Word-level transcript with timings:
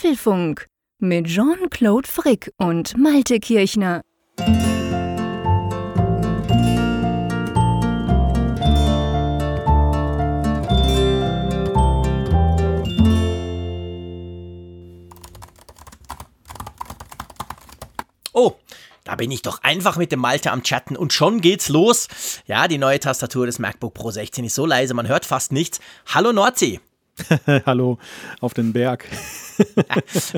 Apfelfunk 0.00 0.66
mit 0.98 1.26
Jean-Claude 1.26 2.08
Frick 2.08 2.50
und 2.56 2.96
Malte 2.96 3.38
Kirchner. 3.38 4.00
Oh, 18.32 18.54
da 19.04 19.16
bin 19.16 19.30
ich 19.30 19.42
doch 19.42 19.62
einfach 19.62 19.98
mit 19.98 20.12
dem 20.12 20.20
Malte 20.20 20.50
am 20.50 20.62
Chatten 20.62 20.96
und 20.96 21.12
schon 21.12 21.42
geht's 21.42 21.68
los. 21.68 22.08
Ja, 22.46 22.68
die 22.68 22.78
neue 22.78 23.00
Tastatur 23.00 23.44
des 23.44 23.58
MacBook 23.58 23.92
Pro 23.92 24.10
16 24.10 24.46
ist 24.46 24.54
so 24.54 24.64
leise, 24.64 24.94
man 24.94 25.08
hört 25.08 25.26
fast 25.26 25.52
nichts. 25.52 25.78
Hallo 26.06 26.32
Nordsee. 26.32 26.80
Hallo 27.66 27.98
auf 28.40 28.54
den 28.54 28.72
Berg. 28.72 29.06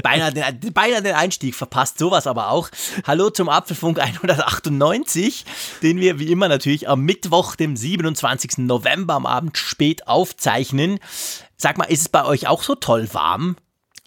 beinahe, 0.02 0.32
den, 0.32 0.72
beinahe 0.72 1.02
den 1.02 1.14
Einstieg 1.14 1.54
verpasst, 1.54 1.98
sowas 1.98 2.26
aber 2.26 2.50
auch. 2.50 2.68
Hallo 3.06 3.30
zum 3.30 3.48
Apfelfunk 3.48 4.00
198, 4.00 5.44
den 5.82 6.00
wir 6.00 6.18
wie 6.18 6.30
immer 6.30 6.48
natürlich 6.48 6.88
am 6.88 7.02
Mittwoch, 7.02 7.56
dem 7.56 7.76
27. 7.76 8.58
November 8.58 9.14
am 9.14 9.26
Abend 9.26 9.58
spät 9.58 10.06
aufzeichnen. 10.08 10.98
Sag 11.56 11.78
mal, 11.78 11.84
ist 11.84 12.00
es 12.00 12.08
bei 12.08 12.24
euch 12.24 12.48
auch 12.48 12.62
so 12.62 12.74
toll 12.74 13.08
warm? 13.12 13.56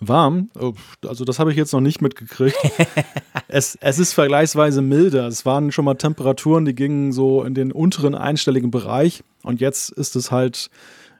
Warm? 0.01 0.49
Oh, 0.59 0.73
also 1.07 1.23
das 1.23 1.39
habe 1.39 1.51
ich 1.51 1.57
jetzt 1.57 1.71
noch 1.71 1.79
nicht 1.79 2.01
mitgekriegt. 2.01 2.57
es, 3.47 3.77
es 3.79 3.97
ist 3.97 4.13
vergleichsweise 4.13 4.81
milder. 4.81 5.27
Es 5.27 5.45
waren 5.45 5.71
schon 5.71 5.85
mal 5.85 5.95
Temperaturen, 5.95 6.65
die 6.65 6.75
gingen 6.75 7.13
so 7.13 7.43
in 7.43 7.53
den 7.53 7.71
unteren 7.71 8.13
einstelligen 8.13 8.71
Bereich. 8.71 9.23
Und 9.43 9.61
jetzt 9.61 9.91
ist 9.91 10.17
es 10.17 10.31
halt 10.31 10.69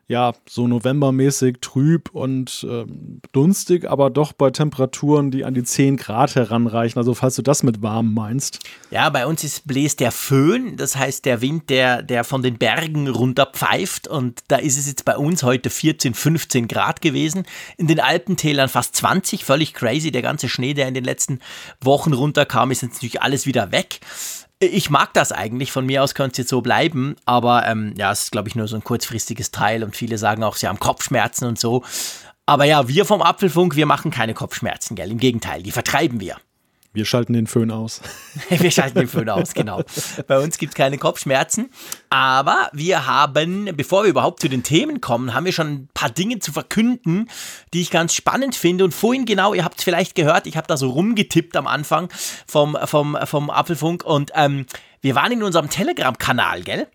ja, 0.07 0.33
so 0.47 0.67
novembermäßig 0.67 1.57
trüb 1.61 2.11
und 2.13 2.65
äh, 2.69 2.85
dunstig, 3.31 3.89
aber 3.89 4.11
doch 4.11 4.33
bei 4.33 4.51
Temperaturen, 4.51 5.31
die 5.31 5.43
an 5.43 5.55
die 5.55 5.63
10 5.63 5.97
Grad 5.97 6.35
heranreichen. 6.35 6.99
Also 6.99 7.15
falls 7.15 7.35
du 7.35 7.41
das 7.41 7.63
mit 7.63 7.81
warm 7.81 8.13
meinst. 8.13 8.59
Ja, 8.91 9.09
bei 9.09 9.25
uns 9.25 9.43
ist 9.43 9.65
bläst 9.65 9.99
der 9.99 10.11
Föhn, 10.11 10.77
das 10.77 10.95
heißt 10.95 11.25
der 11.25 11.41
Wind, 11.41 11.71
der, 11.71 12.03
der 12.03 12.23
von 12.23 12.43
den 12.43 12.59
Bergen 12.59 13.07
runter 13.07 13.47
pfeift 13.47 14.07
und 14.07 14.43
da 14.47 14.57
ist 14.57 14.77
es 14.77 14.87
jetzt 14.87 15.05
bei 15.05 15.17
uns 15.17 15.41
heute 15.41 15.71
14, 15.71 16.13
15 16.13 16.67
Grad 16.67 17.01
gewesen. 17.01 17.43
In 17.77 17.87
den 17.87 17.99
Alpentälern 17.99 18.69
fast 18.69 18.95
20, 18.95 19.43
völlig 19.43 19.73
crazy. 19.73 20.11
Der 20.11 20.21
ganze 20.21 20.49
Schnee, 20.49 20.75
der 20.75 20.87
in 20.87 20.93
den 20.93 21.03
letzten 21.03 21.39
Wochen 21.81 22.13
runterkam, 22.13 22.69
ist 22.69 22.83
jetzt 22.83 22.93
natürlich 22.93 23.23
alles 23.23 23.47
wieder 23.47 23.71
weg 23.71 24.01
ich 24.59 24.89
mag 24.89 25.13
das 25.13 25.31
eigentlich. 25.31 25.71
Von 25.71 25.85
mir 25.85 26.03
aus 26.03 26.15
könnte 26.15 26.33
es 26.33 26.37
jetzt 26.39 26.49
so 26.49 26.61
bleiben. 26.61 27.15
Aber 27.25 27.67
ähm, 27.67 27.93
ja, 27.97 28.11
es 28.11 28.23
ist, 28.23 28.31
glaube 28.31 28.47
ich, 28.47 28.55
nur 28.55 28.67
so 28.67 28.75
ein 28.75 28.83
kurzfristiges 28.83 29.51
Teil. 29.51 29.83
Und 29.83 29.95
viele 29.95 30.17
sagen 30.17 30.43
auch, 30.43 30.55
sie 30.55 30.67
haben 30.67 30.79
Kopfschmerzen 30.79 31.45
und 31.47 31.59
so. 31.59 31.83
Aber 32.45 32.65
ja, 32.65 32.87
wir 32.87 33.05
vom 33.05 33.21
Apfelfunk, 33.21 33.75
wir 33.75 33.85
machen 33.85 34.11
keine 34.11 34.33
Kopfschmerzen, 34.33 34.95
gell? 34.95 35.11
Im 35.11 35.17
Gegenteil, 35.17 35.63
die 35.63 35.71
vertreiben 35.71 36.19
wir. 36.19 36.37
Wir 36.95 37.03
schalten 37.03 37.33
den 37.33 37.45
Föhn 37.45 37.71
aus. 37.71 38.01
wir 38.49 38.71
schalten 38.71 38.99
den 38.99 39.07
Föhn 39.09 39.29
aus, 39.29 39.53
genau. 39.53 39.83
Bei 40.27 40.39
uns 40.39 40.57
gibt 40.57 40.71
es 40.71 40.75
keine 40.75 40.97
Kopfschmerzen. 40.97 41.69
Aber 42.09 42.69
wir 42.71 43.05
haben, 43.05 43.69
bevor 43.75 44.03
wir 44.03 44.09
überhaupt 44.09 44.39
zu 44.39 44.47
den 44.47 44.63
Themen 44.63 45.01
kommen, 45.01 45.33
haben 45.33 45.43
wir 45.43 45.51
schon 45.51 45.67
ein 45.67 45.89
paar 45.93 46.09
Dinge 46.09 46.39
zu 46.39 46.53
verkünden, 46.53 47.29
die 47.73 47.81
ich 47.81 47.91
ganz 47.91 48.13
spannend 48.13 48.55
finde. 48.55 48.85
Und 48.85 48.93
vorhin 48.93 49.25
genau, 49.25 49.53
ihr 49.53 49.65
habt 49.65 49.79
es 49.79 49.83
vielleicht 49.83 50.15
gehört, 50.15 50.47
ich 50.47 50.55
habe 50.55 50.67
da 50.67 50.77
so 50.77 50.89
rumgetippt 50.89 51.57
am 51.57 51.67
Anfang 51.67 52.07
vom, 52.47 52.77
vom, 52.85 53.17
vom 53.25 53.49
Apfelfunk. 53.49 54.05
Und 54.05 54.31
ähm, 54.33 54.65
wir 55.01 55.15
waren 55.15 55.33
in 55.33 55.43
unserem 55.43 55.69
Telegram-Kanal, 55.69 56.63
gell? 56.63 56.87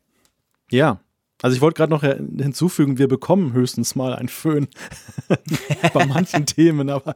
Ja. 0.70 0.98
Also 1.42 1.56
ich 1.56 1.62
wollte 1.62 1.76
gerade 1.76 1.92
noch 1.92 2.02
hinzufügen, 2.02 2.98
wir 2.98 3.08
bekommen 3.08 3.52
höchstens 3.52 3.94
mal 3.94 4.14
einen 4.14 4.28
Föhn 4.28 4.68
bei 5.94 6.06
manchen 6.06 6.44
Themen, 6.46 6.90
aber 6.90 7.14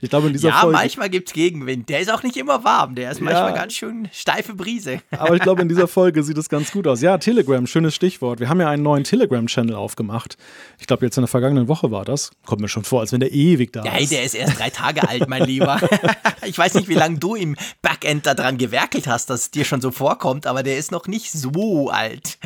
ich 0.00 0.10
glaube 0.10 0.28
in 0.28 0.32
dieser 0.32 0.48
ja, 0.48 0.60
Folge... 0.60 0.76
Ja, 0.76 0.82
manchmal 0.82 1.10
gibt 1.10 1.28
es 1.28 1.34
Gegenwind. 1.34 1.88
Der 1.88 2.00
ist 2.00 2.10
auch 2.10 2.22
nicht 2.22 2.36
immer 2.36 2.62
warm, 2.64 2.94
der 2.94 3.10
ist 3.10 3.20
manchmal 3.20 3.50
ja, 3.50 3.56
ganz 3.56 3.72
schön 3.72 4.08
steife 4.12 4.54
Brise. 4.54 5.00
aber 5.10 5.34
ich 5.34 5.42
glaube 5.42 5.62
in 5.62 5.68
dieser 5.68 5.88
Folge 5.96 6.22
sieht 6.22 6.38
es 6.38 6.48
ganz 6.48 6.70
gut 6.70 6.86
aus. 6.86 7.00
Ja, 7.00 7.18
Telegram, 7.18 7.66
schönes 7.66 7.94
Stichwort. 7.94 8.38
Wir 8.38 8.48
haben 8.48 8.60
ja 8.60 8.70
einen 8.70 8.82
neuen 8.82 9.04
Telegram-Channel 9.04 9.74
aufgemacht. 9.74 10.36
Ich 10.78 10.86
glaube 10.86 11.04
jetzt 11.04 11.16
in 11.16 11.22
der 11.22 11.28
vergangenen 11.28 11.66
Woche 11.66 11.90
war 11.90 12.04
das. 12.04 12.30
Kommt 12.44 12.60
mir 12.60 12.68
schon 12.68 12.84
vor, 12.84 13.00
als 13.00 13.12
wenn 13.12 13.20
der 13.20 13.32
ewig 13.32 13.72
da 13.72 13.84
ja, 13.84 13.96
ist. 13.96 14.12
Ja, 14.12 14.18
der 14.18 14.26
ist 14.26 14.34
erst 14.34 14.58
drei 14.58 14.70
Tage 14.70 15.08
alt, 15.08 15.28
mein 15.28 15.44
Lieber. 15.44 15.80
ich 16.44 16.56
weiß 16.56 16.74
nicht, 16.74 16.88
wie 16.88 16.94
lange 16.94 17.18
du 17.18 17.34
im 17.34 17.56
Backend 17.82 18.26
daran 18.26 18.58
gewerkelt 18.58 19.06
hast, 19.06 19.30
dass 19.30 19.40
es 19.40 19.50
dir 19.50 19.64
schon 19.64 19.80
so 19.80 19.90
vorkommt, 19.90 20.46
aber 20.46 20.62
der 20.62 20.78
ist 20.78 20.92
noch 20.92 21.06
nicht 21.06 21.32
so 21.32 21.90
alt. 21.90 22.38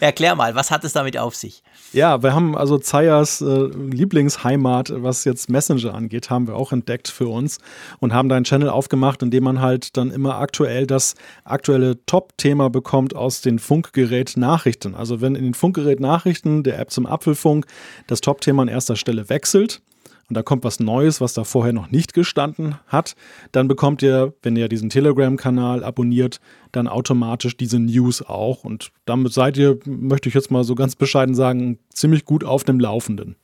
Erklär 0.00 0.34
mal, 0.34 0.54
was 0.54 0.65
was 0.66 0.70
hat 0.72 0.84
es 0.84 0.92
damit 0.92 1.16
auf 1.16 1.36
sich? 1.36 1.62
Ja, 1.92 2.24
wir 2.24 2.34
haben 2.34 2.56
also 2.56 2.76
Zayas 2.78 3.40
äh, 3.40 3.66
Lieblingsheimat, 3.66 4.92
was 4.96 5.24
jetzt 5.24 5.48
Messenger 5.48 5.94
angeht, 5.94 6.28
haben 6.28 6.48
wir 6.48 6.56
auch 6.56 6.72
entdeckt 6.72 7.06
für 7.06 7.28
uns 7.28 7.58
und 8.00 8.12
haben 8.12 8.28
da 8.28 8.34
einen 8.34 8.44
Channel 8.44 8.68
aufgemacht, 8.68 9.22
in 9.22 9.30
dem 9.30 9.44
man 9.44 9.60
halt 9.60 9.96
dann 9.96 10.10
immer 10.10 10.38
aktuell 10.38 10.86
das 10.86 11.14
aktuelle 11.44 12.04
Top-Thema 12.06 12.68
bekommt 12.68 13.14
aus 13.14 13.42
den 13.42 13.60
Funkgerät-Nachrichten. 13.60 14.96
Also 14.96 15.20
wenn 15.20 15.36
in 15.36 15.44
den 15.44 15.54
Funkgerät-Nachrichten 15.54 16.64
der 16.64 16.80
App 16.80 16.90
zum 16.90 17.06
Apfelfunk 17.06 17.66
das 18.08 18.20
Top-Thema 18.20 18.62
an 18.62 18.68
erster 18.68 18.96
Stelle 18.96 19.28
wechselt, 19.28 19.82
und 20.28 20.36
da 20.36 20.42
kommt 20.42 20.64
was 20.64 20.80
Neues, 20.80 21.20
was 21.20 21.34
da 21.34 21.44
vorher 21.44 21.72
noch 21.72 21.90
nicht 21.90 22.12
gestanden 22.12 22.76
hat, 22.86 23.14
dann 23.52 23.68
bekommt 23.68 24.02
ihr, 24.02 24.34
wenn 24.42 24.56
ihr 24.56 24.68
diesen 24.68 24.90
Telegram-Kanal 24.90 25.84
abonniert, 25.84 26.40
dann 26.72 26.88
automatisch 26.88 27.56
diese 27.56 27.78
News 27.78 28.22
auch. 28.22 28.64
Und 28.64 28.90
damit 29.04 29.32
seid 29.32 29.56
ihr, 29.56 29.78
möchte 29.84 30.28
ich 30.28 30.34
jetzt 30.34 30.50
mal 30.50 30.64
so 30.64 30.74
ganz 30.74 30.96
bescheiden 30.96 31.34
sagen, 31.34 31.78
ziemlich 31.92 32.24
gut 32.24 32.42
auf 32.42 32.64
dem 32.64 32.80
Laufenden. 32.80 33.36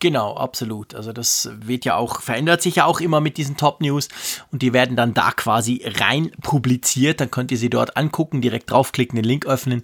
Genau, 0.00 0.36
absolut. 0.36 0.94
Also 0.94 1.12
das 1.12 1.50
wird 1.58 1.84
ja 1.84 1.96
auch, 1.96 2.20
verändert 2.20 2.62
sich 2.62 2.76
ja 2.76 2.84
auch 2.84 3.00
immer 3.00 3.20
mit 3.20 3.36
diesen 3.36 3.56
Top 3.56 3.80
News 3.80 4.08
und 4.52 4.62
die 4.62 4.72
werden 4.72 4.94
dann 4.94 5.12
da 5.12 5.32
quasi 5.32 5.82
rein 5.84 6.30
publiziert. 6.42 7.20
Dann 7.20 7.32
könnt 7.32 7.50
ihr 7.50 7.58
sie 7.58 7.70
dort 7.70 7.96
angucken, 7.96 8.40
direkt 8.40 8.70
draufklicken, 8.70 9.16
den 9.16 9.24
Link 9.24 9.46
öffnen. 9.46 9.82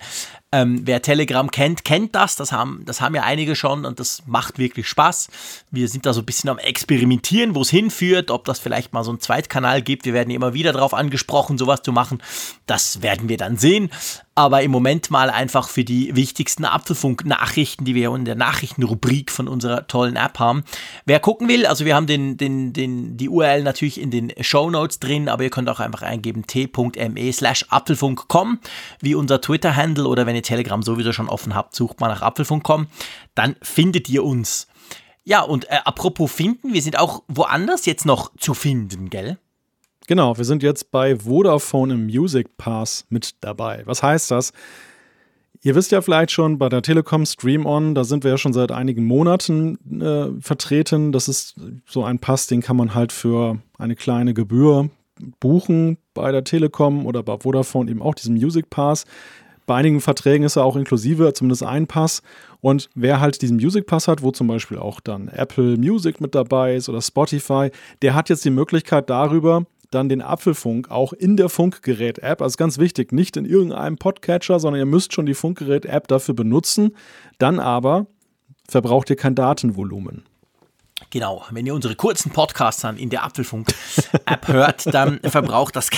Ähm, 0.55 0.83
wer 0.85 1.03
Telegram 1.03 1.51
kennt, 1.51 1.85
kennt 1.85 2.15
das. 2.15 2.37
Das 2.37 2.53
haben, 2.53 2.85
das 2.87 3.01
haben 3.01 3.17
ja 3.17 3.25
einige 3.25 3.57
schon 3.57 3.85
und 3.85 3.99
das 3.99 4.23
macht 4.25 4.57
wirklich 4.57 4.87
Spaß. 4.87 5.29
Wir 5.73 5.89
sind 5.89 6.07
da 6.07 6.13
so 6.13 6.21
ein 6.21 6.27
bisschen 6.27 6.49
am 6.49 6.59
Experimentieren, 6.59 7.57
wo 7.57 7.63
es 7.63 7.71
hinführt, 7.71 8.31
ob 8.31 8.45
das 8.45 8.61
vielleicht 8.61 8.93
mal 8.93 9.03
so 9.03 9.11
einen 9.11 9.19
Zweitkanal 9.19 9.83
gibt. 9.83 10.05
Wir 10.05 10.13
werden 10.13 10.31
immer 10.31 10.55
wieder 10.55 10.73
darauf 10.73 10.95
angesprochen, 10.95 11.59
sowas 11.59 11.83
zu 11.83 11.91
machen. 11.91 12.23
Das 12.67 13.03
werden 13.03 13.29
wir 13.29 13.37
dann 13.37 13.57
sehen. 13.57 13.91
Aber 14.37 14.63
im 14.63 14.73
Moment 14.73 15.13
mal 15.13 15.31
einfach 15.31 15.69
für 15.69 15.85
die 15.85 16.17
wichtigsten 16.17 16.65
Apfelfunk-Nachrichten, 16.65 17.85
die 17.85 17.95
wir 17.95 18.13
in 18.15 18.25
der 18.25 18.35
Nachrichtenrubrik 18.35 19.31
von 19.31 19.47
unserer 19.47 19.87
tollen 19.87 20.17
App 20.17 20.41
haben. 20.41 20.65
Wer 21.05 21.21
gucken 21.21 21.49
will, 21.49 21.67
also 21.67 21.85
wir 21.85 21.95
haben 21.95 22.09
den, 22.09 22.37
den, 22.37 22.73
den, 22.73 23.17
die 23.17 23.29
URL 23.29 23.63
natürlich 23.63 24.01
in 24.01 24.11
den 24.11 24.33
Show 24.41 24.71
Notes 24.71 24.99
drin, 24.99 25.29
aber 25.29 25.45
ihr 25.45 25.51
könnt 25.51 25.69
auch 25.69 25.79
einfach 25.79 26.03
eingeben 26.03 26.49
t.me 26.49 27.33
slash 27.33 27.65
apfelfunk.com, 27.69 28.59
wie 29.01 29.15
unser 29.15 29.41
Twitter-Handle 29.41 30.09
oder 30.09 30.27
wenn 30.27 30.35
ihr 30.35 30.43
Telegram 30.45 30.83
sowieso 30.83 31.13
schon 31.13 31.29
offen 31.29 31.55
habt, 31.55 31.75
sucht 31.75 32.01
mal 32.01 32.09
nach 32.09 32.23
apfelfunk.com, 32.23 32.87
dann 33.35 33.57
findet 33.63 34.09
ihr 34.09 34.23
uns. 34.25 34.69
Ja, 35.25 35.41
und 35.41 35.65
äh, 35.71 35.79
apropos 35.85 36.31
finden, 36.31 36.73
wir 36.73 36.83
sind 36.83 36.99
auch 36.99 37.23
woanders 37.29 37.87
jetzt 37.87 38.07
noch 38.07 38.31
zu 38.37 38.55
finden, 38.55 39.11
gell? 39.11 39.39
Genau, 40.07 40.37
wir 40.37 40.45
sind 40.45 40.63
jetzt 40.63 40.91
bei 40.91 41.17
Vodafone 41.17 41.95
im 41.95 42.07
Music 42.07 42.59
Pass 42.59 43.07
mit 43.09 43.37
dabei. 43.41 43.83
Was 43.87 44.03
heißt 44.03 44.31
das? 44.31 44.53
Ihr 45.63 45.75
wisst 45.75 45.93
ja 45.93 46.03
vielleicht 46.03 46.31
schon, 46.31 46.59
bei 46.59 46.69
der 46.69 46.83
Telekom 46.83 47.25
Stream 47.25 47.65
On, 47.65 47.95
da 47.95 48.05
sind 48.05 48.23
wir 48.23 48.33
ja 48.33 48.37
schon 48.37 48.53
seit 48.53 48.71
einigen 48.71 49.05
Monaten 49.05 50.03
äh, 50.03 50.39
vertreten. 50.43 51.11
Das 51.11 51.27
ist 51.27 51.57
so 51.87 52.05
ein 52.05 52.19
Pass, 52.19 52.47
den 52.47 52.61
kann 52.61 52.77
man 52.77 52.95
halt 52.95 53.13
für 53.13 53.59
eine 53.79 53.97
kleine 53.97 54.35
Gebühr 54.35 54.91
buchen 55.41 55.97
bei 56.13 56.33
der 56.33 56.45
Telekom 56.45 57.07
oder 57.07 57.23
bei 57.23 57.39
Vodafone 57.39 57.91
eben 57.91 58.03
auch 58.03 58.15
diesen 58.15 58.35
Music 58.35 58.69
Pass. 58.69 59.07
Bei 59.67 59.77
einigen 59.77 60.01
Verträgen 60.01 60.45
ist 60.45 60.57
er 60.57 60.65
auch 60.65 60.77
inklusive, 60.77 61.33
zumindest 61.33 61.63
ein 61.63 61.87
Pass. 61.87 62.23
Und 62.61 62.91
wer 62.95 63.21
halt 63.21 63.41
diesen 63.43 63.57
Music 63.57 63.87
Pass 63.87 64.09
hat, 64.09 64.23
wo 64.23 64.31
zum 64.31 64.47
Beispiel 64.47 64.79
auch 64.79 65.01
dann 65.01 65.29
Apple 65.29 65.77
Music 65.77 66.21
mit 66.21 66.35
dabei 66.35 66.77
ist 66.77 66.89
oder 66.89 67.01
Spotify, 67.01 67.71
der 68.03 68.15
hat 68.15 68.29
jetzt 68.29 68.45
die 68.45 68.51
Möglichkeit 68.51 69.09
darüber, 69.11 69.67
dann 69.91 70.09
den 70.09 70.23
Apfelfunk 70.23 70.91
auch 70.91 71.13
in 71.13 71.37
der 71.37 71.49
Funkgerät-App, 71.49 72.43
also 72.43 72.57
ganz 72.57 72.79
wichtig, 72.79 73.13
nicht 73.13 73.37
in 73.37 73.45
irgendeinem 73.45 73.97
Podcatcher, 73.97 74.59
sondern 74.59 74.81
ihr 74.81 74.87
müsst 74.87 75.13
schon 75.13 75.27
die 75.27 75.35
Funkgerät-App 75.35 76.09
dafür 76.09 76.35
benutzen. 76.35 76.97
Dann 77.39 77.61
aber 77.61 78.07
verbraucht 78.69 79.11
ihr 79.11 79.17
kein 79.17 79.35
Datenvolumen. 79.35 80.25
Genau, 81.11 81.45
wenn 81.51 81.67
ihr 81.67 81.75
unsere 81.75 81.95
kurzen 81.95 82.31
Podcasts 82.31 82.83
dann 82.83 82.97
in 82.97 83.11
der 83.11 83.25
Apfelfunk-App 83.25 84.49
hört, 84.49 84.93
dann 84.93 85.21
verbraucht 85.21 85.77
das, 85.77 85.91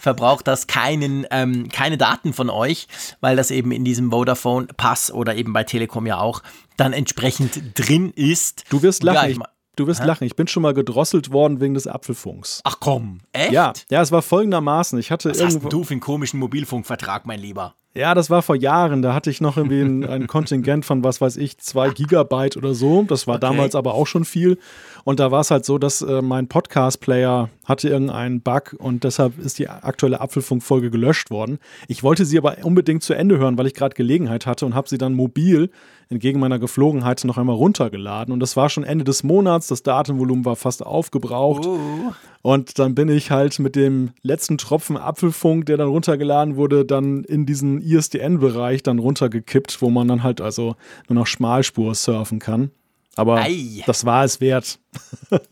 verbraucht 0.00 0.46
das 0.46 0.66
keinen, 0.66 1.26
ähm, 1.30 1.68
keine 1.68 1.98
Daten 1.98 2.32
von 2.32 2.50
euch, 2.50 2.88
weil 3.20 3.36
das 3.36 3.50
eben 3.50 3.72
in 3.72 3.84
diesem 3.84 4.10
Vodafone-Pass 4.10 5.10
oder 5.12 5.34
eben 5.34 5.52
bei 5.52 5.64
Telekom 5.64 6.06
ja 6.06 6.18
auch 6.18 6.42
dann 6.76 6.92
entsprechend 6.92 7.78
drin 7.78 8.12
ist. 8.14 8.64
Du 8.68 8.82
wirst 8.82 9.02
lachen. 9.02 9.40
Ja, 9.40 9.46
Du 9.76 9.86
wirst 9.86 10.02
Hä? 10.02 10.06
lachen. 10.06 10.24
Ich 10.24 10.34
bin 10.36 10.46
schon 10.48 10.62
mal 10.62 10.72
gedrosselt 10.72 11.32
worden 11.32 11.60
wegen 11.60 11.74
des 11.74 11.86
Apfelfunks. 11.86 12.62
Ach 12.64 12.78
komm, 12.80 13.18
echt? 13.32 13.52
Ja, 13.52 13.74
ja, 13.90 14.00
es 14.00 14.10
war 14.10 14.22
folgendermaßen. 14.22 14.98
Ich 14.98 15.10
hatte 15.10 15.30
Was 15.30 15.42
hast 15.42 15.62
du 15.70 15.84
für 15.84 15.92
einen 15.92 16.00
komischen 16.00 16.40
Mobilfunkvertrag, 16.40 17.26
mein 17.26 17.38
Lieber? 17.38 17.74
Ja, 17.96 18.14
das 18.14 18.28
war 18.28 18.42
vor 18.42 18.56
Jahren. 18.56 19.00
Da 19.00 19.14
hatte 19.14 19.30
ich 19.30 19.40
noch 19.40 19.56
irgendwie 19.56 19.80
ein, 19.80 20.04
ein 20.04 20.26
Kontingent 20.28 20.84
von, 20.84 21.02
was 21.02 21.20
weiß 21.20 21.38
ich, 21.38 21.56
zwei 21.58 21.88
Gigabyte 21.90 22.56
oder 22.56 22.74
so. 22.74 23.04
Das 23.04 23.26
war 23.26 23.36
okay. 23.36 23.46
damals 23.46 23.74
aber 23.74 23.94
auch 23.94 24.06
schon 24.06 24.26
viel. 24.26 24.58
Und 25.04 25.18
da 25.18 25.30
war 25.30 25.40
es 25.40 25.50
halt 25.50 25.64
so, 25.64 25.78
dass 25.78 26.02
äh, 26.02 26.20
mein 26.20 26.46
Podcast-Player 26.46 27.48
hatte 27.64 27.88
irgendeinen 27.88 28.42
Bug 28.42 28.76
und 28.78 29.04
deshalb 29.04 29.38
ist 29.38 29.58
die 29.58 29.68
aktuelle 29.68 30.20
Apfelfunk-Folge 30.20 30.90
gelöscht 30.90 31.30
worden. 31.30 31.58
Ich 31.88 32.02
wollte 32.02 32.26
sie 32.26 32.36
aber 32.36 32.56
unbedingt 32.62 33.02
zu 33.02 33.14
Ende 33.14 33.38
hören, 33.38 33.56
weil 33.56 33.66
ich 33.66 33.74
gerade 33.74 33.94
Gelegenheit 33.94 34.46
hatte 34.46 34.66
und 34.66 34.74
habe 34.74 34.88
sie 34.88 34.98
dann 34.98 35.14
mobil 35.14 35.70
entgegen 36.08 36.38
meiner 36.38 36.58
Geflogenheit 36.58 37.24
noch 37.24 37.38
einmal 37.38 37.56
runtergeladen. 37.56 38.32
Und 38.32 38.40
das 38.40 38.56
war 38.56 38.68
schon 38.68 38.84
Ende 38.84 39.04
des 39.04 39.22
Monats, 39.22 39.66
das 39.66 39.82
Datenvolumen 39.82 40.44
war 40.44 40.56
fast 40.56 40.84
aufgebraucht. 40.84 41.66
Uh. 41.66 42.12
Und 42.42 42.78
dann 42.78 42.94
bin 42.94 43.08
ich 43.08 43.30
halt 43.30 43.58
mit 43.58 43.74
dem 43.74 44.10
letzten 44.22 44.56
Tropfen 44.58 44.96
Apfelfunk, 44.96 45.66
der 45.66 45.76
dann 45.76 45.88
runtergeladen 45.88 46.56
wurde, 46.56 46.84
dann 46.84 47.24
in 47.24 47.44
diesen 47.44 47.80
ISDN-Bereich 47.80 48.82
dann 48.82 48.98
runtergekippt, 48.98 49.82
wo 49.82 49.90
man 49.90 50.06
dann 50.06 50.22
halt 50.22 50.40
also 50.40 50.76
nur 51.08 51.18
noch 51.18 51.26
Schmalspur 51.26 51.94
surfen 51.94 52.38
kann. 52.38 52.70
Aber 53.16 53.38
Ei. 53.38 53.82
das 53.86 54.04
war 54.04 54.24
es 54.24 54.40
wert. 54.40 54.78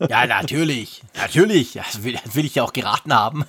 Ja, 0.09 0.25
natürlich. 0.25 1.01
Natürlich. 1.15 1.73
Das 1.73 2.03
will, 2.03 2.17
das 2.23 2.33
will 2.33 2.45
ich 2.45 2.55
ja 2.55 2.63
auch 2.63 2.73
geraten 2.73 3.13
haben. 3.13 3.45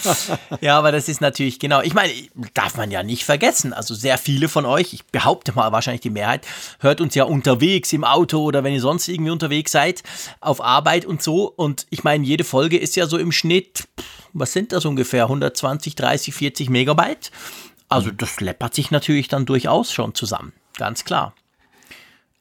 ja, 0.60 0.76
aber 0.76 0.92
das 0.92 1.08
ist 1.08 1.20
natürlich, 1.20 1.58
genau. 1.58 1.80
Ich 1.80 1.94
meine, 1.94 2.12
darf 2.54 2.76
man 2.76 2.90
ja 2.90 3.02
nicht 3.02 3.24
vergessen. 3.24 3.72
Also 3.72 3.94
sehr 3.94 4.18
viele 4.18 4.48
von 4.48 4.66
euch, 4.66 4.92
ich 4.92 5.06
behaupte 5.06 5.52
mal 5.52 5.70
wahrscheinlich 5.72 6.00
die 6.00 6.10
Mehrheit, 6.10 6.46
hört 6.80 7.00
uns 7.00 7.14
ja 7.14 7.24
unterwegs 7.24 7.92
im 7.92 8.04
Auto 8.04 8.42
oder 8.42 8.64
wenn 8.64 8.74
ihr 8.74 8.80
sonst 8.80 9.08
irgendwie 9.08 9.30
unterwegs 9.30 9.72
seid, 9.72 10.02
auf 10.40 10.60
Arbeit 10.60 11.06
und 11.06 11.22
so. 11.22 11.44
Und 11.44 11.86
ich 11.90 12.02
meine, 12.04 12.24
jede 12.24 12.44
Folge 12.44 12.76
ist 12.76 12.96
ja 12.96 13.06
so 13.06 13.16
im 13.16 13.32
Schnitt, 13.32 13.86
was 14.32 14.52
sind 14.52 14.72
das 14.72 14.84
ungefähr? 14.84 15.24
120, 15.24 15.94
30, 15.94 16.34
40 16.34 16.68
Megabyte. 16.70 17.30
Also 17.88 18.10
das 18.10 18.40
läppert 18.40 18.74
sich 18.74 18.90
natürlich 18.90 19.28
dann 19.28 19.46
durchaus 19.46 19.92
schon 19.92 20.14
zusammen. 20.14 20.52
Ganz 20.76 21.04
klar. 21.04 21.34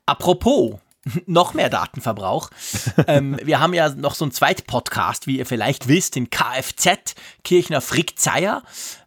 Apropos, 0.06 0.80
noch 1.26 1.54
mehr 1.54 1.70
Datenverbrauch. 1.70 2.50
ähm, 3.08 3.38
wir 3.44 3.60
haben 3.60 3.74
ja 3.74 3.90
noch 3.90 4.16
so 4.16 4.26
einen 4.26 4.32
zweiten 4.32 4.66
Podcast, 4.66 5.28
wie 5.28 5.38
ihr 5.38 5.46
vielleicht 5.46 5.88
wisst, 5.88 6.16
den 6.16 6.30
Kfz, 6.30 7.16
Kirchner 7.44 7.82
Frickzeier, 7.82 8.64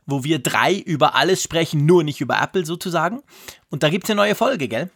wo 0.07 0.25
wir 0.25 0.39
drei 0.39 0.75
über 0.75 1.15
alles 1.15 1.43
sprechen, 1.43 1.87
nur 1.87 2.05
nicht 2.05 2.21
über 2.21 2.41
Apple 2.41 2.67
sozusagen. 2.67 3.23
Und 3.71 3.83
da 3.83 3.91
gibt 3.91 4.05
es 4.05 4.11
eine 4.11 4.21
neue 4.21 4.35
Folge, 4.35 4.69
gell? 4.69 4.91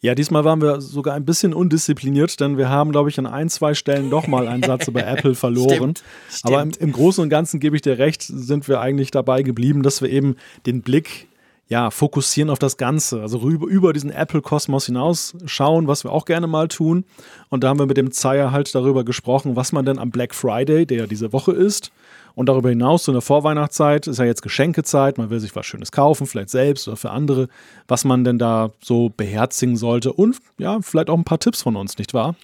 Ja, 0.00 0.14
diesmal 0.14 0.44
waren 0.44 0.60
wir 0.60 0.80
sogar 0.80 1.14
ein 1.14 1.24
bisschen 1.24 1.54
undiszipliniert, 1.54 2.38
denn 2.40 2.58
wir 2.58 2.68
haben, 2.68 2.92
glaube 2.92 3.08
ich, 3.08 3.18
an 3.18 3.26
ein, 3.26 3.48
zwei 3.48 3.74
Stellen 3.74 4.10
doch 4.10 4.26
mal 4.26 4.48
einen 4.48 4.62
Satz 4.62 4.88
über 4.88 5.06
Apple 5.06 5.34
verloren. 5.34 5.96
Stimmt, 5.96 6.02
stimmt. 6.28 6.44
Aber 6.44 6.62
im, 6.62 6.72
im 6.78 6.92
Großen 6.92 7.22
und 7.22 7.30
Ganzen 7.30 7.60
gebe 7.60 7.76
ich 7.76 7.82
dir 7.82 7.98
recht, 7.98 8.22
sind 8.22 8.68
wir 8.68 8.80
eigentlich 8.80 9.10
dabei 9.10 9.42
geblieben, 9.42 9.82
dass 9.82 10.02
wir 10.02 10.10
eben 10.10 10.36
den 10.66 10.82
Blick 10.82 11.28
ja, 11.72 11.90
fokussieren 11.90 12.50
auf 12.50 12.58
das 12.58 12.76
Ganze, 12.76 13.22
also 13.22 13.38
rüber, 13.38 13.66
über 13.66 13.94
diesen 13.94 14.10
Apple-Kosmos 14.10 14.84
hinaus 14.84 15.34
schauen, 15.46 15.88
was 15.88 16.04
wir 16.04 16.12
auch 16.12 16.26
gerne 16.26 16.46
mal 16.46 16.68
tun. 16.68 17.06
Und 17.48 17.64
da 17.64 17.70
haben 17.70 17.78
wir 17.78 17.86
mit 17.86 17.96
dem 17.96 18.12
Zeier 18.12 18.52
halt 18.52 18.74
darüber 18.74 19.04
gesprochen, 19.04 19.56
was 19.56 19.72
man 19.72 19.86
denn 19.86 19.98
am 19.98 20.10
Black 20.10 20.34
Friday, 20.34 20.84
der 20.84 20.98
ja 20.98 21.06
diese 21.06 21.32
Woche 21.32 21.52
ist, 21.52 21.90
und 22.34 22.50
darüber 22.50 22.68
hinaus, 22.68 23.04
so 23.04 23.12
in 23.12 23.14
der 23.14 23.22
Vorweihnachtszeit, 23.22 24.06
ist 24.06 24.18
ja 24.18 24.26
jetzt 24.26 24.42
Geschenkezeit, 24.42 25.16
man 25.16 25.30
will 25.30 25.40
sich 25.40 25.56
was 25.56 25.64
Schönes 25.64 25.92
kaufen, 25.92 26.26
vielleicht 26.26 26.50
selbst 26.50 26.88
oder 26.88 26.98
für 26.98 27.10
andere, 27.10 27.48
was 27.88 28.04
man 28.04 28.22
denn 28.22 28.38
da 28.38 28.70
so 28.82 29.08
beherzigen 29.08 29.76
sollte 29.76 30.12
und 30.12 30.36
ja, 30.58 30.78
vielleicht 30.82 31.08
auch 31.08 31.16
ein 31.16 31.24
paar 31.24 31.40
Tipps 31.40 31.62
von 31.62 31.76
uns, 31.76 31.96
nicht 31.96 32.12
wahr? 32.12 32.34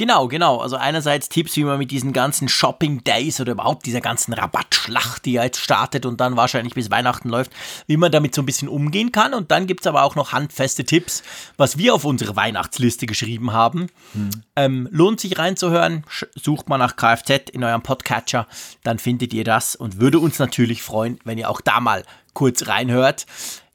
Genau, 0.00 0.28
genau. 0.28 0.56
Also 0.56 0.76
einerseits 0.76 1.28
Tipps, 1.28 1.56
wie 1.56 1.64
man 1.64 1.76
mit 1.76 1.90
diesen 1.90 2.14
ganzen 2.14 2.48
Shopping 2.48 3.04
Days 3.04 3.38
oder 3.38 3.52
überhaupt 3.52 3.84
dieser 3.84 4.00
ganzen 4.00 4.32
Rabattschlacht, 4.32 5.26
die 5.26 5.32
jetzt 5.32 5.60
startet 5.60 6.06
und 6.06 6.22
dann 6.22 6.38
wahrscheinlich 6.38 6.72
bis 6.72 6.90
Weihnachten 6.90 7.28
läuft, 7.28 7.52
wie 7.86 7.98
man 7.98 8.10
damit 8.10 8.34
so 8.34 8.40
ein 8.40 8.46
bisschen 8.46 8.68
umgehen 8.68 9.12
kann. 9.12 9.34
Und 9.34 9.50
dann 9.50 9.66
gibt 9.66 9.80
es 9.80 9.86
aber 9.86 10.04
auch 10.04 10.16
noch 10.16 10.32
handfeste 10.32 10.86
Tipps, 10.86 11.22
was 11.58 11.76
wir 11.76 11.94
auf 11.94 12.06
unsere 12.06 12.34
Weihnachtsliste 12.34 13.04
geschrieben 13.04 13.52
haben. 13.52 13.88
Hm. 14.14 14.30
Ähm, 14.56 14.88
lohnt 14.90 15.20
sich 15.20 15.38
reinzuhören. 15.38 16.04
Sucht 16.34 16.70
mal 16.70 16.78
nach 16.78 16.96
Kfz 16.96 17.50
in 17.52 17.62
eurem 17.62 17.82
Podcatcher, 17.82 18.46
dann 18.82 18.98
findet 18.98 19.34
ihr 19.34 19.44
das 19.44 19.76
und 19.76 20.00
würde 20.00 20.18
uns 20.18 20.38
natürlich 20.38 20.82
freuen, 20.82 21.18
wenn 21.24 21.36
ihr 21.36 21.50
auch 21.50 21.60
da 21.60 21.78
mal 21.78 22.04
kurz 22.32 22.68
reinhört. 22.68 23.26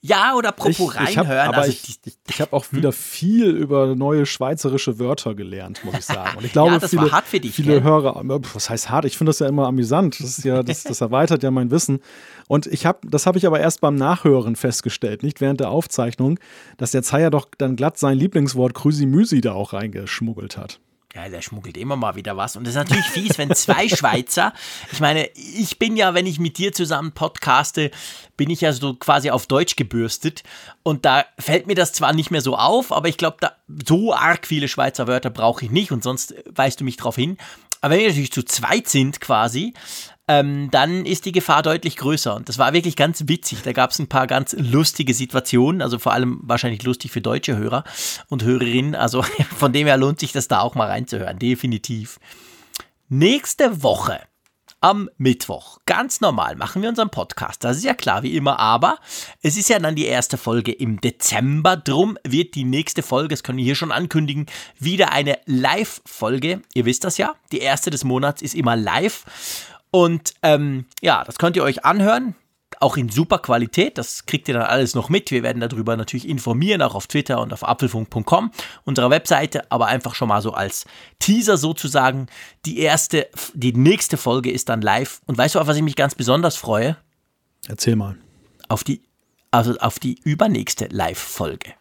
Ja, 0.08 0.36
oder 0.36 0.50
apropos 0.50 0.80
ich, 0.80 1.10
ich 1.10 1.18
reinhören. 1.18 1.40
Hab, 1.40 1.48
aber 1.48 1.58
also 1.58 1.72
ich, 1.72 1.98
ich, 2.06 2.18
ich 2.30 2.42
habe 2.42 2.54
auch 2.54 2.66
wieder 2.72 2.92
viel 2.92 3.50
über 3.50 3.96
neue 3.96 4.28
schweizerische 4.28 5.00
Wörter 5.00 5.34
gelernt, 5.34 5.84
muss 5.84 5.96
ich 5.96 6.06
sagen. 6.06 6.38
Und 6.38 6.46
ich 6.46 6.52
glaube, 6.54 6.74
ja, 6.74 6.80
das 6.80 6.92
viele, 6.92 7.02
war 7.04 7.12
hart 7.12 7.26
für 7.26 7.40
dich, 7.40 7.56
viele 7.56 7.74
gell? 7.74 7.84
Hörer, 7.84 8.22
was 8.54 8.70
heißt 8.70 8.90
hart? 8.90 9.06
Ich 9.06 9.18
finde 9.18 9.32
das 9.32 9.40
ja 9.40 9.48
immer 9.48 9.66
amüsant. 9.66 10.20
Das, 10.20 10.44
ja, 10.44 10.62
das, 10.62 10.84
das 10.84 11.02
erweitert 11.02 11.42
ja 11.42 11.50
mein 11.50 11.72
Wissen. 11.72 12.02
Und 12.48 12.68
ich 12.68 12.86
habe, 12.86 13.00
das 13.08 13.26
habe 13.26 13.40
ich 13.40 13.48
aber 13.48 13.60
erst 13.60 13.82
beim 13.82 13.96
Nachhören 13.96 14.56
festgestellt, 14.56 15.24
nicht 15.24 15.42
während 15.42 15.60
der 15.60 15.72
Aufzeichnung, 15.72 16.40
dass 16.78 16.92
der 16.92 17.02
Zeier 17.02 17.32
doch 17.32 17.48
dann 17.58 17.76
glatt 17.76 17.98
sein 17.98 18.18
Lieblingswort 18.18 18.76
Krüsimüsi 18.76 19.42
da 19.42 19.54
auch 19.54 19.74
reingeschmuggelt 19.74 20.58
hat. 20.58 20.80
Ja, 21.16 21.30
der 21.30 21.42
schmuggelt 21.42 21.78
immer 21.78 21.96
mal 21.96 22.16
wieder 22.16 22.36
was. 22.36 22.58
Und 22.58 22.66
das 22.66 22.72
ist 22.72 22.78
natürlich 22.78 23.06
fies, 23.06 23.38
wenn 23.38 23.56
zwei 23.56 23.88
Schweizer, 23.96 24.54
ich 24.92 25.00
meine, 25.00 25.30
ich 25.34 25.80
bin 25.80 25.96
ja, 25.96 26.14
wenn 26.14 26.26
ich 26.26 26.40
mit 26.40 26.58
dir 26.58 26.74
zusammen 26.74 27.14
podcaste, 27.14 27.90
bin 28.36 28.50
ich 28.50 28.60
ja 28.60 28.74
so 28.74 28.96
quasi 28.96 29.30
auf 29.30 29.48
Deutsch 29.48 29.78
gebürstet. 29.78 30.44
Und 30.84 31.06
da 31.06 31.24
fällt 31.40 31.68
mir 31.68 31.76
das 31.76 31.94
zwar 31.94 32.12
nicht 32.12 32.32
mehr 32.32 32.42
so 32.42 32.58
auf, 32.58 32.92
aber 32.92 33.08
ich 33.08 33.18
glaube, 33.18 33.38
da 33.40 33.54
so 33.88 34.14
arg 34.14 34.46
viele 34.46 34.68
Schweizer 34.68 35.08
Wörter 35.08 35.30
brauche 35.30 35.64
ich 35.64 35.72
nicht 35.72 35.94
und 35.94 36.04
sonst 36.04 36.36
weist 36.54 36.82
du 36.82 36.84
mich 36.84 36.98
drauf 36.98 37.16
hin. 37.16 37.38
Aber 37.80 37.94
wenn 37.94 38.02
wir 38.02 38.08
natürlich 38.10 38.34
zu 38.34 38.44
zweit 38.44 38.90
sind 38.90 39.22
quasi, 39.22 39.74
ähm, 40.28 40.70
dann 40.72 41.06
ist 41.06 41.26
die 41.26 41.32
Gefahr 41.32 41.62
deutlich 41.62 41.98
größer. 41.98 42.36
Und 42.36 42.50
das 42.50 42.58
war 42.58 42.74
wirklich 42.74 42.96
ganz 42.96 43.24
witzig. 43.28 43.62
Da 43.64 43.74
gab 43.74 43.92
es 43.92 44.00
ein 44.00 44.08
paar 44.08 44.28
ganz 44.28 44.56
lustige 44.58 45.14
Situationen, 45.14 45.82
also 45.82 46.00
vor 46.00 46.14
allem 46.14 46.40
wahrscheinlich 46.44 46.84
lustig 46.84 47.12
für 47.12 47.22
deutsche 47.22 47.58
Hörer 47.58 47.84
und 48.30 48.44
Hörerinnen. 48.44 48.96
Also 48.96 49.22
von 49.58 49.74
dem 49.74 49.88
her 49.88 49.98
lohnt 49.98 50.20
sich 50.20 50.32
das 50.32 50.48
da 50.48 50.62
auch 50.62 50.76
mal 50.76 50.88
reinzuhören, 50.88 51.40
definitiv. 51.40 52.20
Nächste 53.08 53.84
Woche 53.84 54.20
am 54.82 55.10
Mittwoch. 55.18 55.80
Ganz 55.86 56.22
normal 56.22 56.56
machen 56.56 56.82
wir 56.82 56.90
unseren 56.90 57.10
Podcast. 57.10 57.64
Das 57.64 57.78
ist 57.78 57.86
ja 57.86 57.94
klar, 57.94 58.22
wie 58.22 58.36
immer. 58.36 58.60
Aber 58.60 58.98
es 59.42 59.58
ist 59.58 59.70
ja 59.70 59.80
dann 59.80 59.96
die 59.96 60.06
erste 60.06 60.38
Folge 60.38 60.72
im 60.72 61.02
Dezember. 61.02 61.76
Drum 61.78 62.18
wird 62.24 62.56
die 62.56 62.66
nächste 62.66 63.02
Folge, 63.02 63.30
das 63.30 63.42
können 63.42 63.58
wir 63.58 63.66
hier 63.66 63.76
schon 63.76 63.92
ankündigen, 63.92 64.46
wieder 64.80 65.12
eine 65.12 65.40
Live-Folge. 65.46 66.62
Ihr 66.74 66.86
wisst 66.86 67.04
das 67.04 67.18
ja. 67.18 67.36
Die 67.52 67.60
erste 67.60 67.90
des 67.90 68.04
Monats 68.04 68.42
ist 68.44 68.54
immer 68.54 68.76
live. 68.76 69.24
Und 69.96 70.34
ähm, 70.44 70.88
ja, 71.02 71.24
das 71.24 71.38
könnt 71.38 71.56
ihr 71.56 71.64
euch 71.64 71.86
anhören. 71.86 72.36
Auch 72.82 72.98
in 72.98 73.08
super 73.08 73.40
Qualität, 73.40 73.98
das 73.98 74.26
kriegt 74.26 74.50
ihr 74.50 74.54
dann 74.54 74.64
alles 74.64 74.94
noch 74.94 75.08
mit. 75.08 75.32
Wir 75.32 75.42
werden 75.42 75.62
darüber 75.62 75.96
natürlich 75.96 76.28
informieren, 76.28 76.82
auch 76.82 76.96
auf 76.96 77.08
Twitter 77.08 77.40
und 77.40 77.54
auf 77.54 77.66
apfelfunk.com, 77.66 78.52
unserer 78.84 79.10
Webseite, 79.10 79.72
aber 79.72 79.86
einfach 79.86 80.14
schon 80.14 80.28
mal 80.28 80.42
so 80.42 80.52
als 80.52 80.84
Teaser 81.20 81.56
sozusagen. 81.56 82.28
Die 82.66 82.80
erste, 82.80 83.30
die 83.54 83.72
nächste 83.72 84.18
Folge 84.18 84.52
ist 84.52 84.68
dann 84.68 84.82
live. 84.82 85.22
Und 85.28 85.38
weißt 85.38 85.56
du, 85.56 85.60
auf 85.62 85.68
was 85.68 85.78
ich 85.78 85.84
mich 85.84 85.96
ganz 85.96 86.14
besonders 86.14 86.58
freue? 86.58 86.98
Erzähl 87.70 87.96
mal. 87.96 88.18
Auf 88.68 88.84
die, 88.84 89.02
also 89.50 89.78
auf 89.78 89.98
die 90.00 90.20
übernächste 90.26 90.90
Live-Folge. 90.92 91.74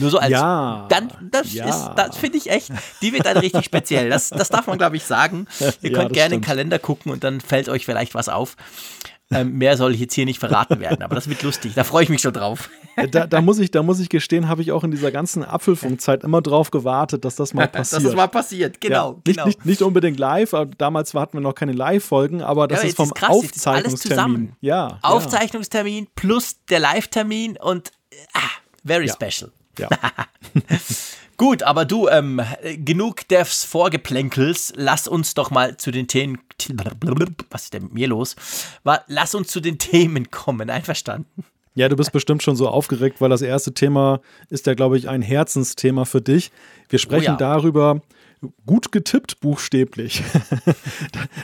Nur 0.00 0.10
so 0.10 0.18
als. 0.18 0.30
Ja. 0.30 0.86
Dann, 0.88 1.10
das 1.30 1.52
ja. 1.52 1.94
das 1.94 2.16
finde 2.16 2.38
ich 2.38 2.50
echt, 2.50 2.70
die 3.00 3.12
wird 3.12 3.26
dann 3.26 3.36
richtig 3.36 3.64
speziell. 3.64 4.10
Das, 4.10 4.30
das 4.30 4.48
darf 4.48 4.66
man, 4.66 4.78
glaube 4.78 4.96
ich, 4.96 5.04
sagen. 5.04 5.46
Ihr 5.82 5.90
ja, 5.90 5.98
könnt 5.98 6.12
gerne 6.12 6.34
in 6.34 6.40
den 6.40 6.46
Kalender 6.46 6.78
gucken 6.78 7.12
und 7.12 7.24
dann 7.24 7.40
fällt 7.40 7.68
euch 7.68 7.84
vielleicht 7.84 8.14
was 8.14 8.28
auf. 8.28 8.56
Ähm, 9.32 9.56
mehr 9.56 9.76
soll 9.76 9.94
ich 9.94 10.00
jetzt 10.00 10.14
hier 10.14 10.26
nicht 10.26 10.38
verraten 10.38 10.78
werden, 10.80 11.02
aber 11.02 11.14
das 11.14 11.28
wird 11.28 11.42
lustig. 11.42 11.72
Da 11.74 11.84
freue 11.84 12.02
ich 12.04 12.10
mich 12.10 12.20
schon 12.20 12.34
drauf. 12.34 12.68
Da, 13.10 13.26
da, 13.26 13.40
muss, 13.40 13.58
ich, 13.58 13.70
da 13.70 13.82
muss 13.82 13.98
ich 14.00 14.10
gestehen, 14.10 14.48
habe 14.48 14.60
ich 14.60 14.72
auch 14.72 14.84
in 14.84 14.90
dieser 14.90 15.10
ganzen 15.10 15.42
Apfelfunkzeit 15.44 16.24
immer 16.24 16.42
drauf 16.42 16.70
gewartet, 16.70 17.24
dass 17.24 17.36
das 17.36 17.54
mal 17.54 17.66
passiert. 17.66 18.02
dass 18.02 18.10
das 18.10 18.14
mal 18.14 18.26
passiert, 18.26 18.80
genau. 18.80 18.94
Ja, 18.94 19.10
nicht, 19.12 19.24
genau. 19.24 19.46
Nicht, 19.46 19.64
nicht, 19.64 19.82
unbedingt 19.82 20.18
live, 20.18 20.54
damals 20.76 21.14
hatten 21.14 21.38
wir 21.38 21.40
noch 21.40 21.54
keine 21.54 21.72
Live-Folgen, 21.72 22.42
aber 22.42 22.68
das 22.68 22.82
ja, 22.82 22.90
ist 22.90 22.96
vom 22.96 23.06
ist 23.06 23.14
krass, 23.14 23.30
Aufzeichnungstermin. 23.30 24.52
Ja, 24.60 24.98
Aufzeichnungstermin 25.00 26.08
plus 26.14 26.56
der 26.68 26.80
Live-Termin 26.80 27.56
und 27.56 27.92
ah, 28.34 28.40
very 28.84 29.08
special. 29.08 29.50
Ja. 29.78 29.88
Gut, 31.36 31.62
aber 31.62 31.84
du, 31.84 32.08
ähm, 32.08 32.40
genug 32.76 33.26
des 33.28 33.64
Vorgeplänkels. 33.64 34.72
Lass 34.76 35.08
uns 35.08 35.34
doch 35.34 35.50
mal 35.50 35.76
zu 35.76 35.90
den 35.90 36.06
Themen. 36.06 36.38
Was 37.50 37.64
ist 37.64 37.74
denn 37.74 37.84
mit 37.84 37.94
mir 37.94 38.08
los? 38.08 38.36
Lass 39.08 39.34
uns 39.34 39.48
zu 39.48 39.60
den 39.60 39.78
Themen 39.78 40.30
kommen. 40.30 40.70
Einverstanden? 40.70 41.44
Ja, 41.74 41.88
du 41.88 41.96
bist 41.96 42.12
bestimmt 42.12 42.42
schon 42.42 42.54
so 42.54 42.68
aufgeregt, 42.68 43.20
weil 43.20 43.30
das 43.30 43.40
erste 43.40 43.72
Thema 43.72 44.20
ist 44.50 44.66
ja, 44.66 44.74
glaube 44.74 44.98
ich, 44.98 45.08
ein 45.08 45.22
Herzensthema 45.22 46.04
für 46.04 46.20
dich. 46.20 46.52
Wir 46.90 46.98
sprechen 46.98 47.30
oh 47.30 47.32
ja. 47.32 47.36
darüber, 47.36 48.02
gut 48.66 48.92
getippt 48.92 49.40
buchstäblich. 49.40 50.22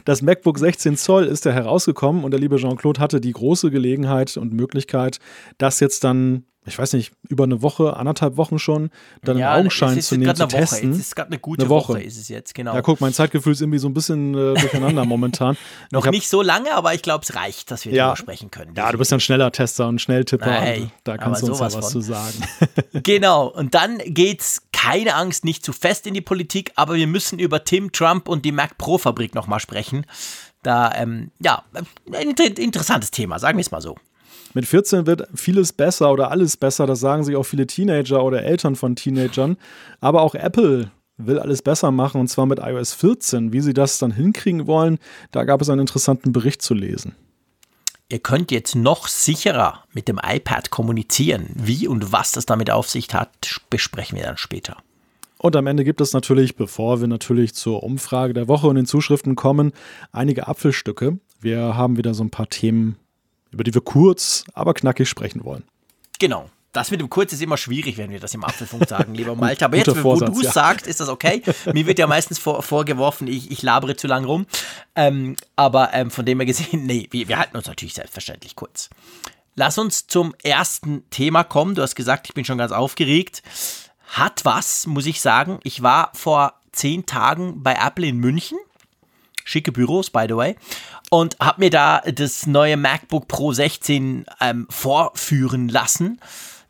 Das 0.05 0.23
MacBook 0.23 0.59
16 0.59 0.97
Zoll 0.97 1.25
ist 1.25 1.45
ja 1.45 1.53
herausgekommen 1.53 2.25
und 2.25 2.31
der 2.31 2.41
liebe 2.41 2.57
Jean-Claude 2.57 2.99
hatte 3.01 3.21
die 3.21 3.33
große 3.33 3.71
Gelegenheit 3.71 4.39
und 4.39 4.55
Möglichkeit, 4.55 5.19
das 5.59 5.81
jetzt 5.81 6.03
dann 6.03 6.45
ich 6.69 6.79
weiß 6.79 6.93
nicht, 6.93 7.13
über 7.29 7.45
eine 7.45 7.63
Woche, 7.63 7.97
anderthalb 7.97 8.37
Wochen 8.37 8.59
schon, 8.59 8.91
dann 9.23 9.39
ja, 9.39 9.55
Augenschein 9.55 10.01
zu 10.01 10.17
nehmen, 10.17 10.35
zu 10.37 10.47
testen. 10.47 10.93
Es 10.93 10.99
ist 10.99 11.17
gerade 11.17 11.29
eine 11.29 11.39
gute 11.39 11.63
eine 11.63 11.71
Woche. 11.71 11.95
Woche. 11.95 12.03
ist 12.03 12.19
es 12.19 12.29
jetzt, 12.29 12.55
genau. 12.55 12.75
Ja, 12.75 12.83
guck, 12.83 13.01
mein 13.01 13.13
Zeitgefühl 13.13 13.53
ist 13.53 13.61
irgendwie 13.61 13.79
so 13.79 13.89
ein 13.89 13.95
bisschen 13.95 14.35
äh, 14.35 14.55
durcheinander 14.55 15.05
momentan. 15.07 15.57
Noch 15.91 16.07
hab, 16.07 16.13
nicht 16.13 16.29
so 16.29 16.43
lange, 16.43 16.73
aber 16.75 16.95
ich 16.95 17.03
glaube, 17.03 17.25
es 17.25 17.35
reicht, 17.35 17.71
dass 17.71 17.85
wir 17.85 17.93
ja, 17.93 18.07
darüber 18.07 18.17
sprechen 18.17 18.51
können. 18.51 18.75
Ja, 18.77 18.93
du 18.93 18.99
bist 18.99 19.13
ein 19.13 19.21
schneller 19.21 19.51
Tester 19.51 19.89
und 19.89 20.01
Schnelltipper. 20.01 20.51
Hey, 20.51 20.91
da 21.05 21.17
kannst 21.17 21.43
du 21.43 21.49
uns 21.49 21.59
ja 21.59 21.67
was 21.67 21.75
von. 21.75 21.85
zu 21.85 22.01
sagen. 22.01 22.35
genau, 23.03 23.49
und 23.49 23.75
dann 23.75 23.99
geht's, 24.05 24.63
keine 24.73 25.15
Angst, 25.17 25.45
nicht 25.45 25.65
zu 25.65 25.73
fest 25.73 26.07
in 26.07 26.15
die 26.15 26.21
Politik, 26.21 26.73
aber 26.77 26.95
wir 26.95 27.09
müssen 27.09 27.39
über 27.39 27.65
Tim 27.65 27.91
Trump 27.91 28.29
und 28.29 28.45
die 28.45 28.53
Mac 28.53 28.79
Pro 28.79 28.99
Fabrik 28.99 29.35
nochmal 29.35 29.59
sprechen. 29.59 30.07
Da, 30.63 30.93
ähm, 30.95 31.31
ja, 31.41 31.65
ein 32.13 32.31
interessantes 32.31 33.11
Thema, 33.11 33.39
sagen 33.39 33.59
wir 33.59 33.63
es 33.63 33.71
mal 33.71 33.81
so. 33.81 33.97
Mit 34.55 34.67
14 34.67 35.07
wird 35.07 35.29
vieles 35.35 35.73
besser 35.73 36.13
oder 36.13 36.31
alles 36.31 36.57
besser, 36.57 36.87
das 36.87 37.01
sagen 37.01 37.25
sich 37.25 37.37
auch 37.37 37.45
viele 37.45 37.67
Teenager 37.67 38.25
oder 38.25 38.43
Eltern 38.43 38.77
von 38.77 38.97
Teenagern. 38.97 39.57
Aber 40.01 40.23
auch 40.23 40.35
Apple 40.35 40.91
will 41.19 41.39
alles 41.39 41.63
besser 41.63 41.91
machen 41.91 42.21
und 42.21 42.29
zwar 42.29 42.47
mit 42.47 42.59
iOS 42.59 42.95
14. 42.95 43.53
Wie 43.53 43.61
sie 43.61 43.75
das 43.75 43.99
dann 43.99 44.13
hinkriegen 44.13 44.67
wollen, 44.67 44.99
da 45.33 45.45
gab 45.45 45.61
es 45.61 45.69
einen 45.69 45.83
interessanten 45.83 46.33
Bericht 46.33 46.63
zu 46.63 46.75
lesen. 46.75 47.15
Ihr 48.11 48.21
könnt 48.21 48.51
jetzt 48.51 48.75
noch 48.75 49.07
sicherer 49.07 49.85
mit 49.93 50.09
dem 50.09 50.19
iPad 50.25 50.71
kommunizieren. 50.71 51.51
Wie 51.55 51.87
und 51.87 52.11
was 52.11 52.33
das 52.33 52.47
damit 52.47 52.71
auf 52.71 52.89
sich 52.89 53.13
hat, 53.13 53.61
besprechen 53.69 54.17
wir 54.17 54.25
dann 54.25 54.39
später. 54.39 54.79
Und 55.37 55.55
am 55.57 55.67
Ende 55.67 55.85
gibt 55.85 56.01
es 56.01 56.15
natürlich, 56.15 56.57
bevor 56.57 57.01
wir 57.01 57.07
natürlich 57.07 57.55
zur 57.55 57.83
Umfrage 57.83 58.33
der 58.33 58.49
Woche 58.49 58.67
und 58.67 58.77
den 58.77 58.87
Zuschriften 58.87 59.37
kommen, 59.37 59.73
einige 60.11 60.49
Apfelstücke. 60.49 61.19
Wir 61.41 61.77
haben 61.77 61.99
wieder 61.99 62.15
so 62.15 62.25
ein 62.25 62.31
paar 62.31 62.49
Themen 62.49 62.97
über 63.51 63.65
die 63.65 63.75
wir 63.75 63.81
kurz, 63.81 64.45
aber 64.55 64.75
knackig 64.75 65.09
sprechen 65.09 65.45
wollen. 65.45 65.65
Genau. 66.19 66.51
Das 66.73 66.91
mit 66.91 67.01
dem 67.01 67.09
Kurz 67.09 67.33
ist 67.33 67.41
immer 67.41 67.57
schwierig, 67.57 67.97
wenn 67.97 68.11
wir 68.11 68.21
das 68.21 68.35
im 68.35 68.45
Apfelfunk 68.45 68.89
sagen, 68.89 69.15
lieber 69.15 69.35
Malte. 69.37 69.65
Aber 69.65 69.77
jetzt, 69.77 70.05
wo 70.05 70.17
du 70.17 70.33
es 70.33 70.43
ja. 70.43 70.53
sagst, 70.53 70.87
ist 70.87 71.01
das 71.01 71.09
okay. 71.09 71.43
Mir 71.73 71.87
wird 71.87 71.99
ja 71.99 72.07
meistens 72.07 72.39
vor, 72.39 72.63
vorgeworfen, 72.63 73.27
ich, 73.27 73.51
ich 73.51 73.63
labere 73.63 73.97
zu 73.97 74.07
lang 74.07 74.25
rum. 74.25 74.47
Ähm, 74.95 75.37
aber 75.57 75.95
ähm, 75.95 76.11
von 76.11 76.27
dem 76.27 76.39
her 76.39 76.47
gesehen, 76.47 76.85
nee, 76.87 77.09
wir, 77.11 77.29
wir 77.29 77.39
halten 77.39 77.57
uns 77.57 77.67
natürlich 77.67 77.95
selbstverständlich 77.95 78.55
kurz. 78.55 78.91
Lass 79.55 79.79
uns 79.79 80.07
zum 80.07 80.35
ersten 80.43 81.09
Thema 81.11 81.43
kommen. 81.43 81.75
Du 81.75 81.83
hast 81.83 81.97
gesagt, 81.97 82.29
ich 82.29 82.35
bin 82.35 82.45
schon 82.45 82.59
ganz 82.59 82.71
aufgeregt. 82.71 83.43
Hat 84.07 84.45
was, 84.45 84.87
muss 84.87 85.07
ich 85.07 85.21
sagen. 85.21 85.59
Ich 85.65 85.83
war 85.83 86.11
vor 86.15 86.55
zehn 86.73 87.07
Tagen 87.07 87.63
bei 87.63 87.75
Apple 87.75 88.07
in 88.07 88.19
München. 88.19 88.59
Schicke 89.49 89.73
Büros, 89.73 90.11
by 90.11 90.27
the 90.29 90.37
way 90.37 90.57
und 91.11 91.37
habe 91.41 91.61
mir 91.61 91.71
da 91.71 92.01
das 92.01 92.47
neue 92.47 92.77
MacBook 92.77 93.29
Pro 93.29 93.53
16 93.53 94.27
ähm, 94.41 94.67
vorführen 94.71 95.69
lassen. 95.69 96.21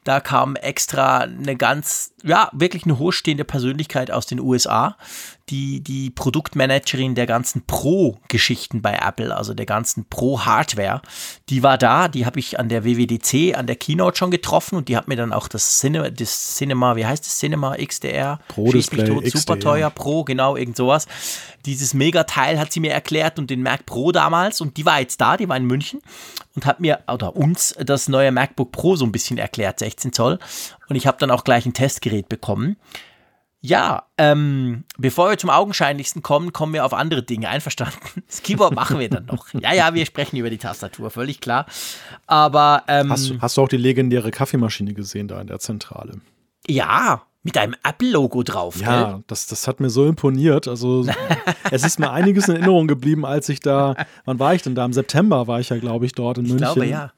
Da 0.05 0.21
kam 0.21 0.57
extra 0.57 1.19
eine 1.19 1.57
ganz, 1.57 2.15
ja, 2.23 2.49
wirklich 2.53 2.85
eine 2.85 2.99
hochstehende 2.99 3.45
Persönlichkeit 3.45 4.11
aus 4.11 4.27
den 4.27 4.41
USA, 4.41 4.97
die, 5.51 5.81
die 5.81 6.11
Produktmanagerin 6.11 7.15
der 7.15 7.27
ganzen 7.27 7.63
Pro-Geschichten 7.67 8.83
bei 8.83 8.95
Apple, 8.95 9.37
also 9.37 9.55
der 9.55 9.67
ganzen 9.67 10.05
Pro-Hardware, 10.05 11.03
die 11.49 11.63
war 11.63 11.79
da, 11.79 12.09
die 12.09 12.27
habe 12.27 12.39
ich 12.39 12.59
an 12.59 12.69
der 12.69 12.85
WWDC, 12.85 13.57
an 13.57 13.67
der 13.67 13.77
Keynote 13.77 14.17
schon 14.17 14.31
getroffen 14.31 14.77
und 14.77 14.89
die 14.89 14.97
hat 14.97 15.09
mir 15.09 15.17
dann 15.17 15.33
auch 15.33 15.49
das 15.49 15.79
Cinema, 15.79 16.11
das 16.11 16.57
Cinema, 16.57 16.97
wie 16.97 17.07
heißt 17.07 17.25
das, 17.25 17.39
Cinema 17.39 17.77
XDR? 17.77 18.41
Pro 18.49 18.71
Display 18.71 19.05
tot, 19.05 19.25
XD, 19.25 19.39
super 19.39 19.59
teuer, 19.59 19.91
Pro, 19.91 20.25
genau, 20.25 20.57
irgend 20.57 20.77
sowas. 20.77 21.07
Dieses 21.67 21.95
Megateil 21.95 22.59
hat 22.59 22.73
sie 22.73 22.81
mir 22.81 22.93
erklärt 22.93 23.39
und 23.39 23.51
den 23.51 23.63
Mac 23.63 23.87
Pro 23.87 24.13
damals 24.13 24.61
und 24.61 24.77
die 24.77 24.87
war 24.87 25.01
jetzt 25.01 25.21
da, 25.21 25.37
die 25.37 25.49
war 25.49 25.57
in 25.57 25.65
München 25.65 26.01
und 26.55 26.67
hat 26.67 26.81
mir, 26.81 27.01
oder 27.13 27.37
uns, 27.37 27.75
das 27.79 28.09
neue 28.09 28.33
MacBook 28.33 28.73
Pro 28.73 28.97
so 28.97 29.05
ein 29.05 29.13
bisschen 29.13 29.39
erklärt, 29.39 29.79
16 29.79 30.13
Zoll 30.13 30.39
und 30.89 30.97
ich 30.97 31.07
habe 31.07 31.19
dann 31.19 31.31
auch 31.31 31.45
gleich 31.45 31.67
ein 31.67 31.75
Testgerät 31.75 32.29
bekommen. 32.29 32.77
Ja, 33.61 34.05
ähm, 34.19 34.85
bevor 34.99 35.31
wir 35.31 35.39
zum 35.39 35.51
Augenscheinlichsten 35.51 36.23
kommen, 36.23 36.53
kommen 36.53 36.73
wir 36.75 36.85
auf 36.85 36.95
andere 36.95 37.23
Dinge. 37.23 37.49
Einverstanden? 37.49 37.99
Das 38.29 38.43
Keyboard 38.43 38.75
machen 38.75 38.99
wir 38.99 39.09
dann 39.09 39.27
noch. 39.27 39.47
Ja, 39.55 39.73
ja, 39.73 39.95
wir 39.95 40.05
sprechen 40.05 40.37
über 40.37 40.51
die 40.51 40.59
Tastatur, 40.59 41.11
völlig 41.11 41.41
klar. 41.41 41.67
Aber. 42.27 42.85
Ähm, 42.87 43.11
hast, 43.11 43.33
hast 43.41 43.57
du 43.57 43.63
auch 43.63 43.69
die 43.69 43.79
legendäre 43.79 44.31
Kaffeemaschine 44.31 44.93
gesehen 44.95 45.29
da 45.29 45.41
in 45.41 45.47
der 45.47 45.59
Zentrale? 45.59 46.21
Ja, 46.69 47.23
mit 47.43 47.57
einem 47.57 47.75
Apple-Logo 47.83 48.43
drauf. 48.43 48.81
Ja, 48.81 49.23
das, 49.27 49.47
das 49.47 49.67
hat 49.67 49.81
mir 49.81 49.91
so 49.91 50.07
imponiert. 50.07 50.69
Also 50.69 51.07
es 51.71 51.85
ist 51.85 51.99
mir 51.99 52.11
einiges 52.11 52.49
in 52.49 52.57
Erinnerung 52.57 52.87
geblieben, 52.87 53.25
als 53.25 53.49
ich 53.49 53.61
da, 53.61 53.97
wann 54.25 54.39
war 54.39 54.55
ich 54.55 54.63
denn 54.63 54.75
da? 54.75 54.85
Im 54.85 54.93
September 54.93 55.47
war 55.47 55.59
ich 55.59 55.71
ja, 55.71 55.79
glaube 55.79 56.05
ich, 56.05 56.13
dort 56.13 56.39
in 56.39 56.45
ich 56.45 56.51
München. 56.51 56.69
Ich 56.69 56.75
glaube, 56.75 56.89
ja. 56.89 57.13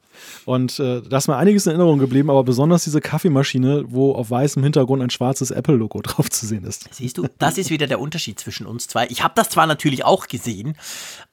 Und 0.45 0.79
äh, 0.79 1.01
da 1.01 1.17
ist 1.17 1.27
mir 1.27 1.37
einiges 1.37 1.65
in 1.65 1.71
Erinnerung 1.71 1.99
geblieben, 1.99 2.29
aber 2.29 2.43
besonders 2.43 2.83
diese 2.83 3.01
Kaffeemaschine, 3.01 3.85
wo 3.87 4.13
auf 4.13 4.29
weißem 4.29 4.63
Hintergrund 4.63 5.01
ein 5.01 5.09
schwarzes 5.09 5.51
Apple-Logo 5.51 6.01
drauf 6.03 6.29
zu 6.29 6.45
sehen 6.45 6.63
ist. 6.63 6.87
Siehst 6.91 7.17
du, 7.17 7.27
das 7.37 7.57
ist 7.57 7.69
wieder 7.69 7.87
der 7.87 7.99
Unterschied 7.99 8.39
zwischen 8.39 8.65
uns 8.65 8.87
zwei. 8.87 9.07
Ich 9.07 9.23
habe 9.23 9.33
das 9.35 9.49
zwar 9.49 9.67
natürlich 9.67 10.05
auch 10.05 10.27
gesehen, 10.27 10.77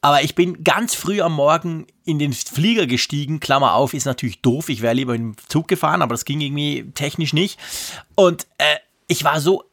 aber 0.00 0.22
ich 0.22 0.34
bin 0.34 0.64
ganz 0.64 0.94
früh 0.94 1.20
am 1.20 1.34
Morgen 1.34 1.86
in 2.04 2.18
den 2.18 2.32
Flieger 2.32 2.86
gestiegen. 2.86 3.40
Klammer 3.40 3.74
auf, 3.74 3.94
ist 3.94 4.04
natürlich 4.04 4.40
doof. 4.40 4.68
Ich 4.68 4.80
wäre 4.80 4.94
lieber 4.94 5.14
im 5.14 5.34
Zug 5.48 5.68
gefahren, 5.68 6.02
aber 6.02 6.14
das 6.14 6.24
ging 6.24 6.40
irgendwie 6.40 6.90
technisch 6.94 7.32
nicht. 7.32 7.58
Und 8.14 8.46
äh, 8.58 8.76
ich 9.06 9.24
war 9.24 9.40
so 9.40 9.64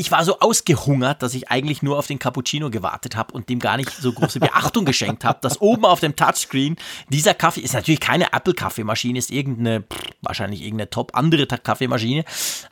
ich 0.00 0.10
war 0.10 0.24
so 0.24 0.40
ausgehungert, 0.40 1.22
dass 1.22 1.34
ich 1.34 1.50
eigentlich 1.50 1.82
nur 1.82 1.98
auf 1.98 2.06
den 2.06 2.18
Cappuccino 2.18 2.70
gewartet 2.70 3.16
habe 3.16 3.34
und 3.34 3.50
dem 3.50 3.58
gar 3.58 3.76
nicht 3.76 3.90
so 3.90 4.10
große 4.10 4.40
Beachtung 4.40 4.86
geschenkt 4.86 5.24
habe, 5.24 5.40
dass 5.42 5.60
oben 5.60 5.84
auf 5.84 6.00
dem 6.00 6.16
Touchscreen 6.16 6.76
dieser 7.10 7.34
Kaffee 7.34 7.60
ist 7.60 7.74
natürlich 7.74 8.00
keine 8.00 8.32
Apple-Kaffeemaschine, 8.32 9.18
ist 9.18 9.30
irgendeine, 9.30 9.84
wahrscheinlich 10.22 10.62
irgendeine 10.62 10.88
top 10.88 11.14
andere 11.14 11.46
Kaffeemaschine. 11.46 12.24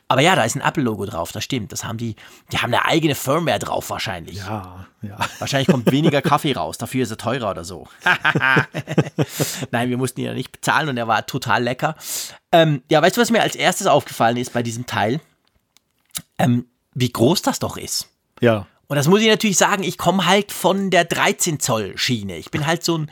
Aber 0.07 0.21
ja, 0.21 0.35
da 0.35 0.43
ist 0.43 0.55
ein 0.55 0.61
Apple-Logo 0.61 1.05
drauf, 1.05 1.31
das 1.31 1.43
stimmt. 1.43 1.71
Das 1.71 1.83
haben 1.83 1.99
die, 1.99 2.15
die 2.51 2.57
haben 2.57 2.73
eine 2.73 2.85
eigene 2.85 3.13
Firmware 3.13 3.59
drauf 3.59 3.91
wahrscheinlich. 3.91 4.37
Ja, 4.37 4.87
ja. 5.03 5.17
Wahrscheinlich 5.37 5.67
kommt 5.67 5.91
weniger 5.91 6.23
Kaffee 6.23 6.53
raus, 6.53 6.79
dafür 6.79 7.03
ist 7.03 7.11
er 7.11 7.17
teurer 7.17 7.51
oder 7.51 7.63
so. 7.63 7.87
Nein, 9.71 9.89
wir 9.91 9.97
mussten 9.97 10.21
ihn 10.21 10.25
ja 10.25 10.33
nicht 10.33 10.51
bezahlen 10.51 10.89
und 10.89 10.97
er 10.97 11.07
war 11.07 11.27
total 11.27 11.61
lecker. 11.61 11.95
Ähm, 12.51 12.81
ja, 12.89 13.03
weißt 13.03 13.17
du, 13.17 13.21
was 13.21 13.29
mir 13.29 13.43
als 13.43 13.55
erstes 13.55 13.85
aufgefallen 13.85 14.37
ist 14.37 14.51
bei 14.51 14.63
diesem 14.63 14.87
Teil? 14.87 15.21
Ähm, 16.39 16.65
wie 16.93 17.11
groß 17.11 17.41
das 17.41 17.59
doch 17.59 17.77
ist. 17.77 18.09
Ja. 18.41 18.67
Und 18.87 18.95
das 18.95 19.07
muss 19.07 19.21
ich 19.21 19.27
natürlich 19.27 19.57
sagen, 19.57 19.83
ich 19.83 19.97
komme 19.97 20.25
halt 20.25 20.51
von 20.51 20.89
der 20.89 21.05
13 21.05 21.59
Zoll 21.59 21.97
Schiene. 21.97 22.37
Ich 22.37 22.49
bin 22.49 22.65
halt 22.65 22.83
so 22.83 22.97
ein 22.97 23.11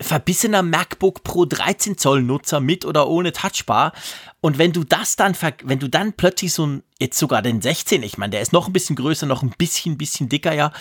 verbissener 0.00 0.62
MacBook 0.62 1.22
Pro 1.24 1.46
13 1.46 1.96
Zoll 1.96 2.22
Nutzer 2.22 2.60
mit 2.60 2.84
oder 2.84 3.08
ohne 3.08 3.32
Touchbar. 3.32 3.92
Und 4.40 4.58
wenn 4.58 4.72
du 4.72 4.84
das 4.84 5.16
dann, 5.16 5.34
wenn 5.64 5.78
du 5.78 5.88
dann 5.88 6.12
plötzlich 6.12 6.52
so 6.52 6.66
ein, 6.66 6.82
jetzt 6.98 7.18
sogar 7.18 7.42
den 7.42 7.62
16, 7.62 8.02
ich 8.02 8.18
meine, 8.18 8.32
der 8.32 8.42
ist 8.42 8.52
noch 8.52 8.66
ein 8.66 8.72
bisschen 8.72 8.96
größer, 8.96 9.26
noch 9.26 9.42
ein 9.42 9.54
bisschen, 9.56 9.96
bisschen 9.96 10.28
dicker, 10.28 10.52
ja. 10.52 10.72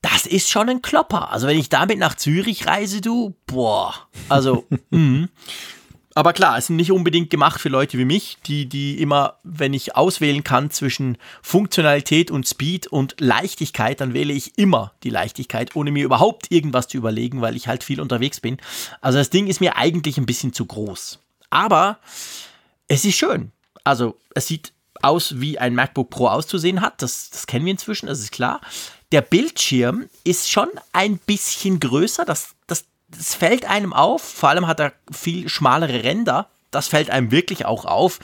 Das 0.00 0.26
ist 0.26 0.48
schon 0.48 0.68
ein 0.68 0.82
Klopper. 0.82 1.32
Also 1.32 1.46
wenn 1.46 1.58
ich 1.58 1.70
damit 1.70 1.98
nach 1.98 2.14
Zürich 2.14 2.66
reise, 2.66 3.00
du, 3.00 3.34
boah, 3.46 3.94
also, 4.28 4.66
mh. 4.90 5.28
Aber 6.18 6.32
klar, 6.32 6.58
es 6.58 6.66
sind 6.66 6.74
nicht 6.74 6.90
unbedingt 6.90 7.30
gemacht 7.30 7.60
für 7.60 7.68
Leute 7.68 7.96
wie 7.96 8.04
mich, 8.04 8.38
die, 8.44 8.66
die 8.66 9.00
immer, 9.00 9.34
wenn 9.44 9.72
ich 9.72 9.94
auswählen 9.94 10.42
kann 10.42 10.68
zwischen 10.72 11.16
Funktionalität 11.42 12.32
und 12.32 12.44
Speed 12.44 12.88
und 12.88 13.14
Leichtigkeit, 13.20 14.00
dann 14.00 14.14
wähle 14.14 14.32
ich 14.32 14.58
immer 14.58 14.94
die 15.04 15.10
Leichtigkeit, 15.10 15.76
ohne 15.76 15.92
mir 15.92 16.04
überhaupt 16.04 16.50
irgendwas 16.50 16.88
zu 16.88 16.96
überlegen, 16.96 17.40
weil 17.40 17.54
ich 17.54 17.68
halt 17.68 17.84
viel 17.84 18.00
unterwegs 18.00 18.40
bin. 18.40 18.56
Also 19.00 19.18
das 19.18 19.30
Ding 19.30 19.46
ist 19.46 19.60
mir 19.60 19.76
eigentlich 19.76 20.18
ein 20.18 20.26
bisschen 20.26 20.52
zu 20.52 20.66
groß. 20.66 21.20
Aber 21.50 22.00
es 22.88 23.04
ist 23.04 23.14
schön. 23.14 23.52
Also 23.84 24.18
es 24.34 24.48
sieht 24.48 24.72
aus, 25.00 25.38
wie 25.38 25.60
ein 25.60 25.76
MacBook 25.76 26.10
Pro 26.10 26.26
auszusehen 26.26 26.80
hat. 26.80 27.00
Das, 27.00 27.30
das 27.30 27.46
kennen 27.46 27.64
wir 27.64 27.70
inzwischen, 27.70 28.08
das 28.08 28.18
ist 28.18 28.32
klar. 28.32 28.60
Der 29.12 29.20
Bildschirm 29.20 30.08
ist 30.24 30.50
schon 30.50 30.68
ein 30.92 31.18
bisschen 31.18 31.78
größer. 31.78 32.24
Das, 32.24 32.56
das 32.66 32.86
das 33.08 33.34
fällt 33.34 33.64
einem 33.64 33.92
auf, 33.92 34.22
vor 34.22 34.50
allem 34.50 34.66
hat 34.66 34.80
er 34.80 34.92
viel 35.10 35.48
schmalere 35.48 36.04
Ränder, 36.04 36.50
das 36.70 36.88
fällt 36.88 37.10
einem 37.10 37.30
wirklich 37.30 37.64
auch 37.64 37.84
auf. 37.84 38.18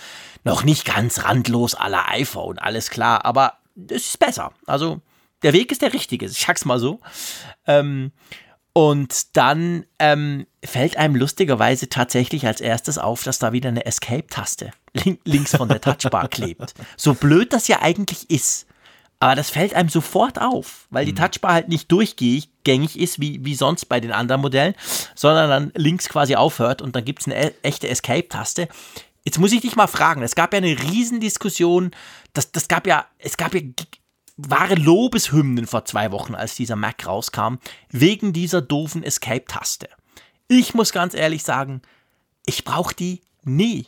Noch 0.44 0.62
nicht 0.62 0.84
ganz 0.84 1.24
randlos 1.24 1.74
aller 1.74 2.10
iPhone, 2.10 2.58
alles 2.58 2.90
klar, 2.90 3.24
aber 3.24 3.54
es 3.88 4.08
ist 4.08 4.18
besser. 4.18 4.52
Also 4.66 5.00
der 5.42 5.54
Weg 5.54 5.72
ist 5.72 5.82
der 5.82 5.94
richtige, 5.94 6.26
ich 6.26 6.40
sag's 6.40 6.66
mal 6.66 6.78
so. 6.78 7.00
Ähm, 7.66 8.12
und 8.74 9.36
dann 9.36 9.86
ähm, 10.00 10.46
fällt 10.64 10.96
einem 10.96 11.14
lustigerweise 11.14 11.88
tatsächlich 11.88 12.46
als 12.46 12.60
erstes 12.60 12.98
auf, 12.98 13.22
dass 13.22 13.38
da 13.38 13.52
wieder 13.52 13.68
eine 13.68 13.86
Escape-Taste 13.86 14.72
links 15.24 15.56
von 15.56 15.68
der 15.68 15.80
Touchbar 15.80 16.28
klebt. 16.30 16.74
So 16.96 17.14
blöd 17.14 17.52
das 17.52 17.68
ja 17.68 17.80
eigentlich 17.82 18.28
ist. 18.30 18.66
Aber 19.24 19.36
das 19.36 19.48
fällt 19.48 19.72
einem 19.72 19.88
sofort 19.88 20.38
auf, 20.38 20.86
weil 20.90 21.06
die 21.06 21.12
mhm. 21.12 21.16
Touchbar 21.16 21.54
halt 21.54 21.68
nicht 21.68 21.90
durchgängig 21.90 22.98
ist, 22.98 23.22
wie, 23.22 23.42
wie 23.42 23.54
sonst 23.54 23.86
bei 23.86 23.98
den 23.98 24.12
anderen 24.12 24.42
Modellen, 24.42 24.74
sondern 25.14 25.48
dann 25.48 25.72
links 25.74 26.10
quasi 26.10 26.34
aufhört 26.34 26.82
und 26.82 26.94
dann 26.94 27.06
gibt 27.06 27.22
es 27.22 27.26
eine 27.26 27.42
e-, 27.42 27.54
echte 27.62 27.88
Escape-Taste. 27.88 28.68
Jetzt 29.24 29.38
muss 29.38 29.52
ich 29.52 29.62
dich 29.62 29.76
mal 29.76 29.86
fragen, 29.86 30.22
es 30.22 30.34
gab 30.34 30.52
ja 30.52 30.58
eine 30.58 30.78
Riesendiskussion, 30.78 31.92
das, 32.34 32.52
das 32.52 32.68
gab 32.68 32.86
ja, 32.86 33.06
es 33.16 33.38
gab 33.38 33.54
ja 33.54 33.62
wahre 34.36 34.74
Lobeshymnen 34.74 35.66
vor 35.66 35.86
zwei 35.86 36.12
Wochen, 36.12 36.34
als 36.34 36.54
dieser 36.54 36.76
Mac 36.76 37.06
rauskam, 37.06 37.54
wegen 37.88 38.34
dieser 38.34 38.60
doofen 38.60 39.02
Escape-Taste. 39.02 39.88
Ich 40.48 40.74
muss 40.74 40.92
ganz 40.92 41.14
ehrlich 41.14 41.44
sagen, 41.44 41.80
ich 42.44 42.62
brauche 42.64 42.94
die 42.94 43.22
nie. 43.42 43.86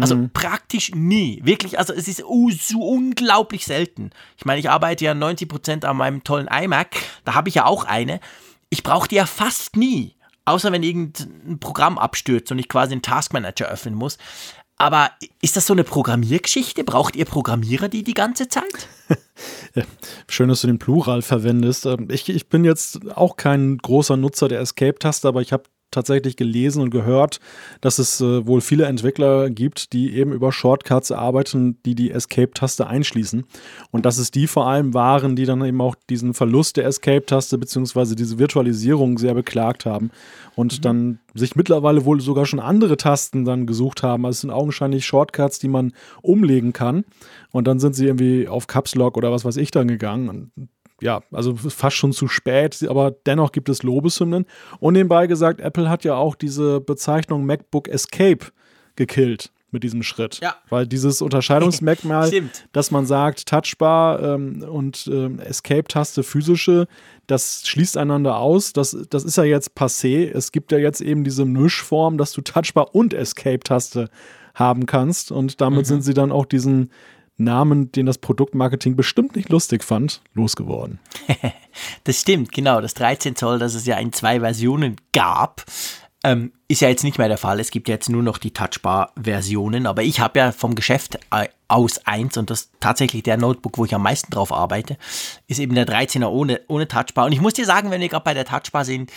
Also 0.00 0.16
mhm. 0.16 0.30
praktisch 0.30 0.92
nie. 0.94 1.40
Wirklich, 1.44 1.78
also 1.78 1.92
es 1.92 2.08
ist 2.08 2.24
uh, 2.24 2.50
so 2.50 2.80
unglaublich 2.80 3.64
selten. 3.64 4.10
Ich 4.36 4.44
meine, 4.44 4.58
ich 4.58 4.70
arbeite 4.70 5.04
ja 5.04 5.12
90% 5.12 5.84
an 5.84 5.96
meinem 5.96 6.24
tollen 6.24 6.48
iMac. 6.48 6.96
Da 7.24 7.34
habe 7.34 7.48
ich 7.48 7.54
ja 7.56 7.66
auch 7.66 7.84
eine. 7.84 8.20
Ich 8.70 8.82
brauche 8.82 9.08
die 9.08 9.16
ja 9.16 9.26
fast 9.26 9.76
nie. 9.76 10.16
Außer 10.46 10.72
wenn 10.72 10.82
irgendein 10.82 11.58
Programm 11.58 11.96
abstürzt 11.98 12.50
und 12.52 12.58
ich 12.58 12.68
quasi 12.68 12.92
einen 12.92 13.02
Taskmanager 13.02 13.66
öffnen 13.68 13.94
muss. 13.94 14.18
Aber 14.76 15.10
ist 15.40 15.56
das 15.56 15.66
so 15.66 15.72
eine 15.72 15.84
Programmiergeschichte? 15.84 16.82
Braucht 16.82 17.14
ihr 17.14 17.24
Programmierer 17.24 17.88
die 17.88 18.02
die 18.02 18.14
ganze 18.14 18.48
Zeit? 18.48 18.88
Schön, 20.28 20.48
dass 20.48 20.62
du 20.62 20.66
den 20.66 20.80
Plural 20.80 21.22
verwendest. 21.22 21.86
Ähm, 21.86 22.08
ich, 22.10 22.28
ich 22.28 22.48
bin 22.48 22.64
jetzt 22.64 23.12
auch 23.16 23.36
kein 23.36 23.78
großer 23.78 24.16
Nutzer 24.16 24.48
der 24.48 24.60
Escape-Taste, 24.60 25.28
aber 25.28 25.42
ich 25.42 25.52
habe 25.52 25.64
tatsächlich 25.94 26.36
gelesen 26.36 26.82
und 26.82 26.90
gehört, 26.90 27.40
dass 27.80 27.98
es 27.98 28.20
äh, 28.20 28.46
wohl 28.46 28.60
viele 28.60 28.84
Entwickler 28.86 29.50
gibt, 29.50 29.92
die 29.92 30.14
eben 30.14 30.32
über 30.32 30.52
Shortcuts 30.52 31.12
arbeiten, 31.12 31.78
die 31.84 31.94
die 31.94 32.10
Escape-Taste 32.10 32.86
einschließen. 32.86 33.44
Und 33.90 34.06
dass 34.06 34.18
es 34.18 34.30
die 34.30 34.46
vor 34.46 34.66
allem 34.66 34.94
waren, 34.94 35.36
die 35.36 35.44
dann 35.44 35.64
eben 35.64 35.80
auch 35.80 35.94
diesen 36.10 36.34
Verlust 36.34 36.76
der 36.76 36.86
Escape-Taste 36.86 37.58
bzw. 37.58 38.14
diese 38.14 38.38
Virtualisierung 38.38 39.18
sehr 39.18 39.34
beklagt 39.34 39.86
haben 39.86 40.10
und 40.54 40.78
mhm. 40.78 40.82
dann 40.82 41.18
sich 41.34 41.56
mittlerweile 41.56 42.04
wohl 42.04 42.20
sogar 42.20 42.46
schon 42.46 42.60
andere 42.60 42.96
Tasten 42.96 43.44
dann 43.44 43.66
gesucht 43.66 44.02
haben. 44.02 44.24
Also 44.24 44.36
es 44.36 44.40
sind 44.42 44.50
augenscheinlich 44.50 45.04
Shortcuts, 45.04 45.58
die 45.58 45.68
man 45.68 45.92
umlegen 46.22 46.72
kann. 46.72 47.04
Und 47.50 47.66
dann 47.66 47.78
sind 47.78 47.94
sie 47.94 48.06
irgendwie 48.06 48.48
auf 48.48 48.66
Caps 48.66 48.94
Lock 48.94 49.16
oder 49.16 49.32
was 49.32 49.44
weiß 49.44 49.56
ich 49.56 49.70
dann 49.70 49.88
gegangen. 49.88 50.28
Und 50.28 50.68
ja, 51.04 51.20
also 51.32 51.54
fast 51.54 51.96
schon 51.96 52.12
zu 52.12 52.28
spät, 52.28 52.82
aber 52.88 53.10
dennoch 53.10 53.52
gibt 53.52 53.68
es 53.68 53.82
Lobeshymnen. 53.82 54.46
Und 54.80 54.94
nebenbei 54.94 55.26
gesagt, 55.26 55.60
Apple 55.60 55.90
hat 55.90 56.02
ja 56.02 56.14
auch 56.14 56.34
diese 56.34 56.80
Bezeichnung 56.80 57.44
MacBook 57.44 57.88
Escape 57.88 58.46
gekillt 58.96 59.52
mit 59.70 59.82
diesem 59.82 60.02
Schritt. 60.02 60.40
Ja. 60.42 60.54
Weil 60.70 60.86
dieses 60.86 61.20
Unterscheidungsmerkmal, 61.22 62.30
dass 62.72 62.90
man 62.90 63.04
sagt, 63.04 63.46
Touchbar 63.46 64.22
ähm, 64.22 64.62
und 64.62 65.06
ähm, 65.12 65.40
Escape-Taste 65.40 66.22
physische, 66.22 66.86
das 67.26 67.66
schließt 67.66 67.98
einander 67.98 68.38
aus. 68.38 68.72
Das, 68.72 68.96
das 69.10 69.24
ist 69.24 69.36
ja 69.36 69.44
jetzt 69.44 69.76
passé. 69.76 70.30
Es 70.32 70.52
gibt 70.52 70.72
ja 70.72 70.78
jetzt 70.78 71.02
eben 71.02 71.22
diese 71.22 71.44
Mischform, 71.44 72.16
dass 72.16 72.32
du 72.32 72.40
Touchbar 72.40 72.94
und 72.94 73.12
Escape-Taste 73.12 74.08
haben 74.54 74.86
kannst. 74.86 75.30
Und 75.32 75.60
damit 75.60 75.80
mhm. 75.80 75.84
sind 75.84 76.02
sie 76.02 76.14
dann 76.14 76.32
auch 76.32 76.46
diesen 76.46 76.90
Namen, 77.36 77.90
den 77.92 78.06
das 78.06 78.18
Produktmarketing 78.18 78.96
bestimmt 78.96 79.34
nicht 79.36 79.48
lustig 79.48 79.82
fand, 79.82 80.22
losgeworden. 80.34 81.00
das 82.04 82.20
stimmt, 82.20 82.52
genau. 82.52 82.80
Das 82.80 82.94
13 82.94 83.36
Zoll, 83.36 83.58
das 83.58 83.74
es 83.74 83.86
ja 83.86 83.98
in 83.98 84.12
zwei 84.12 84.40
Versionen 84.40 84.96
gab, 85.12 85.64
ähm, 86.24 86.52
ist 86.68 86.80
ja 86.80 86.88
jetzt 86.88 87.04
nicht 87.04 87.18
mehr 87.18 87.28
der 87.28 87.38
Fall. 87.38 87.60
Es 87.60 87.70
gibt 87.70 87.88
ja 87.88 87.94
jetzt 87.94 88.08
nur 88.08 88.22
noch 88.22 88.38
die 88.38 88.52
Touchbar-Versionen. 88.52 89.86
Aber 89.86 90.02
ich 90.02 90.20
habe 90.20 90.38
ja 90.38 90.52
vom 90.52 90.74
Geschäft 90.74 91.18
äh, 91.30 91.48
aus 91.68 92.00
eins 92.06 92.36
und 92.36 92.50
das 92.50 92.70
tatsächlich 92.80 93.22
der 93.22 93.36
Notebook, 93.36 93.76
wo 93.78 93.84
ich 93.84 93.94
am 93.94 94.02
meisten 94.02 94.30
drauf 94.30 94.50
arbeite, 94.50 94.96
ist 95.48 95.60
eben 95.60 95.74
der 95.74 95.86
13er 95.86 96.26
ohne, 96.26 96.62
ohne 96.68 96.88
Touchbar. 96.88 97.26
Und 97.26 97.32
ich 97.32 97.40
muss 97.40 97.52
dir 97.52 97.66
sagen, 97.66 97.90
wenn 97.90 98.00
wir 98.00 98.08
gerade 98.08 98.24
bei 98.24 98.34
der 98.34 98.46
Touchbar 98.46 98.84
sind, 98.84 99.12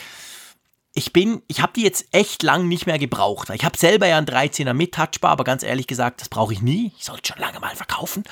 ich 0.98 1.14
bin, 1.14 1.44
ich 1.48 1.62
habe 1.62 1.74
die 1.76 1.84
jetzt 1.84 2.08
echt 2.12 2.42
lang 2.42 2.68
nicht 2.68 2.88
mehr 2.88 2.98
gebraucht. 2.98 3.52
Ich 3.52 3.64
habe 3.64 3.78
selber 3.78 4.08
ja 4.08 4.18
einen 4.18 4.26
13er 4.26 4.74
mit 4.74 4.96
Touchbar, 4.96 5.30
aber 5.30 5.44
ganz 5.44 5.62
ehrlich 5.62 5.86
gesagt, 5.86 6.22
das 6.22 6.28
brauche 6.28 6.54
ich 6.54 6.64
nie. 6.64 6.92
Ich 6.98 7.06
sollte 7.06 7.34
schon 7.34 7.40
lange 7.40 7.60
mal 7.60 7.76
verkaufen. 7.76 8.24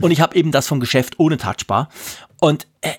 Und 0.00 0.10
ich 0.10 0.22
habe 0.22 0.34
eben 0.34 0.50
das 0.50 0.66
vom 0.66 0.80
Geschäft 0.80 1.20
ohne 1.20 1.36
Touchbar. 1.36 1.90
Und 2.40 2.66
äh, 2.80 2.94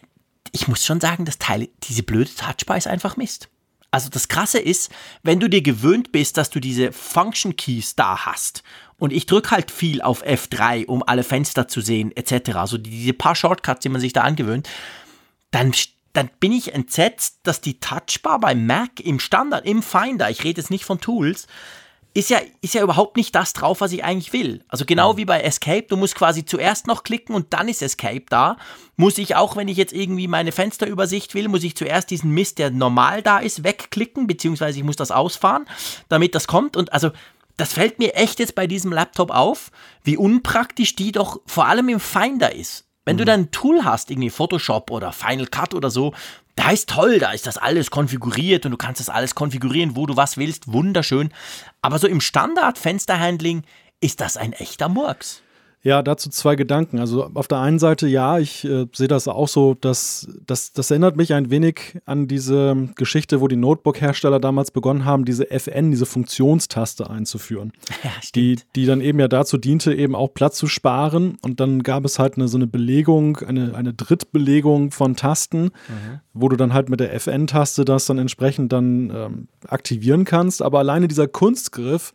ich 0.51 0.67
muss 0.67 0.86
schon 0.86 1.01
sagen, 1.01 1.25
das 1.25 1.39
Teil, 1.39 1.70
diese 1.82 2.03
blöde 2.03 2.36
Touchbar 2.36 2.77
ist 2.77 2.86
einfach 2.86 3.17
Mist. 3.17 3.50
Also 3.89 4.10
das 4.10 4.27
Krasse 4.27 4.60
ist, 4.60 4.91
wenn 5.24 5.39
du 5.39 5.50
dir 5.50 5.63
gewöhnt 5.63 6.12
bist, 6.12 6.38
dass 6.38 6.51
du 6.51 6.60
diese 6.60 6.91
Function 6.91 7.55
Keys 7.55 7.96
da 7.96 8.27
hast 8.27 8.62
und 9.00 9.12
ich 9.12 9.25
drücke 9.25 9.50
halt 9.50 9.72
viel 9.72 10.03
auf 10.03 10.24
F3, 10.24 10.86
um 10.86 11.01
alle 11.01 11.24
Fenster 11.24 11.67
zu 11.67 11.82
sehen 11.82 12.15
etc. 12.15 12.58
Also 12.58 12.77
diese 12.77 13.13
paar 13.13 13.36
Shortcuts, 13.36 13.79
die 13.79 13.89
man 13.89 14.01
sich 14.01 14.13
da 14.13 14.22
angewöhnt, 14.22 14.70
dann 15.50 15.74
dann 16.15 16.29
bin 16.39 16.51
ich 16.51 16.74
entsetzt, 16.74 17.39
dass 17.43 17.62
die 17.62 17.79
Touchbar 17.79 18.39
bei 18.39 18.55
Mac 18.55 19.00
im 19.00 19.19
Standard, 19.19 19.65
im 19.65 19.84
Finder, 19.84 20.29
ich 20.29 20.43
rede 20.43 20.62
jetzt 20.62 20.72
nicht 20.72 20.86
von 20.86 21.01
Tools, 21.01 21.48
ist 22.13 22.29
ja, 22.29 22.39
ist 22.62 22.74
ja 22.74 22.81
überhaupt 22.81 23.17
nicht 23.17 23.36
das 23.36 23.51
drauf, 23.51 23.81
was 23.81 23.91
ich 23.91 24.05
eigentlich 24.05 24.31
will. 24.31 24.63
Also 24.69 24.86
genau 24.86 25.12
ja. 25.12 25.17
wie 25.17 25.25
bei 25.25 25.41
Escape, 25.41 25.84
du 25.84 25.98
musst 25.98 26.15
quasi 26.15 26.45
zuerst 26.45 26.88
noch 26.88 27.03
klicken 27.03 27.36
und 27.36 27.51
dann 27.53 27.67
ist 27.67 27.81
Escape 27.81 28.24
da. 28.29 28.55
Muss 28.95 29.17
ich 29.17 29.36
auch, 29.36 29.57
wenn 29.57 29.67
ich 29.67 29.75
jetzt 29.75 29.91
irgendwie 29.91 30.29
meine 30.29 30.53
Fensterübersicht 30.53 31.34
will, 31.34 31.50
muss 31.50 31.65
ich 31.65 31.75
zuerst 31.75 32.10
diesen 32.10 32.31
Mist, 32.31 32.57
der 32.57 32.72
normal 32.72 33.22
da 33.22 33.39
ist, 33.39 33.65
wegklicken, 33.65 34.27
beziehungsweise 34.27 34.79
ich 34.79 34.86
muss 34.86 34.95
das 34.95 35.12
ausfahren, 35.12 35.65
damit 36.07 36.36
das 36.36 36.48
kommt. 36.48 36.77
Und 36.77 36.94
also 36.94 37.11
das 37.57 37.74
fällt 37.74 38.00
mir 38.00 38.16
echt 38.16 38.39
jetzt 38.39 38.55
bei 38.55 38.66
diesem 38.66 38.94
Laptop 38.94 39.29
auf, 39.29 39.70
wie 40.03 40.16
unpraktisch 40.16 40.96
die 40.96 41.11
doch 41.11 41.42
vor 41.46 41.68
allem 41.68 41.89
im 41.89 42.00
Finder 42.00 42.55
ist. 42.55 42.84
Wenn 43.05 43.15
mhm. 43.15 43.20
du 43.20 43.25
dann 43.25 43.39
ein 43.41 43.51
Tool 43.51 43.83
hast, 43.85 44.11
irgendwie 44.11 44.29
Photoshop 44.29 44.91
oder 44.91 45.11
Final 45.13 45.48
Cut 45.48 45.74
oder 45.74 45.89
so, 45.89 46.13
da 46.55 46.72
ist 46.72 46.89
toll, 46.89 47.20
da 47.20 47.31
ist 47.31 47.48
das 47.48 47.57
alles 47.57 47.91
konfiguriert 47.91 48.65
und 48.65 48.72
du 48.72 48.77
kannst 48.77 49.00
das 49.00 49.09
alles 49.09 49.35
konfigurieren, 49.35 49.96
wo 49.96 50.05
du 50.05 50.18
was 50.18 50.37
willst, 50.37 50.72
wunderschön. 50.72 51.31
Aber 51.81 52.00
so 52.00 52.07
im 52.07 52.22
Standard-Fensterhandling 52.22 53.63
ist 54.01 54.22
das 54.22 54.37
ein 54.37 54.53
echter 54.53 54.89
Murks. 54.89 55.41
Ja, 55.85 56.01
dazu 56.01 56.31
zwei 56.31 56.55
Gedanken. 56.55 56.98
Also 56.98 57.29
auf 57.35 57.48
der 57.48 57.59
einen 57.59 57.77
Seite, 57.77 58.07
ja, 58.07 58.39
ich 58.39 58.65
äh, 58.65 58.87
sehe 58.91 59.07
das 59.07 59.27
auch 59.27 59.48
so, 59.48 59.75
dass 59.75 60.27
das, 60.48 60.74
das 60.74 60.89
erinnert 60.89 61.15
mich 61.15 61.31
ein 61.35 61.51
wenig 61.51 62.00
an 62.05 62.27
diese 62.27 62.89
Geschichte, 62.95 63.39
wo 63.39 63.48
die 63.48 63.55
Notebook-Hersteller 63.55 64.39
damals 64.39 64.71
begonnen 64.71 65.05
haben, 65.05 65.25
diese 65.25 65.51
FN, 65.51 65.91
diese 65.91 66.07
Funktionstaste 66.07 67.09
einzuführen. 67.09 67.71
Ja, 68.03 68.11
die, 68.35 68.59
die 68.75 68.85
dann 68.85 69.01
eben 69.01 69.19
ja 69.19 69.27
dazu 69.27 69.57
diente, 69.57 69.93
eben 69.93 70.15
auch 70.15 70.33
Platz 70.33 70.57
zu 70.57 70.67
sparen. 70.67 71.37
Und 71.41 71.59
dann 71.59 71.81
gab 71.81 72.05
es 72.05 72.19
halt 72.19 72.35
eine, 72.35 72.48
so 72.48 72.57
eine 72.57 72.67
Belegung, 72.67 73.37
eine, 73.37 73.74
eine 73.74 73.93
Drittbelegung 73.93 74.91
von 74.91 75.15
Tasten, 75.15 75.63
mhm. 75.63 76.19
wo 76.33 76.50
du 76.50 76.55
dann 76.55 76.74
halt 76.74 76.89
mit 76.89 77.00
der 77.00 77.13
FN-Taste 77.13 77.85
das 77.85 78.05
dann 78.05 78.17
entsprechend 78.17 78.74
dann 78.74 79.11
ähm, 79.15 79.48
aktivieren 79.67 80.25
kannst. 80.25 80.61
Aber 80.61 80.79
alleine 80.79 81.07
dieser 81.07 81.27
Kunstgriff, 81.27 82.11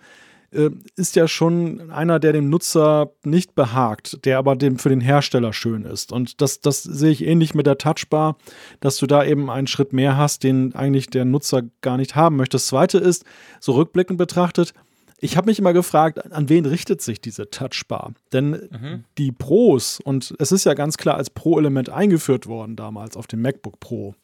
äh, 0.53 0.71
ist 0.97 1.17
ja 1.17 1.29
schon 1.29 1.91
einer, 1.91 2.19
der 2.19 2.33
dem 2.33 2.49
Nutzer 2.49 3.13
nicht 3.25 3.55
behagt, 3.55 4.25
der 4.25 4.39
aber 4.39 4.57
dem 4.57 4.79
für 4.79 4.89
den 4.89 5.01
Hersteller 5.01 5.53
schön 5.53 5.85
ist. 5.85 6.13
Und 6.13 6.41
das, 6.41 6.61
das 6.61 6.83
sehe 6.83 7.13
ich 7.13 7.25
ähnlich 7.25 7.55
mit 7.55 7.67
der 7.67 7.79
Touchbar, 7.79 8.37
dass 8.81 8.97
du 8.97 9.07
da 9.07 9.25
eben 9.25 9.51
einen 9.51 9.67
Schritt 9.67 9.93
mehr 9.93 10.17
hast, 10.17 10.43
den 10.43 10.75
eigentlich 10.75 11.09
der 11.09 11.25
Nutzer 11.25 11.63
gar 11.83 11.97
nicht 11.97 12.17
haben 12.17 12.37
möchte. 12.37 12.57
Das 12.57 12.67
zweite 12.67 12.99
ist, 12.99 13.25
so 13.61 13.73
rückblickend 13.73 14.19
betrachtet, 14.19 14.75
ich 15.23 15.37
habe 15.37 15.51
mich 15.51 15.59
immer 15.59 15.75
gefragt, 15.75 16.33
an 16.33 16.49
wen 16.49 16.65
richtet 16.65 17.03
sich 17.03 17.21
diese 17.21 17.51
Touchbar? 17.51 18.15
Denn 18.33 18.51
mhm. 18.51 19.05
die 19.19 19.33
Pros, 19.33 20.01
und 20.03 20.35
es 20.39 20.51
ist 20.51 20.65
ja 20.65 20.75
ganz 20.75 20.97
klar 20.97 21.17
als 21.17 21.31
Pro-Element 21.31 21.91
eingeführt 21.91 22.47
worden 22.47 22.75
damals 22.75 23.17
auf 23.17 23.27
dem 23.27 23.43
MacBook 23.43 23.79
Pro, 23.81 24.15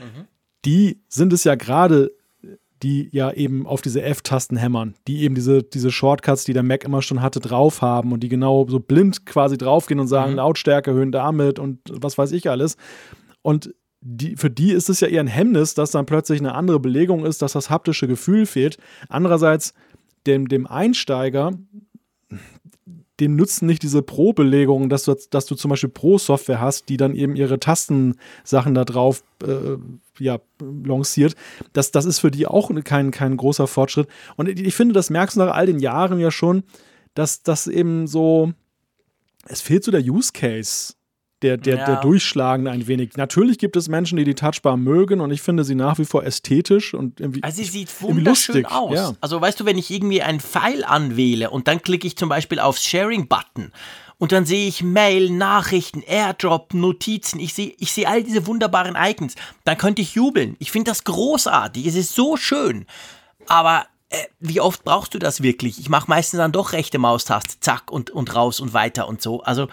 mhm. 0.00 0.26
die 0.64 1.00
sind 1.08 1.32
es 1.32 1.44
ja 1.44 1.54
gerade 1.54 2.10
die 2.82 3.08
ja 3.12 3.30
eben 3.32 3.66
auf 3.66 3.82
diese 3.82 4.02
F-Tasten 4.02 4.56
hämmern, 4.56 4.94
die 5.06 5.22
eben 5.22 5.34
diese, 5.34 5.62
diese 5.62 5.90
Shortcuts, 5.90 6.44
die 6.44 6.52
der 6.52 6.62
Mac 6.62 6.84
immer 6.84 7.02
schon 7.02 7.20
hatte, 7.20 7.40
drauf 7.40 7.82
haben 7.82 8.12
und 8.12 8.20
die 8.20 8.28
genau 8.28 8.66
so 8.68 8.80
blind 8.80 9.26
quasi 9.26 9.58
draufgehen 9.58 10.00
und 10.00 10.08
sagen, 10.08 10.32
mhm. 10.32 10.36
Lautstärke 10.38 10.90
erhöhen 10.92 11.12
damit 11.12 11.58
und 11.58 11.80
was 11.90 12.16
weiß 12.16 12.32
ich 12.32 12.48
alles. 12.48 12.76
Und 13.42 13.74
die, 14.00 14.36
für 14.36 14.50
die 14.50 14.72
ist 14.72 14.88
es 14.88 15.00
ja 15.00 15.08
eher 15.08 15.20
ein 15.20 15.26
Hemmnis, 15.26 15.74
dass 15.74 15.90
dann 15.90 16.06
plötzlich 16.06 16.40
eine 16.40 16.54
andere 16.54 16.80
Belegung 16.80 17.26
ist, 17.26 17.42
dass 17.42 17.52
das 17.52 17.68
haptische 17.68 18.08
Gefühl 18.08 18.46
fehlt. 18.46 18.78
Andererseits, 19.08 19.74
dem, 20.26 20.48
dem 20.48 20.66
Einsteiger, 20.66 21.52
dem 23.20 23.36
nützen 23.36 23.66
nicht 23.66 23.82
diese 23.82 24.02
Pro-Belegungen, 24.02 24.88
dass 24.88 25.04
du, 25.04 25.14
dass 25.30 25.46
du 25.46 25.54
zum 25.54 25.68
Beispiel 25.68 25.90
Pro-Software 25.90 26.60
hast, 26.60 26.88
die 26.88 26.96
dann 26.96 27.14
eben 27.14 27.36
ihre 27.36 27.60
Tastensachen 27.60 28.74
da 28.74 28.84
drauf 28.84 29.22
äh, 29.42 29.76
ja, 30.18 30.38
lanciert. 30.60 31.34
Das, 31.72 31.90
das 31.90 32.04
ist 32.04 32.18
für 32.18 32.30
die 32.30 32.46
auch 32.46 32.70
kein, 32.84 33.10
kein 33.10 33.36
großer 33.36 33.66
Fortschritt. 33.66 34.08
Und 34.36 34.48
ich 34.48 34.74
finde, 34.74 34.94
das 34.94 35.10
merkst 35.10 35.36
du 35.36 35.40
nach 35.40 35.54
all 35.54 35.66
den 35.66 35.78
Jahren 35.78 36.18
ja 36.18 36.30
schon, 36.30 36.64
dass 37.14 37.42
das 37.42 37.66
eben 37.66 38.06
so, 38.06 38.52
es 39.46 39.60
fehlt 39.60 39.84
so 39.84 39.90
der 39.90 40.02
Use 40.02 40.32
Case 40.32 40.94
der, 41.42 41.56
der, 41.56 41.76
ja. 41.76 41.86
der 41.86 41.96
Durchschlagende 41.96 42.70
ein 42.70 42.86
wenig. 42.86 43.16
Natürlich 43.16 43.58
gibt 43.58 43.76
es 43.76 43.88
Menschen, 43.88 44.16
die 44.18 44.24
die 44.24 44.34
Touchbar 44.34 44.76
mögen 44.76 45.20
und 45.20 45.30
ich 45.30 45.40
finde 45.40 45.64
sie 45.64 45.74
nach 45.74 45.98
wie 45.98 46.04
vor 46.04 46.24
ästhetisch 46.24 46.94
und 46.94 47.20
irgendwie. 47.20 47.42
Also 47.42 47.62
sie 47.62 47.68
sieht 47.68 48.02
wunderschön 48.02 48.66
aus. 48.66 48.94
Ja. 48.94 49.12
Also 49.20 49.40
weißt 49.40 49.58
du, 49.60 49.64
wenn 49.64 49.78
ich 49.78 49.90
irgendwie 49.90 50.22
ein 50.22 50.40
Pfeil 50.40 50.84
anwähle 50.84 51.50
und 51.50 51.68
dann 51.68 51.82
klicke 51.82 52.06
ich 52.06 52.16
zum 52.16 52.28
Beispiel 52.28 52.60
aufs 52.60 52.84
Sharing-Button 52.84 53.72
und 54.18 54.32
dann 54.32 54.44
sehe 54.44 54.68
ich 54.68 54.82
Mail, 54.82 55.30
Nachrichten, 55.30 56.02
Airdrop, 56.02 56.74
Notizen, 56.74 57.40
ich 57.40 57.54
sehe 57.54 57.72
ich 57.78 57.92
sehe 57.92 58.06
all 58.06 58.22
diese 58.22 58.46
wunderbaren 58.46 58.96
Icons, 58.98 59.34
dann 59.64 59.78
könnte 59.78 60.02
ich 60.02 60.14
jubeln. 60.14 60.56
Ich 60.58 60.70
finde 60.70 60.90
das 60.90 61.04
großartig, 61.04 61.86
es 61.86 61.94
ist 61.94 62.14
so 62.14 62.36
schön. 62.36 62.86
Aber 63.46 63.86
äh, 64.10 64.18
wie 64.38 64.60
oft 64.60 64.84
brauchst 64.84 65.14
du 65.14 65.18
das 65.18 65.42
wirklich? 65.42 65.78
Ich 65.78 65.88
mache 65.88 66.10
meistens 66.10 66.38
dann 66.38 66.52
doch 66.52 66.72
rechte 66.72 66.98
Maustaste, 66.98 67.60
zack 67.60 67.90
und, 67.90 68.10
und 68.10 68.34
raus 68.34 68.60
und 68.60 68.74
weiter 68.74 69.08
und 69.08 69.22
so. 69.22 69.42
Also 69.42 69.68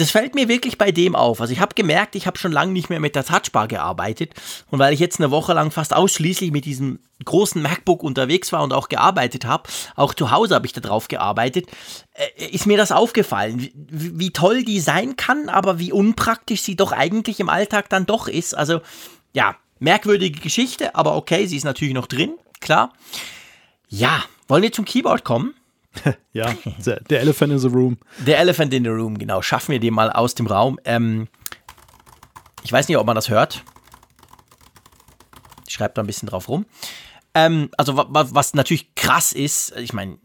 das 0.00 0.10
fällt 0.10 0.34
mir 0.34 0.48
wirklich 0.48 0.78
bei 0.78 0.92
dem 0.92 1.14
auf. 1.14 1.42
Also 1.42 1.52
ich 1.52 1.60
habe 1.60 1.74
gemerkt, 1.74 2.14
ich 2.14 2.26
habe 2.26 2.38
schon 2.38 2.52
lange 2.52 2.72
nicht 2.72 2.88
mehr 2.88 3.00
mit 3.00 3.14
der 3.14 3.24
Touchbar 3.24 3.68
gearbeitet. 3.68 4.32
Und 4.70 4.78
weil 4.78 4.94
ich 4.94 5.00
jetzt 5.00 5.20
eine 5.20 5.30
Woche 5.30 5.52
lang 5.52 5.70
fast 5.70 5.94
ausschließlich 5.94 6.52
mit 6.52 6.64
diesem 6.64 7.00
großen 7.22 7.60
MacBook 7.60 8.02
unterwegs 8.02 8.50
war 8.50 8.62
und 8.62 8.72
auch 8.72 8.88
gearbeitet 8.88 9.44
habe, 9.44 9.68
auch 9.96 10.14
zu 10.14 10.30
Hause 10.30 10.54
habe 10.54 10.64
ich 10.64 10.72
da 10.72 10.80
drauf 10.80 11.08
gearbeitet, 11.08 11.66
äh, 12.14 12.46
ist 12.46 12.66
mir 12.66 12.78
das 12.78 12.92
aufgefallen, 12.92 13.60
wie, 13.74 14.18
wie 14.18 14.30
toll 14.30 14.64
die 14.64 14.80
sein 14.80 15.16
kann, 15.16 15.50
aber 15.50 15.78
wie 15.78 15.92
unpraktisch 15.92 16.62
sie 16.62 16.76
doch 16.76 16.92
eigentlich 16.92 17.38
im 17.38 17.50
Alltag 17.50 17.90
dann 17.90 18.06
doch 18.06 18.26
ist. 18.26 18.56
Also 18.56 18.80
ja, 19.34 19.56
merkwürdige 19.80 20.40
Geschichte, 20.40 20.94
aber 20.94 21.14
okay, 21.14 21.46
sie 21.46 21.58
ist 21.58 21.64
natürlich 21.64 21.94
noch 21.94 22.06
drin, 22.06 22.32
klar. 22.60 22.94
Ja, 23.88 24.24
wollen 24.48 24.62
wir 24.62 24.72
zum 24.72 24.86
Keyboard 24.86 25.24
kommen? 25.24 25.54
ja, 26.32 26.54
der 27.10 27.20
Elephant 27.20 27.52
in 27.52 27.58
the 27.58 27.68
Room. 27.68 27.98
Der 28.18 28.38
Elephant 28.38 28.72
in 28.72 28.84
the 28.84 28.90
Room, 28.90 29.18
genau. 29.18 29.42
Schaffen 29.42 29.72
wir 29.72 29.80
den 29.80 29.94
mal 29.94 30.10
aus 30.10 30.34
dem 30.34 30.46
Raum. 30.46 30.78
Ähm, 30.84 31.28
ich 32.62 32.72
weiß 32.72 32.88
nicht, 32.88 32.96
ob 32.96 33.06
man 33.06 33.16
das 33.16 33.28
hört. 33.28 33.64
Ich 35.66 35.74
schreibe 35.74 35.94
da 35.94 36.02
ein 36.02 36.06
bisschen 36.06 36.28
drauf 36.28 36.48
rum. 36.48 36.66
Ähm, 37.34 37.70
also, 37.76 37.96
was 37.96 38.54
natürlich 38.54 38.94
krass 38.94 39.32
ist, 39.32 39.76
ich 39.76 39.92
meine, 39.92 40.18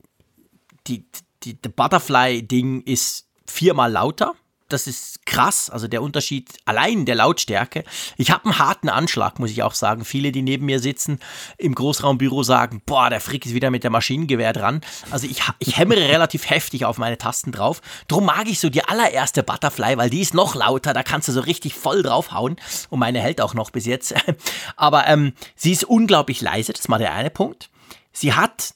die, 0.88 1.06
die, 1.43 1.60
die 1.62 1.69
Butterfly-Ding 1.69 2.82
ist 2.82 3.28
viermal 3.45 3.91
lauter 3.91 4.34
das 4.69 4.88
ist 4.88 5.25
krass, 5.28 5.69
also 5.69 5.88
der 5.88 6.01
Unterschied 6.01 6.49
allein 6.65 7.06
der 7.06 7.15
Lautstärke. 7.15 7.84
Ich 8.17 8.32
habe 8.32 8.45
einen 8.45 8.58
harten 8.60 8.89
Anschlag, 8.89 9.38
muss 9.38 9.51
ich 9.51 9.62
auch 9.62 9.75
sagen. 9.75 10.06
Viele, 10.06 10.32
die 10.32 10.41
neben 10.41 10.65
mir 10.65 10.80
sitzen 10.80 11.19
im 11.58 11.75
Großraumbüro 11.75 12.41
sagen, 12.41 12.82
boah, 12.86 13.10
der 13.10 13.21
Frick 13.21 13.45
ist 13.45 13.54
wieder 13.54 13.69
mit 13.69 13.84
der 13.84 13.91
Maschinengewehr 13.91 14.54
dran. 14.54 14.82
Also 15.12 15.28
ich, 15.28 15.43
ich 15.60 15.78
hämmere 15.78 15.99
relativ 16.10 16.49
heftig 16.49 16.86
auf 16.86 16.97
meine 16.97 17.17
Tasten 17.17 17.51
drauf. 17.51 17.82
Drum 18.08 18.25
mag 18.25 18.47
ich 18.47 18.60
so 18.60 18.69
die 18.69 18.84
allererste 18.84 19.43
Butterfly, 19.43 19.97
weil 19.97 20.10
die 20.10 20.21
ist 20.21 20.34
noch 20.34 20.56
lauter, 20.56 20.93
da 20.93 21.04
kannst 21.04 21.28
du 21.28 21.32
so 21.32 21.41
richtig 21.41 21.75
voll 21.75 22.01
draufhauen. 22.01 22.56
Und 22.89 22.99
meine 22.99 23.21
hält 23.21 23.41
auch 23.41 23.54
noch 23.54 23.69
bis 23.69 23.86
jetzt. 23.86 24.15
Aber 24.75 25.08
ähm, 25.08 25.34
sie 25.56 25.71
ist 25.73 25.84
unglaublich 25.84 26.41
leise, 26.41 26.73
das 26.73 26.82
ist 26.82 26.89
mal 26.89 26.97
der 26.97 27.13
eine 27.13 27.30
Punkt. 27.30 27.69
Sie 28.12 28.34
hat 28.34 28.73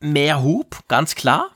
mehr 0.00 0.42
Hub, 0.42 0.80
ganz 0.88 1.14
klar. 1.14 1.50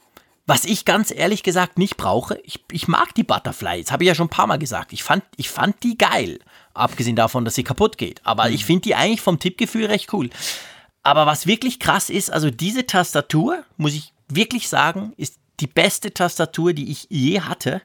Was 0.47 0.65
ich 0.65 0.85
ganz 0.85 1.13
ehrlich 1.13 1.43
gesagt 1.45 1.79
nicht 1.79 1.97
brauche, 1.97 2.39
ich, 2.43 2.65
ich 2.73 2.89
mag 2.89 3.15
die 3.15 3.23
Butterfly, 3.23 3.83
das 3.83 3.93
habe 3.93 4.03
ich 4.03 4.09
ja 4.09 4.15
schon 4.15 4.27
ein 4.27 4.31
paar 4.31 4.49
Mal 4.49 4.59
gesagt. 4.59 4.93
Ich 4.93 5.05
fand, 5.05 5.23
ich 5.37 5.49
fand 5.49 5.83
die 5.85 5.97
geil. 5.97 6.41
Abgesehen 6.75 7.17
davon, 7.17 7.45
dass 7.45 7.55
sie 7.55 7.65
kaputt 7.65 7.97
geht. 7.97 8.21
Aber 8.25 8.49
mhm. 8.49 8.55
ich 8.55 8.65
finde 8.65 8.83
die 8.83 8.95
eigentlich 8.95 9.21
vom 9.21 9.39
Tippgefühl 9.39 9.87
recht 9.87 10.13
cool. 10.13 10.31
Aber 11.05 11.27
was 11.27 11.47
wirklich 11.47 11.79
krass 11.79 12.11
ist, 12.11 12.31
also 12.31 12.51
diese 12.51 12.87
Tastatur, 12.87 13.65
muss 13.77 13.95
ich 13.95 14.13
wirklich 14.29 14.69
sagen, 14.69 15.13
ist 15.17 15.39
die 15.61 15.67
beste 15.67 16.13
Tastatur, 16.13 16.73
die 16.73 16.91
ich 16.91 17.07
je 17.09 17.41
hatte. 17.41 17.83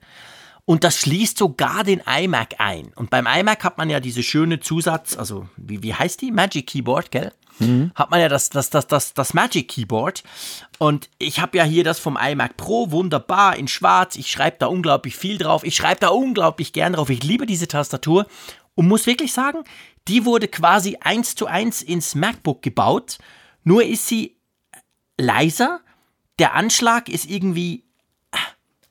Und 0.67 0.84
das 0.84 0.99
schließt 0.99 1.38
sogar 1.38 1.84
den 1.84 2.01
iMac 2.06 2.56
ein. 2.60 2.91
Und 2.95 3.10
beim 3.10 3.25
iMac 3.25 3.63
hat 3.63 3.77
man 3.77 3.89
ja 3.89 3.99
diese 3.99 4.21
schöne 4.21 4.60
Zusatz, 4.60 5.17
also 5.17 5.47
wie, 5.56 5.82
wie 5.82 5.95
heißt 5.95 6.21
die? 6.21 6.32
Magic 6.32 6.67
Keyboard, 6.67 7.10
gell? 7.10 7.32
mhm. 7.60 7.91
hat 7.95 8.12
man 8.12 8.19
ja 8.19 8.30
das, 8.30 8.49
das, 8.49 8.69
das, 8.69 8.88
das, 8.88 9.13
das 9.13 9.34
Magic 9.34 9.67
Keyboard. 9.69 10.23
Und 10.77 11.10
ich 11.17 11.39
habe 11.39 11.58
ja 11.58 11.63
hier 11.63 11.84
das 11.84 11.99
vom 11.99 12.17
iMac 12.17 12.58
Pro, 12.58 12.91
wunderbar, 12.91 13.56
in 13.56 13.67
schwarz. 13.67 14.15
Ich 14.15 14.32
schreibe 14.32 14.58
da 14.60 14.67
unglaublich 14.67 15.15
viel 15.15 15.38
drauf. 15.38 15.63
Ich 15.63 15.75
schreibe 15.75 16.01
da 16.01 16.10
unglaublich 16.10 16.73
gern 16.73 16.93
drauf. 16.93 17.10
Ich 17.10 17.23
liebe 17.23 17.45
diese 17.45 17.67
Tastatur 17.67 18.27
und 18.75 18.88
muss 18.88 19.08
wirklich 19.08 19.34
sagen, 19.34 19.63
die 20.08 20.25
wurde 20.25 20.47
quasi 20.47 20.97
eins 21.01 21.36
zu 21.36 21.47
eins 21.47 21.82
ins 21.82 22.15
MacBook 22.15 22.62
gebaut. 22.62 23.17
Nur 23.63 23.84
ist 23.84 24.08
sie 24.08 24.38
leiser. 25.17 25.82
Der 26.39 26.53
Anschlag 26.53 27.10
ist 27.10 27.30
irgendwie 27.30 27.84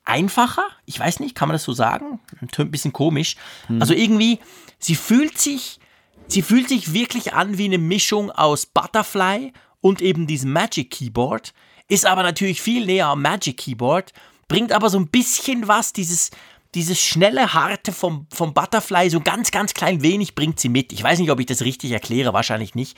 einfacher. 0.07 0.65
Ich 0.85 0.99
weiß 0.99 1.19
nicht, 1.19 1.35
kann 1.35 1.47
man 1.47 1.53
das 1.53 1.63
so 1.63 1.73
sagen? 1.73 2.19
Ein 2.41 2.71
bisschen 2.71 2.93
komisch. 2.93 3.35
Mhm. 3.67 3.81
Also 3.81 3.93
irgendwie, 3.93 4.39
sie 4.79 4.95
fühlt 4.95 5.37
sich 5.37 5.79
Sie 6.27 6.41
fühlt 6.41 6.67
sich 6.67 6.93
wirklich 6.93 7.33
an 7.33 7.57
wie 7.57 7.65
eine 7.65 7.77
Mischung 7.77 8.31
aus 8.31 8.65
Butterfly 8.65 9.53
und 9.79 10.01
eben 10.01 10.27
diesem 10.27 10.51
Magic 10.51 10.91
Keyboard, 10.91 11.53
ist 11.87 12.05
aber 12.05 12.21
natürlich 12.23 12.61
viel 12.61 12.85
näher 12.85 13.07
am 13.07 13.21
Magic 13.21 13.57
Keyboard, 13.57 14.11
bringt 14.49 14.73
aber 14.73 14.89
so 14.89 14.99
ein 14.99 15.07
bisschen 15.07 15.69
was, 15.69 15.93
dieses, 15.93 16.31
dieses 16.75 16.99
schnelle, 16.99 17.53
harte 17.53 17.93
vom, 17.93 18.27
vom 18.33 18.53
Butterfly, 18.53 19.09
so 19.09 19.21
ganz, 19.21 19.51
ganz 19.51 19.73
klein 19.73 20.01
wenig 20.01 20.35
bringt 20.35 20.59
sie 20.59 20.69
mit. 20.69 20.91
Ich 20.91 21.01
weiß 21.01 21.19
nicht, 21.19 21.31
ob 21.31 21.39
ich 21.39 21.45
das 21.45 21.61
richtig 21.61 21.91
erkläre, 21.91 22.33
wahrscheinlich 22.33 22.75
nicht. 22.75 22.97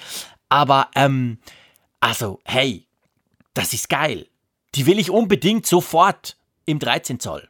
Aber, 0.49 0.89
ähm, 0.95 1.37
also, 1.99 2.39
hey, 2.45 2.87
das 3.53 3.73
ist 3.73 3.89
geil. 3.89 4.27
Die 4.73 4.87
will 4.87 4.97
ich 4.97 5.11
unbedingt 5.11 5.67
sofort 5.67 6.37
im 6.69 6.79
13 6.79 7.19
Zoll. 7.19 7.49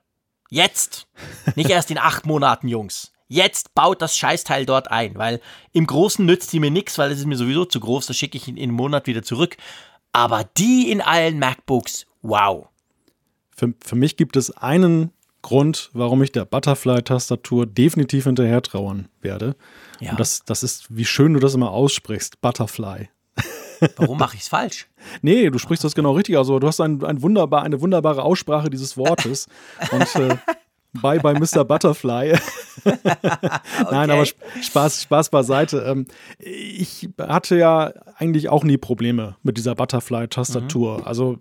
Jetzt. 0.49 1.07
Nicht 1.55 1.69
erst 1.69 1.91
in 1.91 1.97
acht 1.97 2.25
Monaten, 2.25 2.67
Jungs 2.67 3.11
jetzt 3.29 3.73
baut 3.75 4.01
das 4.01 4.17
Scheißteil 4.17 4.65
dort 4.65 4.91
ein, 4.91 5.15
weil 5.15 5.39
im 5.71 5.87
Großen 5.87 6.25
nützt 6.25 6.51
die 6.51 6.59
mir 6.59 6.71
nichts, 6.71 6.97
weil 6.97 7.11
es 7.11 7.19
ist 7.19 7.25
mir 7.25 7.37
sowieso 7.37 7.63
zu 7.63 7.79
groß, 7.79 8.07
das 8.07 8.17
schicke 8.17 8.37
ich 8.37 8.47
in 8.47 8.57
einem 8.57 8.73
Monat 8.73 9.07
wieder 9.07 9.23
zurück. 9.23 9.55
Aber 10.11 10.43
die 10.57 10.91
in 10.91 11.01
allen 11.01 11.37
MacBooks, 11.37 12.07
wow. 12.23 12.67
Für, 13.55 13.73
für 13.79 13.95
mich 13.95 14.17
gibt 14.17 14.35
es 14.35 14.49
einen 14.57 15.11
Grund, 15.43 15.91
warum 15.93 16.23
ich 16.23 16.31
der 16.31 16.45
Butterfly-Tastatur 16.45 17.67
definitiv 17.67 18.25
hinterher 18.25 18.61
trauern 18.61 19.07
werde. 19.21 19.55
Ja. 19.99 20.11
Und 20.11 20.19
das, 20.19 20.43
das 20.43 20.63
ist, 20.63 20.87
wie 20.89 21.05
schön 21.05 21.33
du 21.35 21.39
das 21.39 21.53
immer 21.53 21.71
aussprichst, 21.71 22.41
Butterfly. 22.41 23.09
Warum 23.97 24.17
mache 24.17 24.35
ich 24.35 24.41
es 24.41 24.47
falsch? 24.47 24.87
Nee, 25.21 25.49
du 25.49 25.57
sprichst 25.57 25.83
das 25.83 25.95
genau 25.95 26.11
richtig. 26.13 26.37
Also 26.37 26.59
du 26.59 26.67
hast 26.67 26.79
ein, 26.81 27.03
ein 27.03 27.21
wunderbar, 27.21 27.63
eine 27.63 27.81
wunderbare 27.81 28.23
Aussprache 28.23 28.69
dieses 28.69 28.97
Wortes. 28.97 29.47
Und 29.91 30.15
äh, 30.15 30.37
Bye 30.93 31.19
bye 31.19 31.39
Mr. 31.39 31.63
Butterfly. 31.63 32.33
Nein, 33.91 34.09
aber 34.09 34.25
Spaß, 34.25 35.03
Spaß 35.03 35.29
beiseite. 35.29 35.83
Ähm, 35.85 36.05
ich 36.39 37.09
hatte 37.19 37.57
ja 37.57 37.93
eigentlich 38.17 38.49
auch 38.49 38.63
nie 38.63 38.77
Probleme 38.77 39.35
mit 39.43 39.57
dieser 39.57 39.75
Butterfly-Tastatur. 39.75 40.99
Mhm. 40.99 41.03
Also 41.03 41.37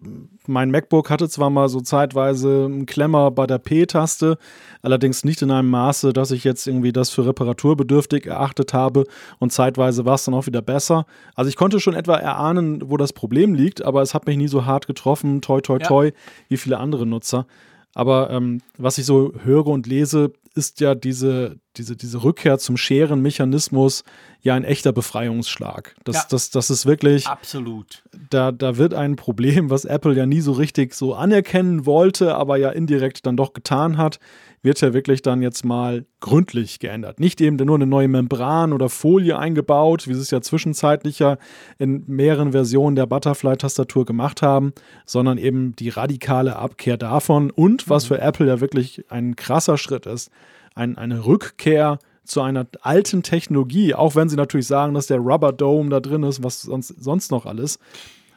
mein 0.47 0.71
MacBook 0.71 1.09
hatte 1.09 1.31
zwar 1.31 1.49
mal 1.49 1.69
so 1.71 1.81
zeitweise 1.81 2.67
einen 2.67 2.85
Klemmer 2.85 3.31
bei 3.31 3.47
der 3.47 3.59
P-Taste, 3.59 4.37
allerdings 4.83 5.25
nicht 5.25 5.41
in 5.41 5.51
einem 5.51 5.71
Maße, 5.71 6.13
dass 6.13 6.31
ich 6.31 6.45
jetzt 6.45 6.67
irgendwie 6.67 6.93
das 6.93 7.11
für 7.11 7.27
reparaturbedürftig 7.27 8.27
erachtet 8.27 8.75
habe 8.75 9.05
und 9.39 9.53
zeitweise 9.53 10.05
war 10.05 10.17
es 10.17 10.25
dann 10.25 10.35
auch 10.35 10.47
wieder 10.47 10.63
besser. 10.63 11.07
Also 11.35 11.49
ich 11.49 11.57
konnte 11.57 11.81
schon 11.81 11.95
etwa 11.95 12.17
erahnen, 12.17 12.83
wo 12.91 12.99
das 12.99 13.15
Problem 13.15 13.55
liegt, 13.55 13.83
aber 13.83 14.03
es 14.03 14.13
hat 14.13 14.27
mich 14.27 14.37
nie 14.37 14.49
so 14.49 14.67
hart 14.67 14.87
getroffen, 14.87 15.41
toi 15.41 15.61
toi 15.61 15.79
toi, 15.79 16.07
ja. 16.07 16.13
wie 16.49 16.57
viele 16.59 16.79
andere 16.79 17.07
Nutzer. 17.07 17.47
Aber 17.95 18.31
ähm, 18.31 18.61
was 18.77 18.99
ich 18.99 19.07
so 19.07 19.33
höre 19.43 19.67
und 19.67 19.87
lese, 19.87 20.33
ist 20.55 20.81
ja 20.81 20.95
diese, 20.95 21.59
diese, 21.77 21.97
diese 21.97 22.23
Rückkehr 22.23 22.59
zum 22.59 22.77
Scherenmechanismus 22.77 24.05
ja 24.41 24.55
ein 24.55 24.65
echter 24.65 24.93
Befreiungsschlag. 24.93 25.95
Das, 26.05 26.17
ja. 26.17 26.27
das, 26.31 26.51
das 26.51 26.71
ist 26.71 26.85
wirklich. 26.85 27.27
Absolut. 27.27 28.03
Da, 28.31 28.53
da 28.53 28.77
wird 28.77 28.93
ein 28.93 29.17
Problem, 29.17 29.71
was 29.71 29.85
Apple 29.85 30.15
ja 30.15 30.27
nie 30.27 30.41
so 30.41 30.53
richtig 30.53 30.95
so 30.95 31.15
anerkennen 31.15 31.87
wollte, 31.87 32.35
aber 32.35 32.57
ja 32.57 32.71
indirekt 32.71 33.25
dann 33.25 33.37
doch 33.37 33.53
getan 33.53 33.97
hat, 33.97 34.19
wird 34.63 34.81
ja 34.81 34.93
wirklich 34.93 35.23
dann 35.23 35.43
jetzt 35.43 35.65
mal 35.65 36.05
gründlich 36.21 36.79
geändert. 36.79 37.21
Nicht 37.21 37.41
eben 37.41 37.57
nur 37.57 37.77
eine 37.77 37.87
neue 37.87 38.09
Membran 38.09 38.73
oder 38.73 38.89
Folie 38.89 39.39
eingebaut, 39.39 40.09
wie 40.09 40.15
sie 40.15 40.21
es 40.21 40.31
ja 40.31 40.41
zwischenzeitlich 40.41 41.19
ja 41.21 41.39
in 41.79 42.05
mehreren 42.07 42.53
Versionen 42.53 42.97
der 42.97 43.07
Butterfly-Tastatur 43.07 44.05
gemacht 44.05 44.43
haben, 44.43 44.73
sondern 45.07 45.39
eben 45.39 45.77
die 45.77 45.89
radikale 45.89 46.57
Abkehr 46.57 46.97
davon 46.97 47.51
und, 47.51 47.89
was 47.89 48.05
mhm. 48.05 48.15
für 48.15 48.21
Apple 48.21 48.47
ja 48.47 48.61
wirklich 48.61 49.05
ein 49.11 49.37
krasser 49.37 49.79
Schritt 49.79 50.07
ist, 50.07 50.31
ein, 50.75 50.99
eine 50.99 51.25
Rückkehr 51.25 51.99
zu 52.25 52.43
einer 52.43 52.67
alten 52.83 53.23
Technologie, 53.23 53.95
auch 53.95 54.15
wenn 54.15 54.29
sie 54.29 54.37
natürlich 54.37 54.67
sagen, 54.67 54.95
dass 54.95 55.07
der 55.07 55.19
Rubber 55.19 55.53
Dome 55.53 55.89
da 55.89 56.01
drin 56.01 56.23
ist, 56.25 56.43
was 56.43 56.63
sonst, 56.63 56.89
sonst 56.89 57.31
noch 57.31 57.47
alles. 57.47 57.79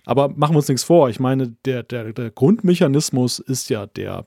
Aber 0.06 0.30
machen 0.30 0.54
wir 0.54 0.58
uns 0.58 0.68
nichts 0.68 0.84
vor. 0.84 1.10
Ich 1.10 1.20
meine, 1.20 1.50
der, 1.66 1.84
der, 1.84 2.14
der 2.14 2.32
Grundmechanismus 2.32 3.40
ist 3.40 3.70
ja 3.70 3.86
der 3.86 4.26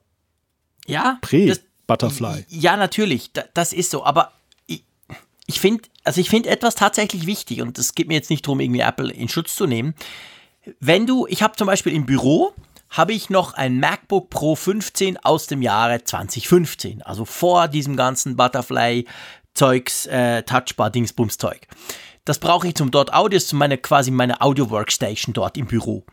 ja, 0.87 1.17
Prä. 1.21 1.47
Das, 1.47 1.61
Butterfly. 1.87 2.45
Ja, 2.49 2.77
natürlich, 2.77 3.31
das 3.53 3.73
ist 3.73 3.91
so, 3.91 4.03
aber 4.03 4.31
ich, 4.67 4.83
ich 5.45 5.59
finde, 5.59 5.83
also 6.03 6.21
ich 6.21 6.29
finde 6.29 6.49
etwas 6.49 6.75
tatsächlich 6.75 7.25
wichtig 7.25 7.61
und 7.61 7.77
es 7.77 7.95
geht 7.95 8.07
mir 8.07 8.15
jetzt 8.15 8.29
nicht 8.29 8.45
darum, 8.45 8.59
irgendwie 8.59 8.81
Apple 8.81 9.11
in 9.11 9.29
Schutz 9.29 9.55
zu 9.55 9.65
nehmen. 9.65 9.95
Wenn 10.79 11.05
du, 11.05 11.27
ich 11.27 11.43
habe 11.43 11.55
zum 11.55 11.67
Beispiel 11.67 11.93
im 11.93 12.05
Büro, 12.05 12.53
habe 12.89 13.13
ich 13.13 13.29
noch 13.29 13.53
ein 13.53 13.79
MacBook 13.79 14.29
Pro 14.29 14.55
15 14.55 15.17
aus 15.17 15.47
dem 15.47 15.61
Jahre 15.61 16.03
2015, 16.03 17.01
also 17.01 17.25
vor 17.25 17.67
diesem 17.67 17.95
ganzen 17.95 18.35
Butterfly-Zeugs, 18.35 20.05
äh, 20.07 20.43
Touchbar-Dingsbums-Zeug. 20.43 21.67
Das 22.23 22.39
brauche 22.39 22.67
ich 22.67 22.75
zum 22.75 22.91
dort 22.91 23.13
Audio, 23.13 23.37
ist 23.37 23.53
meine, 23.53 23.77
quasi 23.77 24.11
meine 24.11 24.41
Audio-Workstation 24.41 25.33
dort 25.33 25.57
im 25.57 25.67
Büro. 25.67 26.05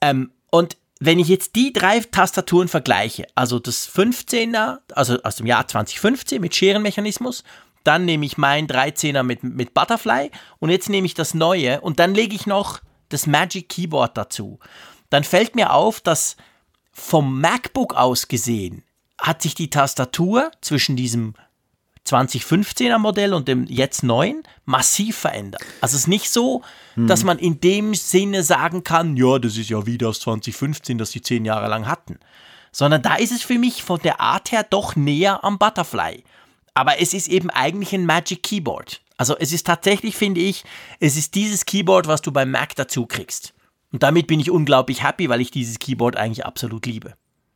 Ähm, 0.00 0.30
und 0.50 0.76
wenn 1.04 1.18
ich 1.18 1.28
jetzt 1.28 1.54
die 1.54 1.72
drei 1.72 2.00
Tastaturen 2.00 2.68
vergleiche, 2.68 3.26
also 3.34 3.58
das 3.58 3.88
15er, 3.88 4.78
also 4.94 5.20
aus 5.22 5.36
dem 5.36 5.46
Jahr 5.46 5.66
2015 5.66 6.40
mit 6.40 6.54
Scherenmechanismus, 6.54 7.44
dann 7.82 8.04
nehme 8.04 8.24
ich 8.24 8.38
mein 8.38 8.66
13er 8.66 9.22
mit, 9.22 9.42
mit 9.42 9.74
Butterfly 9.74 10.30
und 10.58 10.70
jetzt 10.70 10.88
nehme 10.88 11.06
ich 11.06 11.14
das 11.14 11.34
neue 11.34 11.80
und 11.80 11.98
dann 11.98 12.14
lege 12.14 12.34
ich 12.34 12.46
noch 12.46 12.80
das 13.10 13.26
Magic 13.26 13.68
Keyboard 13.68 14.16
dazu. 14.16 14.58
Dann 15.10 15.24
fällt 15.24 15.54
mir 15.54 15.72
auf, 15.72 16.00
dass 16.00 16.36
vom 16.92 17.40
MacBook 17.40 17.94
aus 17.94 18.28
gesehen 18.28 18.82
hat 19.18 19.42
sich 19.42 19.54
die 19.54 19.70
Tastatur 19.70 20.50
zwischen 20.60 20.96
diesem 20.96 21.34
2015er 22.06 22.98
Modell 22.98 23.32
und 23.32 23.48
dem 23.48 23.64
jetzt 23.66 24.02
neuen 24.02 24.42
massiv 24.64 25.16
verändert. 25.16 25.62
Also 25.80 25.96
es 25.96 26.02
ist 26.02 26.08
nicht 26.08 26.30
so, 26.30 26.62
hm. 26.94 27.06
dass 27.06 27.24
man 27.24 27.38
in 27.38 27.60
dem 27.60 27.94
Sinne 27.94 28.42
sagen 28.42 28.84
kann, 28.84 29.16
ja, 29.16 29.38
das 29.38 29.56
ist 29.56 29.70
ja 29.70 29.86
wie 29.86 29.98
das 29.98 30.20
2015, 30.20 30.98
das 30.98 31.10
sie 31.10 31.22
zehn 31.22 31.44
Jahre 31.44 31.68
lang 31.68 31.86
hatten. 31.86 32.18
Sondern 32.72 33.02
da 33.02 33.14
ist 33.14 33.32
es 33.32 33.42
für 33.42 33.58
mich 33.58 33.82
von 33.82 34.00
der 34.00 34.20
Art 34.20 34.52
her 34.52 34.66
doch 34.68 34.96
näher 34.96 35.44
am 35.44 35.58
Butterfly. 35.58 36.24
Aber 36.74 37.00
es 37.00 37.14
ist 37.14 37.28
eben 37.28 37.50
eigentlich 37.50 37.94
ein 37.94 38.04
Magic 38.04 38.42
Keyboard. 38.42 39.00
Also 39.16 39.36
es 39.38 39.52
ist 39.52 39.66
tatsächlich, 39.66 40.16
finde 40.16 40.40
ich, 40.40 40.64
es 40.98 41.16
ist 41.16 41.34
dieses 41.36 41.66
Keyboard, 41.66 42.08
was 42.08 42.20
du 42.20 42.32
beim 42.32 42.50
Mac 42.50 42.74
dazu 42.74 43.06
kriegst. 43.06 43.54
Und 43.92 44.02
damit 44.02 44.26
bin 44.26 44.40
ich 44.40 44.50
unglaublich 44.50 45.04
happy, 45.04 45.28
weil 45.28 45.40
ich 45.40 45.52
dieses 45.52 45.78
Keyboard 45.78 46.16
eigentlich 46.16 46.44
absolut 46.44 46.84
liebe. 46.84 47.14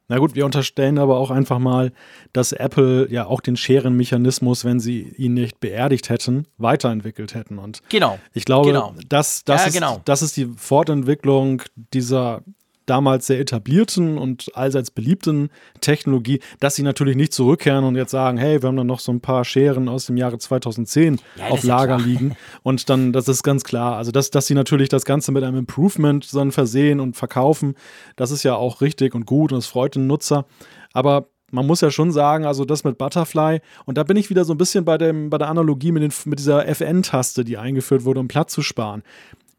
Na 0.08 0.18
gut, 0.18 0.34
wir 0.34 0.46
unterstellen 0.46 0.98
aber 0.98 1.18
auch 1.18 1.30
einfach 1.30 1.58
mal, 1.58 1.92
dass 2.32 2.52
Apple 2.52 3.10
ja 3.10 3.26
auch 3.26 3.42
den 3.42 3.56
Scherenmechanismus, 3.56 4.64
wenn 4.64 4.80
sie 4.80 5.12
ihn 5.18 5.34
nicht 5.34 5.60
beerdigt 5.60 6.08
hätten, 6.08 6.46
weiterentwickelt 6.56 7.34
hätten. 7.34 7.58
Und 7.58 7.82
genau. 7.90 8.18
ich 8.32 8.46
glaube, 8.46 8.68
genau. 8.68 8.94
das, 9.06 9.44
das, 9.44 9.66
ja, 9.66 9.70
genau. 9.70 9.96
ist, 9.96 10.02
das 10.06 10.22
ist 10.22 10.36
die 10.38 10.46
Fortentwicklung 10.56 11.62
dieser 11.92 12.42
damals 12.88 13.26
sehr 13.26 13.40
etablierten 13.40 14.18
und 14.18 14.50
allseits 14.54 14.90
beliebten 14.90 15.50
Technologie, 15.80 16.40
dass 16.60 16.74
sie 16.74 16.82
natürlich 16.82 17.16
nicht 17.16 17.32
zurückkehren 17.32 17.84
und 17.84 17.96
jetzt 17.96 18.10
sagen, 18.10 18.38
hey, 18.38 18.62
wir 18.62 18.68
haben 18.68 18.76
da 18.76 18.84
noch 18.84 19.00
so 19.00 19.12
ein 19.12 19.20
paar 19.20 19.44
Scheren 19.44 19.88
aus 19.88 20.06
dem 20.06 20.16
Jahre 20.16 20.38
2010 20.38 21.20
ja, 21.36 21.48
auf 21.48 21.62
Lager 21.62 21.98
liegen. 21.98 22.36
Und 22.62 22.88
dann, 22.88 23.12
das 23.12 23.28
ist 23.28 23.42
ganz 23.42 23.64
klar. 23.64 23.96
Also, 23.96 24.10
dass, 24.10 24.30
dass 24.30 24.46
sie 24.46 24.54
natürlich 24.54 24.88
das 24.88 25.04
Ganze 25.04 25.32
mit 25.32 25.44
einem 25.44 25.58
Improvement 25.58 26.34
dann 26.34 26.52
versehen 26.52 27.00
und 27.00 27.16
verkaufen, 27.16 27.74
das 28.16 28.30
ist 28.30 28.42
ja 28.42 28.54
auch 28.54 28.80
richtig 28.80 29.14
und 29.14 29.26
gut 29.26 29.52
und 29.52 29.58
es 29.58 29.66
freut 29.66 29.94
den 29.94 30.06
Nutzer. 30.06 30.46
Aber 30.92 31.28
man 31.50 31.66
muss 31.66 31.80
ja 31.80 31.90
schon 31.90 32.12
sagen, 32.12 32.44
also 32.44 32.64
das 32.64 32.84
mit 32.84 32.98
Butterfly, 32.98 33.60
und 33.86 33.98
da 33.98 34.02
bin 34.02 34.16
ich 34.16 34.30
wieder 34.30 34.44
so 34.44 34.52
ein 34.54 34.58
bisschen 34.58 34.84
bei, 34.84 34.98
dem, 34.98 35.30
bei 35.30 35.38
der 35.38 35.48
Analogie 35.48 35.92
mit, 35.92 36.02
den, 36.02 36.12
mit 36.26 36.38
dieser 36.38 36.66
FN-Taste, 36.68 37.44
die 37.44 37.56
eingeführt 37.56 38.04
wurde, 38.04 38.20
um 38.20 38.28
Platz 38.28 38.52
zu 38.52 38.62
sparen. 38.62 39.02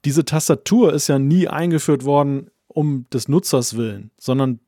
Diese 0.06 0.24
Tastatur 0.24 0.94
ist 0.94 1.08
ja 1.08 1.20
nie 1.20 1.48
eingeführt 1.48 2.06
worden 2.06 2.52
um 2.70 3.06
des 3.12 3.28
Nutzers 3.28 3.76
willen, 3.76 4.12
sondern 4.18 4.60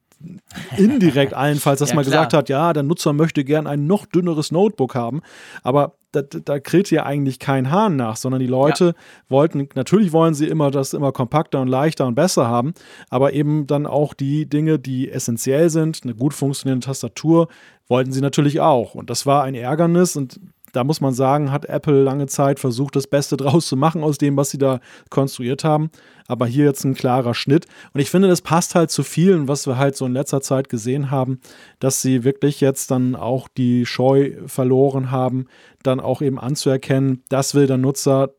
indirekt 0.77 1.33
allenfalls, 1.33 1.79
dass 1.79 1.89
ja, 1.89 1.95
man 1.95 2.03
klar. 2.03 2.11
gesagt 2.11 2.33
hat, 2.33 2.49
ja, 2.49 2.73
der 2.73 2.83
Nutzer 2.83 3.13
möchte 3.13 3.43
gern 3.43 3.67
ein 3.67 3.87
noch 3.87 4.05
dünneres 4.05 4.51
Notebook 4.51 4.95
haben, 4.95 5.21
aber 5.63 5.95
da, 6.11 6.21
da 6.21 6.59
kräht 6.59 6.91
ja 6.91 7.05
eigentlich 7.05 7.39
kein 7.39 7.71
Hahn 7.71 7.95
nach, 7.95 8.17
sondern 8.17 8.41
die 8.41 8.47
Leute 8.47 8.85
ja. 8.87 8.93
wollten, 9.29 9.69
natürlich 9.75 10.11
wollen 10.11 10.33
sie 10.33 10.47
immer 10.47 10.69
das 10.69 10.93
immer 10.93 11.11
kompakter 11.11 11.61
und 11.61 11.69
leichter 11.69 12.05
und 12.05 12.15
besser 12.15 12.47
haben, 12.47 12.73
aber 13.09 13.33
eben 13.33 13.65
dann 13.65 13.85
auch 13.85 14.13
die 14.13 14.45
Dinge, 14.45 14.77
die 14.77 15.09
essentiell 15.09 15.69
sind, 15.69 16.01
eine 16.03 16.13
gut 16.13 16.33
funktionierende 16.33 16.85
Tastatur, 16.85 17.47
wollten 17.87 18.11
sie 18.11 18.21
natürlich 18.21 18.59
auch. 18.59 18.95
Und 18.95 19.09
das 19.09 19.25
war 19.25 19.43
ein 19.43 19.55
Ärgernis 19.55 20.15
und 20.15 20.39
da 20.73 20.83
muss 20.83 21.01
man 21.01 21.13
sagen, 21.13 21.51
hat 21.51 21.65
Apple 21.65 22.03
lange 22.03 22.27
Zeit 22.27 22.59
versucht, 22.59 22.95
das 22.95 23.07
Beste 23.07 23.37
draus 23.37 23.67
zu 23.67 23.75
machen 23.75 24.03
aus 24.03 24.17
dem, 24.17 24.37
was 24.37 24.49
sie 24.49 24.57
da 24.57 24.79
konstruiert 25.09 25.63
haben. 25.63 25.89
Aber 26.27 26.45
hier 26.45 26.65
jetzt 26.65 26.83
ein 26.85 26.93
klarer 26.93 27.33
Schnitt. 27.33 27.65
Und 27.93 27.99
ich 27.99 28.09
finde, 28.09 28.27
das 28.27 28.41
passt 28.41 28.75
halt 28.75 28.91
zu 28.91 29.03
vielen, 29.03 29.47
was 29.47 29.67
wir 29.67 29.77
halt 29.77 29.97
so 29.97 30.05
in 30.05 30.13
letzter 30.13 30.41
Zeit 30.41 30.69
gesehen 30.69 31.11
haben, 31.11 31.41
dass 31.79 32.01
sie 32.01 32.23
wirklich 32.23 32.61
jetzt 32.61 32.91
dann 32.91 33.15
auch 33.15 33.47
die 33.47 33.85
Scheu 33.85 34.33
verloren 34.45 35.11
haben, 35.11 35.47
dann 35.83 35.99
auch 35.99 36.21
eben 36.21 36.39
anzuerkennen, 36.39 37.23
das 37.29 37.53
will 37.53 37.67
der 37.67 37.77
Nutzer 37.77 38.29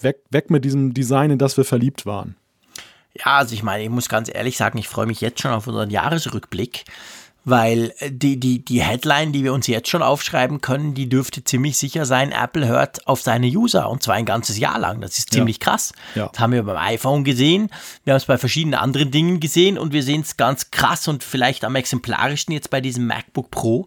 weg, 0.00 0.22
weg 0.30 0.50
mit 0.50 0.64
diesem 0.64 0.94
Design, 0.94 1.30
in 1.30 1.38
das 1.38 1.56
wir 1.56 1.64
verliebt 1.64 2.06
waren. 2.06 2.36
Ja, 3.16 3.38
also 3.38 3.54
ich 3.54 3.62
meine, 3.62 3.84
ich 3.84 3.90
muss 3.90 4.08
ganz 4.08 4.28
ehrlich 4.32 4.56
sagen, 4.56 4.78
ich 4.78 4.88
freue 4.88 5.06
mich 5.06 5.20
jetzt 5.20 5.40
schon 5.40 5.52
auf 5.52 5.66
unseren 5.68 5.90
Jahresrückblick 5.90 6.84
weil 7.44 7.92
äh, 7.98 8.10
die, 8.10 8.38
die, 8.38 8.64
die 8.64 8.82
Headline, 8.82 9.32
die 9.32 9.44
wir 9.44 9.52
uns 9.52 9.66
jetzt 9.66 9.88
schon 9.88 10.02
aufschreiben 10.02 10.60
können, 10.60 10.94
die 10.94 11.08
dürfte 11.08 11.44
ziemlich 11.44 11.76
sicher 11.76 12.06
sein, 12.06 12.32
Apple 12.32 12.66
hört 12.66 13.06
auf 13.06 13.20
seine 13.20 13.46
User 13.46 13.88
und 13.90 14.02
zwar 14.02 14.16
ein 14.16 14.24
ganzes 14.24 14.58
Jahr 14.58 14.78
lang. 14.78 15.00
Das 15.00 15.18
ist 15.18 15.32
ziemlich 15.32 15.58
ja. 15.60 15.64
krass. 15.64 15.92
Ja. 16.14 16.28
Das 16.28 16.40
haben 16.40 16.52
wir 16.52 16.62
beim 16.62 16.76
iPhone 16.76 17.24
gesehen, 17.24 17.70
wir 18.04 18.14
haben 18.14 18.18
es 18.18 18.24
bei 18.24 18.38
verschiedenen 18.38 18.78
anderen 18.78 19.10
Dingen 19.10 19.40
gesehen 19.40 19.78
und 19.78 19.92
wir 19.92 20.02
sehen 20.02 20.22
es 20.22 20.36
ganz 20.36 20.70
krass 20.70 21.08
und 21.08 21.22
vielleicht 21.22 21.64
am 21.64 21.76
exemplarischsten 21.76 22.52
jetzt 22.54 22.70
bei 22.70 22.80
diesem 22.80 23.06
MacBook 23.06 23.50
Pro 23.50 23.86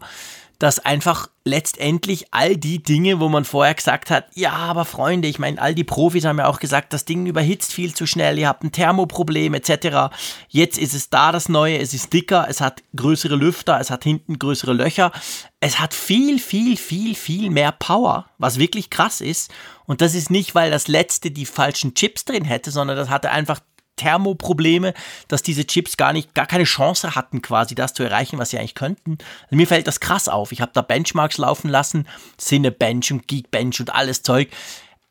dass 0.60 0.80
einfach 0.80 1.30
letztendlich 1.43 2.34
all 2.34 2.58
die 2.58 2.82
Dinge, 2.82 3.20
wo 3.20 3.30
man 3.30 3.46
vorher 3.46 3.74
gesagt 3.74 4.10
hat, 4.10 4.26
ja, 4.34 4.52
aber 4.52 4.86
Freunde, 4.86 5.28
ich 5.28 5.39
meine, 5.39 5.62
all 5.62 5.74
die 5.76 5.84
Profis 5.84 6.26
haben 6.26 6.39
ja 6.39 6.48
auch 6.48 6.60
gesagt, 6.60 6.93
das 6.93 7.06
Ding 7.06 7.26
überhitzt 7.26 7.74
viel 7.74 7.93
zu 7.93 8.06
schnell, 8.06 8.38
ihr 8.38 8.48
habt 8.48 8.63
ein 8.63 8.72
Thermoproblem 8.72 9.54
etc. 9.54 10.13
Jetzt 10.50 10.78
ist 10.78 10.93
es 10.93 11.10
da 11.10 11.32
das 11.32 11.48
Neue, 11.48 11.78
es 11.78 11.93
ist 11.93 12.12
dicker, 12.12 12.48
es 12.50 12.60
hat 12.60 12.84
größere 12.96 13.36
Lüfter, 13.36 13.80
es 13.80 13.89
hat 13.89 14.04
hinten 14.04 14.39
größere 14.39 14.74
Löcher, 14.74 15.12
es 15.60 15.80
hat 15.80 15.93
viel, 15.93 16.39
viel, 16.39 16.76
viel, 16.76 17.15
viel 17.15 17.50
mehr 17.50 17.72
Power, 17.72 18.26
was 18.38 18.60
wirklich 18.60 18.89
krass 18.89 19.22
ist. 19.22 19.52
Und 19.86 20.02
das 20.02 20.15
ist 20.15 20.30
nicht, 20.30 20.54
weil 20.54 20.70
das 20.72 20.88
letzte 20.88 21.32
die 21.32 21.46
falschen 21.46 21.93
Chips 21.93 22.26
drin 22.26 22.46
hätte, 22.46 22.72
sondern 22.72 22.98
das 22.98 23.10
hatte 23.10 23.32
einfach 23.32 23.60
Thermoprobleme, 23.97 24.93
dass 25.27 25.43
diese 25.43 25.67
Chips 25.67 25.97
gar 25.97 26.13
nicht, 26.13 26.33
gar 26.33 26.45
keine 26.45 26.63
Chance 26.63 27.15
hatten, 27.15 27.41
quasi 27.41 27.75
das 27.75 27.93
zu 27.93 28.03
erreichen, 28.03 28.39
was 28.39 28.51
sie 28.51 28.57
eigentlich 28.57 28.75
könnten. 28.75 29.17
Also 29.43 29.55
mir 29.57 29.67
fällt 29.67 29.88
das 29.88 29.99
krass 29.99 30.29
auf. 30.29 30.51
Ich 30.51 30.62
habe 30.62 30.71
da 30.73 30.81
Benchmarks 30.81 31.38
laufen 31.38 31.69
lassen, 31.69 32.07
Cinebench 32.38 33.12
und 33.12 33.27
Geekbench 33.27 33.79
und 33.81 33.93
alles 33.93 34.21
Zeug. 34.21 34.49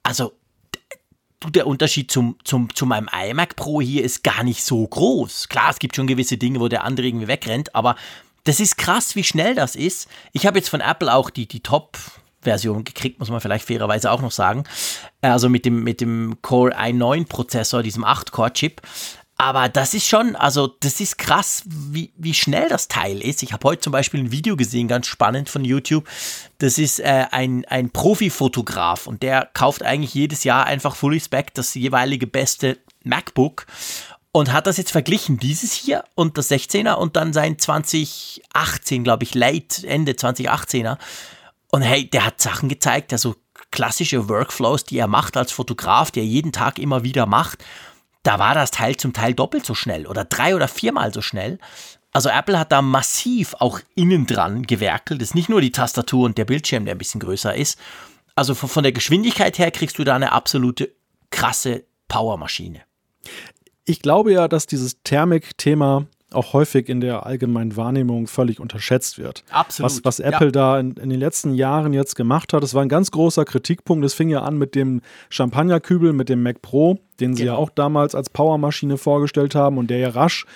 Also 0.02 0.32
der 1.44 1.66
Unterschied 1.66 2.10
zum, 2.10 2.36
zum, 2.44 2.74
zu 2.74 2.86
meinem 2.86 3.08
iMac 3.12 3.56
Pro 3.56 3.80
hier 3.80 4.02
ist 4.02 4.24
gar 4.24 4.42
nicht 4.42 4.64
so 4.64 4.86
groß. 4.86 5.48
Klar, 5.48 5.70
es 5.70 5.78
gibt 5.78 5.96
schon 5.96 6.06
gewisse 6.06 6.38
Dinge, 6.38 6.60
wo 6.60 6.68
der 6.68 6.84
andere 6.84 7.06
irgendwie 7.06 7.28
wegrennt, 7.28 7.74
aber 7.74 7.96
das 8.44 8.60
ist 8.60 8.78
krass, 8.78 9.16
wie 9.16 9.24
schnell 9.24 9.54
das 9.54 9.74
ist. 9.74 10.08
Ich 10.32 10.46
habe 10.46 10.58
jetzt 10.58 10.68
von 10.68 10.80
Apple 10.80 11.12
auch 11.12 11.30
die, 11.30 11.46
die 11.46 11.60
Top 11.60 11.98
Version 12.46 12.84
gekriegt, 12.84 13.18
muss 13.18 13.30
man 13.30 13.40
vielleicht 13.40 13.66
fairerweise 13.66 14.10
auch 14.10 14.22
noch 14.22 14.30
sagen. 14.30 14.64
Also 15.20 15.48
mit 15.48 15.64
dem, 15.64 15.84
mit 15.84 16.00
dem 16.00 16.38
Core 16.42 16.76
i9-Prozessor, 16.76 17.82
diesem 17.82 18.04
8-Core-Chip. 18.04 18.80
Aber 19.38 19.68
das 19.68 19.92
ist 19.92 20.08
schon, 20.08 20.34
also 20.34 20.66
das 20.66 20.98
ist 20.98 21.18
krass, 21.18 21.62
wie, 21.66 22.10
wie 22.16 22.32
schnell 22.32 22.70
das 22.70 22.88
Teil 22.88 23.20
ist. 23.22 23.42
Ich 23.42 23.52
habe 23.52 23.68
heute 23.68 23.82
zum 23.82 23.92
Beispiel 23.92 24.20
ein 24.20 24.32
Video 24.32 24.56
gesehen, 24.56 24.88
ganz 24.88 25.06
spannend 25.08 25.50
von 25.50 25.62
YouTube. 25.62 26.08
Das 26.58 26.78
ist 26.78 27.00
äh, 27.00 27.26
ein, 27.30 27.66
ein 27.66 27.90
Profi-Fotograf 27.90 29.06
und 29.06 29.22
der 29.22 29.50
kauft 29.52 29.82
eigentlich 29.82 30.14
jedes 30.14 30.44
Jahr 30.44 30.64
einfach 30.64 30.96
Fully 30.96 31.20
Spec 31.20 31.52
das 31.52 31.74
jeweilige 31.74 32.26
beste 32.26 32.78
MacBook 33.04 33.66
und 34.32 34.52
hat 34.52 34.66
das 34.66 34.78
jetzt 34.78 34.92
verglichen, 34.92 35.38
dieses 35.38 35.72
hier 35.72 36.04
und 36.14 36.38
das 36.38 36.50
16er 36.50 36.94
und 36.94 37.16
dann 37.16 37.34
sein 37.34 37.58
2018, 37.58 39.04
glaube 39.04 39.24
ich, 39.24 39.34
late, 39.34 39.86
Ende 39.86 40.12
2018er. 40.12 40.96
Und 41.70 41.82
hey, 41.82 42.08
der 42.08 42.24
hat 42.24 42.40
Sachen 42.40 42.68
gezeigt, 42.68 43.12
also 43.12 43.36
klassische 43.70 44.28
Workflows, 44.28 44.84
die 44.84 44.98
er 44.98 45.08
macht 45.08 45.36
als 45.36 45.52
Fotograf, 45.52 46.10
die 46.10 46.20
er 46.20 46.26
jeden 46.26 46.52
Tag 46.52 46.78
immer 46.78 47.02
wieder 47.02 47.26
macht. 47.26 47.64
Da 48.22 48.38
war 48.38 48.54
das 48.54 48.70
Teil 48.70 48.96
zum 48.96 49.12
Teil 49.12 49.34
doppelt 49.34 49.64
so 49.64 49.74
schnell 49.74 50.06
oder 50.06 50.24
drei 50.24 50.54
oder 50.56 50.68
viermal 50.68 51.12
so 51.12 51.22
schnell. 51.22 51.58
Also 52.12 52.28
Apple 52.28 52.58
hat 52.58 52.72
da 52.72 52.82
massiv 52.82 53.54
auch 53.58 53.80
innen 53.94 54.26
dran 54.26 54.62
gewerkelt. 54.62 55.20
Es 55.20 55.28
ist 55.28 55.34
nicht 55.34 55.48
nur 55.48 55.60
die 55.60 55.70
Tastatur 55.70 56.24
und 56.24 56.38
der 56.38 56.46
Bildschirm, 56.46 56.86
der 56.86 56.94
ein 56.94 56.98
bisschen 56.98 57.20
größer 57.20 57.54
ist. 57.54 57.78
Also 58.34 58.54
von 58.54 58.82
der 58.82 58.92
Geschwindigkeit 58.92 59.58
her 59.58 59.70
kriegst 59.70 59.98
du 59.98 60.04
da 60.04 60.14
eine 60.14 60.32
absolute 60.32 60.94
krasse 61.30 61.84
Powermaschine. 62.08 62.82
Ich 63.84 64.00
glaube 64.00 64.32
ja, 64.32 64.48
dass 64.48 64.66
dieses 64.66 65.02
Thermik-Thema 65.02 66.06
auch 66.32 66.52
häufig 66.52 66.88
in 66.88 67.00
der 67.00 67.24
allgemeinen 67.24 67.76
Wahrnehmung 67.76 68.26
völlig 68.26 68.58
unterschätzt 68.58 69.18
wird. 69.18 69.44
Absolut. 69.50 69.90
Was, 69.90 70.04
was 70.04 70.20
Apple 70.20 70.46
ja. 70.46 70.52
da 70.52 70.80
in, 70.80 70.94
in, 70.94 71.10
den 71.10 71.20
letzten 71.20 71.54
Jahren 71.54 71.92
jetzt 71.92 72.16
gemacht 72.16 72.52
hat, 72.52 72.62
das 72.62 72.74
war 72.74 72.82
ein 72.82 72.88
ganz 72.88 73.10
großer 73.12 73.44
Kritikpunkt. 73.44 74.04
Es 74.04 74.14
fing 74.14 74.28
ja 74.28 74.42
an 74.42 74.58
mit 74.58 74.74
dem 74.74 75.02
Champagnerkübel, 75.30 76.12
mit 76.12 76.28
dem 76.28 76.42
Mac 76.42 76.62
Pro, 76.62 76.98
den 77.20 77.34
sie 77.34 77.44
genau. 77.44 77.54
ja 77.54 77.58
auch 77.58 77.70
damals 77.70 78.14
als 78.14 78.28
Powermaschine 78.30 78.98
vorgestellt 78.98 79.54
haben 79.54 79.78
und 79.78 79.88
der 79.88 79.98
ja 79.98 80.08
rasch 80.10 80.46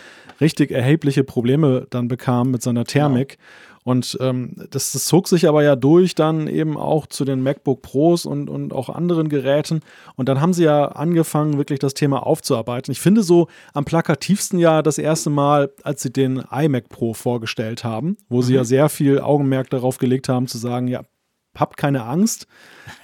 richtig 0.40 0.70
erhebliche 0.70 1.22
Probleme 1.22 1.86
dann 1.90 2.08
bekam 2.08 2.50
mit 2.50 2.62
seiner 2.62 2.84
Thermik. 2.84 3.38
Genau. 3.38 3.40
Und 3.82 4.18
ähm, 4.20 4.56
das, 4.70 4.92
das, 4.92 5.06
zog 5.06 5.26
sich 5.26 5.48
aber 5.48 5.62
ja 5.62 5.74
durch 5.74 6.14
dann 6.14 6.48
eben 6.48 6.76
auch 6.76 7.06
zu 7.06 7.24
den 7.24 7.42
MacBook 7.42 7.80
Pros 7.80 8.26
und, 8.26 8.50
und 8.50 8.74
auch 8.74 8.90
anderen 8.90 9.28
Geräten. 9.30 9.80
Und 10.16 10.28
dann 10.28 10.40
haben 10.40 10.52
sie 10.52 10.64
ja 10.64 10.86
angefangen, 10.88 11.56
wirklich 11.56 11.78
das 11.78 11.94
Thema 11.94 12.26
aufzuarbeiten. 12.26 12.92
Ich 12.92 13.00
finde 13.00 13.22
so 13.22 13.48
am 13.72 13.86
plakativsten 13.86 14.58
ja 14.58 14.82
das 14.82 14.98
erste 14.98 15.30
Mal, 15.30 15.70
als 15.82 16.02
sie 16.02 16.12
den 16.12 16.42
iMac 16.50 16.90
Pro 16.90 17.14
vorgestellt 17.14 17.82
haben, 17.82 18.18
wo 18.28 18.38
mhm. 18.38 18.42
sie 18.42 18.54
ja 18.54 18.64
sehr 18.64 18.90
viel 18.90 19.20
Augenmerk 19.20 19.70
darauf 19.70 19.96
gelegt 19.96 20.28
haben, 20.28 20.46
zu 20.46 20.58
sagen, 20.58 20.86
ja, 20.86 21.02
habt 21.60 21.76
keine 21.76 22.04
Angst. 22.04 22.46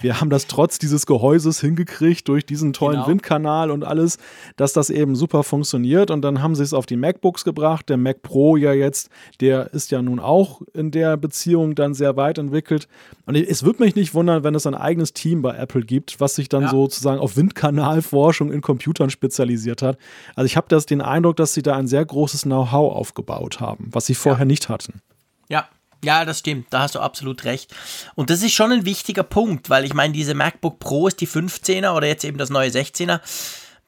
Wir 0.01 0.19
haben 0.19 0.29
das 0.29 0.47
trotz 0.47 0.79
dieses 0.79 1.05
Gehäuses 1.05 1.61
hingekriegt 1.61 2.27
durch 2.27 2.45
diesen 2.45 2.73
tollen 2.73 2.97
genau. 2.97 3.07
Windkanal 3.07 3.71
und 3.71 3.83
alles, 3.83 4.17
dass 4.55 4.73
das 4.73 4.89
eben 4.89 5.15
super 5.15 5.43
funktioniert. 5.43 6.11
Und 6.11 6.21
dann 6.21 6.41
haben 6.41 6.55
sie 6.55 6.63
es 6.63 6.73
auf 6.73 6.85
die 6.85 6.97
MacBooks 6.97 7.43
gebracht. 7.43 7.87
Der 7.89 7.97
Mac 7.97 8.21
Pro 8.21 8.57
ja 8.57 8.73
jetzt, 8.73 9.09
der 9.39 9.73
ist 9.73 9.91
ja 9.91 10.01
nun 10.01 10.19
auch 10.19 10.61
in 10.73 10.91
der 10.91 11.17
Beziehung 11.17 11.75
dann 11.75 11.93
sehr 11.93 12.17
weit 12.17 12.37
entwickelt. 12.37 12.87
Und 13.25 13.35
es 13.35 13.63
würde 13.63 13.83
mich 13.83 13.95
nicht 13.95 14.13
wundern, 14.13 14.43
wenn 14.43 14.55
es 14.55 14.67
ein 14.67 14.75
eigenes 14.75 15.13
Team 15.13 15.41
bei 15.41 15.55
Apple 15.55 15.81
gibt, 15.81 16.19
was 16.19 16.35
sich 16.35 16.49
dann 16.49 16.63
ja. 16.63 16.69
sozusagen 16.69 17.19
auf 17.19 17.37
Windkanalforschung 17.37 18.51
in 18.51 18.61
Computern 18.61 19.09
spezialisiert 19.09 19.81
hat. 19.81 19.97
Also 20.35 20.45
ich 20.45 20.57
habe 20.57 20.67
das 20.69 20.85
den 20.85 21.01
Eindruck, 21.01 21.37
dass 21.37 21.53
sie 21.53 21.61
da 21.61 21.75
ein 21.75 21.87
sehr 21.87 22.03
großes 22.03 22.43
Know-how 22.43 22.93
aufgebaut 22.93 23.59
haben, 23.59 23.89
was 23.91 24.05
sie 24.05 24.15
vorher 24.15 24.45
ja. 24.45 24.45
nicht 24.45 24.69
hatten. 24.69 25.01
Ja, 25.49 25.67
ja, 26.03 26.25
das 26.25 26.39
stimmt, 26.39 26.67
da 26.71 26.81
hast 26.81 26.95
du 26.95 26.99
absolut 26.99 27.43
recht. 27.43 27.73
Und 28.15 28.29
das 28.29 28.43
ist 28.43 28.53
schon 28.53 28.71
ein 28.71 28.85
wichtiger 28.85 29.23
Punkt, 29.23 29.69
weil 29.69 29.85
ich 29.85 29.93
meine, 29.93 30.13
diese 30.13 30.33
MacBook 30.33 30.79
Pro 30.79 31.07
ist 31.07 31.21
die 31.21 31.27
15er 31.27 31.91
oder 31.91 32.07
jetzt 32.07 32.23
eben 32.23 32.37
das 32.37 32.49
neue 32.49 32.69
16er 32.69 33.19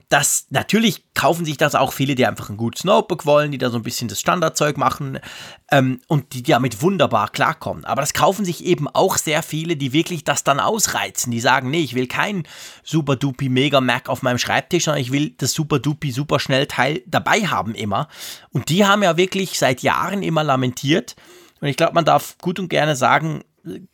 das 0.09 0.47
natürlich 0.49 1.03
kaufen 1.13 1.45
sich 1.45 1.57
das 1.57 1.75
auch 1.75 1.93
viele, 1.93 2.15
die 2.15 2.25
einfach 2.25 2.49
ein 2.49 2.57
gutes 2.57 2.83
Notebook 2.83 3.27
wollen, 3.27 3.51
die 3.51 3.59
da 3.59 3.69
so 3.69 3.77
ein 3.77 3.83
bisschen 3.83 4.07
das 4.07 4.19
Standardzeug 4.19 4.75
machen 4.75 5.19
ähm, 5.69 6.01
und 6.07 6.33
die 6.33 6.41
damit 6.41 6.81
wunderbar 6.81 7.29
klarkommen. 7.29 7.85
Aber 7.85 8.01
das 8.01 8.13
kaufen 8.13 8.43
sich 8.43 8.65
eben 8.65 8.87
auch 8.87 9.17
sehr 9.17 9.43
viele, 9.43 9.77
die 9.77 9.93
wirklich 9.93 10.23
das 10.23 10.43
dann 10.43 10.59
ausreizen. 10.59 11.31
Die 11.31 11.39
sagen, 11.39 11.69
nee, 11.69 11.81
ich 11.81 11.93
will 11.93 12.07
kein 12.07 12.47
super 12.83 13.15
dupi 13.15 13.49
mega 13.49 13.81
Mac 13.81 14.09
auf 14.09 14.23
meinem 14.23 14.39
Schreibtisch, 14.39 14.85
sondern 14.85 15.01
ich 15.01 15.11
will 15.11 15.35
das 15.37 15.53
super 15.53 15.77
dupi 15.77 16.11
super 16.11 16.39
schnell 16.39 16.65
Teil 16.65 17.03
dabei 17.05 17.45
haben 17.45 17.75
immer. 17.75 18.07
Und 18.49 18.69
die 18.69 18.87
haben 18.87 19.03
ja 19.03 19.15
wirklich 19.15 19.59
seit 19.59 19.83
Jahren 19.83 20.23
immer 20.23 20.43
lamentiert. 20.43 21.15
Und 21.61 21.67
ich 21.67 21.77
glaube, 21.77 21.93
man 21.93 22.05
darf 22.05 22.37
gut 22.39 22.59
und 22.59 22.69
gerne 22.69 22.95
sagen, 22.95 23.43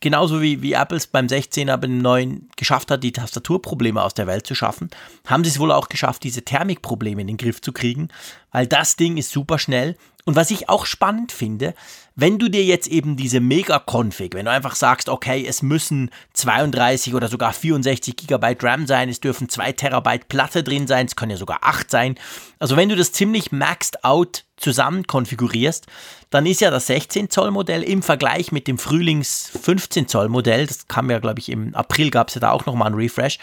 genauso 0.00 0.40
wie, 0.40 0.62
wie 0.62 0.72
Apple 0.72 0.96
es 0.96 1.06
beim 1.06 1.26
16er, 1.26 1.76
beim 1.76 1.98
neuen 1.98 2.48
geschafft 2.56 2.90
hat, 2.90 3.02
die 3.02 3.12
Tastaturprobleme 3.12 4.02
aus 4.02 4.14
der 4.14 4.26
Welt 4.26 4.46
zu 4.46 4.54
schaffen, 4.54 4.90
haben 5.26 5.44
sie 5.44 5.50
es 5.50 5.58
wohl 5.58 5.72
auch 5.72 5.88
geschafft, 5.88 6.22
diese 6.24 6.42
Thermikprobleme 6.42 7.20
in 7.20 7.26
den 7.26 7.36
Griff 7.36 7.60
zu 7.60 7.72
kriegen, 7.72 8.08
weil 8.52 8.66
das 8.66 8.96
Ding 8.96 9.16
ist 9.16 9.30
super 9.30 9.58
schnell. 9.58 9.96
Und 10.26 10.34
was 10.34 10.50
ich 10.50 10.68
auch 10.68 10.86
spannend 10.86 11.30
finde, 11.30 11.72
wenn 12.16 12.40
du 12.40 12.48
dir 12.48 12.64
jetzt 12.64 12.88
eben 12.88 13.16
diese 13.16 13.38
Mega-Config, 13.38 14.34
wenn 14.34 14.46
du 14.46 14.50
einfach 14.50 14.74
sagst, 14.74 15.08
okay, 15.08 15.46
es 15.46 15.62
müssen 15.62 16.10
32 16.32 17.14
oder 17.14 17.28
sogar 17.28 17.52
64 17.52 18.16
Gigabyte 18.16 18.64
RAM 18.64 18.88
sein, 18.88 19.08
es 19.08 19.20
dürfen 19.20 19.48
2 19.48 19.72
Terabyte 19.72 20.28
Platte 20.28 20.64
drin 20.64 20.88
sein, 20.88 21.06
es 21.06 21.14
können 21.14 21.30
ja 21.30 21.36
sogar 21.36 21.60
8 21.62 21.88
sein. 21.88 22.16
Also 22.58 22.76
wenn 22.76 22.88
du 22.88 22.96
das 22.96 23.12
ziemlich 23.12 23.52
maxed 23.52 24.02
out 24.02 24.44
zusammen 24.56 25.06
konfigurierst, 25.06 25.86
dann 26.30 26.44
ist 26.44 26.60
ja 26.60 26.72
das 26.72 26.88
16 26.88 27.30
Zoll 27.30 27.52
Modell 27.52 27.84
im 27.84 28.02
Vergleich 28.02 28.50
mit 28.50 28.66
dem 28.66 28.78
Frühlings 28.78 29.52
15 29.62 30.08
Zoll 30.08 30.28
Modell, 30.28 30.66
das 30.66 30.88
kam 30.88 31.08
ja 31.08 31.20
glaube 31.20 31.38
ich 31.38 31.50
im 31.50 31.72
April 31.76 32.10
gab 32.10 32.28
es 32.28 32.34
ja 32.34 32.40
da 32.40 32.50
auch 32.50 32.66
nochmal 32.66 32.88
einen 32.88 32.96
Refresh, 32.96 33.38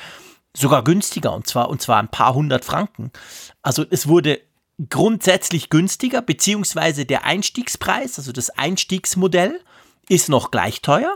sogar 0.53 0.83
günstiger 0.83 1.33
und 1.33 1.47
zwar 1.47 1.69
und 1.69 1.81
zwar 1.81 1.99
ein 1.99 2.09
paar 2.09 2.33
hundert 2.33 2.65
Franken. 2.65 3.11
Also 3.61 3.85
es 3.89 4.09
wurde 4.09 4.41
grundsätzlich 4.89 5.69
günstiger, 5.69 6.21
beziehungsweise 6.21 7.05
der 7.05 7.25
Einstiegspreis, 7.25 8.17
also 8.17 8.31
das 8.31 8.49
Einstiegsmodell, 8.49 9.59
ist 10.09 10.29
noch 10.29 10.51
gleich 10.51 10.81
teuer. 10.81 11.15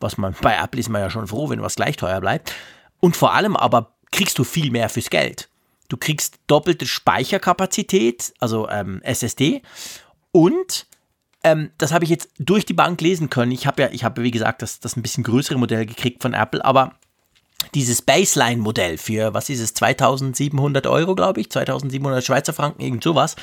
Was 0.00 0.18
man 0.18 0.34
bei 0.40 0.56
Apple 0.56 0.80
ist 0.80 0.88
man 0.88 1.00
ja 1.00 1.10
schon 1.10 1.26
froh, 1.26 1.48
wenn 1.48 1.62
was 1.62 1.76
gleich 1.76 1.96
teuer 1.96 2.20
bleibt. 2.20 2.54
Und 3.00 3.16
vor 3.16 3.34
allem 3.34 3.56
aber 3.56 3.96
kriegst 4.10 4.38
du 4.38 4.44
viel 4.44 4.70
mehr 4.70 4.88
fürs 4.88 5.10
Geld. 5.10 5.48
Du 5.88 5.96
kriegst 5.96 6.38
doppelte 6.46 6.86
Speicherkapazität, 6.86 8.34
also 8.40 8.68
ähm, 8.68 9.00
SSD. 9.02 9.62
Und 10.32 10.86
ähm, 11.44 11.70
das 11.78 11.92
habe 11.92 12.04
ich 12.04 12.10
jetzt 12.10 12.30
durch 12.38 12.66
die 12.66 12.74
Bank 12.74 13.00
lesen 13.00 13.30
können. 13.30 13.52
Ich 13.52 13.66
habe 13.66 13.82
ja, 13.82 13.88
ich 13.92 14.04
habe 14.04 14.22
wie 14.22 14.30
gesagt 14.30 14.62
das, 14.62 14.80
das 14.80 14.96
ein 14.96 15.02
bisschen 15.02 15.24
größere 15.24 15.58
Modell 15.58 15.86
gekriegt 15.86 16.22
von 16.22 16.34
Apple, 16.34 16.64
aber 16.64 16.98
dieses 17.76 18.00
Baseline-Modell 18.00 18.96
für, 18.96 19.34
was 19.34 19.50
ist 19.50 19.60
es, 19.60 19.74
2700 19.74 20.86
Euro, 20.86 21.14
glaube 21.14 21.42
ich, 21.42 21.50
2700 21.50 22.24
Schweizer 22.24 22.54
Franken, 22.54 22.80
irgend 22.80 23.04
sowas. 23.04 23.36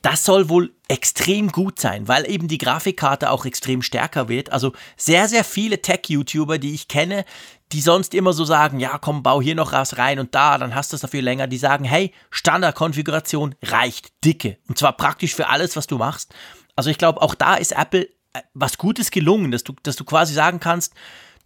Das 0.00 0.24
soll 0.24 0.48
wohl 0.48 0.72
extrem 0.88 1.52
gut 1.52 1.78
sein, 1.78 2.08
weil 2.08 2.30
eben 2.30 2.48
die 2.48 2.56
Grafikkarte 2.56 3.30
auch 3.30 3.44
extrem 3.44 3.82
stärker 3.82 4.30
wird. 4.30 4.52
Also 4.52 4.72
sehr, 4.96 5.28
sehr 5.28 5.44
viele 5.44 5.82
Tech-YouTuber, 5.82 6.56
die 6.56 6.72
ich 6.72 6.88
kenne, 6.88 7.26
die 7.72 7.82
sonst 7.82 8.14
immer 8.14 8.32
so 8.32 8.46
sagen, 8.46 8.80
ja, 8.80 8.96
komm, 8.96 9.22
bau 9.22 9.42
hier 9.42 9.54
noch 9.54 9.72
was 9.72 9.98
rein 9.98 10.18
und 10.18 10.34
da, 10.34 10.56
dann 10.56 10.74
hast 10.74 10.92
du 10.92 10.96
es 10.96 11.02
dafür 11.02 11.20
länger, 11.20 11.46
die 11.46 11.58
sagen, 11.58 11.84
hey, 11.84 12.14
Standardkonfiguration 12.30 13.54
reicht, 13.64 14.24
dicke. 14.24 14.56
Und 14.66 14.78
zwar 14.78 14.96
praktisch 14.96 15.34
für 15.34 15.48
alles, 15.48 15.76
was 15.76 15.86
du 15.86 15.98
machst. 15.98 16.32
Also 16.74 16.88
ich 16.88 16.96
glaube, 16.96 17.20
auch 17.20 17.34
da 17.34 17.56
ist 17.56 17.72
Apple 17.72 18.08
äh, 18.32 18.40
was 18.54 18.78
Gutes 18.78 19.10
gelungen, 19.10 19.50
dass 19.50 19.62
du, 19.62 19.74
dass 19.82 19.96
du 19.96 20.04
quasi 20.04 20.32
sagen 20.32 20.58
kannst, 20.58 20.94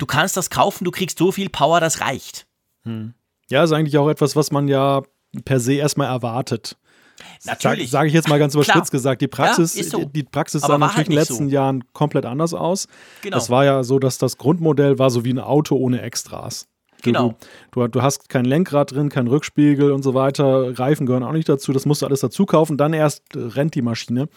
du 0.02 0.06
kannst 0.06 0.36
das 0.36 0.50
kaufen, 0.50 0.84
du 0.84 0.90
kriegst 0.90 1.16
so 1.16 1.30
viel 1.30 1.48
Power, 1.48 1.78
das 1.78 2.00
reicht. 2.00 2.46
Hm. 2.82 3.14
Ja, 3.48 3.62
ist 3.62 3.70
eigentlich 3.72 3.96
auch 3.98 4.08
etwas, 4.08 4.34
was 4.34 4.50
man 4.50 4.66
ja 4.66 5.02
per 5.44 5.60
se 5.60 5.74
erstmal 5.74 6.08
erwartet. 6.08 6.76
Natürlich. 7.44 7.90
Sage 7.90 8.08
ich 8.08 8.14
jetzt 8.14 8.28
mal 8.28 8.40
ganz 8.40 8.54
überspitzt 8.54 8.90
gesagt. 8.90 9.22
Die 9.22 9.28
Praxis, 9.28 9.76
ja, 9.76 9.84
so. 9.84 10.04
die 10.04 10.24
Praxis 10.24 10.62
sah 10.62 10.76
natürlich 10.76 10.96
halt 10.96 11.06
in 11.06 11.10
den 11.12 11.18
letzten 11.18 11.48
so. 11.48 11.54
Jahren 11.54 11.84
komplett 11.92 12.26
anders 12.26 12.52
aus. 12.52 12.88
Genau. 13.22 13.36
Es 13.36 13.48
war 13.48 13.64
ja 13.64 13.84
so, 13.84 14.00
dass 14.00 14.18
das 14.18 14.38
Grundmodell 14.38 14.98
war 14.98 15.10
so 15.10 15.24
wie 15.24 15.32
ein 15.32 15.38
Auto 15.38 15.76
ohne 15.76 16.02
Extras. 16.02 16.66
Genau. 17.02 17.36
Du, 17.70 17.86
du, 17.86 18.02
hast 18.02 18.28
kein 18.28 18.44
Lenkrad 18.44 18.92
drin, 18.92 19.08
kein 19.08 19.28
Rückspiegel 19.28 19.92
und 19.92 20.02
so 20.02 20.14
weiter. 20.14 20.78
Reifen 20.78 21.06
gehören 21.06 21.22
auch 21.22 21.32
nicht 21.32 21.48
dazu. 21.48 21.72
Das 21.72 21.86
musst 21.86 22.02
du 22.02 22.06
alles 22.06 22.20
dazu 22.20 22.44
kaufen. 22.44 22.76
Dann 22.76 22.92
erst 22.92 23.22
rennt 23.34 23.76
die 23.76 23.82
Maschine. 23.82 24.28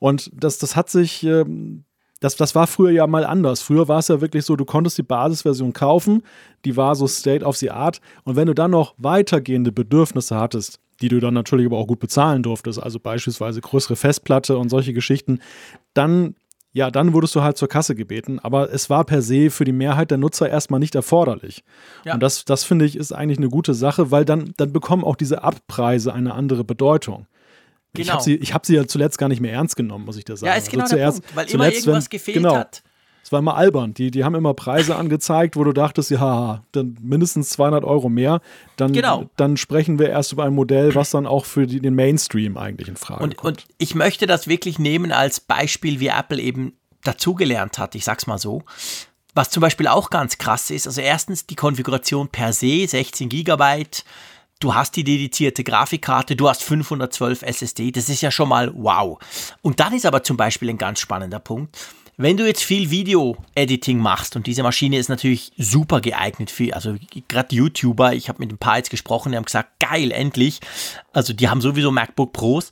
Und 0.00 0.30
das, 0.32 0.58
das 0.58 0.74
hat 0.74 0.90
sich 0.90 1.22
ähm, 1.24 1.84
das, 2.22 2.36
das 2.36 2.54
war 2.54 2.66
früher 2.66 2.90
ja 2.90 3.06
mal 3.06 3.24
anders. 3.24 3.62
Früher 3.62 3.88
war 3.88 3.98
es 3.98 4.08
ja 4.08 4.20
wirklich 4.20 4.44
so, 4.44 4.56
du 4.56 4.64
konntest 4.64 4.96
die 4.96 5.02
Basisversion 5.02 5.72
kaufen, 5.72 6.22
die 6.64 6.76
war 6.76 6.94
so 6.94 7.06
State 7.06 7.44
of 7.44 7.56
the 7.56 7.70
Art. 7.70 8.00
Und 8.24 8.36
wenn 8.36 8.46
du 8.46 8.54
dann 8.54 8.70
noch 8.70 8.94
weitergehende 8.96 9.72
Bedürfnisse 9.72 10.36
hattest, 10.36 10.78
die 11.00 11.08
du 11.08 11.18
dann 11.18 11.34
natürlich 11.34 11.66
aber 11.66 11.78
auch 11.78 11.86
gut 11.86 11.98
bezahlen 11.98 12.42
durftest, 12.42 12.80
also 12.80 13.00
beispielsweise 13.00 13.60
größere 13.60 13.96
Festplatte 13.96 14.56
und 14.56 14.68
solche 14.68 14.92
Geschichten, 14.92 15.40
dann 15.94 16.36
ja, 16.74 16.90
dann 16.90 17.12
wurdest 17.12 17.34
du 17.34 17.42
halt 17.42 17.58
zur 17.58 17.68
Kasse 17.68 17.94
gebeten, 17.94 18.38
aber 18.38 18.72
es 18.72 18.88
war 18.88 19.04
per 19.04 19.20
se 19.20 19.50
für 19.50 19.64
die 19.64 19.72
Mehrheit 19.72 20.10
der 20.10 20.16
Nutzer 20.16 20.48
erstmal 20.48 20.80
nicht 20.80 20.94
erforderlich. 20.94 21.64
Ja. 22.06 22.14
Und 22.14 22.22
das, 22.22 22.46
das 22.46 22.64
finde 22.64 22.86
ich 22.86 22.96
ist 22.96 23.12
eigentlich 23.12 23.36
eine 23.36 23.50
gute 23.50 23.74
Sache, 23.74 24.10
weil 24.10 24.24
dann, 24.24 24.54
dann 24.56 24.72
bekommen 24.72 25.04
auch 25.04 25.16
diese 25.16 25.44
Abpreise 25.44 26.14
eine 26.14 26.32
andere 26.32 26.64
Bedeutung. 26.64 27.26
Genau. 27.94 28.04
Ich 28.04 28.12
habe 28.12 28.22
sie, 28.22 28.38
hab 28.38 28.66
sie 28.66 28.74
ja 28.76 28.86
zuletzt 28.86 29.18
gar 29.18 29.28
nicht 29.28 29.40
mehr 29.40 29.52
ernst 29.52 29.76
genommen, 29.76 30.06
muss 30.06 30.16
ich 30.16 30.24
da 30.24 30.34
sagen. 30.36 30.50
Ja, 30.50 30.54
ist 30.58 30.70
genau 30.70 30.84
also 30.84 30.96
zuerst, 30.96 31.18
der 31.18 31.22
Punkt, 31.22 31.36
weil 31.36 31.46
zuletzt, 31.46 31.54
immer 31.54 31.92
irgendwas 31.92 32.04
wenn, 32.04 32.10
gefehlt 32.10 32.36
genau, 32.38 32.56
hat. 32.56 32.82
Es 33.24 33.30
war 33.30 33.38
immer 33.38 33.54
albern. 33.56 33.94
Die, 33.94 34.10
die 34.10 34.24
haben 34.24 34.34
immer 34.34 34.54
Preise 34.54 34.96
angezeigt, 34.96 35.56
wo 35.56 35.64
du 35.64 35.72
dachtest, 35.72 36.10
ja, 36.10 36.64
dann 36.72 36.96
mindestens 37.00 37.50
200 37.50 37.84
Euro 37.84 38.08
mehr. 38.08 38.40
Dann, 38.76 38.92
genau. 38.92 39.30
dann 39.36 39.56
sprechen 39.56 39.98
wir 39.98 40.08
erst 40.08 40.32
über 40.32 40.44
ein 40.44 40.54
Modell, 40.54 40.94
was 40.94 41.10
dann 41.10 41.26
auch 41.26 41.44
für 41.44 41.66
die, 41.66 41.80
den 41.80 41.94
Mainstream 41.94 42.56
eigentlich 42.56 42.88
in 42.88 42.96
Frage 42.96 43.22
und, 43.22 43.36
kommt. 43.36 43.64
Und 43.64 43.66
ich 43.78 43.94
möchte 43.94 44.26
das 44.26 44.48
wirklich 44.48 44.78
nehmen 44.78 45.12
als 45.12 45.40
Beispiel, 45.40 46.00
wie 46.00 46.08
Apple 46.08 46.40
eben 46.40 46.72
dazugelernt 47.04 47.78
hat. 47.78 47.94
Ich 47.94 48.04
sag's 48.04 48.26
mal 48.26 48.38
so. 48.38 48.62
Was 49.34 49.50
zum 49.50 49.60
Beispiel 49.62 49.86
auch 49.86 50.10
ganz 50.10 50.36
krass 50.36 50.70
ist, 50.70 50.86
also 50.86 51.00
erstens 51.00 51.46
die 51.46 51.54
Konfiguration 51.54 52.28
per 52.28 52.52
se, 52.52 52.86
16 52.86 53.30
Gigabyte, 53.30 54.04
du 54.62 54.74
hast 54.74 54.96
die 54.96 55.04
dedizierte 55.04 55.64
Grafikkarte, 55.64 56.36
du 56.36 56.48
hast 56.48 56.62
512 56.62 57.42
SSD, 57.42 57.90
das 57.90 58.08
ist 58.08 58.20
ja 58.20 58.30
schon 58.30 58.48
mal 58.48 58.72
wow. 58.74 59.18
Und 59.60 59.80
dann 59.80 59.92
ist 59.92 60.06
aber 60.06 60.22
zum 60.22 60.36
Beispiel 60.36 60.70
ein 60.70 60.78
ganz 60.78 61.00
spannender 61.00 61.40
Punkt. 61.40 61.76
Wenn 62.18 62.36
du 62.36 62.46
jetzt 62.46 62.62
viel 62.62 62.90
Video-Editing 62.90 63.98
machst 63.98 64.36
und 64.36 64.46
diese 64.46 64.62
Maschine 64.62 64.98
ist 64.98 65.08
natürlich 65.08 65.50
super 65.56 66.00
geeignet 66.00 66.50
für, 66.50 66.74
also 66.74 66.96
gerade 67.26 67.56
YouTuber, 67.56 68.12
ich 68.12 68.28
habe 68.28 68.38
mit 68.38 68.52
ein 68.52 68.58
paar 68.58 68.76
jetzt 68.76 68.90
gesprochen, 68.90 69.32
die 69.32 69.38
haben 69.38 69.46
gesagt, 69.46 69.80
geil, 69.80 70.12
endlich. 70.12 70.60
Also 71.12 71.32
die 71.32 71.48
haben 71.48 71.62
sowieso 71.62 71.90
MacBook 71.90 72.34
Pros. 72.34 72.70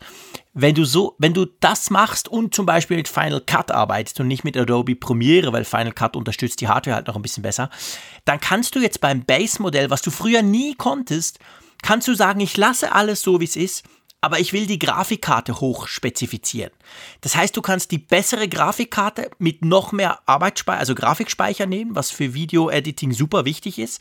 Wenn 0.52 0.74
du 0.74 0.84
so, 0.84 1.14
wenn 1.18 1.32
du 1.32 1.46
das 1.60 1.88
machst 1.90 2.28
und 2.28 2.54
zum 2.54 2.66
Beispiel 2.66 2.98
mit 2.98 3.08
Final 3.08 3.40
Cut 3.40 3.72
arbeitest 3.72 4.20
und 4.20 4.28
nicht 4.28 4.44
mit 4.44 4.58
Adobe 4.58 4.94
Premiere, 4.94 5.52
weil 5.52 5.64
Final 5.64 5.92
Cut 5.92 6.16
unterstützt 6.16 6.60
die 6.60 6.68
Hardware 6.68 6.96
halt 6.96 7.06
noch 7.06 7.16
ein 7.16 7.22
bisschen 7.22 7.42
besser, 7.42 7.70
dann 8.26 8.40
kannst 8.40 8.74
du 8.74 8.80
jetzt 8.80 9.00
beim 9.00 9.24
Base-Modell, 9.24 9.88
was 9.88 10.02
du 10.02 10.10
früher 10.10 10.42
nie 10.42 10.74
konntest, 10.74 11.38
kannst 11.82 12.08
du 12.08 12.14
sagen, 12.14 12.40
ich 12.40 12.56
lasse 12.56 12.92
alles 12.92 13.22
so, 13.22 13.40
wie 13.40 13.44
es 13.44 13.56
ist, 13.56 13.84
aber 14.20 14.38
ich 14.38 14.52
will 14.52 14.66
die 14.66 14.78
Grafikkarte 14.78 15.60
hoch 15.60 15.86
spezifizieren. 15.86 16.72
Das 17.20 17.36
heißt, 17.36 17.56
du 17.56 17.62
kannst 17.62 17.90
die 17.90 17.98
bessere 17.98 18.48
Grafikkarte 18.48 19.30
mit 19.38 19.64
noch 19.64 19.92
mehr 19.92 20.20
Arbeitsspeicher, 20.26 20.78
also 20.78 20.94
Grafikspeicher 20.94 21.66
nehmen, 21.66 21.94
was 21.94 22.10
für 22.10 22.34
Video-Editing 22.34 23.12
super 23.12 23.44
wichtig 23.44 23.78
ist, 23.78 24.00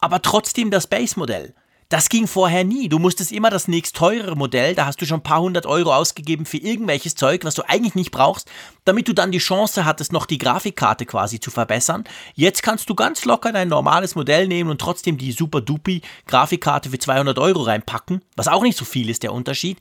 aber 0.00 0.22
trotzdem 0.22 0.70
das 0.70 0.86
Base-Modell. 0.86 1.54
Das 1.90 2.10
ging 2.10 2.26
vorher 2.26 2.64
nie. 2.64 2.90
Du 2.90 2.98
musstest 2.98 3.32
immer 3.32 3.48
das 3.48 3.66
nächst 3.66 3.96
teurere 3.96 4.36
Modell, 4.36 4.74
da 4.74 4.84
hast 4.84 5.00
du 5.00 5.06
schon 5.06 5.20
ein 5.20 5.22
paar 5.22 5.40
hundert 5.40 5.64
Euro 5.64 5.94
ausgegeben 5.94 6.44
für 6.44 6.58
irgendwelches 6.58 7.14
Zeug, 7.14 7.46
was 7.46 7.54
du 7.54 7.66
eigentlich 7.66 7.94
nicht 7.94 8.10
brauchst, 8.10 8.50
damit 8.84 9.08
du 9.08 9.14
dann 9.14 9.32
die 9.32 9.38
Chance 9.38 9.86
hattest, 9.86 10.12
noch 10.12 10.26
die 10.26 10.36
Grafikkarte 10.36 11.06
quasi 11.06 11.40
zu 11.40 11.50
verbessern. 11.50 12.04
Jetzt 12.34 12.62
kannst 12.62 12.90
du 12.90 12.94
ganz 12.94 13.24
locker 13.24 13.52
dein 13.52 13.68
normales 13.68 14.16
Modell 14.16 14.48
nehmen 14.48 14.68
und 14.68 14.82
trotzdem 14.82 15.16
die 15.16 15.32
super 15.32 15.62
dupi 15.62 16.02
Grafikkarte 16.26 16.90
für 16.90 16.98
200 16.98 17.38
Euro 17.38 17.62
reinpacken, 17.62 18.22
was 18.36 18.48
auch 18.48 18.62
nicht 18.62 18.76
so 18.76 18.84
viel 18.84 19.08
ist, 19.08 19.22
der 19.22 19.32
Unterschied. 19.32 19.78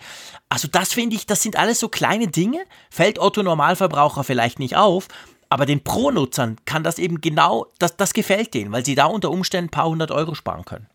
Also 0.47 0.69
das 0.69 0.93
finde 0.93 1.17
ich, 1.17 1.25
das 1.25 1.43
sind 1.43 1.57
alles 1.57 1.81
so 1.81 1.89
kleine 1.89 2.27
Dinge, 2.27 2.63
fällt 2.89 3.19
Otto 3.19 3.43
Normalverbraucher 3.43 4.23
vielleicht 4.23 4.59
nicht 4.59 4.77
auf, 4.77 5.09
aber 5.49 5.65
den 5.65 5.83
Pro-Nutzern 5.83 6.55
kann 6.63 6.85
das 6.85 6.99
eben 6.99 7.19
genau, 7.19 7.67
das, 7.79 7.97
das 7.97 8.13
gefällt 8.13 8.53
denen, 8.53 8.71
weil 8.71 8.85
sie 8.85 8.95
da 8.95 9.07
unter 9.07 9.29
Umständen 9.29 9.67
ein 9.67 9.71
paar 9.71 9.89
hundert 9.89 10.11
Euro 10.11 10.35
sparen 10.35 10.63
können. 10.63 10.87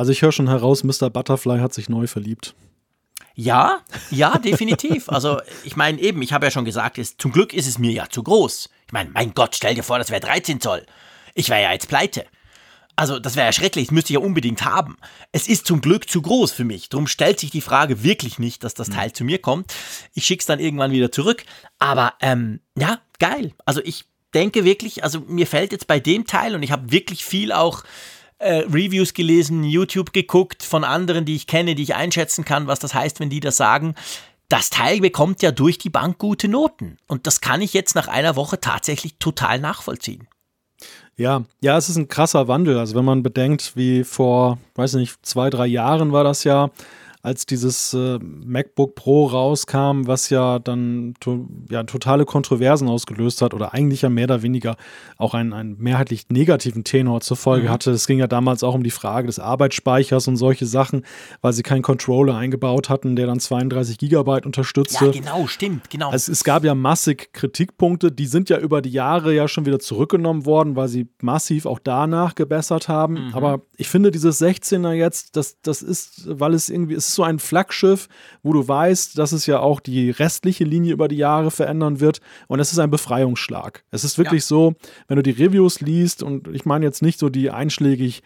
Also 0.00 0.12
ich 0.12 0.22
höre 0.22 0.32
schon 0.32 0.48
heraus, 0.48 0.82
Mr. 0.82 1.10
Butterfly 1.10 1.58
hat 1.58 1.74
sich 1.74 1.90
neu 1.90 2.06
verliebt. 2.06 2.54
Ja, 3.34 3.80
ja, 4.10 4.38
definitiv. 4.38 5.10
Also 5.10 5.42
ich 5.62 5.76
meine 5.76 6.00
eben, 6.00 6.22
ich 6.22 6.32
habe 6.32 6.46
ja 6.46 6.50
schon 6.50 6.64
gesagt, 6.64 6.96
ist, 6.96 7.20
zum 7.20 7.32
Glück 7.32 7.52
ist 7.52 7.66
es 7.66 7.78
mir 7.78 7.92
ja 7.92 8.08
zu 8.08 8.22
groß. 8.22 8.70
Ich 8.86 8.92
meine, 8.94 9.10
mein 9.10 9.34
Gott, 9.34 9.54
stell 9.54 9.74
dir 9.74 9.82
vor, 9.82 9.98
das 9.98 10.08
wäre 10.08 10.22
13 10.22 10.58
Zoll. 10.58 10.86
Ich 11.34 11.50
wäre 11.50 11.64
ja 11.64 11.72
jetzt 11.72 11.88
pleite. 11.88 12.24
Also, 12.96 13.18
das 13.18 13.36
wäre 13.36 13.44
ja 13.44 13.52
schrecklich, 13.52 13.88
das 13.88 13.92
müsste 13.92 14.14
ich 14.14 14.14
ja 14.14 14.24
unbedingt 14.24 14.64
haben. 14.64 14.96
Es 15.32 15.46
ist 15.48 15.66
zum 15.66 15.82
Glück 15.82 16.08
zu 16.08 16.22
groß 16.22 16.50
für 16.50 16.64
mich. 16.64 16.88
Darum 16.88 17.06
stellt 17.06 17.38
sich 17.38 17.50
die 17.50 17.60
Frage 17.60 18.02
wirklich 18.02 18.38
nicht, 18.38 18.64
dass 18.64 18.72
das 18.72 18.88
mhm. 18.88 18.94
Teil 18.94 19.12
zu 19.12 19.24
mir 19.24 19.38
kommt. 19.38 19.74
Ich 20.14 20.24
schicke 20.24 20.40
es 20.40 20.46
dann 20.46 20.60
irgendwann 20.60 20.92
wieder 20.92 21.12
zurück. 21.12 21.44
Aber 21.78 22.14
ähm, 22.22 22.60
ja, 22.74 23.00
geil. 23.18 23.52
Also 23.66 23.82
ich 23.84 24.06
denke 24.32 24.64
wirklich, 24.64 25.04
also 25.04 25.20
mir 25.20 25.46
fällt 25.46 25.72
jetzt 25.72 25.86
bei 25.86 26.00
dem 26.00 26.24
Teil 26.24 26.54
und 26.54 26.62
ich 26.62 26.72
habe 26.72 26.90
wirklich 26.90 27.22
viel 27.22 27.52
auch 27.52 27.84
äh, 28.40 28.64
Reviews 28.70 29.14
gelesen, 29.14 29.64
YouTube 29.64 30.12
geguckt 30.12 30.62
von 30.62 30.82
anderen, 30.82 31.24
die 31.24 31.36
ich 31.36 31.46
kenne, 31.46 31.74
die 31.74 31.82
ich 31.82 31.94
einschätzen 31.94 32.44
kann, 32.44 32.66
was 32.66 32.78
das 32.78 32.94
heißt, 32.94 33.20
wenn 33.20 33.30
die 33.30 33.40
das 33.40 33.56
sagen. 33.56 33.94
Das 34.48 34.70
Teil 34.70 35.00
bekommt 35.00 35.42
ja 35.42 35.52
durch 35.52 35.78
die 35.78 35.90
Bank 35.90 36.18
gute 36.18 36.48
Noten. 36.48 36.96
Und 37.06 37.26
das 37.26 37.40
kann 37.40 37.62
ich 37.62 37.72
jetzt 37.72 37.94
nach 37.94 38.08
einer 38.08 38.34
Woche 38.36 38.60
tatsächlich 38.60 39.16
total 39.18 39.60
nachvollziehen. 39.60 40.26
Ja, 41.16 41.44
ja, 41.60 41.76
es 41.76 41.88
ist 41.88 41.96
ein 41.96 42.08
krasser 42.08 42.48
Wandel. 42.48 42.78
Also 42.78 42.96
wenn 42.96 43.04
man 43.04 43.22
bedenkt, 43.22 43.76
wie 43.76 44.04
vor, 44.04 44.58
weiß 44.74 44.94
nicht, 44.94 45.24
zwei, 45.24 45.50
drei 45.50 45.66
Jahren 45.66 46.12
war 46.12 46.24
das 46.24 46.44
ja, 46.44 46.70
als 47.22 47.44
dieses 47.44 47.92
äh, 47.92 48.18
MacBook 48.18 48.94
Pro 48.94 49.26
rauskam, 49.26 50.06
was 50.06 50.30
ja 50.30 50.58
dann 50.58 51.14
to 51.20 51.46
ja, 51.68 51.82
totale 51.82 52.24
Kontroversen 52.24 52.88
ausgelöst 52.88 53.42
hat 53.42 53.52
oder 53.52 53.74
eigentlich 53.74 54.02
ja 54.02 54.08
mehr 54.08 54.24
oder 54.24 54.42
weniger 54.42 54.76
auch 55.18 55.34
einen, 55.34 55.52
einen 55.52 55.76
mehrheitlich 55.78 56.30
negativen 56.30 56.82
Tenor 56.82 57.20
zur 57.20 57.36
Folge 57.36 57.68
mhm. 57.68 57.72
hatte. 57.72 57.90
Es 57.90 58.06
ging 58.06 58.18
ja 58.18 58.26
damals 58.26 58.62
auch 58.62 58.74
um 58.74 58.82
die 58.82 58.90
Frage 58.90 59.26
des 59.26 59.38
Arbeitsspeichers 59.38 60.28
und 60.28 60.36
solche 60.36 60.64
Sachen, 60.64 61.04
weil 61.42 61.52
sie 61.52 61.62
keinen 61.62 61.82
Controller 61.82 62.36
eingebaut 62.36 62.88
hatten, 62.88 63.16
der 63.16 63.26
dann 63.26 63.38
32 63.38 63.98
Gigabyte 63.98 64.46
unterstützte. 64.46 65.06
Ja, 65.06 65.12
genau, 65.12 65.46
stimmt, 65.46 65.90
genau. 65.90 66.10
Also 66.10 66.32
es 66.32 66.42
gab 66.42 66.64
ja 66.64 66.74
massig 66.74 67.34
Kritikpunkte, 67.34 68.10
die 68.12 68.26
sind 68.26 68.48
ja 68.48 68.58
über 68.58 68.80
die 68.80 68.90
Jahre 68.90 69.34
ja 69.34 69.46
schon 69.46 69.66
wieder 69.66 69.78
zurückgenommen 69.78 70.46
worden, 70.46 70.74
weil 70.74 70.88
sie 70.88 71.08
massiv 71.20 71.66
auch 71.66 71.80
danach 71.82 72.34
gebessert 72.34 72.88
haben. 72.88 73.26
Mhm. 73.26 73.34
Aber 73.34 73.60
ich 73.76 73.88
finde 73.88 74.10
dieses 74.10 74.40
16er 74.40 74.92
jetzt, 74.92 75.36
das, 75.36 75.60
das 75.60 75.82
ist, 75.82 76.22
weil 76.26 76.54
es 76.54 76.70
irgendwie, 76.70 76.94
es 76.94 77.09
ist 77.10 77.16
so 77.16 77.22
ein 77.22 77.38
Flaggschiff, 77.38 78.08
wo 78.42 78.52
du 78.52 78.66
weißt, 78.66 79.18
dass 79.18 79.32
es 79.32 79.46
ja 79.46 79.60
auch 79.60 79.80
die 79.80 80.10
restliche 80.10 80.64
Linie 80.64 80.92
über 80.92 81.08
die 81.08 81.16
Jahre 81.16 81.50
verändern 81.50 82.00
wird. 82.00 82.20
Und 82.46 82.60
es 82.60 82.72
ist 82.72 82.78
ein 82.78 82.90
Befreiungsschlag. 82.90 83.84
Es 83.90 84.04
ist 84.04 84.18
wirklich 84.18 84.42
ja. 84.42 84.48
so, 84.48 84.74
wenn 85.08 85.16
du 85.16 85.22
die 85.22 85.30
Reviews 85.30 85.80
liest, 85.80 86.22
und 86.22 86.48
ich 86.48 86.64
meine 86.64 86.84
jetzt 86.84 87.02
nicht 87.02 87.18
so 87.18 87.28
die 87.28 87.50
einschlägig 87.50 88.22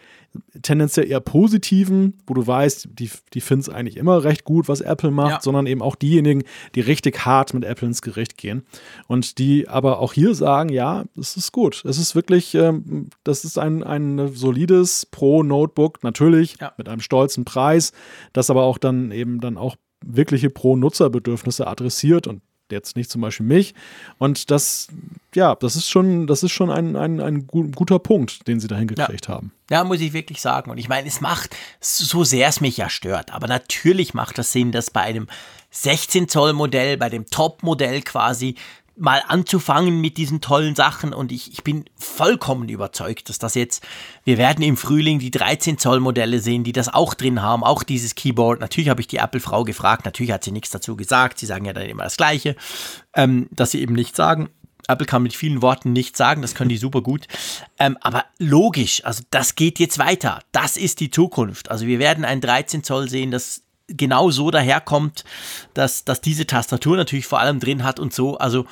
tendenziell 0.61 1.09
eher 1.09 1.19
positiven, 1.19 2.17
wo 2.27 2.33
du 2.33 2.45
weißt, 2.45 2.89
die, 2.93 3.09
die 3.33 3.41
finden 3.41 3.61
es 3.61 3.69
eigentlich 3.69 3.97
immer 3.97 4.23
recht 4.23 4.43
gut, 4.43 4.67
was 4.67 4.81
Apple 4.81 5.11
macht, 5.11 5.31
ja. 5.31 5.41
sondern 5.41 5.67
eben 5.67 5.81
auch 5.81 5.95
diejenigen, 5.95 6.43
die 6.75 6.81
richtig 6.81 7.25
hart 7.25 7.53
mit 7.53 7.63
Apple 7.63 7.87
ins 7.87 8.01
Gericht 8.01 8.37
gehen. 8.37 8.65
Und 9.07 9.37
die 9.37 9.67
aber 9.67 9.99
auch 9.99 10.13
hier 10.13 10.35
sagen, 10.35 10.69
ja, 10.69 11.05
es 11.17 11.37
ist 11.37 11.51
gut. 11.51 11.83
Es 11.85 11.97
ist 11.97 12.15
wirklich, 12.15 12.55
ähm, 12.55 13.09
das 13.23 13.45
ist 13.45 13.57
ein, 13.57 13.83
ein 13.83 14.33
solides 14.33 15.05
Pro-Notebook, 15.05 16.03
natürlich 16.03 16.57
ja. 16.59 16.73
mit 16.77 16.89
einem 16.89 17.01
stolzen 17.01 17.45
Preis, 17.45 17.91
das 18.33 18.49
aber 18.49 18.63
auch 18.63 18.77
dann 18.77 19.11
eben 19.11 19.39
dann 19.39 19.57
auch 19.57 19.75
wirkliche 20.05 20.49
Pro-Nutzerbedürfnisse 20.49 21.67
adressiert 21.67 22.27
und 22.27 22.41
jetzt 22.71 22.95
nicht 22.95 23.09
zum 23.09 23.21
Beispiel 23.21 23.45
mich. 23.45 23.73
Und 24.17 24.51
das, 24.51 24.87
ja, 25.33 25.55
das 25.55 25.75
ist 25.75 25.89
schon, 25.89 26.27
das 26.27 26.43
ist 26.43 26.51
schon 26.51 26.71
ein, 26.71 26.95
ein, 26.95 27.19
ein 27.19 27.47
guter 27.47 27.99
Punkt, 27.99 28.47
den 28.47 28.59
sie 28.59 28.67
da 28.67 28.75
hingekriegt 28.75 29.27
ja. 29.27 29.33
haben. 29.33 29.51
Ja, 29.69 29.83
muss 29.83 30.01
ich 30.01 30.13
wirklich 30.13 30.41
sagen. 30.41 30.71
Und 30.71 30.77
ich 30.77 30.89
meine, 30.89 31.07
es 31.07 31.21
macht, 31.21 31.55
so 31.79 32.23
sehr 32.23 32.47
es 32.47 32.61
mich 32.61 32.77
ja 32.77 32.89
stört, 32.89 33.33
aber 33.33 33.47
natürlich 33.47 34.13
macht 34.13 34.37
das 34.37 34.51
Sinn, 34.51 34.71
dass 34.71 34.91
bei 34.91 35.01
einem 35.01 35.27
16 35.71 36.29
Zoll 36.29 36.53
Modell, 36.53 36.97
bei 36.97 37.09
dem 37.09 37.25
Top 37.25 37.63
Modell 37.63 38.01
quasi, 38.01 38.55
mal 38.97 39.21
anzufangen 39.27 39.99
mit 39.99 40.17
diesen 40.17 40.41
tollen 40.41 40.75
Sachen 40.75 41.13
und 41.13 41.31
ich, 41.31 41.51
ich 41.51 41.63
bin 41.63 41.85
vollkommen 41.95 42.69
überzeugt, 42.69 43.29
dass 43.29 43.39
das 43.39 43.55
jetzt, 43.55 43.85
wir 44.23 44.37
werden 44.37 44.63
im 44.63 44.77
Frühling 44.77 45.19
die 45.19 45.31
13 45.31 45.77
Zoll 45.77 45.99
Modelle 45.99 46.39
sehen, 46.39 46.63
die 46.63 46.71
das 46.71 46.93
auch 46.93 47.13
drin 47.13 47.41
haben, 47.41 47.63
auch 47.63 47.83
dieses 47.83 48.15
Keyboard. 48.15 48.61
Natürlich 48.61 48.89
habe 48.89 49.01
ich 49.01 49.07
die 49.07 49.17
Apple-Frau 49.17 49.63
gefragt, 49.63 50.05
natürlich 50.05 50.31
hat 50.31 50.43
sie 50.43 50.51
nichts 50.51 50.69
dazu 50.69 50.95
gesagt, 50.95 51.39
sie 51.39 51.45
sagen 51.45 51.65
ja 51.65 51.73
dann 51.73 51.87
immer 51.87 52.03
das 52.03 52.17
Gleiche, 52.17 52.55
ähm, 53.13 53.47
dass 53.51 53.71
sie 53.71 53.81
eben 53.81 53.95
nichts 53.95 54.15
sagen. 54.15 54.49
Apple 54.87 55.07
kann 55.07 55.23
mit 55.23 55.35
vielen 55.35 55.61
Worten 55.61 55.93
nichts 55.93 56.17
sagen, 56.17 56.41
das 56.41 56.55
können 56.55 56.69
die 56.69 56.77
super 56.77 57.01
gut. 57.01 57.27
Ähm, 57.79 57.97
aber 58.01 58.25
logisch, 58.37 59.03
also 59.03 59.23
das 59.31 59.55
geht 59.55 59.79
jetzt 59.79 59.97
weiter. 59.97 60.41
Das 60.51 60.77
ist 60.77 60.99
die 60.99 61.09
Zukunft. 61.09 61.71
Also 61.71 61.87
wir 61.87 61.99
werden 61.99 62.23
ein 62.23 62.39
13 62.39 62.83
Zoll 62.83 63.09
sehen, 63.09 63.31
das 63.31 63.64
genau 63.87 64.31
so 64.31 64.51
daherkommt, 64.51 65.23
dass, 65.73 66.05
dass 66.05 66.21
diese 66.21 66.47
Tastatur 66.47 66.97
natürlich 66.97 67.27
vor 67.27 67.39
allem 67.39 67.59
drin 67.59 67.83
hat 67.83 67.99
und 67.99 68.13
so. 68.13 68.37
Also 68.37 68.65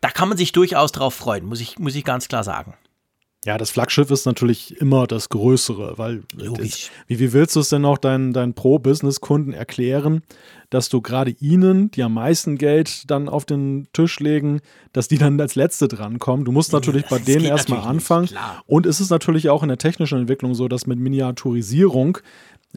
da 0.00 0.10
kann 0.10 0.28
man 0.28 0.38
sich 0.38 0.52
durchaus 0.52 0.92
drauf 0.92 1.14
freuen, 1.14 1.44
muss 1.46 1.60
ich, 1.60 1.78
muss 1.78 1.94
ich 1.94 2.04
ganz 2.04 2.28
klar 2.28 2.44
sagen. 2.44 2.74
Ja, 3.44 3.58
das 3.58 3.70
Flaggschiff 3.70 4.10
ist 4.10 4.24
natürlich 4.24 4.80
immer 4.80 5.06
das 5.06 5.28
Größere, 5.28 5.98
weil 5.98 6.22
das, 6.34 6.90
wie, 7.06 7.18
wie 7.18 7.32
willst 7.34 7.56
du 7.56 7.60
es 7.60 7.68
denn 7.68 7.82
noch 7.82 7.98
deinen, 7.98 8.32
deinen 8.32 8.54
Pro-Business-Kunden 8.54 9.52
erklären, 9.52 10.22
dass 10.70 10.88
du 10.88 11.02
gerade 11.02 11.32
ihnen, 11.40 11.90
die 11.90 12.02
am 12.02 12.14
meisten 12.14 12.56
Geld 12.56 13.10
dann 13.10 13.28
auf 13.28 13.44
den 13.44 13.86
Tisch 13.92 14.18
legen, 14.18 14.60
dass 14.94 15.08
die 15.08 15.18
dann 15.18 15.38
als 15.38 15.56
Letzte 15.56 15.88
drankommen? 15.88 16.46
Du 16.46 16.52
musst 16.52 16.72
natürlich 16.72 17.02
das 17.02 17.10
bei 17.10 17.18
denen 17.18 17.44
erstmal 17.44 17.80
anfangen. 17.80 18.24
Nicht, 18.24 18.38
und 18.66 18.86
es 18.86 19.00
ist 19.00 19.10
natürlich 19.10 19.50
auch 19.50 19.62
in 19.62 19.68
der 19.68 19.78
technischen 19.78 20.20
Entwicklung 20.20 20.54
so, 20.54 20.66
dass 20.66 20.86
mit 20.86 20.98
Miniaturisierung 20.98 22.18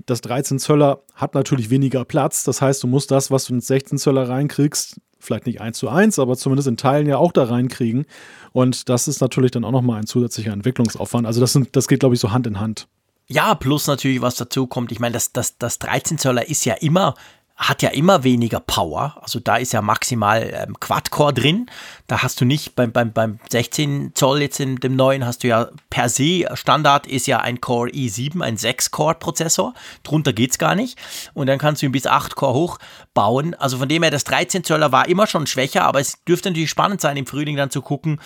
das 0.06 0.22
13 0.22 0.60
Zöller 0.60 1.04
hat 1.14 1.34
natürlich 1.34 1.70
weniger 1.70 2.06
Platz. 2.06 2.44
Das 2.44 2.62
heißt, 2.62 2.84
du 2.84 2.88
musst 2.88 3.12
das, 3.12 3.32
was 3.32 3.46
du 3.46 3.54
ins 3.54 3.68
16 3.68 3.98
Zöller 3.98 4.30
reinkriegst, 4.30 5.00
vielleicht 5.20 5.46
nicht 5.46 5.62
eins 5.62 5.78
zu 5.78 5.90
eins, 5.90 6.20
aber 6.20 6.38
zumindest 6.38 6.68
in 6.68 6.78
Teilen 6.78 7.08
ja 7.08 7.18
auch 7.18 7.32
da 7.32 7.44
reinkriegen. 7.44 8.06
Und 8.52 8.90
das 8.90 9.08
ist 9.08 9.20
natürlich 9.22 9.52
dann 9.52 9.66
auch 9.66 9.72
nochmal 9.72 10.00
ein 10.00 10.08
zusätzlicher 10.08 10.54
Entwicklungsaufwand. 10.54 11.26
Also 11.26 11.42
das, 11.42 11.54
sind, 11.54 11.76
das 11.76 11.88
geht, 11.88 12.00
glaube 12.00 12.16
ich, 12.16 12.22
so 12.22 12.32
Hand 12.32 12.48
in 12.48 12.60
Hand. 12.60 12.88
Ja, 13.28 13.56
plus 13.56 13.88
natürlich, 13.88 14.22
was 14.22 14.36
dazu 14.36 14.68
kommt. 14.68 14.92
Ich 14.92 15.00
meine, 15.00 15.14
das, 15.14 15.34
das, 15.34 15.58
das 15.58 15.80
13 15.80 16.18
Zöller 16.18 16.48
ist 16.48 16.64
ja 16.66 16.76
immer 16.76 17.16
hat 17.58 17.82
ja 17.82 17.90
immer 17.90 18.24
weniger 18.24 18.60
Power. 18.60 19.18
Also 19.20 19.40
da 19.40 19.58
ist 19.58 19.74
ja 19.74 19.82
maximal 19.82 20.48
ähm, 20.54 20.80
Quad-Core 20.80 21.34
drin. 21.34 21.66
Da 22.06 22.22
hast 22.22 22.40
du 22.40 22.46
nicht 22.46 22.76
beim, 22.76 22.92
beim, 22.92 23.12
beim 23.12 23.40
16 23.50 24.12
Zoll 24.14 24.42
jetzt 24.42 24.60
in 24.60 24.76
dem 24.76 24.96
neuen 24.96 25.26
hast 25.26 25.44
du 25.44 25.48
ja 25.48 25.68
per 25.90 26.08
se, 26.08 26.46
Standard 26.54 27.08
ist 27.08 27.26
ja 27.26 27.40
ein 27.40 27.60
Core 27.60 27.90
i7, 27.90 28.42
ein 28.42 28.58
6-Core-Prozessor. 28.58 29.74
Drunter 30.04 30.34
geht's 30.34 30.60
gar 30.60 30.76
nicht. 30.76 31.00
Und 31.34 31.48
dann 31.48 31.58
kannst 31.58 31.82
du 31.82 31.88
ihn 31.88 31.92
bis 31.92 32.06
8 32.06 32.36
Core 32.36 32.54
hochbauen. 32.54 33.56
Also 33.56 33.80
von 33.80 33.90
dem 33.90 34.04
her, 34.04 34.12
das 34.12 34.24
13 34.26 34.64
Zöller 34.64 34.92
war 34.92 35.08
immer 35.08 35.26
schon 35.26 35.48
schwächer, 35.48 35.84
aber 35.84 36.00
es 36.00 36.24
dürfte 36.26 36.50
natürlich 36.50 36.70
spannend 36.70 37.02
sein, 37.02 37.18
im 37.18 37.26
Frühling 37.26 37.58
dann 37.58 37.72
zu 37.72 37.82
gucken, 37.82 38.22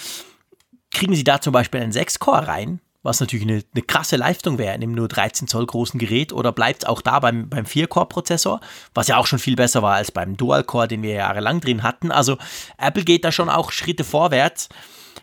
kriegen 0.92 1.16
sie 1.16 1.24
da 1.24 1.40
zum 1.40 1.54
Beispiel 1.54 1.80
einen 1.80 1.94
6-Core 1.94 2.48
rein? 2.48 2.82
Was 3.04 3.20
natürlich 3.20 3.48
eine, 3.48 3.64
eine 3.74 3.82
krasse 3.84 4.16
Leistung 4.16 4.58
wäre 4.58 4.76
in 4.76 4.84
einem 4.84 4.94
nur 4.94 5.08
13 5.08 5.48
Zoll 5.48 5.66
großen 5.66 6.00
Gerät 6.00 6.34
oder 6.34 6.52
bleibt 6.52 6.84
es 6.84 6.90
auch 6.90 7.02
da 7.02 7.20
beim, 7.20 7.50
beim 7.50 7.66
4-Core-Prozessor, 7.66 8.62
was 8.94 9.08
ja 9.08 9.18
auch 9.18 9.26
schon 9.26 9.40
viel 9.40 9.56
besser 9.56 9.82
war 9.82 9.96
als 9.96 10.12
beim 10.12 10.38
Dual-Core, 10.38 10.88
den 10.88 11.02
wir 11.02 11.14
jahrelang 11.14 11.62
drin 11.62 11.84
hatten. 11.84 12.12
Also 12.12 12.38
Apple 12.78 13.04
geht 13.04 13.26
da 13.26 13.32
schon 13.32 13.50
auch 13.50 13.72
Schritte 13.72 14.04
vorwärts. 14.04 14.70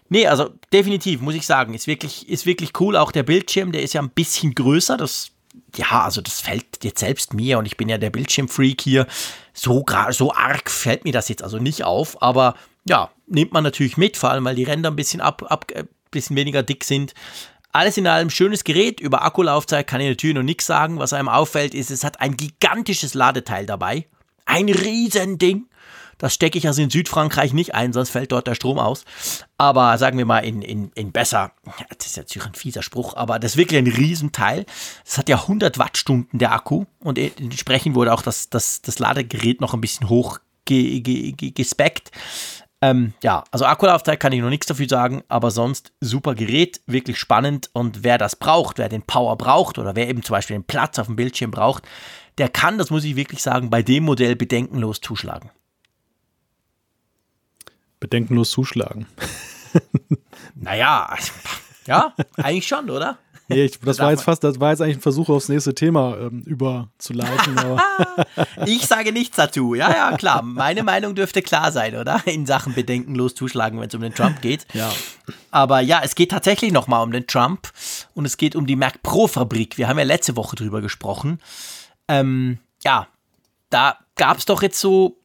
Nee, 0.08 0.26
also 0.26 0.50
definitiv, 0.72 1.20
muss 1.20 1.34
ich 1.34 1.46
sagen, 1.46 1.74
ist 1.74 1.86
wirklich, 1.86 2.28
ist 2.28 2.46
wirklich 2.46 2.72
cool. 2.80 2.96
Auch 2.96 3.12
der 3.12 3.22
Bildschirm, 3.22 3.72
der 3.72 3.82
ist 3.82 3.92
ja 3.92 4.02
ein 4.02 4.10
bisschen 4.10 4.54
größer. 4.54 4.96
Das, 4.96 5.30
ja, 5.76 6.02
also 6.02 6.20
das 6.20 6.40
fällt 6.40 6.82
jetzt 6.82 7.00
selbst 7.00 7.34
mir 7.34 7.58
und 7.58 7.66
ich 7.66 7.76
bin 7.76 7.88
ja 7.88 7.98
der 7.98 8.10
Bildschirmfreak 8.10 8.80
hier. 8.80 9.06
So, 9.52 9.84
so 10.10 10.32
arg 10.32 10.70
fällt 10.70 11.04
mir 11.04 11.12
das 11.12 11.28
jetzt 11.28 11.42
also 11.44 11.58
nicht 11.58 11.84
auf, 11.84 12.22
aber 12.22 12.54
ja, 12.88 13.10
nimmt 13.26 13.52
man 13.52 13.64
natürlich 13.64 13.96
mit, 13.96 14.16
vor 14.16 14.30
allem 14.30 14.44
weil 14.44 14.56
die 14.56 14.64
Ränder 14.64 14.90
ein 14.90 14.96
bisschen 14.96 15.20
ab, 15.20 15.44
ab 15.48 15.70
äh, 15.72 15.84
bisschen 16.10 16.36
weniger 16.36 16.62
dick 16.62 16.84
sind. 16.84 17.14
Alles 17.72 17.96
in 17.96 18.06
allem 18.06 18.30
schönes 18.30 18.64
Gerät. 18.64 19.00
Über 19.00 19.22
Akkulaufzeit 19.22 19.86
kann 19.86 20.00
ich 20.00 20.08
natürlich 20.08 20.36
noch 20.36 20.42
nichts 20.42 20.66
sagen. 20.66 20.98
Was 20.98 21.12
einem 21.12 21.28
auffällt, 21.28 21.74
ist, 21.74 21.90
es 21.90 22.04
hat 22.04 22.20
ein 22.20 22.36
gigantisches 22.36 23.14
Ladeteil 23.14 23.66
dabei. 23.66 24.06
Ein 24.46 24.68
Riesending. 24.68 25.66
Das 26.18 26.34
stecke 26.34 26.58
ich 26.58 26.66
also 26.66 26.82
in 26.82 26.90
Südfrankreich 26.90 27.52
nicht 27.52 27.74
ein, 27.74 27.92
sonst 27.92 28.10
fällt 28.10 28.32
dort 28.32 28.48
der 28.48 28.56
Strom 28.56 28.78
aus. 28.78 29.04
Aber 29.56 29.96
sagen 29.98 30.18
wir 30.18 30.26
mal 30.26 30.40
in, 30.40 30.62
in, 30.62 30.90
in 30.94 31.12
besser, 31.12 31.52
das 31.96 32.08
ist 32.08 32.16
jetzt 32.16 32.36
ein 32.44 32.54
fieser 32.54 32.82
Spruch, 32.82 33.14
aber 33.14 33.38
das 33.38 33.52
ist 33.52 33.56
wirklich 33.56 33.78
ein 33.78 33.86
Riesenteil. 33.86 34.66
Das 35.04 35.16
hat 35.16 35.28
ja 35.28 35.36
100 35.36 35.78
Wattstunden 35.78 36.40
der 36.40 36.52
Akku 36.52 36.86
und 36.98 37.18
entsprechend 37.18 37.94
wurde 37.94 38.12
auch 38.12 38.22
das, 38.22 38.50
das, 38.50 38.82
das 38.82 38.98
Ladegerät 38.98 39.60
noch 39.60 39.74
ein 39.74 39.80
bisschen 39.80 40.08
hoch 40.08 40.40
ge, 40.64 41.00
ge, 41.00 41.32
ge, 41.32 41.52
gespeckt. 41.52 42.10
Ähm, 42.80 43.12
ja, 43.24 43.42
also 43.50 43.64
Akkulaufzeit 43.64 44.20
kann 44.20 44.32
ich 44.32 44.40
noch 44.40 44.50
nichts 44.50 44.66
dafür 44.66 44.88
sagen, 44.88 45.24
aber 45.28 45.50
sonst 45.50 45.92
super 46.00 46.36
Gerät, 46.36 46.80
wirklich 46.86 47.18
spannend 47.18 47.70
und 47.72 48.04
wer 48.04 48.18
das 48.18 48.36
braucht, 48.36 48.78
wer 48.78 48.88
den 48.88 49.02
Power 49.02 49.36
braucht 49.36 49.78
oder 49.78 49.96
wer 49.96 50.08
eben 50.08 50.22
zum 50.22 50.34
Beispiel 50.34 50.56
den 50.56 50.64
Platz 50.64 50.98
auf 50.98 51.06
dem 51.06 51.16
Bildschirm 51.16 51.50
braucht, 51.50 51.84
der 52.38 52.48
kann, 52.48 52.78
das 52.78 52.90
muss 52.90 53.02
ich 53.02 53.16
wirklich 53.16 53.42
sagen, 53.42 53.68
bei 53.68 53.82
dem 53.82 54.04
Modell 54.04 54.36
bedenkenlos 54.36 55.00
zuschlagen. 55.00 55.50
Bedenkenlos 57.98 58.50
zuschlagen. 58.50 59.06
naja, 60.54 61.16
ja, 61.86 62.14
eigentlich 62.36 62.68
schon, 62.68 62.90
oder? 62.90 63.18
Nee, 63.50 63.64
ich, 63.64 63.80
das 63.80 63.98
war 63.98 64.10
jetzt 64.10 64.24
fast, 64.24 64.44
das 64.44 64.60
war 64.60 64.70
jetzt 64.70 64.82
eigentlich 64.82 64.98
ein 64.98 65.00
Versuch, 65.02 65.30
aufs 65.30 65.48
nächste 65.48 65.74
Thema 65.74 66.18
ähm, 66.18 66.42
überzuleiten. 66.42 67.58
ich 68.66 68.86
sage 68.86 69.10
nichts 69.10 69.36
dazu. 69.36 69.74
Ja, 69.74 69.90
ja, 69.90 70.16
klar. 70.18 70.42
Meine 70.42 70.82
Meinung 70.82 71.14
dürfte 71.14 71.40
klar 71.40 71.72
sein, 71.72 71.96
oder? 71.96 72.20
In 72.26 72.44
Sachen 72.44 72.74
bedenkenlos 72.74 73.34
zuschlagen, 73.34 73.80
wenn 73.80 73.88
es 73.88 73.94
um 73.94 74.02
den 74.02 74.14
Trump 74.14 74.42
geht. 74.42 74.66
Ja. 74.74 74.92
Aber 75.50 75.80
ja, 75.80 76.02
es 76.04 76.14
geht 76.14 76.30
tatsächlich 76.30 76.72
nochmal 76.72 77.02
um 77.02 77.10
den 77.10 77.26
Trump 77.26 77.72
und 78.14 78.26
es 78.26 78.36
geht 78.36 78.54
um 78.54 78.66
die 78.66 78.76
Mac 78.76 79.02
Pro 79.02 79.26
Fabrik. 79.26 79.78
Wir 79.78 79.88
haben 79.88 79.98
ja 79.98 80.04
letzte 80.04 80.36
Woche 80.36 80.54
drüber 80.54 80.82
gesprochen. 80.82 81.40
Ähm, 82.06 82.58
ja, 82.84 83.08
da 83.70 83.96
gab 84.16 84.36
es 84.36 84.44
doch 84.44 84.60
jetzt 84.60 84.78
so, 84.78 85.16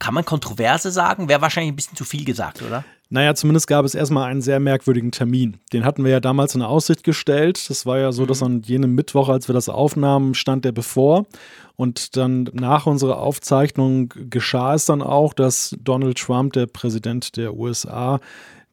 kann 0.00 0.14
man 0.14 0.24
Kontroverse 0.24 0.90
sagen? 0.90 1.28
Wäre 1.28 1.42
wahrscheinlich 1.42 1.72
ein 1.72 1.76
bisschen 1.76 1.96
zu 1.96 2.04
viel 2.04 2.24
gesagt, 2.24 2.62
oder? 2.62 2.84
Naja, 3.12 3.34
zumindest 3.34 3.66
gab 3.66 3.84
es 3.84 3.96
erstmal 3.96 4.30
einen 4.30 4.40
sehr 4.40 4.60
merkwürdigen 4.60 5.10
Termin. 5.10 5.58
Den 5.72 5.84
hatten 5.84 6.04
wir 6.04 6.12
ja 6.12 6.20
damals 6.20 6.54
in 6.54 6.62
Aussicht 6.62 7.02
gestellt. 7.02 7.68
Das 7.68 7.84
war 7.84 7.98
ja 7.98 8.12
so, 8.12 8.24
dass 8.24 8.40
mhm. 8.40 8.46
an 8.46 8.62
jenem 8.62 8.94
Mittwoch, 8.94 9.28
als 9.28 9.48
wir 9.48 9.52
das 9.52 9.68
aufnahmen, 9.68 10.34
stand 10.34 10.64
der 10.64 10.70
bevor. 10.70 11.26
Und 11.74 12.16
dann 12.16 12.48
nach 12.52 12.86
unserer 12.86 13.18
Aufzeichnung 13.18 14.12
geschah 14.30 14.74
es 14.74 14.86
dann 14.86 15.02
auch, 15.02 15.34
dass 15.34 15.76
Donald 15.80 16.18
Trump, 16.18 16.52
der 16.52 16.66
Präsident 16.66 17.36
der 17.36 17.54
USA, 17.56 18.20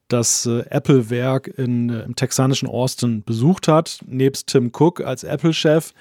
das 0.08 0.46
äh, 0.46 0.64
Apple-Werk 0.70 1.58
äh, 1.58 1.64
im 1.64 2.16
texanischen 2.16 2.68
Austin 2.68 3.24
besucht 3.24 3.68
hat, 3.68 4.00
nebst 4.06 4.48
Tim 4.48 4.72
Cook 4.72 5.02
als 5.02 5.24
Apple-Chef. 5.24 5.94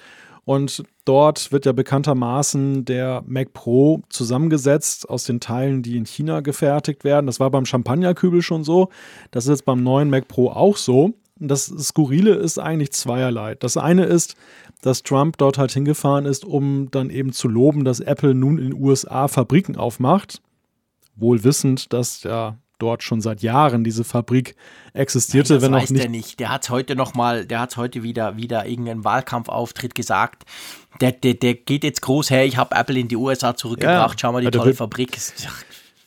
Und 0.46 0.84
dort 1.04 1.50
wird 1.50 1.66
ja 1.66 1.72
bekanntermaßen 1.72 2.84
der 2.84 3.24
Mac 3.26 3.52
Pro 3.52 4.02
zusammengesetzt 4.08 5.10
aus 5.10 5.24
den 5.24 5.40
Teilen, 5.40 5.82
die 5.82 5.96
in 5.96 6.06
China 6.06 6.38
gefertigt 6.38 7.02
werden. 7.02 7.26
Das 7.26 7.40
war 7.40 7.50
beim 7.50 7.66
Champagnerkübel 7.66 8.42
schon 8.42 8.62
so. 8.62 8.88
Das 9.32 9.46
ist 9.46 9.50
jetzt 9.50 9.64
beim 9.64 9.82
neuen 9.82 10.08
Mac 10.08 10.28
Pro 10.28 10.50
auch 10.50 10.76
so. 10.76 11.14
Das 11.40 11.66
Skurrile 11.66 12.34
ist 12.34 12.60
eigentlich 12.60 12.92
zweierlei. 12.92 13.56
Das 13.56 13.76
eine 13.76 14.04
ist, 14.04 14.36
dass 14.82 15.02
Trump 15.02 15.36
dort 15.36 15.58
halt 15.58 15.72
hingefahren 15.72 16.26
ist, 16.26 16.44
um 16.44 16.92
dann 16.92 17.10
eben 17.10 17.32
zu 17.32 17.48
loben, 17.48 17.84
dass 17.84 17.98
Apple 17.98 18.32
nun 18.32 18.58
in 18.58 18.70
den 18.70 18.80
USA 18.80 19.26
Fabriken 19.26 19.74
aufmacht. 19.74 20.40
Wohl 21.16 21.42
wissend, 21.42 21.92
dass 21.92 22.22
ja 22.22 22.56
dort 22.78 23.02
schon 23.02 23.20
seit 23.20 23.42
Jahren 23.42 23.84
diese 23.84 24.04
Fabrik 24.04 24.56
existierte, 24.92 25.54
Nein, 25.54 25.60
das 25.60 25.68
wenn 25.68 25.74
weiß 25.74 25.84
auch 25.84 25.90
nicht. 25.90 26.02
Der 26.02 26.10
nicht. 26.10 26.40
Der 26.40 26.50
hat 26.50 26.70
heute 26.70 26.96
noch 26.96 27.14
mal, 27.14 27.44
der 27.46 27.60
hat 27.60 27.76
heute 27.76 28.02
wieder 28.02 28.36
wieder 28.36 28.66
irgendeinen 28.66 29.04
Wahlkampfauftritt 29.04 29.94
gesagt. 29.94 30.44
Der, 31.00 31.12
der, 31.12 31.34
der 31.34 31.54
geht 31.54 31.84
jetzt 31.84 32.02
groß 32.02 32.30
her. 32.30 32.44
Ich 32.46 32.56
habe 32.56 32.74
Apple 32.74 32.98
in 32.98 33.08
die 33.08 33.16
USA 33.16 33.54
zurückgebracht. 33.54 34.20
Ja, 34.20 34.28
Schau 34.28 34.32
mal 34.32 34.42
die 34.42 34.50
tolle 34.50 34.74
Fabrik. 34.74 35.18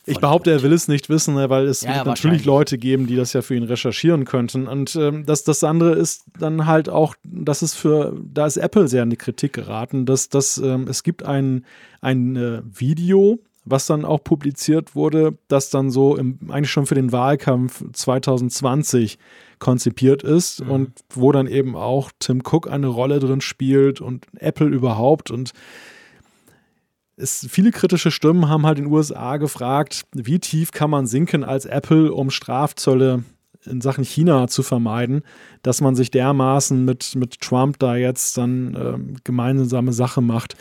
Ich 0.06 0.20
behaupte, 0.20 0.52
er 0.52 0.64
will 0.64 0.74
es 0.74 0.88
nicht 0.88 1.10
wissen, 1.10 1.36
ne, 1.36 1.50
weil 1.52 1.68
es 1.68 1.82
ja, 1.82 2.04
natürlich 2.04 2.44
Leute 2.44 2.80
geben, 2.80 3.06
die 3.06 3.16
das 3.16 3.34
ja 3.34 3.44
für 3.44 3.56
ihn 3.56 3.64
recherchieren 3.64 4.26
könnten. 4.26 4.68
Und 4.68 4.96
ähm, 4.96 5.26
das, 5.26 5.44
das 5.44 5.64
andere 5.64 5.94
ist 5.94 6.24
dann 6.40 6.66
halt 6.66 6.90
auch, 6.90 7.14
das 7.24 7.62
ist 7.62 7.76
für, 7.76 8.18
da 8.20 8.48
ist 8.48 8.58
Apple 8.58 8.88
sehr 8.88 9.04
in 9.04 9.12
die 9.12 9.18
Kritik 9.18 9.54
geraten, 9.54 10.08
dass, 10.08 10.30
dass 10.30 10.58
ähm, 10.58 10.88
es 10.88 11.04
gibt 11.04 11.24
ein, 11.24 11.64
ein 12.02 12.36
äh, 12.36 12.62
Video, 12.66 13.40
was 13.70 13.86
dann 13.86 14.06
auch 14.06 14.24
publiziert 14.24 14.96
wurde, 14.96 15.38
das 15.48 15.70
dann 15.70 15.92
so 15.92 16.18
im, 16.18 16.40
eigentlich 16.50 16.72
schon 16.72 16.86
für 16.86 16.96
den 16.96 17.12
Wahlkampf 17.12 17.84
2020 17.94 19.18
konzipiert 19.60 20.24
ist 20.24 20.64
mhm. 20.64 20.72
und 20.72 20.92
wo 21.14 21.32
dann 21.32 21.48
eben 21.48 21.76
auch 21.76 22.12
Tim 22.20 22.42
Cook 22.44 22.70
eine 22.70 22.88
Rolle 22.88 23.20
drin 23.20 23.42
spielt 23.42 24.02
und 24.02 24.26
Apple 24.38 24.68
überhaupt 24.68 25.32
und 25.32 25.54
es, 27.16 27.46
viele 27.50 27.72
kritische 27.72 28.12
Stimmen 28.12 28.48
haben 28.48 28.66
halt 28.66 28.80
in 28.80 28.86
den 28.86 28.94
USA 28.94 29.38
gefragt, 29.38 30.06
wie 30.14 30.40
tief 30.40 30.72
kann 30.72 30.90
man 30.90 31.06
sinken 31.06 31.44
als 31.44 31.66
Apple, 31.66 32.14
um 32.14 32.30
Strafzölle 32.30 33.24
in 33.70 33.82
Sachen 33.82 34.04
China 34.04 34.48
zu 34.48 34.64
vermeiden, 34.64 35.22
dass 35.62 35.82
man 35.82 35.96
sich 35.96 36.12
dermaßen 36.12 36.84
mit, 36.84 37.16
mit 37.16 37.40
Trump 37.40 37.80
da 37.80 37.96
jetzt 37.96 38.38
dann 38.38 38.76
ähm, 38.80 39.16
gemeinsame 39.24 39.94
Sache 39.94 40.22
macht. 40.22 40.56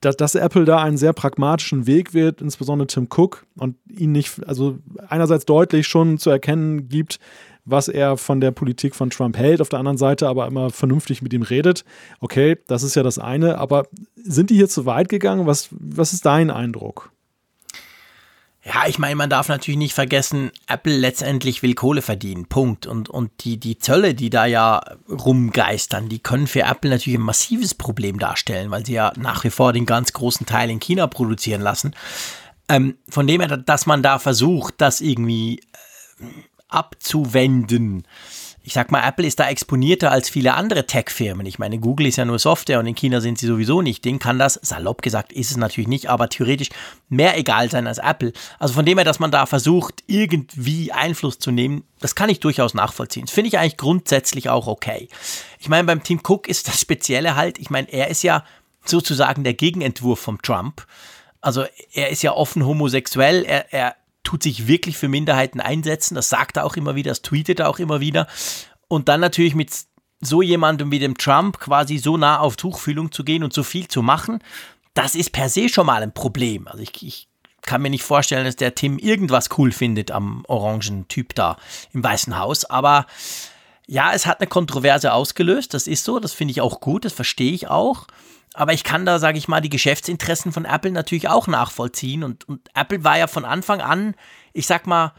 Dass, 0.00 0.16
dass 0.16 0.34
Apple 0.34 0.64
da 0.64 0.82
einen 0.82 0.96
sehr 0.96 1.12
pragmatischen 1.12 1.86
Weg 1.86 2.12
wird, 2.14 2.40
insbesondere 2.40 2.86
Tim 2.86 3.08
Cook, 3.10 3.46
und 3.56 3.76
ihn 3.88 4.12
nicht, 4.12 4.46
also 4.46 4.78
einerseits 5.08 5.46
deutlich 5.46 5.86
schon 5.86 6.18
zu 6.18 6.30
erkennen 6.30 6.88
gibt, 6.88 7.18
was 7.64 7.88
er 7.88 8.16
von 8.16 8.40
der 8.40 8.50
Politik 8.50 8.94
von 8.94 9.10
Trump 9.10 9.36
hält, 9.36 9.60
auf 9.60 9.68
der 9.68 9.78
anderen 9.78 9.98
Seite 9.98 10.28
aber 10.28 10.46
immer 10.46 10.70
vernünftig 10.70 11.22
mit 11.22 11.32
ihm 11.32 11.42
redet. 11.42 11.84
Okay, 12.20 12.56
das 12.66 12.82
ist 12.82 12.96
ja 12.96 13.02
das 13.02 13.18
eine, 13.18 13.58
aber 13.58 13.86
sind 14.16 14.50
die 14.50 14.56
hier 14.56 14.68
zu 14.68 14.86
weit 14.86 15.08
gegangen? 15.08 15.46
Was, 15.46 15.68
was 15.70 16.12
ist 16.12 16.26
dein 16.26 16.50
Eindruck? 16.50 17.12
Ja, 18.62 18.86
ich 18.86 18.98
meine, 18.98 19.16
man 19.16 19.30
darf 19.30 19.48
natürlich 19.48 19.78
nicht 19.78 19.94
vergessen, 19.94 20.50
Apple 20.66 20.94
letztendlich 20.94 21.62
will 21.62 21.74
Kohle 21.74 22.02
verdienen. 22.02 22.44
Punkt. 22.44 22.86
Und, 22.86 23.08
und 23.08 23.30
die, 23.44 23.58
die 23.58 23.78
Zölle, 23.78 24.14
die 24.14 24.28
da 24.28 24.44
ja 24.44 24.82
rumgeistern, 25.08 26.10
die 26.10 26.18
können 26.18 26.46
für 26.46 26.62
Apple 26.62 26.90
natürlich 26.90 27.18
ein 27.18 27.24
massives 27.24 27.74
Problem 27.74 28.18
darstellen, 28.18 28.70
weil 28.70 28.84
sie 28.84 28.92
ja 28.92 29.12
nach 29.16 29.44
wie 29.44 29.50
vor 29.50 29.72
den 29.72 29.86
ganz 29.86 30.12
großen 30.12 30.44
Teil 30.44 30.68
in 30.68 30.78
China 30.78 31.06
produzieren 31.06 31.62
lassen. 31.62 31.94
Ähm, 32.68 32.98
von 33.08 33.26
dem 33.26 33.40
her, 33.40 33.56
dass 33.56 33.86
man 33.86 34.02
da 34.02 34.18
versucht, 34.18 34.74
das 34.76 35.00
irgendwie 35.00 35.60
äh, 36.20 36.26
abzuwenden, 36.68 38.06
ich 38.62 38.74
sag 38.74 38.90
mal, 38.90 39.06
Apple 39.06 39.26
ist 39.26 39.40
da 39.40 39.48
exponierter 39.48 40.10
als 40.10 40.28
viele 40.28 40.54
andere 40.54 40.86
Tech-Firmen. 40.86 41.46
Ich 41.46 41.58
meine, 41.58 41.78
Google 41.78 42.06
ist 42.06 42.16
ja 42.16 42.24
nur 42.24 42.38
Software 42.38 42.78
und 42.78 42.86
in 42.86 42.94
China 42.94 43.20
sind 43.20 43.38
sie 43.38 43.46
sowieso 43.46 43.80
nicht. 43.80 44.04
Den 44.04 44.18
kann 44.18 44.38
das, 44.38 44.60
salopp 44.62 45.00
gesagt, 45.00 45.32
ist 45.32 45.50
es 45.50 45.56
natürlich 45.56 45.88
nicht, 45.88 46.10
aber 46.10 46.28
theoretisch 46.28 46.68
mehr 47.08 47.38
egal 47.38 47.70
sein 47.70 47.86
als 47.86 47.98
Apple. 47.98 48.32
Also 48.58 48.74
von 48.74 48.84
dem 48.84 48.98
her, 48.98 49.04
dass 49.04 49.18
man 49.18 49.30
da 49.30 49.46
versucht, 49.46 50.04
irgendwie 50.06 50.92
Einfluss 50.92 51.38
zu 51.38 51.50
nehmen, 51.50 51.84
das 52.00 52.14
kann 52.14 52.28
ich 52.28 52.40
durchaus 52.40 52.74
nachvollziehen. 52.74 53.24
Das 53.26 53.34
finde 53.34 53.48
ich 53.48 53.58
eigentlich 53.58 53.78
grundsätzlich 53.78 54.50
auch 54.50 54.66
okay. 54.66 55.08
Ich 55.58 55.68
meine, 55.68 55.84
beim 55.84 56.02
Team 56.02 56.20
Cook 56.22 56.46
ist 56.46 56.68
das 56.68 56.80
Spezielle 56.80 57.36
halt, 57.36 57.58
ich 57.58 57.70
meine, 57.70 57.90
er 57.90 58.08
ist 58.08 58.22
ja 58.22 58.44
sozusagen 58.84 59.42
der 59.42 59.54
Gegenentwurf 59.54 60.20
vom 60.20 60.40
Trump. 60.42 60.86
Also 61.40 61.64
er 61.94 62.10
ist 62.10 62.22
ja 62.22 62.32
offen 62.32 62.66
homosexuell, 62.66 63.44
er, 63.44 63.72
er 63.72 63.96
tut 64.22 64.42
sich 64.42 64.66
wirklich 64.66 64.96
für 64.96 65.08
Minderheiten 65.08 65.60
einsetzen. 65.60 66.14
Das 66.14 66.28
sagt 66.28 66.56
er 66.56 66.64
auch 66.64 66.76
immer 66.76 66.94
wieder, 66.94 67.10
das 67.10 67.22
tweetet 67.22 67.60
er 67.60 67.68
auch 67.68 67.78
immer 67.78 68.00
wieder. 68.00 68.26
Und 68.88 69.08
dann 69.08 69.20
natürlich 69.20 69.54
mit 69.54 69.70
so 70.20 70.42
jemandem 70.42 70.90
wie 70.90 70.98
dem 70.98 71.16
Trump 71.16 71.58
quasi 71.58 71.98
so 71.98 72.16
nah 72.16 72.38
auf 72.38 72.56
Tuchfühlung 72.56 73.12
zu 73.12 73.24
gehen 73.24 73.42
und 73.42 73.52
so 73.52 73.62
viel 73.62 73.88
zu 73.88 74.02
machen, 74.02 74.42
das 74.94 75.14
ist 75.14 75.32
per 75.32 75.48
se 75.48 75.68
schon 75.68 75.86
mal 75.86 76.02
ein 76.02 76.12
Problem. 76.12 76.68
Also 76.68 76.82
ich, 76.82 77.02
ich 77.02 77.28
kann 77.62 77.82
mir 77.82 77.90
nicht 77.90 78.02
vorstellen, 78.02 78.44
dass 78.44 78.56
der 78.56 78.74
Tim 78.74 78.98
irgendwas 78.98 79.48
cool 79.56 79.72
findet 79.72 80.10
am 80.10 80.44
orangen 80.48 81.08
Typ 81.08 81.34
da 81.34 81.56
im 81.92 82.02
Weißen 82.02 82.38
Haus. 82.38 82.64
Aber 82.64 83.06
ja, 83.86 84.12
es 84.12 84.26
hat 84.26 84.40
eine 84.40 84.48
Kontroverse 84.48 85.12
ausgelöst. 85.12 85.74
Das 85.74 85.86
ist 85.86 86.04
so. 86.04 86.18
Das 86.20 86.32
finde 86.32 86.52
ich 86.52 86.60
auch 86.60 86.80
gut. 86.80 87.04
Das 87.04 87.12
verstehe 87.12 87.52
ich 87.52 87.68
auch. 87.68 88.06
Aber 88.54 88.72
ich 88.72 88.84
kann 88.84 89.06
da, 89.06 89.18
sage 89.18 89.38
ich 89.38 89.48
mal, 89.48 89.60
die 89.60 89.70
Geschäftsinteressen 89.70 90.52
von 90.52 90.64
Apple 90.64 90.90
natürlich 90.90 91.28
auch 91.28 91.46
nachvollziehen. 91.46 92.24
Und, 92.24 92.48
und 92.48 92.68
Apple 92.74 93.04
war 93.04 93.16
ja 93.16 93.26
von 93.26 93.44
Anfang 93.44 93.80
an, 93.80 94.14
ich 94.52 94.66
sag 94.66 94.86
mal, 94.86 95.12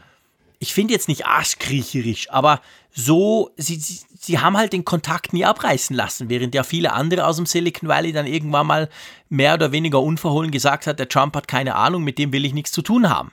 ich 0.62 0.74
finde 0.74 0.94
jetzt 0.94 1.08
nicht 1.08 1.26
arschkriecherisch, 1.26 2.30
aber 2.30 2.60
so, 2.94 3.50
sie, 3.56 3.76
sie, 3.76 3.98
sie 4.16 4.38
haben 4.38 4.56
halt 4.56 4.72
den 4.72 4.84
Kontakt 4.84 5.32
nie 5.32 5.44
abreißen 5.44 5.96
lassen, 5.96 6.28
während 6.28 6.54
ja 6.54 6.62
viele 6.62 6.92
andere 6.92 7.26
aus 7.26 7.34
dem 7.34 7.46
Silicon 7.46 7.88
Valley 7.88 8.12
dann 8.12 8.28
irgendwann 8.28 8.68
mal 8.68 8.88
mehr 9.28 9.54
oder 9.54 9.72
weniger 9.72 10.00
unverhohlen 10.00 10.52
gesagt 10.52 10.86
hat, 10.86 11.00
der 11.00 11.08
Trump 11.08 11.34
hat 11.34 11.48
keine 11.48 11.74
Ahnung, 11.74 12.04
mit 12.04 12.16
dem 12.16 12.32
will 12.32 12.44
ich 12.44 12.54
nichts 12.54 12.70
zu 12.70 12.80
tun 12.80 13.10
haben. 13.10 13.32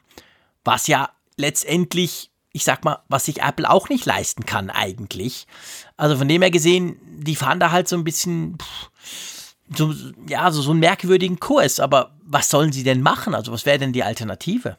Was 0.63 0.87
ja 0.87 1.11
letztendlich, 1.35 2.31
ich 2.51 2.63
sag 2.63 2.83
mal, 2.83 3.03
was 3.09 3.25
sich 3.25 3.43
Apple 3.43 3.69
auch 3.69 3.89
nicht 3.89 4.07
leisten 4.07 4.47
kann 4.47 4.71
eigentlich. 4.71 5.45
Also 5.97 6.17
von 6.17 6.27
dem 6.27 6.41
her 6.41 6.49
gesehen, 6.49 6.99
die 7.03 7.35
fahren 7.35 7.59
da 7.59 7.69
halt 7.69 7.87
so 7.87 7.95
ein 7.95 8.03
bisschen, 8.03 8.57
pff, 8.57 8.89
so, 9.75 9.93
ja, 10.27 10.51
so, 10.51 10.61
so 10.61 10.71
einen 10.71 10.79
merkwürdigen 10.79 11.39
Kurs. 11.39 11.79
Aber 11.79 12.15
was 12.23 12.49
sollen 12.49 12.71
sie 12.71 12.83
denn 12.83 13.01
machen? 13.01 13.35
Also, 13.35 13.51
was 13.51 13.65
wäre 13.65 13.79
denn 13.79 13.93
die 13.93 14.03
Alternative? 14.03 14.77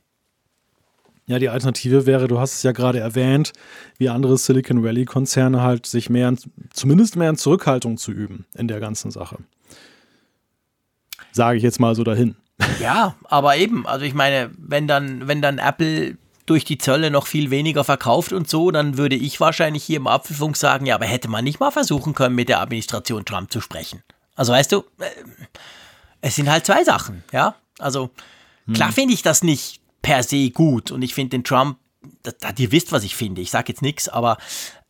Ja, 1.26 1.38
die 1.38 1.48
Alternative 1.48 2.06
wäre, 2.06 2.26
du 2.26 2.40
hast 2.40 2.54
es 2.54 2.62
ja 2.64 2.72
gerade 2.72 2.98
erwähnt, 2.98 3.52
wie 3.98 4.08
andere 4.08 4.36
Silicon 4.36 4.82
Valley-Konzerne 4.82 5.62
halt 5.62 5.86
sich 5.86 6.10
mehr, 6.10 6.34
zumindest 6.72 7.14
mehr 7.14 7.30
in 7.30 7.36
Zurückhaltung 7.36 7.98
zu 7.98 8.10
üben 8.10 8.46
in 8.56 8.66
der 8.66 8.80
ganzen 8.80 9.12
Sache. 9.12 9.38
Sage 11.30 11.56
ich 11.56 11.62
jetzt 11.62 11.78
mal 11.78 11.94
so 11.94 12.04
dahin. 12.04 12.36
Ja, 12.80 13.14
aber 13.24 13.56
eben, 13.56 13.86
also 13.86 14.04
ich 14.04 14.12
meine, 14.12 14.50
wenn 14.58 14.86
dann, 14.86 15.28
wenn 15.28 15.40
dann 15.40 15.58
Apple 15.58 16.18
durch 16.46 16.64
die 16.64 16.78
Zölle 16.78 17.10
noch 17.10 17.26
viel 17.26 17.50
weniger 17.50 17.84
verkauft 17.84 18.32
und 18.32 18.50
so, 18.50 18.70
dann 18.70 18.98
würde 18.98 19.16
ich 19.16 19.38
wahrscheinlich 19.40 19.84
hier 19.84 19.98
im 19.98 20.06
Apfelfunk 20.06 20.56
sagen, 20.56 20.84
ja, 20.84 20.96
aber 20.96 21.06
hätte 21.06 21.28
man 21.28 21.44
nicht 21.44 21.60
mal 21.60 21.70
versuchen 21.70 22.12
können, 22.12 22.34
mit 22.34 22.48
der 22.48 22.60
Administration 22.60 23.24
Trump 23.24 23.52
zu 23.52 23.60
sprechen. 23.60 24.02
Also 24.40 24.54
weißt 24.54 24.72
du, 24.72 24.84
äh, 25.00 25.10
es 26.22 26.34
sind 26.34 26.48
halt 26.48 26.64
zwei 26.64 26.82
Sachen, 26.82 27.22
ja. 27.30 27.56
Also 27.78 28.08
klar 28.72 28.88
hm. 28.88 28.94
finde 28.94 29.12
ich 29.12 29.20
das 29.20 29.42
nicht 29.42 29.82
per 30.00 30.22
se 30.22 30.48
gut 30.48 30.90
und 30.90 31.02
ich 31.02 31.12
finde 31.12 31.36
den 31.36 31.44
Trump, 31.44 31.76
da, 32.22 32.32
da, 32.40 32.48
ihr 32.56 32.72
wisst, 32.72 32.90
was 32.90 33.04
ich 33.04 33.14
finde, 33.14 33.42
ich 33.42 33.50
sage 33.50 33.70
jetzt 33.70 33.82
nichts, 33.82 34.08
aber 34.08 34.38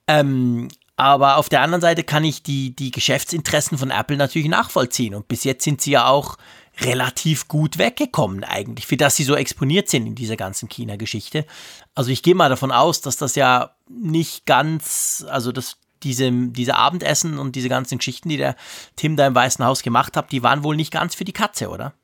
ähm, 0.07 0.69
aber 0.95 1.37
auf 1.37 1.49
der 1.49 1.63
anderen 1.63 1.81
Seite 1.81 2.05
kann 2.05 2.23
ich 2.23 2.45
die, 2.45 2.77
die 2.77 2.93
Geschäftsinteressen 2.93 3.77
von 3.77 3.91
Apple 3.91 4.19
natürlich 4.19 4.49
nachvollziehen. 4.49 5.15
Und 5.15 5.27
bis 5.27 5.45
jetzt 5.45 5.65
sind 5.65 5.81
sie 5.81 5.93
ja 5.93 6.07
auch 6.07 6.37
relativ 6.79 7.49
gut 7.49 7.79
weggekommen 7.79 8.45
eigentlich, 8.45 8.87
für 8.87 8.99
das 8.99 9.17
sie 9.17 9.25
so 9.25 9.35
exponiert 9.35 9.89
sind 9.89 10.07
in 10.07 10.15
dieser 10.15 10.37
ganzen 10.37 10.69
China-Geschichte. 10.69 11.47
Also 11.95 12.11
ich 12.11 12.23
gehe 12.23 12.35
mal 12.35 12.51
davon 12.51 12.71
aus, 12.71 13.01
dass 13.01 13.17
das 13.17 13.35
ja 13.35 13.75
nicht 13.89 14.45
ganz, 14.47 15.25
also 15.29 15.53
das 15.53 15.79
diese, 16.03 16.31
diese 16.33 16.77
Abendessen 16.77 17.39
und 17.39 17.57
diese 17.57 17.69
ganzen 17.69 17.99
Geschichten, 17.99 18.29
die 18.29 18.37
der 18.37 18.57
Tim 18.97 19.17
da 19.17 19.27
im 19.27 19.35
Weißen 19.35 19.65
Haus 19.65 19.83
gemacht 19.83 20.17
hat, 20.17 20.33
die 20.33 20.43
waren 20.43 20.63
wohl 20.65 20.77
nicht 20.77 20.93
ganz 20.93 21.15
für 21.15 21.25
die 21.25 21.33
Katze, 21.33 21.69
oder? 21.69 21.95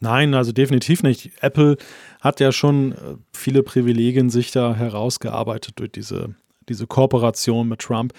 Nein, 0.00 0.34
also 0.34 0.52
definitiv 0.52 1.02
nicht. 1.02 1.30
Apple 1.40 1.76
hat 2.20 2.40
ja 2.40 2.52
schon 2.52 2.92
äh, 2.92 2.96
viele 3.32 3.62
Privilegien 3.62 4.30
sich 4.30 4.52
da 4.52 4.74
herausgearbeitet 4.74 5.74
durch 5.76 5.90
diese, 5.90 6.34
diese 6.68 6.86
Kooperation 6.86 7.68
mit 7.68 7.80
Trump. 7.80 8.12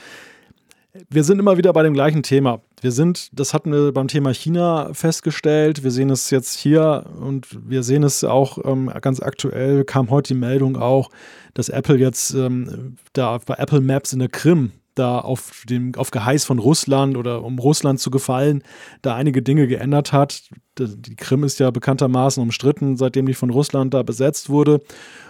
Wir 1.10 1.24
sind 1.24 1.40
immer 1.40 1.58
wieder 1.58 1.72
bei 1.72 1.84
dem 1.84 1.94
gleichen 1.94 2.24
Thema. 2.24 2.62
Wir 2.82 2.92
sind, 2.92 3.30
das 3.32 3.54
hatten 3.54 3.72
wir 3.72 3.94
beim 3.94 4.08
Thema 4.08 4.34
China 4.34 4.90
festgestellt. 4.94 5.84
Wir 5.84 5.92
sehen 5.92 6.10
es 6.10 6.32
jetzt 6.32 6.58
hier 6.58 7.06
und 7.22 7.48
wir 7.70 7.84
sehen 7.84 8.04
es 8.04 8.24
auch 8.24 8.58
ähm, 8.66 8.92
ganz 9.00 9.22
aktuell, 9.22 9.86
kam 9.86 10.10
heute 10.10 10.34
die 10.34 10.40
Meldung 10.40 10.76
auch, 10.76 11.10
dass 11.54 11.70
Apple 11.70 11.98
jetzt 11.98 12.34
ähm, 12.34 12.98
da 13.14 13.38
bei 13.38 13.54
Apple 13.56 13.82
Maps 13.82 14.14
in 14.14 14.20
der 14.20 14.30
Krim 14.30 14.72
da 15.00 15.20
auf, 15.20 15.64
dem, 15.68 15.96
auf 15.96 16.12
Geheiß 16.12 16.46
von 16.46 16.60
Russland 16.60 17.18
oder 17.18 17.44
um 17.44 17.58
Russland 17.58 18.00
zu 18.00 18.12
gefallen, 18.12 18.64
da 19.02 19.16
einige 19.16 19.42
Dinge 19.42 19.68
geändert 19.68 20.14
hat. 20.14 20.50
Die 20.78 21.16
Krim 21.16 21.44
ist 21.44 21.60
ja 21.60 21.72
bekanntermaßen 21.72 22.44
umstritten, 22.44 22.98
seitdem 22.98 23.26
die 23.26 23.34
von 23.34 23.50
Russland 23.50 23.94
da 23.94 24.04
besetzt 24.04 24.50
wurde. 24.50 24.82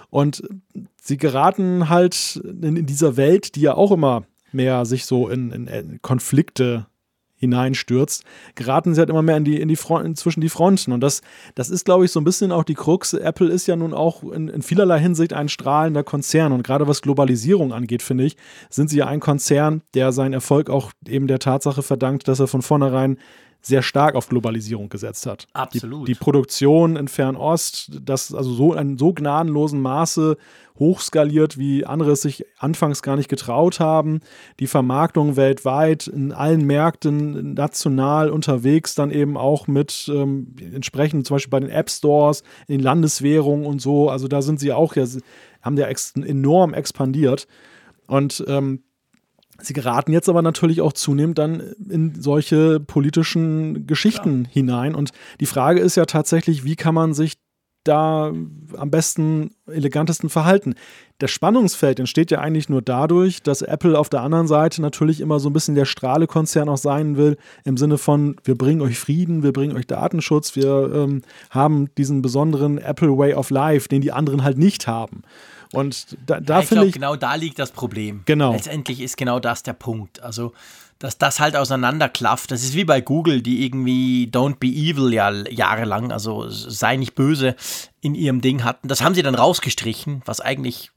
Und 0.10 0.44
sie 1.02 1.18
geraten 1.18 1.90
halt 1.90 2.42
in, 2.44 2.76
in 2.76 2.86
dieser 2.86 3.16
Welt, 3.16 3.56
die 3.56 3.62
ja 3.62 3.76
auch 3.76 3.92
immer 3.92 4.24
mehr 4.52 4.86
sich 4.86 5.06
so 5.06 5.30
in, 5.30 5.52
in 5.52 6.02
Konflikte 6.02 6.88
hineinstürzt, 7.40 8.24
geraten 8.56 8.94
sie 8.94 9.00
halt 9.00 9.10
immer 9.10 9.22
mehr 9.22 9.38
in 9.38 9.46
die, 9.46 9.60
in 9.60 9.68
die 9.68 9.76
Front, 9.76 10.18
zwischen 10.18 10.42
die 10.42 10.50
Fronten. 10.50 10.92
Und 10.92 11.02
das, 11.02 11.22
das 11.56 11.70
ist, 11.70 11.86
glaube 11.86 12.06
ich, 12.06 12.12
so 12.12 12.20
ein 12.20 12.24
bisschen 12.26 12.52
auch 12.52 12.64
die 12.64 12.76
Krux. 12.76 13.14
Apple 13.14 13.50
ist 13.50 13.68
ja 13.68 13.76
nun 13.76 13.94
auch 13.94 14.24
in, 14.24 14.48
in 14.50 14.62
vielerlei 14.62 15.00
Hinsicht 15.00 15.34
ein 15.34 15.50
strahlender 15.50 16.04
Konzern. 16.04 16.52
Und 16.52 16.64
gerade 16.64 16.88
was 16.88 17.02
Globalisierung 17.02 17.74
angeht, 17.74 18.02
finde 18.02 18.26
ich, 18.26 18.38
sind 18.70 18.90
sie 18.90 18.98
ja 18.98 19.08
ein 19.08 19.20
Konzern, 19.20 19.82
der 19.94 20.12
seinen 20.12 20.34
Erfolg 20.34 20.70
auch 20.70 20.92
eben 21.08 21.28
der 21.28 21.40
Tatsache 21.40 21.82
verdankt, 21.82 22.28
dass 22.28 22.40
er 22.40 22.48
von 22.48 22.62
vornherein 22.62 23.18
sehr 23.62 23.82
stark 23.82 24.16
auf 24.16 24.30
Globalisierung 24.30 24.90
gesetzt 24.90 25.26
hat. 25.26 25.48
Absolut. 25.54 26.08
Die, 26.08 26.14
die 26.14 26.20
Produktion 26.20 26.96
in 26.96 27.08
Fernost, 27.08 27.92
das 28.02 28.34
also 28.34 28.54
so 28.54 28.74
in 28.74 28.98
so 28.98 29.14
gnadenlosen 29.14 29.82
Maße 29.82 30.38
hochskaliert, 30.78 31.58
wie 31.58 31.86
andere 31.86 32.12
es 32.12 32.22
sich 32.22 32.46
anfangs 32.58 33.02
gar 33.02 33.18
nicht 33.18 33.30
getraut 33.30 33.82
haben. 33.82 34.22
Die 34.60 34.68
Vermarktung 34.68 35.36
weltweit 35.36 36.08
in 36.08 36.32
allen 36.32 36.66
Märkten 36.66 37.54
national 37.54 38.30
unterwegs, 38.30 38.96
dann 38.96 39.12
eben 39.12 39.36
auch 39.36 39.68
mit 39.68 40.10
ähm, 40.14 40.56
entsprechend 40.74 41.28
zum 41.28 41.36
Beispiel 41.36 41.52
bei 41.52 41.60
den 41.60 41.70
App 41.70 41.90
Stores, 41.90 42.44
in 42.68 42.78
den 42.78 42.84
Landeswährungen 42.84 43.66
und 43.66 43.82
so. 43.82 44.10
Also 44.10 44.30
da 44.30 44.42
sind 44.42 44.62
sie 44.62 44.72
auch 44.72 44.96
ja, 44.96 45.06
haben 45.62 45.78
ja 45.78 45.88
ex 45.88 46.14
enorm 46.16 46.74
expandiert. 46.74 47.48
Und 48.08 48.44
ähm, 48.48 48.84
Sie 49.62 49.74
geraten 49.74 50.12
jetzt 50.12 50.30
aber 50.30 50.42
natürlich 50.42 50.82
auch 50.82 50.94
zunehmend 50.94 51.38
dann 51.38 51.60
in 51.90 52.20
solche 52.22 52.80
politischen 52.80 53.88
Geschichten 53.88 54.46
ja. 54.46 54.52
hinein. 54.52 54.96
Und 54.96 55.12
die 55.40 55.46
Frage 55.46 55.80
ist 55.80 55.96
ja 55.96 56.06
tatsächlich, 56.06 56.64
wie 56.64 56.76
kann 56.76 56.96
man 56.96 57.14
sich 57.14 57.38
da 57.84 58.32
am 58.78 58.92
besten, 58.92 59.52
elegantesten 59.68 60.30
verhalten? 60.30 60.76
Das 61.18 61.32
Spannungsfeld 61.32 62.00
entsteht 62.00 62.32
ja 62.32 62.40
eigentlich 62.40 62.70
nur 62.70 62.82
dadurch, 62.82 63.42
dass 63.42 63.62
Apple 63.62 63.98
auf 63.98 64.10
der 64.10 64.22
anderen 64.22 64.48
Seite 64.48 64.82
natürlich 64.82 65.20
immer 65.20 65.40
so 65.40 65.50
ein 65.50 65.54
bisschen 65.54 65.76
der 65.76 65.86
Strahlekonzern 65.86 66.70
auch 66.70 66.78
sein 66.78 67.18
will, 67.18 67.38
im 67.66 67.78
Sinne 67.78 67.98
von, 67.98 68.36
wir 68.44 68.58
bringen 68.58 68.82
euch 68.82 68.98
Frieden, 69.00 69.44
wir 69.44 69.52
bringen 69.52 69.76
euch 69.76 69.88
Datenschutz, 69.88 70.56
wir 70.56 70.92
ähm, 70.94 71.22
haben 71.50 71.94
diesen 71.98 72.22
besonderen 72.22 72.78
Apple 72.78 73.18
Way 73.18 73.34
of 73.34 73.50
Life, 73.50 73.90
den 73.90 74.02
die 74.02 74.12
anderen 74.12 74.44
halt 74.44 74.58
nicht 74.58 74.88
haben. 74.88 75.24
Und 75.72 76.18
da, 76.26 76.40
da 76.40 76.60
ja, 76.60 76.66
finde 76.66 76.88
ich. 76.88 76.94
Genau 76.94 77.16
da 77.16 77.36
liegt 77.36 77.60
das 77.60 77.72
Problem. 77.72 78.22
Genau. 78.26 78.54
Letztendlich 78.54 79.02
ist 79.02 79.18
genau 79.18 79.40
das 79.40 79.64
der 79.64 79.74
Punkt. 79.74 80.22
Also, 80.22 80.54
dass 80.98 81.18
das 81.18 81.40
halt 81.40 81.56
auseinanderklafft. 81.56 82.52
Das 82.52 82.64
ist 82.64 82.76
wie 82.76 82.86
bei 82.86 83.02
Google, 83.02 83.42
die 83.42 83.66
irgendwie 83.66 84.30
Don't 84.32 84.56
be 84.56 84.68
evil 84.68 85.14
ja 85.14 85.32
jahrelang, 85.32 86.12
also 86.12 86.50
sei 86.50 86.98
nicht 86.98 87.16
böse 87.16 87.56
in 88.02 88.16
ihrem 88.16 88.42
Ding 88.42 88.64
hatten. 88.64 88.88
Das 88.88 89.02
haben 89.02 89.16
sie 89.16 89.24
dann 89.24 89.36
rausgestrichen, 89.36 90.22
was 90.26 90.42
eigentlich 90.42 90.92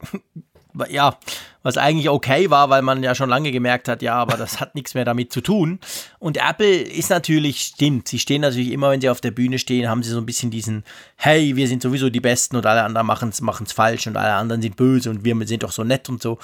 ja, 0.89 1.17
was 1.63 1.77
eigentlich 1.77 2.09
okay 2.09 2.49
war, 2.49 2.69
weil 2.69 2.81
man 2.81 3.03
ja 3.03 3.15
schon 3.15 3.29
lange 3.29 3.51
gemerkt 3.51 3.87
hat, 3.87 4.01
ja, 4.01 4.15
aber 4.15 4.37
das 4.37 4.59
hat 4.59 4.75
nichts 4.75 4.93
mehr 4.93 5.05
damit 5.05 5.31
zu 5.31 5.41
tun. 5.41 5.79
Und 6.19 6.37
Apple 6.37 6.75
ist 6.75 7.09
natürlich, 7.09 7.61
stimmt, 7.61 8.07
sie 8.07 8.19
stehen 8.19 8.41
natürlich 8.41 8.71
immer, 8.71 8.89
wenn 8.89 9.01
sie 9.01 9.09
auf 9.09 9.21
der 9.21 9.31
Bühne 9.31 9.59
stehen, 9.59 9.89
haben 9.89 10.03
sie 10.03 10.11
so 10.11 10.17
ein 10.17 10.25
bisschen 10.25 10.51
diesen, 10.51 10.83
hey, 11.15 11.55
wir 11.55 11.67
sind 11.67 11.81
sowieso 11.81 12.09
die 12.09 12.19
Besten 12.19 12.57
und 12.57 12.65
alle 12.65 12.83
anderen 12.83 13.07
machen 13.07 13.31
es 13.31 13.71
falsch 13.71 14.07
und 14.07 14.17
alle 14.17 14.33
anderen 14.33 14.61
sind 14.61 14.75
böse 14.75 15.09
und 15.09 15.23
wir 15.23 15.47
sind 15.47 15.63
doch 15.63 15.71
so 15.71 15.83
nett 15.83 16.09
und 16.09 16.21
so. 16.21 16.37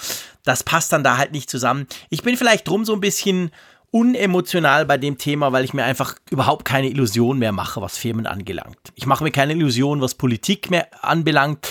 Das 0.45 0.63
passt 0.63 0.93
dann 0.93 1.03
da 1.03 1.17
halt 1.17 1.33
nicht 1.33 1.49
zusammen. 1.49 1.87
Ich 2.09 2.23
bin 2.23 2.37
vielleicht 2.37 2.67
drum 2.67 2.85
so 2.85 2.93
ein 2.93 3.01
bisschen 3.01 3.51
unemotional 3.91 4.85
bei 4.85 4.97
dem 4.97 5.17
Thema, 5.17 5.51
weil 5.51 5.65
ich 5.65 5.73
mir 5.73 5.83
einfach 5.83 6.15
überhaupt 6.29 6.63
keine 6.63 6.89
Illusion 6.89 7.39
mehr 7.39 7.51
mache, 7.51 7.81
was 7.81 7.97
Firmen 7.97 8.27
angelangt. 8.27 8.77
Ich 8.95 9.05
mache 9.05 9.23
mir 9.23 9.31
keine 9.31 9.53
Illusion, 9.53 9.99
was 10.01 10.13
Politik 10.13 10.69
mehr 10.69 10.87
anbelangt 11.01 11.67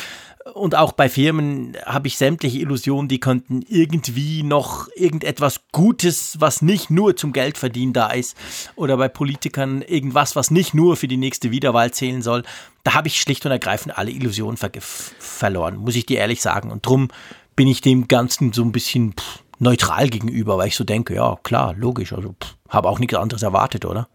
und 0.54 0.74
auch 0.74 0.92
bei 0.92 1.08
Firmen 1.08 1.76
habe 1.84 2.08
ich 2.08 2.16
sämtliche 2.16 2.58
Illusionen, 2.58 3.08
die 3.08 3.20
könnten 3.20 3.62
irgendwie 3.68 4.42
noch 4.42 4.88
irgendetwas 4.94 5.60
Gutes, 5.72 6.40
was 6.40 6.62
nicht 6.62 6.90
nur 6.90 7.16
zum 7.16 7.32
Geldverdienen 7.32 7.92
da 7.92 8.10
ist, 8.10 8.36
oder 8.76 8.96
bei 8.96 9.08
Politikern 9.08 9.82
irgendwas, 9.82 10.36
was 10.36 10.50
nicht 10.50 10.74
nur 10.74 10.96
für 10.96 11.08
die 11.08 11.16
nächste 11.16 11.50
Wiederwahl 11.50 11.92
zählen 11.92 12.22
soll. 12.22 12.42
Da 12.84 12.94
habe 12.94 13.08
ich 13.08 13.20
schlicht 13.20 13.44
und 13.46 13.52
ergreifend 13.52 13.96
alle 13.98 14.10
Illusionen 14.10 14.56
ver 14.56 14.70
verloren, 14.80 15.76
muss 15.76 15.96
ich 15.96 16.06
dir 16.06 16.18
ehrlich 16.18 16.42
sagen. 16.42 16.70
Und 16.70 16.86
drum 16.86 17.08
bin 17.56 17.68
ich 17.68 17.80
dem 17.80 18.08
Ganzen 18.08 18.52
so 18.52 18.62
ein 18.62 18.72
bisschen 18.72 19.14
pff, 19.14 19.42
neutral 19.58 20.08
gegenüber, 20.08 20.58
weil 20.58 20.68
ich 20.68 20.76
so 20.76 20.84
denke, 20.84 21.14
ja, 21.14 21.36
klar, 21.42 21.74
logisch, 21.76 22.12
also 22.12 22.34
habe 22.68 22.88
auch 22.88 22.98
nichts 22.98 23.14
anderes 23.14 23.42
erwartet, 23.42 23.84
oder? 23.84 24.08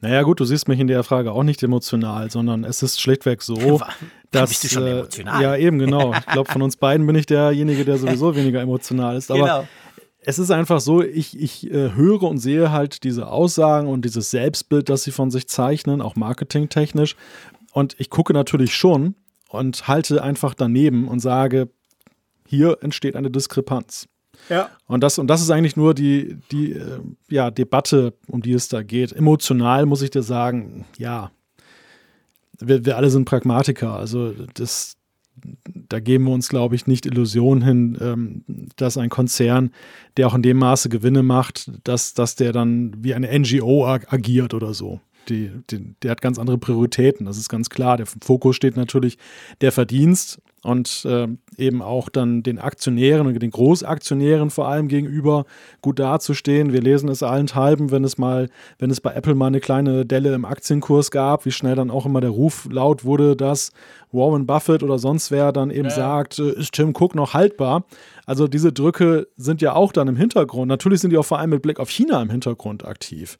Naja, 0.00 0.22
gut, 0.22 0.40
du 0.40 0.44
siehst 0.44 0.68
mich 0.68 0.78
in 0.78 0.86
der 0.86 1.02
Frage 1.02 1.32
auch 1.32 1.42
nicht 1.42 1.62
emotional, 1.62 2.30
sondern 2.30 2.64
es 2.64 2.82
ist 2.82 3.00
schlichtweg 3.00 3.42
so, 3.42 3.80
dass. 4.30 4.50
Bist 4.50 4.64
du 4.64 4.68
schon 4.68 4.86
äh, 4.86 4.98
emotional? 4.98 5.42
Ja, 5.42 5.56
eben, 5.56 5.78
genau. 5.78 6.12
Ich 6.12 6.26
glaube, 6.26 6.52
von 6.52 6.62
uns 6.62 6.76
beiden 6.76 7.06
bin 7.06 7.16
ich 7.16 7.26
derjenige, 7.26 7.84
der 7.84 7.98
sowieso 7.98 8.36
weniger 8.36 8.60
emotional 8.60 9.16
ist. 9.16 9.30
Aber 9.30 9.40
genau. 9.40 9.68
es 10.20 10.38
ist 10.38 10.50
einfach 10.50 10.80
so, 10.80 11.02
ich, 11.02 11.40
ich 11.40 11.70
äh, 11.70 11.94
höre 11.94 12.24
und 12.24 12.38
sehe 12.38 12.70
halt 12.72 13.04
diese 13.04 13.28
Aussagen 13.28 13.88
und 13.88 14.04
dieses 14.04 14.30
Selbstbild, 14.30 14.88
das 14.88 15.04
sie 15.04 15.12
von 15.12 15.30
sich 15.30 15.48
zeichnen, 15.48 16.02
auch 16.02 16.14
marketingtechnisch. 16.14 17.16
Und 17.72 17.96
ich 17.98 18.10
gucke 18.10 18.32
natürlich 18.32 18.74
schon 18.74 19.14
und 19.48 19.88
halte 19.88 20.22
einfach 20.22 20.54
daneben 20.54 21.08
und 21.08 21.20
sage, 21.20 21.70
hier 22.46 22.78
entsteht 22.82 23.16
eine 23.16 23.30
Diskrepanz. 23.30 24.08
Ja. 24.48 24.70
Und 24.86 25.02
das, 25.02 25.18
und 25.18 25.28
das 25.28 25.42
ist 25.42 25.50
eigentlich 25.50 25.76
nur 25.76 25.94
die, 25.94 26.38
die 26.52 26.72
äh, 26.72 27.00
ja, 27.28 27.50
Debatte, 27.50 28.14
um 28.28 28.42
die 28.42 28.52
es 28.52 28.68
da 28.68 28.82
geht. 28.82 29.12
Emotional 29.12 29.86
muss 29.86 30.02
ich 30.02 30.10
dir 30.10 30.22
sagen, 30.22 30.84
ja, 30.98 31.30
wir, 32.58 32.84
wir 32.84 32.96
alle 32.96 33.10
sind 33.10 33.24
Pragmatiker. 33.24 33.94
Also 33.94 34.32
das, 34.54 34.96
da 35.64 36.00
geben 36.00 36.24
wir 36.24 36.32
uns, 36.32 36.48
glaube 36.48 36.74
ich, 36.74 36.86
nicht 36.86 37.06
Illusionen 37.06 37.62
hin, 37.62 37.98
ähm, 38.00 38.44
dass 38.76 38.96
ein 38.96 39.10
Konzern, 39.10 39.70
der 40.16 40.28
auch 40.28 40.34
in 40.34 40.42
dem 40.42 40.58
Maße 40.58 40.88
Gewinne 40.88 41.22
macht, 41.22 41.70
dass, 41.84 42.14
dass 42.14 42.36
der 42.36 42.52
dann 42.52 42.92
wie 42.98 43.14
eine 43.14 43.36
NGO 43.38 43.86
ag 43.86 44.12
agiert 44.12 44.54
oder 44.54 44.74
so. 44.74 45.00
Die, 45.28 45.50
die, 45.70 45.94
der 46.02 46.12
hat 46.12 46.20
ganz 46.20 46.38
andere 46.38 46.58
Prioritäten, 46.58 47.26
das 47.26 47.38
ist 47.38 47.48
ganz 47.48 47.70
klar. 47.70 47.96
Der 47.96 48.06
Fokus 48.06 48.56
steht 48.56 48.76
natürlich 48.76 49.18
der 49.60 49.72
Verdienst 49.72 50.40
und 50.66 51.04
äh, 51.04 51.28
eben 51.58 51.80
auch 51.80 52.08
dann 52.08 52.42
den 52.42 52.58
Aktionären 52.58 53.28
und 53.28 53.40
den 53.40 53.50
Großaktionären 53.52 54.50
vor 54.50 54.66
allem 54.66 54.88
gegenüber 54.88 55.44
gut 55.80 56.00
dazustehen. 56.00 56.72
Wir 56.72 56.80
lesen 56.80 57.08
es 57.08 57.22
allenthalben, 57.22 57.92
wenn 57.92 58.02
es 58.02 58.18
mal, 58.18 58.48
wenn 58.78 58.90
es 58.90 59.00
bei 59.00 59.12
Apple 59.12 59.36
mal 59.36 59.46
eine 59.46 59.60
kleine 59.60 60.04
Delle 60.04 60.34
im 60.34 60.44
Aktienkurs 60.44 61.12
gab, 61.12 61.44
wie 61.44 61.52
schnell 61.52 61.76
dann 61.76 61.90
auch 61.90 62.04
immer 62.04 62.20
der 62.20 62.30
Ruf 62.30 62.66
laut 62.70 63.04
wurde, 63.04 63.36
dass 63.36 63.70
Warren 64.10 64.46
Buffett 64.46 64.82
oder 64.82 64.98
sonst 64.98 65.30
wer 65.30 65.52
dann 65.52 65.70
eben 65.70 65.88
ja. 65.88 65.94
sagt, 65.94 66.40
äh, 66.40 66.50
ist 66.58 66.72
Tim 66.72 66.94
Cook 66.96 67.14
noch 67.14 67.32
haltbar? 67.32 67.84
Also 68.26 68.48
diese 68.48 68.72
Drücke 68.72 69.28
sind 69.36 69.62
ja 69.62 69.74
auch 69.74 69.92
dann 69.92 70.08
im 70.08 70.16
Hintergrund. 70.16 70.68
Natürlich 70.68 71.00
sind 71.00 71.10
die 71.10 71.18
auch 71.18 71.24
vor 71.24 71.38
allem 71.38 71.50
mit 71.50 71.62
Blick 71.62 71.78
auf 71.78 71.90
China 71.90 72.20
im 72.20 72.30
Hintergrund 72.30 72.84
aktiv. 72.84 73.38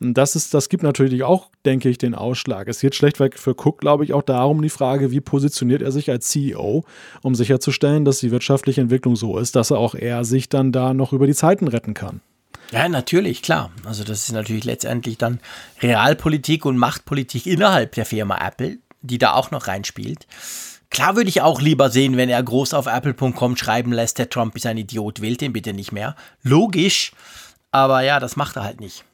Das 0.00 0.36
ist, 0.36 0.54
das 0.54 0.68
gibt 0.68 0.82
natürlich 0.82 1.24
auch, 1.24 1.50
denke 1.66 1.88
ich, 1.88 1.98
den 1.98 2.14
Ausschlag. 2.14 2.68
Es 2.68 2.80
geht 2.80 2.94
schlechtweg 2.94 3.38
für 3.38 3.50
Cook, 3.50 3.80
glaube 3.80 4.04
ich, 4.04 4.12
auch 4.12 4.22
darum, 4.22 4.62
die 4.62 4.70
Frage, 4.70 5.10
wie 5.10 5.20
positioniert 5.20 5.82
er 5.82 5.90
sich 5.90 6.10
als 6.10 6.28
CEO, 6.28 6.84
um 7.22 7.34
sicherzustellen, 7.34 8.04
dass 8.04 8.18
die 8.18 8.30
wirtschaftliche 8.30 8.80
Entwicklung 8.80 9.16
so 9.16 9.38
ist, 9.38 9.56
dass 9.56 9.70
er 9.70 9.78
auch 9.78 9.94
er 9.94 10.24
sich 10.24 10.48
dann 10.48 10.70
da 10.70 10.94
noch 10.94 11.12
über 11.12 11.26
die 11.26 11.34
Zeiten 11.34 11.66
retten 11.66 11.94
kann. 11.94 12.20
Ja, 12.70 12.88
natürlich, 12.88 13.42
klar. 13.42 13.70
Also 13.84 14.04
das 14.04 14.24
ist 14.24 14.32
natürlich 14.32 14.64
letztendlich 14.64 15.18
dann 15.18 15.40
Realpolitik 15.80 16.64
und 16.64 16.76
Machtpolitik 16.76 17.46
innerhalb 17.46 17.92
der 17.92 18.04
Firma 18.04 18.38
Apple, 18.46 18.78
die 19.00 19.18
da 19.18 19.32
auch 19.32 19.50
noch 19.50 19.66
reinspielt. 19.66 20.26
Klar 20.90 21.16
würde 21.16 21.28
ich 21.28 21.42
auch 21.42 21.60
lieber 21.60 21.90
sehen, 21.90 22.16
wenn 22.16 22.28
er 22.28 22.42
groß 22.42 22.74
auf 22.74 22.86
apple.com 22.86 23.56
schreiben 23.56 23.92
lässt, 23.92 24.18
der 24.18 24.30
Trump 24.30 24.56
ist 24.56 24.66
ein 24.66 24.78
Idiot, 24.78 25.20
wählt 25.20 25.40
den 25.40 25.52
bitte 25.52 25.72
nicht 25.72 25.92
mehr. 25.92 26.14
Logisch, 26.42 27.12
aber 27.70 28.02
ja, 28.02 28.20
das 28.20 28.36
macht 28.36 28.56
er 28.56 28.64
halt 28.64 28.80
nicht. 28.80 29.04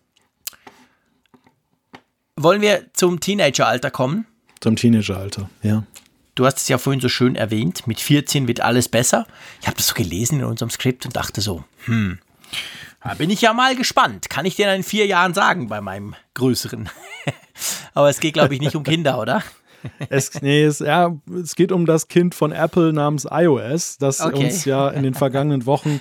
Wollen 2.36 2.60
wir 2.60 2.86
zum 2.94 3.20
Teenageralter 3.20 3.92
kommen? 3.92 4.26
Zum 4.60 4.74
Teenageralter, 4.74 5.48
ja. 5.62 5.84
Du 6.34 6.44
hast 6.44 6.58
es 6.58 6.68
ja 6.68 6.78
vorhin 6.78 7.00
so 7.00 7.08
schön 7.08 7.36
erwähnt, 7.36 7.86
mit 7.86 8.00
14 8.00 8.48
wird 8.48 8.60
alles 8.60 8.88
besser. 8.88 9.24
Ich 9.60 9.68
habe 9.68 9.76
das 9.76 9.86
so 9.86 9.94
gelesen 9.94 10.40
in 10.40 10.46
unserem 10.46 10.70
Skript 10.70 11.06
und 11.06 11.14
dachte 11.14 11.40
so, 11.40 11.62
hm, 11.84 12.18
Da 13.04 13.14
bin 13.14 13.30
ich 13.30 13.40
ja 13.40 13.52
mal 13.52 13.76
gespannt. 13.76 14.30
Kann 14.30 14.46
ich 14.46 14.56
dir 14.56 14.72
in 14.74 14.82
vier 14.82 15.06
Jahren 15.06 15.32
sagen 15.32 15.68
bei 15.68 15.80
meinem 15.80 16.16
größeren. 16.34 16.88
Aber 17.94 18.08
es 18.08 18.18
geht, 18.18 18.34
glaube 18.34 18.54
ich, 18.54 18.60
nicht 18.60 18.74
um 18.74 18.82
Kinder, 18.82 19.20
oder? 19.20 19.44
Es, 20.08 20.40
nee, 20.40 20.64
es, 20.64 20.80
ja, 20.80 21.14
es 21.40 21.54
geht 21.54 21.70
um 21.70 21.86
das 21.86 22.08
Kind 22.08 22.34
von 22.34 22.50
Apple 22.50 22.92
namens 22.92 23.28
iOS, 23.30 23.98
das 23.98 24.20
okay. 24.20 24.46
uns 24.46 24.64
ja 24.64 24.88
in 24.88 25.02
den 25.02 25.14
vergangenen 25.14 25.66
Wochen 25.66 26.00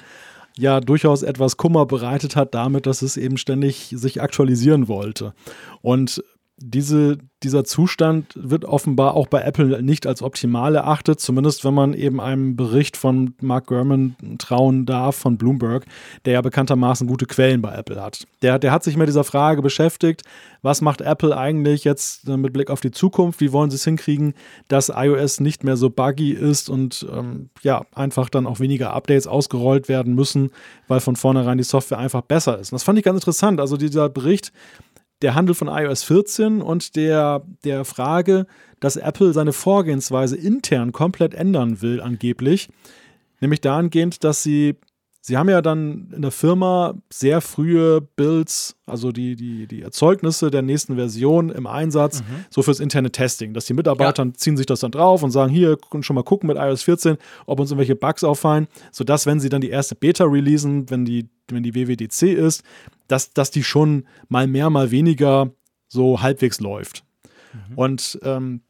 ja 0.57 0.79
durchaus 0.79 1.23
etwas 1.23 1.57
Kummer 1.57 1.85
bereitet 1.85 2.35
hat 2.35 2.53
damit, 2.53 2.85
dass 2.85 3.01
es 3.01 3.17
eben 3.17 3.37
ständig 3.37 3.93
sich 3.95 4.21
aktualisieren 4.21 4.87
wollte. 4.87 5.33
Und 5.81 6.23
diese, 6.65 7.17
dieser 7.43 7.65
Zustand 7.65 8.33
wird 8.35 8.63
offenbar 8.63 9.15
auch 9.15 9.27
bei 9.27 9.41
Apple 9.41 9.83
nicht 9.83 10.07
als 10.07 10.21
optimal 10.21 10.75
erachtet, 10.75 11.19
zumindest 11.19 11.65
wenn 11.65 11.73
man 11.73 11.93
eben 11.93 12.21
einem 12.21 12.55
Bericht 12.55 12.95
von 12.95 13.33
Mark 13.41 13.67
Gurman 13.67 14.15
trauen 14.37 14.85
darf 14.85 15.17
von 15.17 15.37
Bloomberg, 15.37 15.85
der 16.23 16.33
ja 16.33 16.41
bekanntermaßen 16.41 17.05
gute 17.05 17.25
Quellen 17.25 17.61
bei 17.61 17.75
Apple 17.75 18.01
hat. 18.01 18.25
Der, 18.41 18.59
der 18.59 18.71
hat 18.71 18.85
sich 18.85 18.95
mit 18.95 19.09
dieser 19.09 19.25
Frage 19.25 19.61
beschäftigt, 19.61 20.21
was 20.61 20.79
macht 20.79 21.01
Apple 21.01 21.35
eigentlich 21.35 21.83
jetzt 21.83 22.29
mit 22.29 22.53
Blick 22.53 22.69
auf 22.69 22.79
die 22.79 22.91
Zukunft, 22.91 23.41
wie 23.41 23.51
wollen 23.51 23.69
sie 23.69 23.75
es 23.75 23.83
hinkriegen, 23.83 24.33
dass 24.69 24.87
iOS 24.87 25.41
nicht 25.41 25.65
mehr 25.65 25.75
so 25.75 25.89
buggy 25.89 26.31
ist 26.31 26.69
und 26.69 27.05
ähm, 27.11 27.49
ja, 27.61 27.81
einfach 27.93 28.29
dann 28.29 28.47
auch 28.47 28.61
weniger 28.61 28.93
Updates 28.93 29.27
ausgerollt 29.27 29.89
werden 29.89 30.15
müssen, 30.15 30.51
weil 30.87 31.01
von 31.01 31.17
vornherein 31.17 31.57
die 31.57 31.65
Software 31.65 31.97
einfach 31.97 32.21
besser 32.21 32.57
ist. 32.57 32.71
Und 32.71 32.77
das 32.77 32.83
fand 32.83 32.97
ich 32.97 33.03
ganz 33.03 33.17
interessant. 33.17 33.59
Also 33.59 33.75
dieser 33.75 34.07
Bericht 34.07 34.53
der 35.23 35.35
Handel 35.35 35.55
von 35.55 35.69
iOS 35.69 36.03
14 36.03 36.61
und 36.61 36.95
der, 36.95 37.43
der 37.63 37.85
Frage, 37.85 38.45
dass 38.79 38.97
Apple 38.97 39.33
seine 39.33 39.53
Vorgehensweise 39.53 40.35
intern 40.35 40.91
komplett 40.91 41.33
ändern 41.33 41.81
will, 41.81 42.01
angeblich. 42.01 42.69
Nämlich 43.39 43.61
dahingehend, 43.61 44.23
dass 44.23 44.43
sie 44.43 44.75
Sie 45.25 45.37
haben 45.37 45.47
ja 45.47 45.61
dann 45.61 46.09
in 46.13 46.21
der 46.21 46.31
Firma 46.31 46.95
sehr 47.09 47.39
frühe 47.39 48.01
Builds, 48.01 48.75
also 48.85 49.13
die, 49.13 49.37
die, 49.37 49.67
die 49.67 49.81
Erzeugnisse 49.81 50.51
der 50.51 50.61
nächsten 50.61 50.95
Version 50.95 51.49
im 51.49 51.65
Einsatz, 51.65 52.19
mhm. 52.19 52.43
so 52.49 52.61
fürs 52.61 52.81
interne 52.81 53.09
Testing, 53.09 53.53
dass 53.53 53.63
die 53.63 53.73
Mitarbeiter 53.73 54.25
ja. 54.25 54.33
ziehen 54.33 54.57
sich 54.57 54.65
das 54.65 54.81
dann 54.81 54.91
drauf 54.91 55.23
und 55.23 55.31
sagen, 55.31 55.49
hier, 55.49 55.77
schon 56.01 56.15
mal 56.17 56.23
gucken 56.23 56.47
mit 56.47 56.57
iOS 56.57 56.83
14, 56.83 57.15
ob 57.45 57.61
uns 57.61 57.71
irgendwelche 57.71 57.95
Bugs 57.95 58.25
auffallen, 58.25 58.67
sodass, 58.91 59.25
wenn 59.25 59.39
sie 59.39 59.47
dann 59.47 59.61
die 59.61 59.69
erste 59.69 59.95
Beta 59.95 60.25
releasen, 60.25 60.89
wenn 60.89 61.05
die, 61.05 61.29
wenn 61.47 61.63
die 61.63 61.73
WWDC 61.73 62.23
ist, 62.23 62.63
dass, 63.07 63.31
dass 63.31 63.49
die 63.49 63.63
schon 63.63 64.05
mal 64.27 64.45
mehr, 64.45 64.69
mal 64.69 64.91
weniger 64.91 65.51
so 65.87 66.21
halbwegs 66.21 66.59
läuft. 66.59 67.05
Mhm. 67.53 67.77
Und 67.77 68.19
ähm, 68.23 68.61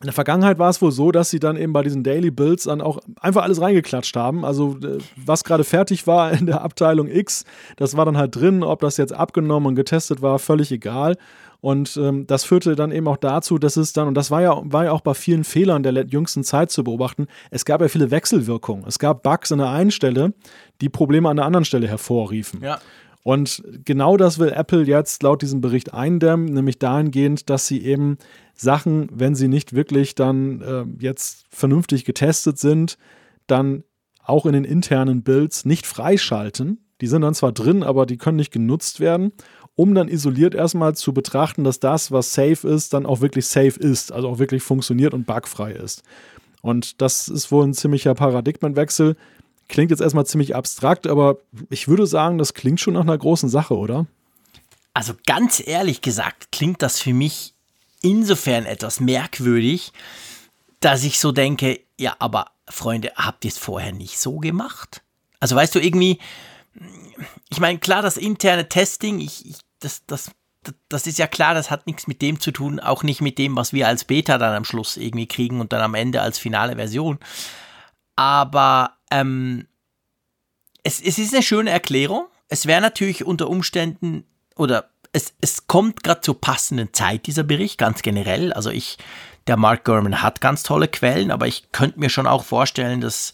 in 0.00 0.06
der 0.06 0.12
Vergangenheit 0.12 0.58
war 0.58 0.68
es 0.68 0.82
wohl 0.82 0.92
so, 0.92 1.12
dass 1.12 1.30
sie 1.30 1.38
dann 1.38 1.56
eben 1.56 1.72
bei 1.72 1.82
diesen 1.82 2.02
Daily 2.02 2.30
Builds 2.30 2.64
dann 2.64 2.80
auch 2.80 2.98
einfach 3.20 3.42
alles 3.42 3.60
reingeklatscht 3.60 4.16
haben. 4.16 4.44
Also 4.44 4.76
äh, 4.82 4.98
was 5.16 5.44
gerade 5.44 5.64
fertig 5.64 6.06
war 6.06 6.32
in 6.38 6.46
der 6.46 6.62
Abteilung 6.62 7.08
X, 7.08 7.44
das 7.76 7.96
war 7.96 8.04
dann 8.04 8.16
halt 8.16 8.36
drin. 8.36 8.62
Ob 8.62 8.80
das 8.80 8.96
jetzt 8.96 9.12
abgenommen 9.12 9.68
und 9.68 9.74
getestet 9.76 10.20
war, 10.20 10.38
völlig 10.38 10.72
egal. 10.72 11.16
Und 11.60 11.96
ähm, 11.96 12.26
das 12.26 12.44
führte 12.44 12.76
dann 12.76 12.92
eben 12.92 13.08
auch 13.08 13.16
dazu, 13.16 13.56
dass 13.56 13.78
es 13.78 13.94
dann, 13.94 14.06
und 14.06 14.14
das 14.14 14.30
war 14.30 14.42
ja, 14.42 14.60
war 14.64 14.84
ja 14.84 14.92
auch 14.92 15.00
bei 15.00 15.14
vielen 15.14 15.44
Fehlern 15.44 15.82
der 15.82 16.04
jüngsten 16.04 16.44
Zeit 16.44 16.70
zu 16.70 16.84
beobachten, 16.84 17.26
es 17.50 17.64
gab 17.64 17.80
ja 17.80 17.88
viele 17.88 18.10
Wechselwirkungen. 18.10 18.84
Es 18.86 18.98
gab 18.98 19.22
Bugs 19.22 19.50
an 19.50 19.58
der 19.58 19.70
einen 19.70 19.90
Stelle, 19.90 20.34
die 20.82 20.90
Probleme 20.90 21.30
an 21.30 21.36
der 21.36 21.46
anderen 21.46 21.64
Stelle 21.64 21.88
hervorriefen. 21.88 22.60
Ja. 22.62 22.80
Und 23.22 23.62
genau 23.86 24.18
das 24.18 24.38
will 24.38 24.50
Apple 24.50 24.82
jetzt 24.82 25.22
laut 25.22 25.40
diesem 25.40 25.62
Bericht 25.62 25.94
eindämmen, 25.94 26.52
nämlich 26.52 26.78
dahingehend, 26.78 27.48
dass 27.48 27.66
sie 27.66 27.82
eben 27.82 28.18
Sachen, 28.54 29.08
wenn 29.12 29.34
sie 29.34 29.48
nicht 29.48 29.74
wirklich 29.74 30.14
dann 30.14 30.60
äh, 30.60 30.84
jetzt 31.02 31.44
vernünftig 31.50 32.04
getestet 32.04 32.58
sind, 32.58 32.98
dann 33.46 33.84
auch 34.22 34.46
in 34.46 34.52
den 34.52 34.64
internen 34.64 35.22
Builds 35.22 35.64
nicht 35.64 35.86
freischalten. 35.86 36.84
Die 37.00 37.06
sind 37.06 37.22
dann 37.22 37.34
zwar 37.34 37.52
drin, 37.52 37.82
aber 37.82 38.06
die 38.06 38.16
können 38.16 38.36
nicht 38.36 38.52
genutzt 38.52 39.00
werden, 39.00 39.32
um 39.74 39.94
dann 39.94 40.08
isoliert 40.08 40.54
erstmal 40.54 40.94
zu 40.94 41.12
betrachten, 41.12 41.64
dass 41.64 41.80
das, 41.80 42.12
was 42.12 42.32
safe 42.32 42.66
ist, 42.66 42.94
dann 42.94 43.06
auch 43.06 43.20
wirklich 43.20 43.46
safe 43.46 43.78
ist, 43.78 44.12
also 44.12 44.28
auch 44.28 44.38
wirklich 44.38 44.62
funktioniert 44.62 45.12
und 45.12 45.26
bugfrei 45.26 45.72
ist. 45.72 46.02
Und 46.62 47.02
das 47.02 47.28
ist 47.28 47.52
wohl 47.52 47.66
ein 47.66 47.74
ziemlicher 47.74 48.14
Paradigmenwechsel, 48.14 49.16
Klingt 49.68 49.90
jetzt 49.90 50.00
erstmal 50.00 50.26
ziemlich 50.26 50.54
abstrakt, 50.54 51.06
aber 51.06 51.38
ich 51.70 51.88
würde 51.88 52.06
sagen, 52.06 52.38
das 52.38 52.54
klingt 52.54 52.80
schon 52.80 52.94
nach 52.94 53.02
einer 53.02 53.16
großen 53.16 53.48
Sache, 53.48 53.76
oder? 53.76 54.06
Also 54.92 55.14
ganz 55.26 55.62
ehrlich 55.64 56.02
gesagt, 56.02 56.52
klingt 56.52 56.82
das 56.82 57.00
für 57.00 57.14
mich 57.14 57.53
insofern 58.04 58.66
etwas 58.66 59.00
merkwürdig, 59.00 59.92
dass 60.80 61.02
ich 61.04 61.18
so 61.18 61.32
denke, 61.32 61.80
ja, 61.98 62.14
aber 62.18 62.50
Freunde, 62.68 63.12
habt 63.16 63.44
ihr 63.44 63.50
es 63.50 63.58
vorher 63.58 63.92
nicht 63.92 64.18
so 64.18 64.38
gemacht? 64.38 65.02
Also 65.40 65.56
weißt 65.56 65.74
du, 65.74 65.80
irgendwie, 65.80 66.18
ich 67.50 67.60
meine, 67.60 67.78
klar, 67.78 68.02
das 68.02 68.16
interne 68.16 68.68
Testing, 68.68 69.20
ich, 69.20 69.46
ich, 69.46 69.56
das, 69.80 70.04
das, 70.06 70.30
das 70.88 71.06
ist 71.06 71.18
ja 71.18 71.26
klar, 71.26 71.54
das 71.54 71.70
hat 71.70 71.86
nichts 71.86 72.06
mit 72.06 72.22
dem 72.22 72.40
zu 72.40 72.50
tun, 72.50 72.80
auch 72.80 73.02
nicht 73.02 73.20
mit 73.20 73.38
dem, 73.38 73.56
was 73.56 73.72
wir 73.72 73.88
als 73.88 74.04
Beta 74.04 74.38
dann 74.38 74.54
am 74.54 74.64
Schluss 74.64 74.96
irgendwie 74.96 75.26
kriegen 75.26 75.60
und 75.60 75.72
dann 75.72 75.80
am 75.80 75.94
Ende 75.94 76.20
als 76.20 76.38
finale 76.38 76.76
Version. 76.76 77.18
Aber 78.16 78.96
ähm, 79.10 79.66
es, 80.82 81.00
es 81.00 81.18
ist 81.18 81.34
eine 81.34 81.42
schöne 81.42 81.70
Erklärung. 81.70 82.26
Es 82.48 82.66
wäre 82.66 82.80
natürlich 82.80 83.24
unter 83.24 83.48
Umständen 83.48 84.24
oder 84.56 84.90
es, 85.14 85.32
es 85.40 85.66
kommt 85.66 86.02
gerade 86.02 86.20
zur 86.20 86.40
passenden 86.40 86.92
Zeit, 86.92 87.26
dieser 87.26 87.44
Bericht, 87.44 87.78
ganz 87.78 88.02
generell. 88.02 88.52
Also 88.52 88.70
ich, 88.70 88.98
der 89.46 89.56
Mark 89.56 89.84
Gurman 89.84 90.22
hat 90.22 90.40
ganz 90.40 90.62
tolle 90.64 90.88
Quellen, 90.88 91.30
aber 91.30 91.46
ich 91.46 91.70
könnte 91.72 92.00
mir 92.00 92.10
schon 92.10 92.26
auch 92.26 92.44
vorstellen, 92.44 93.00
dass 93.00 93.32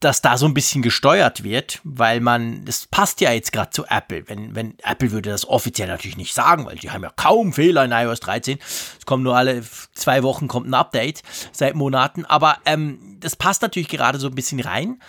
dass 0.00 0.20
da 0.20 0.36
so 0.36 0.44
ein 0.44 0.52
bisschen 0.52 0.82
gesteuert 0.82 1.42
wird, 1.42 1.80
weil 1.82 2.20
man, 2.20 2.66
das 2.66 2.86
passt 2.86 3.22
ja 3.22 3.32
jetzt 3.32 3.50
gerade 3.50 3.70
zu 3.70 3.86
Apple. 3.86 4.24
Wenn, 4.28 4.54
wenn 4.54 4.78
Apple 4.82 5.10
würde 5.10 5.30
das 5.30 5.48
offiziell 5.48 5.88
natürlich 5.88 6.18
nicht 6.18 6.34
sagen, 6.34 6.66
weil 6.66 6.76
die 6.76 6.90
haben 6.90 7.02
ja 7.02 7.10
kaum 7.16 7.54
Fehler 7.54 7.86
in 7.86 7.92
iOS 7.92 8.20
13. 8.20 8.58
Es 8.98 9.06
kommt 9.06 9.24
nur 9.24 9.34
alle 9.34 9.64
zwei 9.94 10.22
Wochen 10.22 10.48
kommt 10.48 10.68
ein 10.68 10.74
Update 10.74 11.22
seit 11.50 11.74
Monaten. 11.74 12.26
Aber 12.26 12.58
ähm, 12.66 13.16
das 13.20 13.36
passt 13.36 13.62
natürlich 13.62 13.88
gerade 13.88 14.18
so 14.18 14.28
ein 14.28 14.34
bisschen 14.34 14.60
rein. 14.60 15.00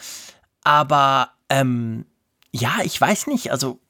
Aber 0.64 1.32
ähm, 1.50 2.06
ja, 2.54 2.78
ich 2.84 3.00
weiß 3.00 3.28
nicht. 3.28 3.52
Also 3.52 3.82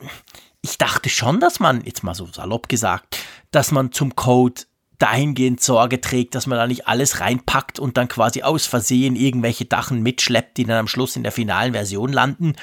ich 0.68 0.78
dachte 0.78 1.10
schon, 1.10 1.40
dass 1.40 1.60
man, 1.60 1.84
jetzt 1.86 2.04
mal 2.04 2.14
so 2.14 2.26
salopp 2.26 2.68
gesagt, 2.68 3.18
dass 3.52 3.72
man 3.72 3.92
zum 3.92 4.16
Code 4.16 4.64
dahingehend 5.00 5.62
Sorge 5.62 6.02
trägt, 6.02 6.36
dass 6.36 6.48
man 6.48 6.58
da 6.58 6.68
nicht 6.68 6.88
alles 6.88 7.20
reinpackt 7.20 7.80
und 7.80 7.98
dann 7.98 8.08
quasi 8.08 8.42
aus 8.42 8.66
Versehen 8.66 9.16
irgendwelche 9.16 9.66
Dachen 9.66 10.02
mitschleppt, 10.02 10.58
die 10.58 10.66
dann 10.66 10.78
am 10.78 10.88
Schluss 10.88 11.16
in 11.16 11.24
der 11.24 11.32
finalen 11.32 11.74
Version 11.74 12.12
landen, 12.12 12.56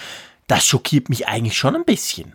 das 0.47 0.67
schockiert 0.67 1.09
mich 1.09 1.29
eigentlich 1.29 1.57
schon 1.57 1.77
ein 1.77 1.85
bisschen. 1.85 2.35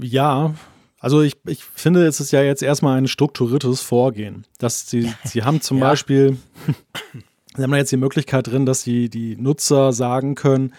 Ja, 0.00 0.54
also 1.00 1.20
ich, 1.20 1.36
ich 1.46 1.62
finde, 1.62 2.06
es 2.06 2.20
ist 2.20 2.32
ja 2.32 2.42
jetzt 2.42 2.62
erstmal 2.62 2.96
ein 2.96 3.08
strukturiertes 3.08 3.82
Vorgehen. 3.82 4.46
Dass 4.58 4.88
sie, 4.88 5.12
sie 5.24 5.42
haben 5.42 5.60
zum 5.60 5.78
ja. 5.78 5.90
Beispiel, 5.90 6.38
sie 7.56 7.62
haben 7.62 7.72
da 7.72 7.76
jetzt 7.76 7.92
die 7.92 7.98
Möglichkeit 7.98 8.46
drin, 8.46 8.64
dass 8.64 8.82
sie 8.82 9.10
die 9.10 9.36
Nutzer 9.36 9.92
sagen 9.92 10.34
können, 10.34 10.72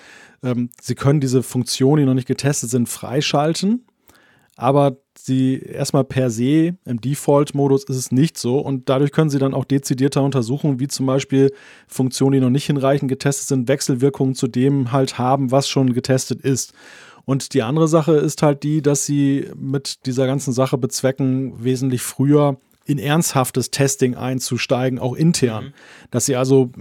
ähm, 0.44 0.70
sie 0.82 0.96
können 0.96 1.20
diese 1.20 1.44
Funktionen, 1.44 2.02
die 2.02 2.06
noch 2.06 2.14
nicht 2.14 2.28
getestet 2.28 2.70
sind, 2.70 2.90
freischalten. 2.90 3.86
Aber 4.58 4.98
sie 5.18 5.60
erstmal 5.60 6.06
per 6.06 6.30
se 6.30 6.78
im 6.86 7.02
Default-Modus 7.02 7.84
ist 7.86 7.98
es 7.98 8.12
nicht 8.12 8.38
so 8.38 8.60
und 8.60 8.88
dadurch 8.88 9.12
können 9.12 9.30
sie 9.30 9.40
dann 9.40 9.54
auch 9.54 9.66
dezidierter 9.66 10.24
untersuchen, 10.24 10.80
wie 10.80 10.88
zum 10.88 11.06
Beispiel 11.06 11.52
Funktionen, 11.88 12.34
die 12.34 12.40
noch 12.40 12.50
nicht 12.50 12.66
hinreichend 12.66 13.10
getestet 13.10 13.48
sind, 13.48 13.68
Wechselwirkungen 13.68 14.34
zu 14.34 14.48
dem 14.48 14.94
halt 14.94 15.18
haben, 15.18 15.52
was 15.52 15.68
schon 15.68 15.94
getestet 15.94 16.42
ist. 16.42 16.74
Und 17.26 17.54
die 17.54 17.64
andere 17.64 17.88
Sache 17.88 18.14
ist 18.14 18.44
halt 18.44 18.64
die, 18.64 18.82
dass 18.82 19.06
sie 19.06 19.50
mit 19.56 20.06
dieser 20.06 20.28
ganzen 20.28 20.54
Sache 20.54 20.78
bezwecken, 20.78 21.64
wesentlich 21.64 22.02
früher 22.02 22.58
in 22.86 23.00
ernsthaftes 23.00 23.72
Testing 23.72 24.16
einzusteigen, 24.16 25.00
auch 25.00 25.16
intern. 25.16 25.66
Mhm. 25.66 25.74
Dass 26.12 26.28
sie 26.28 26.36
also 26.36 26.72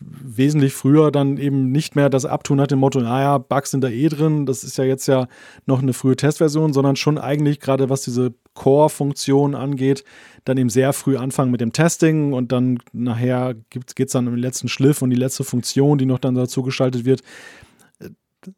wesentlich 0.00 0.74
früher 0.74 1.10
dann 1.10 1.36
eben 1.38 1.70
nicht 1.70 1.96
mehr 1.96 2.10
das 2.10 2.24
abtun 2.24 2.60
hat, 2.60 2.70
dem 2.70 2.78
Motto, 2.78 3.00
naja, 3.00 3.38
Bugs 3.38 3.70
sind 3.70 3.82
da 3.82 3.88
eh 3.88 4.08
drin, 4.08 4.46
das 4.46 4.64
ist 4.64 4.78
ja 4.78 4.84
jetzt 4.84 5.06
ja 5.06 5.28
noch 5.66 5.82
eine 5.82 5.92
frühe 5.92 6.16
Testversion, 6.16 6.72
sondern 6.72 6.96
schon 6.96 7.18
eigentlich 7.18 7.60
gerade 7.60 7.88
was 7.88 8.02
diese 8.02 8.34
Core-Funktion 8.54 9.54
angeht, 9.54 10.04
dann 10.44 10.58
eben 10.58 10.70
sehr 10.70 10.92
früh 10.92 11.16
anfangen 11.16 11.50
mit 11.50 11.60
dem 11.60 11.72
Testing 11.72 12.32
und 12.32 12.52
dann 12.52 12.78
nachher 12.92 13.54
geht 13.70 13.98
es 13.98 14.12
dann 14.12 14.26
im 14.26 14.36
letzten 14.36 14.68
Schliff 14.68 15.02
und 15.02 15.10
die 15.10 15.16
letzte 15.16 15.44
Funktion, 15.44 15.98
die 15.98 16.06
noch 16.06 16.18
dann 16.18 16.34
dazu 16.34 16.62
geschaltet 16.62 17.04
wird. 17.04 17.22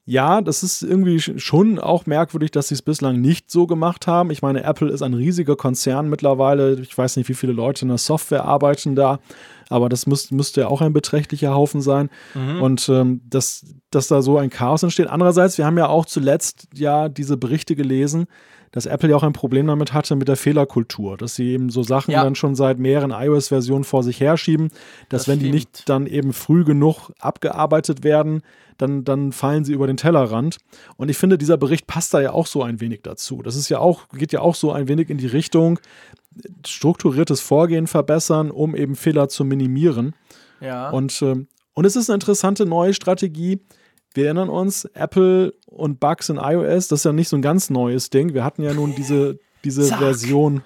Ja, 0.05 0.41
das 0.43 0.63
ist 0.63 0.83
irgendwie 0.83 1.19
schon 1.19 1.79
auch 1.79 2.07
merkwürdig, 2.07 2.51
dass 2.51 2.69
sie 2.69 2.75
es 2.75 2.83
bislang 2.83 3.21
nicht 3.21 3.51
so 3.51 3.67
gemacht 3.67 4.07
haben. 4.07 4.31
Ich 4.31 4.43
meine, 4.43 4.63
Apple 4.63 4.91
ist 4.91 5.03
ein 5.03 5.15
riesiger 5.15 5.57
Konzern 5.57 6.11
mittlerweile. 6.11 6.79
Ich 6.81 6.97
weiß 6.97 7.17
nicht, 7.17 7.29
wie 7.29 7.35
viele 7.35 7.53
Leute 7.53 7.83
in 7.83 7.89
der 7.89 7.99
Software 7.99 8.45
arbeiten 8.45 8.95
da. 8.95 9.19
Aber 9.69 9.89
das 9.89 10.07
müsst, 10.07 10.33
müsste 10.33 10.63
ja 10.63 10.69
auch 10.69 10.81
ein 10.81 10.93
beträchtlicher 10.93 11.55
Haufen 11.55 11.81
sein. 11.81 12.11
Mhm. 12.35 12.63
Und 12.63 12.89
ähm, 12.89 13.21
dass, 13.29 13.65
dass 13.91 14.09
da 14.09 14.23
so 14.23 14.39
ein 14.39 14.51
Chaos 14.51 14.83
entsteht. 14.83 15.09
Andererseits, 15.09 15.59
wir 15.59 15.67
haben 15.67 15.79
ja 15.79 15.89
auch 15.89 16.07
zuletzt 16.07 16.69
ja 16.75 17.09
diese 17.09 17.37
Berichte 17.37 17.77
gelesen, 17.77 18.27
dass 18.73 18.87
Apple 18.87 19.11
ja 19.11 19.17
auch 19.17 19.23
ein 19.23 19.33
Problem 19.33 19.67
damit 19.67 19.93
hatte 19.93 20.15
mit 20.17 20.29
der 20.29 20.37
Fehlerkultur, 20.37 21.17
dass 21.17 21.35
sie 21.35 21.51
eben 21.53 21.71
so 21.71 21.83
Sachen 21.83 22.11
Ja. 22.13 22.23
dann 22.25 22.35
schon 22.35 22.55
seit 22.55 22.79
mehreren 22.79 23.11
iOS-Versionen 23.13 23.85
vor 23.85 24.03
sich 24.03 24.21
herschieben, 24.21 24.69
dass 25.09 25.23
Das 25.23 25.29
wenn 25.29 25.39
die 25.39 25.47
stimmt. 25.47 25.55
nicht 25.55 25.89
dann 25.89 26.07
eben 26.07 26.33
früh 26.33 26.65
genug 26.65 27.11
abgearbeitet 27.19 28.05
werden, 28.05 28.43
dann, 28.77 29.03
dann 29.05 29.33
fallen 29.33 29.65
sie 29.65 29.73
über 29.73 29.87
den 29.89 29.97
Tellerrand. 29.97 30.59
Und 30.97 31.09
ich 31.09 31.17
finde, 31.19 31.37
dieser 31.37 31.57
Bericht 31.57 31.87
passt 31.89 32.15
da 32.15 32.21
ja 32.21 32.33
auch 32.33 32.47
so 32.47 32.63
ein 32.63 32.81
wenig 32.81 33.01
dazu. 33.03 33.43
Das 33.43 33.57
ist 33.57 33.69
ja 33.69 33.79
auch, 33.81 34.09
geht 34.11 34.33
ja 34.33 34.41
auch 34.41 34.55
so 34.55 34.71
ein 34.71 34.87
wenig 34.87 35.11
in 35.11 35.19
die 35.19 35.27
Richtung, 35.27 35.81
strukturiertes 36.67 37.41
Vorgehen 37.41 37.87
verbessern, 37.87 38.51
um 38.51 38.75
eben 38.77 38.95
Fehler 38.97 39.29
zu 39.29 39.45
minimieren. 39.45 40.15
Ja. 40.61 40.91
Und, 40.91 41.21
ähm, 41.23 41.49
und 41.75 41.85
es 41.85 41.97
ist 41.97 42.11
eine 42.11 42.15
interessante 42.17 42.67
neue 42.67 42.95
Strategie. 42.95 43.61
Wir 44.15 44.27
erinnern 44.27 44.49
uns, 44.49 44.85
Apple 44.95 45.55
und 45.67 46.01
Bugs 46.01 46.29
in 46.29 46.37
iOS, 46.37 46.89
das 46.89 47.01
ist 47.01 47.05
ja 47.05 47.13
nicht 47.13 47.29
so 47.29 47.37
ein 47.37 47.43
ganz 47.43 47.71
neues 47.71 48.11
Ding. 48.11 48.35
Wir 48.35 48.45
hatten 48.45 48.63
ja 48.63 48.75
nun 48.75 48.95
diese, 48.95 49.39
diese. 49.65 49.85
Version, 49.85 50.63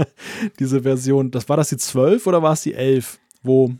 diese 0.58 0.82
Version, 0.82 1.30
das 1.30 1.48
war 1.48 1.56
das 1.56 1.68
die 1.68 1.76
12 1.76 2.26
oder 2.26 2.42
war 2.42 2.54
es 2.54 2.62
die 2.62 2.74
11? 2.74 3.18
Wo, 3.42 3.72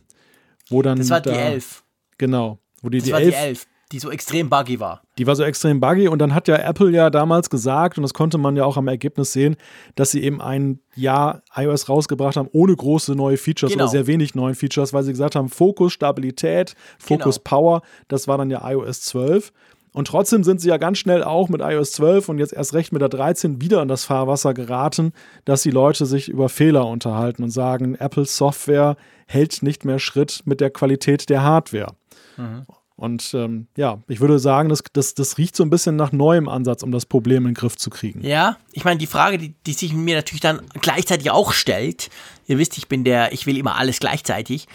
wo 0.68 0.82
dann. 0.82 0.98
das 0.98 1.11
war 1.11 1.20
die 1.20 1.30
da, 1.30 1.36
11. 1.36 1.84
Genau. 2.18 2.59
Wo 2.82 2.90
die, 2.90 2.98
Das 2.98 3.06
die 3.06 3.12
war 3.12 3.20
11, 3.20 3.30
die 3.30 3.36
11, 3.36 3.66
die 3.93 3.99
so 3.99 4.11
extrem 4.11 4.51
buggy 4.51 4.80
war. 4.80 5.01
die 5.16 5.26
war 5.26 5.34
so 5.34 5.43
extrem 5.45 5.80
buggy 5.80 6.09
und 6.09 6.18
dann 6.18 6.34
hat 6.34 6.47
ja 6.47 6.57
Apple 6.57 6.91
ja 6.91 7.09
damals 7.11 7.49
gesagt, 7.49 7.97
und 7.97 8.03
das 8.03 8.12
konnte 8.12 8.36
man 8.36 8.55
ja 8.57 8.64
auch 8.64 8.76
am 8.76 8.86
Ergebnis 8.89 9.32
sehen, 9.32 9.57
dass 9.95 10.11
sie 10.11 10.22
eben 10.22 10.41
ein 10.43 10.80
Jahr 10.95 11.43
iOS 11.55 11.89
rausgebracht 11.89 12.36
haben, 12.36 12.49
ohne 12.53 12.76
große 12.76 13.14
neue 13.14 13.36
Features 13.39 13.72
Genau. 13.72 13.84
oder 13.84 13.91
sehr 13.91 14.07
wenig 14.07 14.34
neuen 14.34 14.55
Features, 14.55 14.93
weil 14.93 15.05
sie 15.05 15.12
gesagt 15.12 15.36
haben, 15.36 15.49
Fokus, 15.49 15.93
Stabilität, 15.95 16.74
Fokus, 16.99 17.36
Genau. 17.36 17.45
Power, 17.45 17.82
das 18.09 18.28
war 18.28 18.36
dann 18.39 18.51
ja 18.51 18.68
iOS 18.70 19.01
12. 19.03 19.53
Und 19.95 20.07
trotzdem 20.07 20.45
sind 20.45 20.61
sie 20.61 20.68
ja 20.68 20.76
ganz 20.76 20.99
schnell 20.99 21.24
auch 21.24 21.49
mit 21.49 21.62
iOS 21.62 21.93
12 21.93 22.28
und 22.28 22.39
jetzt 22.39 22.53
erst 22.53 22.74
recht 22.74 22.93
mit 22.93 23.01
der 23.01 23.09
13 23.09 23.62
wieder 23.62 23.80
in 23.80 23.89
das 23.89 24.05
Fahrwasser 24.05 24.53
geraten, 24.53 25.12
dass 25.47 25.62
die 25.62 25.70
Leute 25.70 26.05
sich 26.05 26.28
über 26.28 26.51
Fehler 26.51 26.86
unterhalten 26.86 27.43
und 27.43 27.51
sagen, 27.51 27.95
Apple 27.95 28.26
Software 28.26 28.97
hält 29.26 29.62
nicht 29.62 29.86
mehr 29.86 29.99
Schritt 29.99 30.43
mit 30.45 30.61
der 30.61 30.70
Qualität 30.70 31.30
der 31.30 31.43
Hardware. 31.43 31.95
Und 32.99 33.32
ähm, 33.32 33.68
ja, 33.76 34.03
ich 34.09 34.18
würde 34.18 34.40
sagen, 34.40 34.68
das, 34.68 34.82
das, 34.92 35.14
das 35.14 35.38
riecht 35.38 35.55
so 35.55 35.62
ein 35.62 35.70
bisschen 35.70 35.94
nach 35.94 36.11
neuem 36.11 36.49
Ansatz, 36.49 36.82
um 36.82 36.90
das 36.90 37.07
Problem 37.07 37.44
in 37.44 37.51
den 37.51 37.55
Griff 37.55 37.76
zu 37.76 37.90
kriegen. 37.90 38.24
Ja, 38.26 38.57
ich 38.72 38.84
meine, 38.84 38.99
die 38.99 39.07
Frage, 39.07 39.38
die, 39.38 39.55
die 39.66 39.72
sich 39.72 39.92
mir 39.92 40.16
natürlich 40.16 40.40
dann 40.40 40.62
gleichzeitig 40.80 41.30
auch 41.30 41.53
stellt, 41.53 42.11
ihr 42.49 42.59
wisst, 42.59 42.76
ich 42.76 42.88
bin 42.88 43.05
der, 43.05 43.32
ich 43.32 43.46
will 43.46 43.57
immer 43.57 43.76
alles 43.76 44.01
gleichzeitig. 44.01 44.66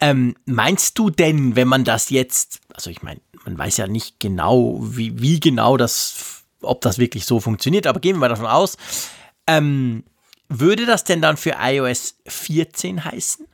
Ähm, 0.00 0.34
meinst 0.46 0.98
du 0.98 1.10
denn, 1.10 1.54
wenn 1.54 1.68
man 1.68 1.84
das 1.84 2.10
jetzt, 2.10 2.58
also 2.74 2.90
ich 2.90 3.02
meine, 3.02 3.20
man 3.44 3.56
weiß 3.56 3.76
ja 3.76 3.86
nicht 3.86 4.18
genau, 4.18 4.80
wie, 4.82 5.20
wie 5.22 5.38
genau 5.38 5.76
das, 5.76 6.42
ob 6.62 6.80
das 6.80 6.98
wirklich 6.98 7.24
so 7.24 7.38
funktioniert, 7.38 7.86
aber 7.86 8.00
gehen 8.00 8.16
wir 8.16 8.20
mal 8.20 8.28
davon 8.30 8.46
aus, 8.46 8.78
ähm, 9.46 10.02
würde 10.48 10.86
das 10.86 11.04
denn 11.04 11.22
dann 11.22 11.36
für 11.36 11.54
iOS 11.60 12.16
14 12.26 13.04
heißen, 13.04 13.46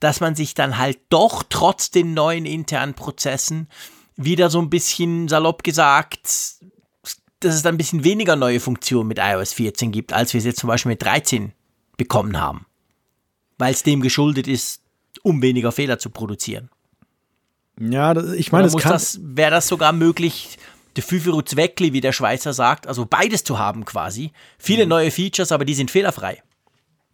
dass 0.00 0.20
man 0.20 0.34
sich 0.34 0.54
dann 0.54 0.78
halt 0.78 0.98
doch 1.10 1.42
trotz 1.48 1.90
den 1.90 2.14
neuen 2.14 2.46
internen 2.46 2.94
Prozessen 2.94 3.68
wieder 4.16 4.50
so 4.50 4.60
ein 4.60 4.70
bisschen 4.70 5.28
salopp 5.28 5.62
gesagt 5.62 6.18
dass 7.42 7.54
es 7.54 7.62
dann 7.62 7.76
ein 7.76 7.78
bisschen 7.78 8.04
weniger 8.04 8.36
neue 8.36 8.60
Funktionen 8.60 9.08
mit 9.08 9.18
iOS 9.18 9.54
14 9.54 9.92
gibt, 9.92 10.12
als 10.12 10.34
wir 10.34 10.38
es 10.40 10.44
jetzt 10.44 10.60
zum 10.60 10.68
Beispiel 10.68 10.90
mit 10.90 11.02
13 11.02 11.52
bekommen 11.96 12.38
haben. 12.38 12.66
Weil 13.56 13.72
es 13.72 13.82
dem 13.82 14.02
geschuldet 14.02 14.46
ist, 14.46 14.82
um 15.22 15.40
weniger 15.40 15.72
Fehler 15.72 15.98
zu 15.98 16.10
produzieren. 16.10 16.68
Ja, 17.80 18.12
das, 18.12 18.32
ich 18.32 18.52
meine, 18.52 18.66
es 18.66 18.76
kann. 18.76 18.92
das, 18.92 19.18
wäre 19.22 19.52
das 19.52 19.68
sogar 19.68 19.92
möglich, 19.94 20.58
de 20.98 21.02
Füfero 21.02 21.40
Zweckli, 21.40 21.94
wie 21.94 22.02
der 22.02 22.12
Schweizer 22.12 22.52
sagt, 22.52 22.86
also 22.86 23.06
beides 23.06 23.42
zu 23.42 23.58
haben 23.58 23.86
quasi. 23.86 24.32
Viele 24.58 24.84
Mhm. 24.84 24.90
neue 24.90 25.10
Features, 25.10 25.50
aber 25.50 25.64
die 25.64 25.74
sind 25.74 25.90
fehlerfrei. 25.90 26.42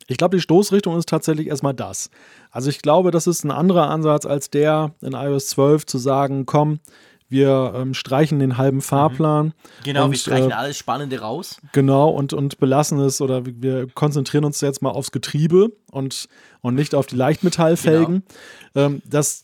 Ich 0.08 0.18
glaube, 0.18 0.36
die 0.36 0.42
Stoßrichtung 0.42 0.96
ist 0.96 1.08
tatsächlich 1.08 1.48
erstmal 1.48 1.74
das. 1.74 2.10
Also 2.50 2.70
ich 2.70 2.80
glaube, 2.80 3.10
das 3.10 3.26
ist 3.26 3.44
ein 3.44 3.50
anderer 3.50 3.90
Ansatz 3.90 4.24
als 4.24 4.50
der 4.50 4.92
in 5.00 5.12
iOS 5.12 5.48
12 5.48 5.86
zu 5.86 5.98
sagen, 5.98 6.46
komm, 6.46 6.80
wir 7.28 7.72
ähm, 7.74 7.92
streichen 7.92 8.38
den 8.38 8.56
halben 8.56 8.80
Fahrplan. 8.80 9.52
Genau, 9.84 10.04
und, 10.04 10.12
wir 10.12 10.18
streichen 10.18 10.50
äh, 10.50 10.54
alles 10.54 10.78
Spannende 10.78 11.18
raus. 11.18 11.58
Genau, 11.72 12.08
und, 12.10 12.32
und 12.32 12.58
belassen 12.58 13.00
es 13.00 13.20
oder 13.20 13.42
wir 13.44 13.88
konzentrieren 13.88 14.44
uns 14.44 14.60
jetzt 14.60 14.80
mal 14.80 14.90
aufs 14.90 15.10
Getriebe 15.10 15.72
und, 15.90 16.28
und 16.60 16.74
nicht 16.76 16.94
auf 16.94 17.06
die 17.06 17.16
Leichtmetallfelgen. 17.16 18.22
Ähm, 18.76 19.02
das, 19.04 19.42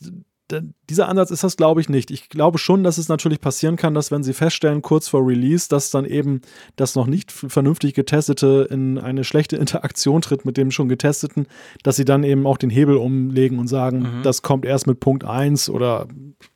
dieser 0.89 1.09
Ansatz 1.09 1.31
ist 1.31 1.43
das, 1.43 1.57
glaube 1.57 1.81
ich, 1.81 1.89
nicht. 1.89 2.11
Ich 2.11 2.29
glaube 2.29 2.57
schon, 2.57 2.83
dass 2.83 2.97
es 2.97 3.09
natürlich 3.09 3.41
passieren 3.41 3.75
kann, 3.75 3.93
dass 3.93 4.11
wenn 4.11 4.23
sie 4.23 4.33
feststellen, 4.33 4.81
kurz 4.81 5.07
vor 5.07 5.25
Release, 5.25 5.69
dass 5.69 5.91
dann 5.91 6.05
eben 6.05 6.41
das 6.75 6.95
noch 6.95 7.07
nicht 7.07 7.31
vernünftig 7.31 7.93
getestete 7.93 8.67
in 8.69 8.97
eine 8.97 9.23
schlechte 9.23 9.55
Interaktion 9.63 10.21
tritt 10.21 10.45
mit 10.45 10.57
dem 10.57 10.71
schon 10.71 10.89
getesteten, 10.89 11.47
dass 11.83 11.95
sie 11.95 12.05
dann 12.05 12.23
eben 12.23 12.45
auch 12.45 12.57
den 12.57 12.69
Hebel 12.69 12.97
umlegen 12.97 13.59
und 13.59 13.67
sagen, 13.67 14.21
das 14.23 14.41
kommt 14.41 14.65
erst 14.65 14.87
mit 14.87 14.99
Punkt 14.99 15.23
1 15.23 15.69
oder 15.69 16.07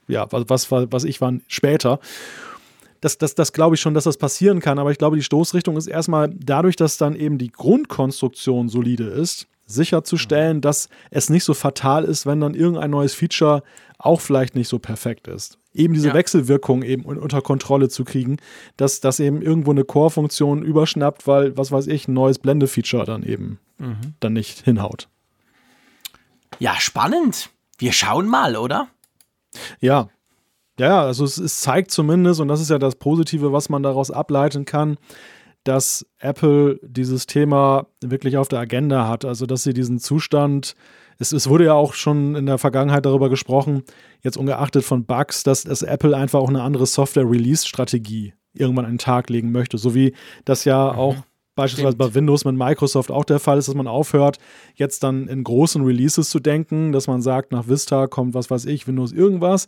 ja, 0.08 0.28
was, 0.32 0.72
was, 0.72 0.88
was 0.92 1.04
ich 1.04 1.22
wann 1.22 1.42
später 1.48 2.00
das, 3.02 3.18
das, 3.18 3.36
das 3.36 3.54
glaube 3.54 3.76
ich 3.76 3.82
schon, 3.82 3.94
dass 3.94 4.06
das 4.06 4.18
passieren 4.18 4.60
kann, 4.60 4.80
aber 4.80 4.92
ich 4.92 4.98
glaube, 4.98 5.16
die 5.16 5.24
Stoßrichtung 5.24 5.78
ist 5.78 5.88
erstmal 5.88 6.34
dadurch, 6.34 6.76
dass 6.76 6.98
dann 6.98 7.16
eben 7.16 7.38
die 7.38 7.52
Grundkonstruktion 7.52 8.70
solide 8.70 9.06
ist, 9.06 9.48
sicherzustellen, 9.68 10.62
dass 10.62 10.90
es 11.12 11.30
nicht 11.30 11.44
so 11.44 11.54
fatal 11.54 12.04
ist, 12.04 12.26
wenn 12.26 12.42
dann 12.42 12.54
irgendein 12.56 12.90
neues 12.92 13.14
Feature 13.14 13.62
auch 14.00 14.22
vielleicht 14.22 14.56
nicht 14.56 14.68
so 14.68 14.80
perfekt 14.80 15.28
ist. 15.28 15.60
Eben 15.74 15.94
diese 15.94 16.08
Ja. 16.10 16.14
Wechselwirkung 16.16 16.82
eben 16.82 17.06
un- 17.06 17.20
unter 17.20 17.42
Kontrolle 17.42 17.90
zu 17.90 18.04
kriegen, 18.04 18.38
dass, 18.78 19.00
dass 19.00 19.20
eben 19.20 19.42
irgendwo 19.42 19.72
eine 19.72 19.84
Core-Funktion 19.84 20.64
überschnappt, 20.64 21.28
weil, 21.28 21.56
was 21.58 21.72
weiß 21.72 21.86
ich, 21.88 22.08
ein 22.08 22.14
neues 22.14 22.40
Blende-Feature 22.40 23.06
dann 23.06 23.22
eben 23.24 23.60
dann 24.20 24.34
nicht 24.34 24.62
hinhaut. 24.66 25.08
Ja, 26.58 26.80
spannend. 26.80 27.50
Wir 27.78 27.92
schauen 27.92 28.28
mal, 28.28 28.56
oder? 28.56 28.88
Ja. 29.80 30.10
Ja, 30.80 31.02
also 31.04 31.26
es, 31.26 31.38
es 31.38 31.60
zeigt 31.62 31.92
zumindest, 31.92 32.40
und 32.40 32.48
das 32.48 32.62
ist 32.62 32.70
ja 32.70 32.80
das 32.80 32.96
Positive, 32.96 33.52
was 33.52 33.70
man 33.70 33.84
daraus 33.84 34.10
ableiten 34.12 34.66
kann, 34.66 34.98
dass 35.68 36.06
Apple 36.20 36.80
dieses 36.82 37.26
Thema 37.26 37.88
wirklich 38.02 38.38
auf 38.38 38.48
der 38.48 38.60
Agenda 38.60 39.08
hat. 39.08 39.26
Also, 39.26 39.46
dass 39.46 39.64
sie 39.64 39.74
diesen 39.74 40.00
Zustand, 40.00 40.76
es, 41.20 41.32
es 41.34 41.50
wurde 41.50 41.66
ja 41.66 41.74
auch 41.74 41.94
schon 41.94 42.36
in 42.36 42.46
der 42.46 42.58
Vergangenheit 42.58 43.06
darüber 43.06 43.30
gesprochen, 43.30 43.84
jetzt 44.22 44.38
ungeachtet 44.38 44.84
von 44.84 45.06
Bugs, 45.06 45.44
dass, 45.44 45.64
dass 45.64 45.82
Apple 45.82 46.16
einfach 46.16 46.40
auch 46.40 46.50
eine 46.50 46.62
andere 46.62 46.86
Software-Release-Strategie 46.86 48.34
irgendwann 48.54 48.86
an 48.86 48.94
den 48.94 48.98
Tag 48.98 49.30
legen 49.30 49.52
möchte. 49.52 49.78
So 49.78 49.94
wie 49.94 50.14
das 50.46 50.64
ja 50.64 50.92
auch 50.92 51.16
beispielsweise 51.56 51.96
Stimmt. 51.96 52.14
bei 52.14 52.16
Windows 52.16 52.46
mit 52.46 52.56
Microsoft 52.56 53.12
auch 53.12 53.26
der 53.26 53.40
Fall 53.40 53.58
ist, 53.58 53.68
dass 53.68 53.76
man 53.76 53.88
aufhört, 53.88 54.38
jetzt 54.76 55.04
dann 55.04 55.28
in 55.28 55.44
großen 55.44 55.84
Releases 55.84 56.30
zu 56.30 56.40
denken, 56.40 56.94
dass 56.94 57.08
man 57.08 57.22
sagt, 57.22 57.52
nach 57.52 57.68
Vista 57.68 58.08
kommt 58.08 58.36
was 58.36 58.50
weiß 58.50 58.66
ich, 58.66 58.88
Windows 58.88 59.12
irgendwas 59.12 59.68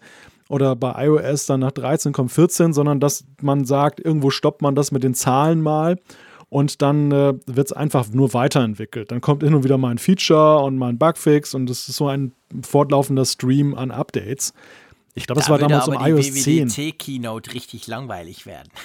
oder 0.50 0.76
bei 0.76 1.06
iOS 1.06 1.46
dann 1.46 1.62
nach 1.62 1.72
13 1.72 2.12
kommt 2.12 2.32
14, 2.32 2.74
sondern 2.74 3.00
dass 3.00 3.24
man 3.42 3.64
sagt, 3.64 4.02
irgendwo 4.02 4.32
stoppt 4.32 4.62
man 4.62 4.76
das 4.76 4.92
mit 4.92 5.04
den 5.04 5.14
Zahlen 5.14 5.62
mal 5.62 5.98
und 6.50 6.82
dann 6.82 7.12
äh, 7.12 7.34
wird 7.46 7.68
es 7.68 7.74
einfach 7.74 8.10
nur 8.10 8.34
weiterentwickelt. 8.34 9.12
Dann 9.12 9.22
kommt 9.22 9.44
hin 9.44 9.54
und 9.54 9.64
wieder 9.64 9.78
mal 9.78 9.92
ein 9.92 10.00
Feature 10.00 10.60
und 10.64 10.78
mal 10.78 10.90
ein 10.90 10.98
Bugfix 10.98 11.54
und 11.54 11.70
es 11.70 11.88
ist 11.88 11.96
so 11.96 12.08
ein 12.08 12.34
fortlaufender 12.64 13.24
Stream 13.26 13.76
an 13.76 13.92
Updates. 13.92 14.54
Ich 15.16 15.28
glaube, 15.28 15.40
das 15.40 15.48
Da 15.48 15.54
war 15.54 15.60
würde 15.60 15.72
damals 15.72 15.88
um 15.88 15.98
aber 15.98 16.06
die 16.06 16.12
iOS 16.12 16.44
10. 16.44 16.70
WWDC-Keynote 16.70 17.54
richtig 17.54 17.88
langweilig 17.88 18.46
werden. 18.46 18.70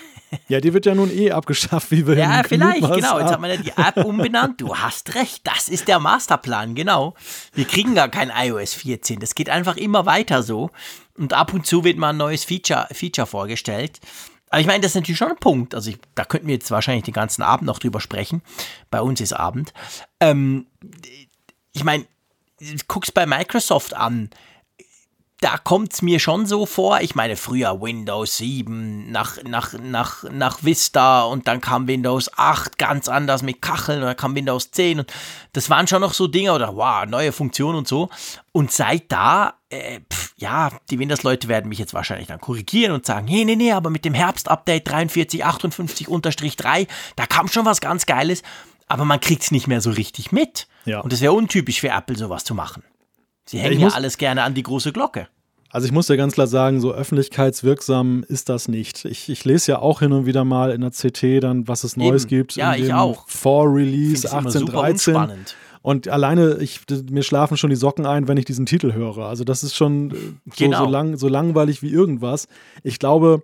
Ja, 0.49 0.61
die 0.61 0.75
wird 0.75 0.85
ja 0.85 0.97
nun 0.97 1.17
eh 1.17 1.31
abgeschafft, 1.31 1.93
wie 1.93 2.09
wir 2.09 2.17
Ja, 2.17 2.43
vielleicht, 2.43 2.81
genau. 2.81 3.21
Jetzt 3.21 3.31
hat 3.31 3.41
man 3.41 3.51
ja 3.51 3.57
die 3.57 3.71
App 3.71 3.97
umbenannt. 4.05 4.61
Du 4.61 4.75
hast 4.75 5.15
recht, 5.15 5.43
das 5.45 5.69
ist 5.69 5.87
der 5.87 6.01
Masterplan, 6.01 6.75
genau. 6.75 7.15
Wir 7.53 7.65
kriegen 7.65 7.95
gar 7.95 8.09
kein 8.09 8.33
iOS 8.37 8.75
14. 8.75 9.21
Das 9.21 9.37
geht 9.37 9.49
einfach 9.49 9.77
immer 9.77 10.07
weiter 10.07 10.43
so. 10.43 10.71
Und 11.17 11.33
ab 11.33 11.53
und 11.55 11.67
zu 11.67 11.85
wird 11.85 11.97
mal 11.97 12.11
ein 12.11 12.17
neues 12.17 12.45
Feature, 12.45 12.89
Feature 12.93 13.27
vorgestellt. 13.27 14.01
Aber 14.51 14.61
ich 14.61 14.67
meine, 14.67 14.81
das 14.81 14.93
ist 14.93 14.97
natürlich 14.97 15.19
schon 15.19 15.31
ein 15.31 15.37
Punkt. 15.37 15.75
Also 15.75 15.91
ich, 15.91 15.99
da 16.15 16.25
könnten 16.25 16.47
wir 16.47 16.55
jetzt 16.55 16.71
wahrscheinlich 16.71 17.05
den 17.05 17.15
ganzen 17.15 17.43
Abend 17.43 17.67
noch 17.67 17.79
drüber 17.79 18.01
sprechen. 18.01 18.43
Bei 18.91 19.01
uns 19.01 19.21
ist 19.21 19.33
Abend. 19.33 19.73
Ähm, 20.21 20.67
ich 21.73 21.85
meine, 21.85 22.07
guck's 22.89 23.11
bei 23.11 23.27
Microsoft 23.27 23.95
an 23.95 24.31
da 25.45 25.59
kommt 25.59 25.93
es 25.93 26.01
mir 26.01 26.21
schon 26.21 26.47
so 26.47 26.65
vor. 26.65 27.03
Ich 27.03 27.15
meine, 27.15 27.37
früher 27.37 27.83
Windows 27.83 28.39
7 28.39 29.13
nach, 29.13 29.43
nach, 29.43 29.75
nach, 29.75 30.25
nach 30.31 30.65
Vista 30.65 31.25
und 31.25 31.47
dann 31.47 31.61
kam 31.61 31.87
Windows 31.87 32.31
8 32.35 32.79
ganz 32.79 33.11
anders 33.11 33.43
mit 33.43 33.61
Kacheln 33.61 33.99
und 33.99 34.07
dann 34.07 34.17
kam 34.17 34.35
Windows 34.35 34.71
10 34.71 35.01
und 35.01 35.13
das 35.53 35.69
waren 35.69 35.87
schon 35.87 36.01
noch 36.01 36.15
so 36.15 36.29
Dinge 36.29 36.55
oder 36.55 36.75
wow, 36.75 37.05
neue 37.05 37.31
Funktionen 37.31 37.77
und 37.77 37.87
so. 37.87 38.09
Und 38.53 38.73
seit 38.73 39.13
da, 39.13 39.59
äh, 39.69 40.01
pf, 40.11 40.33
ja, 40.39 40.71
die 40.91 40.99
Windows-Leute 40.99 41.47
werden 41.47 41.69
mich 41.69 41.79
jetzt 41.79 41.93
wahrscheinlich 41.93 42.29
dann 42.29 42.41
korrigieren 42.41 42.93
und 42.93 43.05
sagen, 43.05 43.29
hey, 43.29 43.45
nee, 43.45 43.57
nee, 43.57 43.73
aber 43.73 43.91
mit 43.91 44.07
dem 44.07 44.15
Herbst-Update 44.15 44.89
4358-3, 44.89 46.89
da 47.17 47.27
kam 47.27 47.49
schon 47.49 47.67
was 47.67 47.83
ganz 47.83 48.07
Geiles, 48.07 48.43
aber 48.87 49.05
man 49.05 49.21
kriegt 49.21 49.43
es 49.43 49.51
nicht 49.51 49.67
mehr 49.67 49.83
so 49.83 49.91
richtig 49.91 50.33
mit. 50.33 50.69
Ja. 50.87 51.01
Und 51.01 51.13
es 51.13 51.21
wäre 51.21 51.35
untypisch 51.35 51.81
für 51.81 51.91
Apple, 51.91 52.17
sowas 52.17 52.45
zu 52.45 52.55
machen. 52.55 52.83
Sie 53.45 53.59
hängen 53.59 53.81
ja 53.81 53.89
alles 53.89 54.17
gerne 54.17 54.43
an 54.43 54.55
die 54.55 54.63
große 54.63 54.91
Glocke. 54.91 55.29
Also 55.75 55.87
ich 55.87 55.93
muss 55.93 56.07
dir 56.07 56.17
ganz 56.17 56.35
klar 56.35 56.47
sagen, 56.47 56.81
so 56.81 56.93
öffentlichkeitswirksam 56.93 58.25
ist 58.29 58.49
das 58.49 58.69
nicht. 58.69 59.05
Ich, 59.07 59.29
ich 59.29 59.45
lese 59.45 59.73
ja 59.73 59.79
auch 59.81 59.99
hin 59.99 60.13
und 60.13 60.25
wieder 60.25 60.45
mal 60.45 60.71
in 60.71 60.83
der 60.83 60.93
CT 60.93 61.43
dann, 61.43 61.67
was 61.67 61.83
es 61.83 61.97
Neues 61.97 62.23
Eben. 62.23 62.29
gibt. 62.29 62.55
Ja, 62.55 62.77
ich 62.77 62.95
auch. 62.95 63.27
Vor 63.27 63.75
Release 63.75 64.33
1813. 64.33 65.17
Und 65.83 66.07
alleine, 66.07 66.59
ich, 66.61 66.83
mir 67.11 67.25
schlafen 67.25 67.57
schon 67.57 67.71
die 67.71 67.77
Socken 67.77 68.07
ein, 68.07 68.29
wenn 68.29 68.37
ich 68.37 68.45
diesen 68.45 68.67
Titel 68.67 68.93
höre. 68.93 69.27
Also 69.27 69.43
das 69.43 69.65
ist 69.65 69.75
schon 69.75 70.13
äh, 70.13 70.15
so, 70.15 70.35
genau. 70.57 70.85
so, 70.85 70.89
lang, 70.89 71.17
so 71.17 71.27
langweilig 71.27 71.83
wie 71.83 71.91
irgendwas. 71.91 72.47
Ich 72.85 73.01
glaube, 73.01 73.43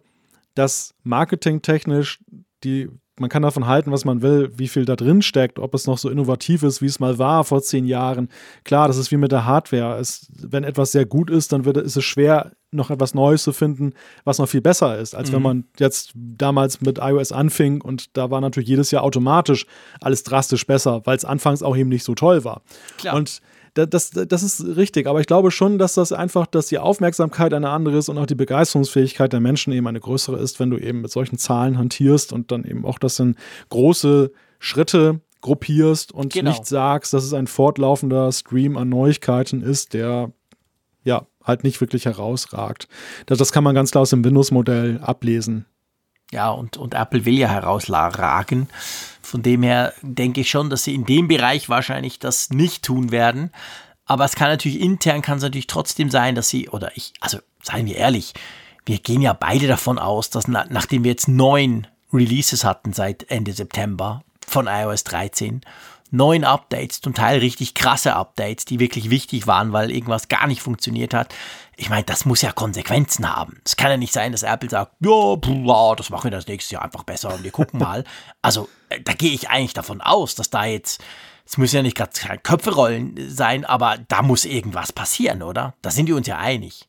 dass 0.54 0.94
marketingtechnisch 1.02 2.20
die 2.62 2.90
man 3.20 3.30
kann 3.30 3.42
davon 3.42 3.66
halten, 3.66 3.92
was 3.92 4.04
man 4.04 4.22
will, 4.22 4.50
wie 4.56 4.68
viel 4.68 4.84
da 4.84 4.96
drin 4.96 5.22
steckt, 5.22 5.58
ob 5.58 5.74
es 5.74 5.86
noch 5.86 5.98
so 5.98 6.08
innovativ 6.08 6.62
ist, 6.62 6.82
wie 6.82 6.86
es 6.86 7.00
mal 7.00 7.18
war 7.18 7.44
vor 7.44 7.62
zehn 7.62 7.84
Jahren. 7.86 8.28
Klar, 8.64 8.88
das 8.88 8.96
ist 8.96 9.10
wie 9.10 9.16
mit 9.16 9.30
der 9.30 9.44
Hardware. 9.44 9.98
Es, 9.98 10.26
wenn 10.40 10.64
etwas 10.64 10.92
sehr 10.92 11.06
gut 11.06 11.30
ist, 11.30 11.52
dann 11.52 11.64
wird, 11.64 11.76
ist 11.76 11.96
es 11.96 12.04
schwer, 12.04 12.52
noch 12.72 12.90
etwas 12.90 13.14
Neues 13.14 13.42
zu 13.42 13.52
finden, 13.52 13.94
was 14.24 14.38
noch 14.38 14.48
viel 14.48 14.60
besser 14.60 14.98
ist, 14.98 15.14
als 15.14 15.30
mhm. 15.30 15.34
wenn 15.34 15.42
man 15.42 15.64
jetzt 15.78 16.12
damals 16.14 16.80
mit 16.80 16.98
iOS 16.98 17.32
anfing 17.32 17.80
und 17.80 18.16
da 18.16 18.30
war 18.30 18.40
natürlich 18.40 18.68
jedes 18.68 18.90
Jahr 18.90 19.02
automatisch 19.02 19.66
alles 20.00 20.22
drastisch 20.22 20.66
besser, 20.66 21.02
weil 21.04 21.16
es 21.16 21.24
anfangs 21.24 21.62
auch 21.62 21.76
eben 21.76 21.88
nicht 21.88 22.04
so 22.04 22.14
toll 22.14 22.44
war. 22.44 22.62
Klar. 22.96 23.16
Und 23.16 23.40
das, 23.74 24.10
das 24.10 24.42
ist 24.42 24.64
richtig, 24.76 25.06
aber 25.06 25.20
ich 25.20 25.26
glaube 25.26 25.50
schon, 25.50 25.78
dass 25.78 25.94
das 25.94 26.12
einfach, 26.12 26.46
dass 26.46 26.66
die 26.66 26.78
Aufmerksamkeit 26.78 27.54
eine 27.54 27.70
andere 27.70 27.98
ist 27.98 28.08
und 28.08 28.18
auch 28.18 28.26
die 28.26 28.34
Begeisterungsfähigkeit 28.34 29.32
der 29.32 29.40
Menschen 29.40 29.72
eben 29.72 29.86
eine 29.86 30.00
größere 30.00 30.38
ist, 30.38 30.60
wenn 30.60 30.70
du 30.70 30.78
eben 30.78 31.02
mit 31.02 31.10
solchen 31.10 31.38
Zahlen 31.38 31.78
hantierst 31.78 32.32
und 32.32 32.50
dann 32.50 32.64
eben 32.64 32.84
auch 32.84 32.98
das 32.98 33.18
in 33.20 33.36
große 33.68 34.32
Schritte 34.58 35.20
gruppierst 35.40 36.12
und 36.12 36.32
genau. 36.32 36.50
nicht 36.50 36.66
sagst, 36.66 37.12
dass 37.12 37.24
es 37.24 37.32
ein 37.32 37.46
fortlaufender 37.46 38.30
Stream 38.32 38.76
an 38.76 38.88
Neuigkeiten 38.88 39.62
ist, 39.62 39.94
der 39.94 40.32
ja 41.02 41.26
halt 41.42 41.64
nicht 41.64 41.80
wirklich 41.80 42.04
herausragt. 42.04 42.88
Das, 43.26 43.38
das 43.38 43.52
kann 43.52 43.64
man 43.64 43.74
ganz 43.74 43.90
klar 43.90 44.02
aus 44.02 44.10
dem 44.10 44.24
Windows-Modell 44.24 45.00
ablesen. 45.02 45.66
Ja, 46.32 46.50
und, 46.50 46.76
und 46.76 46.94
Apple 46.94 47.24
will 47.24 47.38
ja 47.38 47.48
herausragen. 47.48 48.68
Von 49.22 49.42
dem 49.42 49.62
her 49.62 49.92
denke 50.02 50.40
ich 50.42 50.50
schon, 50.50 50.70
dass 50.70 50.84
sie 50.84 50.94
in 50.94 51.04
dem 51.04 51.28
Bereich 51.28 51.68
wahrscheinlich 51.68 52.18
das 52.18 52.50
nicht 52.50 52.82
tun 52.84 53.10
werden. 53.10 53.50
Aber 54.06 54.24
es 54.24 54.34
kann 54.34 54.48
natürlich 54.48 54.80
intern, 54.80 55.22
kann 55.22 55.36
es 55.38 55.42
natürlich 55.42 55.66
trotzdem 55.66 56.10
sein, 56.10 56.34
dass 56.34 56.48
sie, 56.48 56.68
oder 56.68 56.96
ich, 56.96 57.12
also 57.20 57.38
seien 57.62 57.86
wir 57.86 57.96
ehrlich, 57.96 58.34
wir 58.84 58.98
gehen 58.98 59.22
ja 59.22 59.32
beide 59.32 59.68
davon 59.68 59.98
aus, 59.98 60.30
dass 60.30 60.48
na, 60.48 60.64
nachdem 60.68 61.04
wir 61.04 61.12
jetzt 61.12 61.28
neun 61.28 61.86
Releases 62.12 62.64
hatten 62.64 62.92
seit 62.92 63.30
Ende 63.30 63.52
September 63.52 64.24
von 64.46 64.66
iOS 64.66 65.04
13 65.04 65.60
neun 66.10 66.44
Updates, 66.44 67.00
zum 67.00 67.14
Teil 67.14 67.38
richtig 67.38 67.74
krasse 67.74 68.14
Updates, 68.14 68.64
die 68.64 68.80
wirklich 68.80 69.10
wichtig 69.10 69.46
waren, 69.46 69.72
weil 69.72 69.90
irgendwas 69.90 70.28
gar 70.28 70.46
nicht 70.46 70.60
funktioniert 70.60 71.14
hat. 71.14 71.34
Ich 71.76 71.88
meine, 71.88 72.04
das 72.04 72.24
muss 72.24 72.42
ja 72.42 72.52
Konsequenzen 72.52 73.34
haben. 73.34 73.60
Es 73.64 73.76
kann 73.76 73.90
ja 73.90 73.96
nicht 73.96 74.12
sein, 74.12 74.32
dass 74.32 74.42
Apple 74.42 74.68
sagt, 74.68 74.92
ja, 75.00 75.94
das 75.94 76.10
machen 76.10 76.24
wir 76.24 76.30
das 76.32 76.46
nächste 76.46 76.74
Jahr 76.74 76.82
einfach 76.82 77.04
besser 77.04 77.32
und 77.34 77.44
wir 77.44 77.52
gucken 77.52 77.80
mal. 77.80 78.04
Also, 78.42 78.68
da 79.04 79.12
gehe 79.12 79.32
ich 79.32 79.48
eigentlich 79.48 79.74
davon 79.74 80.00
aus, 80.00 80.34
dass 80.34 80.50
da 80.50 80.64
jetzt, 80.64 81.02
es 81.44 81.58
müssen 81.58 81.76
ja 81.76 81.82
nicht 81.82 81.96
gerade 81.96 82.38
Köpfe 82.42 82.74
rollen 82.74 83.14
sein, 83.28 83.64
aber 83.64 83.98
da 84.08 84.22
muss 84.22 84.44
irgendwas 84.44 84.92
passieren, 84.92 85.42
oder? 85.42 85.74
Da 85.82 85.90
sind 85.90 86.06
wir 86.08 86.16
uns 86.16 86.26
ja 86.26 86.38
einig. 86.38 86.88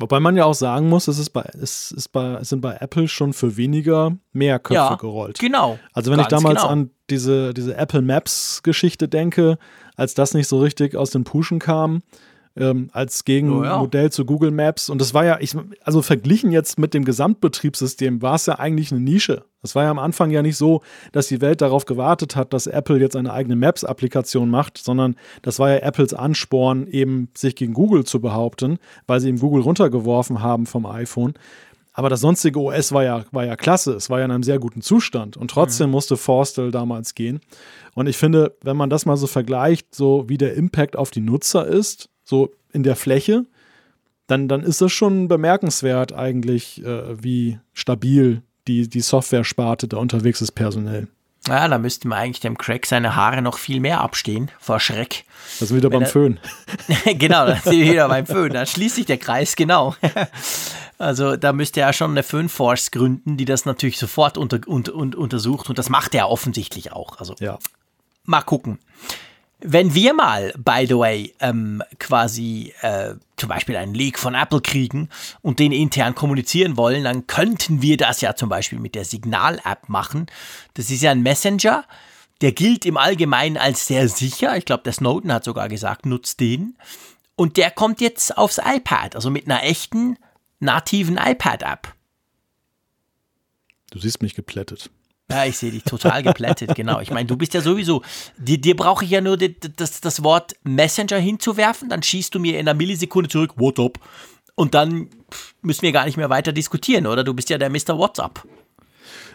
Wobei 0.00 0.20
man 0.20 0.36
ja 0.36 0.44
auch 0.44 0.54
sagen 0.54 0.88
muss, 0.88 1.08
es, 1.08 1.18
ist 1.18 1.30
bei, 1.30 1.42
es, 1.60 1.90
ist 1.90 2.08
bei, 2.12 2.34
es 2.34 2.50
sind 2.50 2.60
bei 2.60 2.76
Apple 2.76 3.08
schon 3.08 3.32
für 3.32 3.56
weniger 3.56 4.16
mehr 4.32 4.60
Köpfe 4.60 4.74
ja, 4.74 4.94
gerollt. 4.94 5.40
Genau. 5.40 5.78
Also 5.92 6.12
wenn 6.12 6.20
ich 6.20 6.28
damals 6.28 6.60
genau. 6.60 6.72
an 6.72 6.90
diese, 7.10 7.52
diese 7.52 7.76
Apple 7.76 8.02
Maps-Geschichte 8.02 9.08
denke, 9.08 9.58
als 9.96 10.14
das 10.14 10.34
nicht 10.34 10.46
so 10.46 10.60
richtig 10.60 10.94
aus 10.94 11.10
den 11.10 11.24
Puschen 11.24 11.58
kam, 11.58 12.02
ähm, 12.56 12.90
als 12.92 13.24
Gegenmodell 13.24 14.02
oh 14.02 14.06
ja. 14.06 14.10
zu 14.10 14.24
Google 14.24 14.52
Maps. 14.52 14.88
Und 14.88 15.00
das 15.00 15.14
war 15.14 15.24
ja, 15.24 15.38
ich, 15.40 15.56
also 15.82 16.00
verglichen 16.00 16.52
jetzt 16.52 16.78
mit 16.78 16.94
dem 16.94 17.04
Gesamtbetriebssystem, 17.04 18.22
war 18.22 18.36
es 18.36 18.46
ja 18.46 18.58
eigentlich 18.58 18.92
eine 18.92 19.00
Nische. 19.00 19.44
Das 19.62 19.74
war 19.74 19.84
ja 19.84 19.90
am 19.90 19.98
Anfang 19.98 20.30
ja 20.30 20.42
nicht 20.42 20.56
so, 20.56 20.82
dass 21.12 21.26
die 21.26 21.40
Welt 21.40 21.60
darauf 21.60 21.84
gewartet 21.84 22.36
hat, 22.36 22.52
dass 22.52 22.66
Apple 22.66 22.98
jetzt 22.98 23.16
eine 23.16 23.32
eigene 23.32 23.56
Maps-Applikation 23.56 24.48
macht, 24.48 24.78
sondern 24.78 25.16
das 25.42 25.58
war 25.58 25.70
ja 25.70 25.76
Apples 25.78 26.14
Ansporn, 26.14 26.86
eben 26.86 27.28
sich 27.36 27.56
gegen 27.56 27.74
Google 27.74 28.04
zu 28.04 28.20
behaupten, 28.20 28.78
weil 29.06 29.20
sie 29.20 29.28
eben 29.28 29.40
Google 29.40 29.62
runtergeworfen 29.62 30.42
haben 30.42 30.66
vom 30.66 30.86
iPhone. 30.86 31.34
Aber 31.92 32.08
das 32.08 32.20
sonstige 32.20 32.60
OS 32.60 32.92
war 32.92 33.02
ja, 33.02 33.24
war 33.32 33.44
ja 33.44 33.56
klasse, 33.56 33.94
es 33.94 34.08
war 34.08 34.20
ja 34.20 34.26
in 34.26 34.30
einem 34.30 34.44
sehr 34.44 34.60
guten 34.60 34.82
Zustand 34.82 35.36
und 35.36 35.50
trotzdem 35.50 35.88
mhm. 35.88 35.92
musste 35.92 36.16
Forstel 36.16 36.70
damals 36.70 37.16
gehen. 37.16 37.40
Und 37.94 38.06
ich 38.06 38.16
finde, 38.16 38.56
wenn 38.62 38.76
man 38.76 38.88
das 38.88 39.04
mal 39.04 39.16
so 39.16 39.26
vergleicht, 39.26 39.92
so 39.92 40.28
wie 40.28 40.38
der 40.38 40.54
Impact 40.54 40.94
auf 40.94 41.10
die 41.10 41.20
Nutzer 41.20 41.66
ist, 41.66 42.08
so 42.22 42.52
in 42.72 42.84
der 42.84 42.94
Fläche, 42.94 43.46
dann, 44.28 44.46
dann 44.46 44.62
ist 44.62 44.80
das 44.80 44.92
schon 44.92 45.26
bemerkenswert 45.26 46.12
eigentlich, 46.12 46.84
äh, 46.84 47.20
wie 47.20 47.58
stabil 47.72 48.42
die, 48.68 48.88
die 48.88 49.00
Software-Sparte 49.00 49.88
da 49.88 49.96
unterwegs 49.96 50.40
ist 50.40 50.52
personell. 50.52 51.08
Ja, 51.46 51.66
da 51.66 51.78
müsste 51.78 52.08
man 52.08 52.18
eigentlich 52.18 52.40
dem 52.40 52.58
Craig 52.58 52.84
seine 52.84 53.16
Haare 53.16 53.40
noch 53.40 53.58
viel 53.58 53.80
mehr 53.80 54.00
abstehen 54.00 54.50
vor 54.58 54.80
Schreck. 54.80 55.24
Da 55.58 55.66
sind 55.66 55.76
wir 55.76 55.76
wieder 55.78 55.90
Wenn 55.90 56.00
beim 56.00 56.02
er, 56.02 56.08
Föhn. 56.08 56.40
genau, 57.18 57.46
da 57.46 57.56
sind 57.56 57.72
wir 57.72 57.92
wieder 57.92 58.08
beim 58.08 58.26
Föhn. 58.26 58.52
Da 58.52 58.66
schließt 58.66 58.96
sich 58.96 59.06
der 59.06 59.18
Kreis, 59.18 59.56
genau. 59.56 59.94
Also 61.00 61.36
da 61.36 61.52
müsste 61.52 61.80
er 61.80 61.92
schon 61.92 62.10
eine 62.10 62.24
Föhnforce 62.24 62.90
gründen, 62.90 63.36
die 63.36 63.44
das 63.44 63.64
natürlich 63.64 63.98
sofort 63.98 64.36
unter, 64.36 64.58
unter, 64.66 64.96
unter, 64.96 65.16
untersucht 65.16 65.68
und 65.68 65.78
das 65.78 65.88
macht 65.88 66.12
er 66.12 66.28
offensichtlich 66.28 66.90
auch. 66.90 67.20
Also 67.20 67.36
ja. 67.38 67.60
mal 68.24 68.42
gucken. 68.42 68.80
Wenn 69.60 69.94
wir 69.94 70.12
mal, 70.12 70.52
by 70.58 70.86
the 70.88 70.98
way, 70.98 71.34
ähm, 71.38 71.84
quasi 72.00 72.74
äh, 72.80 73.14
zum 73.38 73.48
Beispiel 73.48 73.76
einen 73.76 73.94
Leak 73.94 74.18
von 74.18 74.34
Apple 74.34 74.60
kriegen 74.60 75.08
und 75.40 75.58
den 75.58 75.72
intern 75.72 76.14
kommunizieren 76.14 76.76
wollen, 76.76 77.04
dann 77.04 77.26
könnten 77.26 77.82
wir 77.82 77.96
das 77.96 78.20
ja 78.20 78.34
zum 78.34 78.48
Beispiel 78.48 78.78
mit 78.78 78.94
der 78.94 79.04
Signal-App 79.04 79.88
machen. 79.88 80.26
Das 80.74 80.90
ist 80.90 81.02
ja 81.02 81.10
ein 81.10 81.22
Messenger, 81.22 81.84
der 82.40 82.52
gilt 82.52 82.84
im 82.84 82.96
Allgemeinen 82.96 83.56
als 83.56 83.86
sehr 83.86 84.08
sicher. 84.08 84.56
Ich 84.56 84.64
glaube, 84.64 84.84
der 84.84 84.92
Snowden 84.92 85.32
hat 85.32 85.44
sogar 85.44 85.68
gesagt, 85.68 86.06
nutzt 86.06 86.40
den. 86.40 86.76
Und 87.36 87.56
der 87.56 87.70
kommt 87.70 88.00
jetzt 88.00 88.36
aufs 88.36 88.58
iPad, 88.58 89.14
also 89.14 89.30
mit 89.30 89.46
einer 89.46 89.62
echten 89.62 90.18
nativen 90.60 91.16
iPad-App. 91.16 91.94
Du 93.90 93.98
siehst 93.98 94.22
mich 94.22 94.34
geplättet. 94.34 94.90
Ja, 95.30 95.44
ich 95.44 95.58
sehe 95.58 95.70
dich 95.70 95.84
total 95.84 96.22
geplättet, 96.22 96.74
genau. 96.74 97.00
Ich 97.00 97.10
meine, 97.10 97.26
du 97.26 97.36
bist 97.36 97.52
ja 97.52 97.60
sowieso, 97.60 98.02
dir, 98.38 98.58
dir 98.58 98.74
brauche 98.74 99.04
ich 99.04 99.10
ja 99.10 99.20
nur 99.20 99.36
das, 99.36 100.00
das 100.00 100.22
Wort 100.22 100.56
Messenger 100.64 101.18
hinzuwerfen, 101.18 101.90
dann 101.90 102.02
schießt 102.02 102.34
du 102.34 102.40
mir 102.40 102.58
in 102.58 102.66
einer 102.66 102.74
Millisekunde 102.74 103.28
zurück, 103.28 103.52
what 103.56 103.78
up? 103.78 103.98
Und 104.54 104.74
dann 104.74 105.08
müssen 105.60 105.82
wir 105.82 105.92
gar 105.92 106.06
nicht 106.06 106.16
mehr 106.16 106.30
weiter 106.30 106.52
diskutieren, 106.52 107.06
oder? 107.06 107.24
Du 107.24 107.34
bist 107.34 107.50
ja 107.50 107.58
der 107.58 107.68
Mr. 107.68 107.98
WhatsApp. 107.98 108.42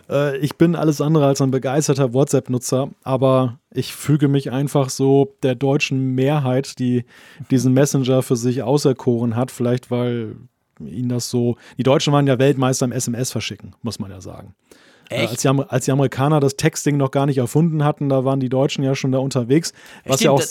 Äh, 0.10 0.38
ich 0.38 0.58
bin 0.58 0.76
alles 0.76 1.00
andere 1.00 1.28
als 1.28 1.42
ein 1.42 1.52
begeisterter 1.52 2.12
WhatsApp-Nutzer, 2.12 2.90
aber 3.04 3.60
ich 3.72 3.94
füge 3.94 4.28
mich 4.28 4.52
einfach 4.52 4.90
so 4.90 5.36
der 5.44 5.56
deutschen 5.56 6.16
Mehrheit, 6.16 6.80
die 6.80 7.06
diesen 7.52 7.74
Messenger 7.74 8.24
für 8.24 8.36
sich 8.36 8.64
auserkoren 8.64 9.36
hat, 9.36 9.52
vielleicht 9.52 9.92
weil 9.92 10.36
ihnen 10.80 11.10
das 11.10 11.30
so. 11.30 11.58
Die 11.78 11.84
Deutschen 11.84 12.12
waren 12.14 12.28
ja 12.28 12.40
Weltmeister 12.40 12.86
im 12.86 12.92
SMS 12.92 13.32
verschicken, 13.32 13.76
muss 13.82 14.00
man 14.00 14.12
ja 14.12 14.22
sagen. 14.22 14.56
Echt? 15.10 15.32
Als, 15.32 15.42
die, 15.42 15.48
als 15.48 15.86
die 15.86 15.92
Amerikaner 15.92 16.40
das 16.40 16.56
Texting 16.56 16.98
noch 16.98 17.12
gar 17.12 17.26
nicht 17.26 17.38
erfunden 17.38 17.84
hatten, 17.84 18.10
da 18.10 18.26
waren 18.26 18.40
die 18.40 18.50
Deutschen 18.50 18.84
ja 18.84 18.96
schon 18.96 19.12
da 19.12 19.20
unterwegs. 19.20 19.74
Was 20.06 20.20
Stimmt, 20.20 20.26
ja 20.26 20.32
auch 20.32 20.42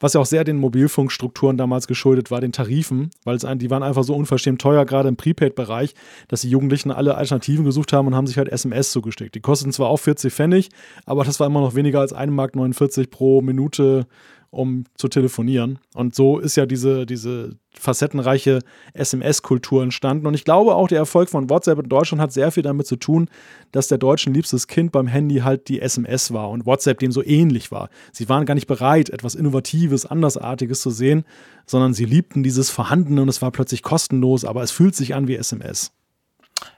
was 0.00 0.12
ja 0.12 0.20
auch 0.20 0.26
sehr 0.26 0.44
den 0.44 0.58
Mobilfunkstrukturen 0.58 1.56
damals 1.56 1.86
geschuldet 1.86 2.30
war, 2.30 2.40
den 2.40 2.52
Tarifen, 2.52 3.10
weil 3.24 3.36
es 3.36 3.46
die 3.56 3.70
waren 3.70 3.82
einfach 3.82 4.04
so 4.04 4.14
unverschämt 4.14 4.60
teuer, 4.60 4.84
gerade 4.84 5.08
im 5.08 5.16
Prepaid-Bereich, 5.16 5.94
dass 6.28 6.42
die 6.42 6.50
Jugendlichen 6.50 6.90
alle 6.90 7.14
Alternativen 7.14 7.64
gesucht 7.64 7.92
haben 7.94 8.08
und 8.08 8.14
haben 8.14 8.26
sich 8.26 8.36
halt 8.36 8.50
SMS 8.50 8.92
zugesteckt. 8.92 9.34
Die 9.34 9.40
kosteten 9.40 9.72
zwar 9.72 9.88
auch 9.88 9.96
40 9.96 10.32
Pfennig, 10.32 10.68
aber 11.06 11.24
das 11.24 11.40
war 11.40 11.46
immer 11.46 11.60
noch 11.60 11.74
weniger 11.74 12.00
als 12.00 12.14
1,49 12.14 12.30
Mark 12.30 13.10
pro 13.10 13.40
Minute 13.40 14.06
um 14.54 14.84
zu 14.96 15.08
telefonieren. 15.08 15.78
Und 15.94 16.14
so 16.14 16.38
ist 16.38 16.56
ja 16.56 16.66
diese, 16.66 17.06
diese 17.06 17.56
facettenreiche 17.72 18.60
SMS-Kultur 18.94 19.82
entstanden. 19.82 20.26
Und 20.26 20.34
ich 20.34 20.44
glaube 20.44 20.74
auch, 20.74 20.88
der 20.88 20.98
Erfolg 20.98 21.28
von 21.28 21.50
WhatsApp 21.50 21.80
in 21.80 21.88
Deutschland 21.88 22.20
hat 22.22 22.32
sehr 22.32 22.52
viel 22.52 22.62
damit 22.62 22.86
zu 22.86 22.96
tun, 22.96 23.28
dass 23.72 23.88
der 23.88 23.98
Deutschen 23.98 24.32
liebstes 24.32 24.66
Kind 24.66 24.92
beim 24.92 25.06
Handy 25.06 25.38
halt 25.38 25.68
die 25.68 25.80
SMS 25.80 26.32
war 26.32 26.50
und 26.50 26.66
WhatsApp 26.66 26.98
dem 26.98 27.12
so 27.12 27.22
ähnlich 27.22 27.70
war. 27.70 27.90
Sie 28.12 28.28
waren 28.28 28.46
gar 28.46 28.54
nicht 28.54 28.68
bereit, 28.68 29.10
etwas 29.10 29.34
Innovatives, 29.34 30.06
Andersartiges 30.06 30.80
zu 30.80 30.90
sehen, 30.90 31.24
sondern 31.66 31.94
sie 31.94 32.04
liebten 32.04 32.42
dieses 32.42 32.70
Vorhandene 32.70 33.22
und 33.22 33.28
es 33.28 33.42
war 33.42 33.50
plötzlich 33.50 33.82
kostenlos, 33.82 34.44
aber 34.44 34.62
es 34.62 34.70
fühlt 34.70 34.94
sich 34.94 35.14
an 35.14 35.28
wie 35.28 35.36
SMS. 35.36 35.92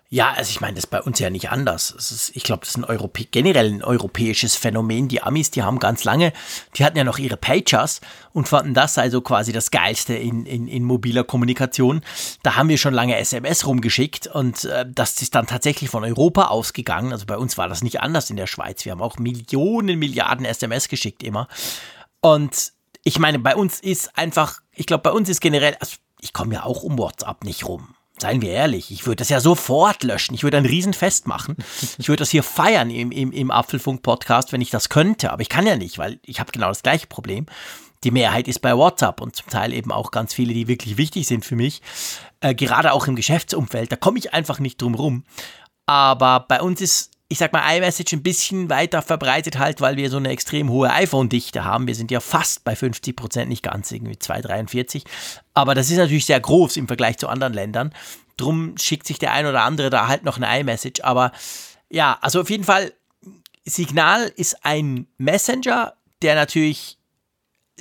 Ja, 0.09 0.33
also 0.33 0.51
ich 0.51 0.61
meine, 0.61 0.75
das 0.75 0.85
ist 0.85 0.91
bei 0.91 1.03
uns 1.03 1.19
ja 1.19 1.31
nicht 1.31 1.51
anders. 1.51 1.91
Ist, 1.91 2.31
ich 2.35 2.45
glaube, 2.45 2.61
das 2.61 2.71
ist 2.71 2.77
ein 2.77 2.85
Europä 2.85 3.25
generell 3.31 3.67
ein 3.67 3.83
europäisches 3.83 4.55
Phänomen. 4.55 5.09
Die 5.09 5.23
Amis, 5.23 5.51
die 5.51 5.65
haben 5.65 5.81
ganz 5.81 6.05
lange, 6.05 6.33
die 6.77 6.85
hatten 6.85 6.97
ja 6.97 7.03
noch 7.03 7.19
ihre 7.19 7.37
Pagers 7.37 8.01
und 8.33 8.47
fanden 8.47 8.73
das 8.73 8.99
also 8.99 9.21
quasi 9.21 9.53
das 9.53 9.73
Geilste 9.73 10.15
in, 10.15 10.47
in, 10.47 10.69
in 10.69 10.85
mobiler 10.85 11.25
Kommunikation. 11.25 12.03
Da 12.45 12.55
haben 12.55 12.69
wir 12.69 12.79
schon 12.79 12.95
lange 12.95 13.17
SMS 13.17 13.67
rumgeschickt 13.67 14.29
und 14.29 14.65
äh, 14.65 14.87
das 14.89 15.21
ist 15.21 15.35
dann 15.35 15.47
tatsächlich 15.47 15.91
von 15.91 16.05
Europa 16.05 16.47
ausgegangen. 16.47 17.13
Also 17.13 17.27
bei 17.27 17.37
uns 17.37 17.59
war 17.59 17.69
das 17.69 17.83
nicht 17.83 18.01
anders 18.01 18.31
in 18.31 18.37
der 18.37 18.47
Schweiz. 18.47 18.85
Wir 18.85 18.93
haben 18.93 19.03
auch 19.03 19.19
Millionen, 19.19 19.99
Milliarden 19.99 20.45
SMS 20.47 20.89
geschickt 20.89 21.25
immer. 21.25 21.49
Und 22.21 22.73
ich 23.03 23.19
meine, 23.19 23.41
bei 23.41 23.57
uns 23.57 23.81
ist 23.81 24.17
einfach 24.17 24.61
ich 24.77 24.87
glaube, 24.87 25.03
bei 25.03 25.11
uns 25.11 25.29
ist 25.29 25.41
generell, 25.41 25.77
also 25.81 25.97
ich 26.21 26.33
komme 26.33 26.55
ja 26.55 26.65
auch 26.65 26.83
um 26.83 26.99
WhatsApp 26.99 27.45
nicht 27.45 27.67
rum. 27.67 27.96
Seien 28.19 28.41
wir 28.41 28.51
ehrlich, 28.51 28.91
ich 28.91 29.07
würde 29.07 29.17
das 29.17 29.29
ja 29.29 29.41
sofort 29.41 30.03
löschen. 30.03 30.35
Ich 30.35 30.43
würde 30.43 30.57
ein 30.57 30.67
Riesenfest 30.67 31.27
machen. 31.27 31.57
Ich 31.99 32.09
würde 32.09 32.21
das 32.21 32.31
hier 32.31 32.43
feiern 32.43 32.91
im, 32.91 33.11
im, 33.11 33.33
im 33.33 33.51
Apfelfunk-Podcast, 33.51 34.53
wenn 34.53 34.61
ich 34.61 34.71
das 34.71 34.89
könnte. 34.89 35.33
Aber 35.33 35.43
ich 35.43 35.49
kann 35.49 35.67
ja 35.67 35.77
nicht, 35.77 35.99
weil 35.99 36.19
ich 36.25 36.41
habe 36.41 36.53
genau 36.53 36.69
das 36.69 36.83
gleiche 36.83 37.07
Problem. 37.07 37.47
Die 38.05 38.11
Mehrheit 38.11 38.49
ist 38.49 38.61
bei 38.61 38.77
WhatsApp 38.77 39.21
und 39.21 39.35
zum 39.35 39.49
Teil 39.49 39.73
eben 39.73 39.91
auch 39.93 40.11
ganz 40.11 40.35
viele, 40.35 40.53
die 40.53 40.69
wirklich 40.69 40.97
wichtig 40.97 41.27
sind 41.27 41.45
für 41.45 41.57
mich. 41.57 41.83
Äh, 42.41 42.55
gerade 42.55 42.93
auch 42.93 43.07
im 43.07 43.17
Geschäftsumfeld, 43.17 43.91
da 43.91 43.97
komme 43.97 44.19
ich 44.19 44.35
einfach 44.35 44.59
nicht 44.59 44.81
drum 44.81 44.95
rum. 44.95 45.25
Aber 45.87 46.41
bei 46.41 46.61
uns 46.61 46.81
ist 46.81 47.16
ich 47.29 47.39
sag 47.39 47.53
mal, 47.53 47.77
iMessage 47.77 48.13
ein 48.13 48.23
bisschen 48.23 48.71
weiter 48.71 49.03
verbreitet 49.03 49.59
halt, 49.59 49.81
weil 49.81 49.97
wir 49.97 50.11
so 50.11 50.17
eine 50.17 50.29
extrem 50.29 50.71
hohe 50.71 50.93
iPhone-Dichte 50.93 51.65
haben. 51.65 51.89
Wir 51.89 51.97
sind 51.97 52.11
ja 52.13 52.21
fast 52.21 52.63
bei 52.63 52.77
50 52.77 53.17
Prozent, 53.17 53.49
nicht 53.49 53.65
ganz, 53.65 53.91
irgendwie 53.91 54.19
243. 54.19 55.05
Aber 55.53 55.75
das 55.75 55.91
ist 55.91 55.97
natürlich 55.97 56.27
sehr 56.27 56.39
groß 56.39 56.77
im 56.77 56.87
Vergleich 56.87 57.19
zu 57.19 57.29
anderen 57.29 57.53
Ländern. 57.53 57.93
Drum 58.37 58.79
schickt 58.79 59.07
sich 59.09 59.19
der 59.19 59.33
ein 59.33 59.47
oder 59.47 59.63
andere 59.63 59.91
da 59.91 60.07
halt 60.07 60.25
noch 60.25 60.37
eine 60.37 60.61
iMessage. 60.61 61.03
Aber 61.03 61.33
ja, 61.91 62.17
also 62.21 62.41
auf 62.43 62.51
jeden 62.51 62.65
Fall, 62.65 62.93
Signal 63.65 64.31
ist 64.37 64.65
ein 64.65 65.09
Messenger, 65.19 65.95
der 66.23 66.37
natürlich, 66.37 66.99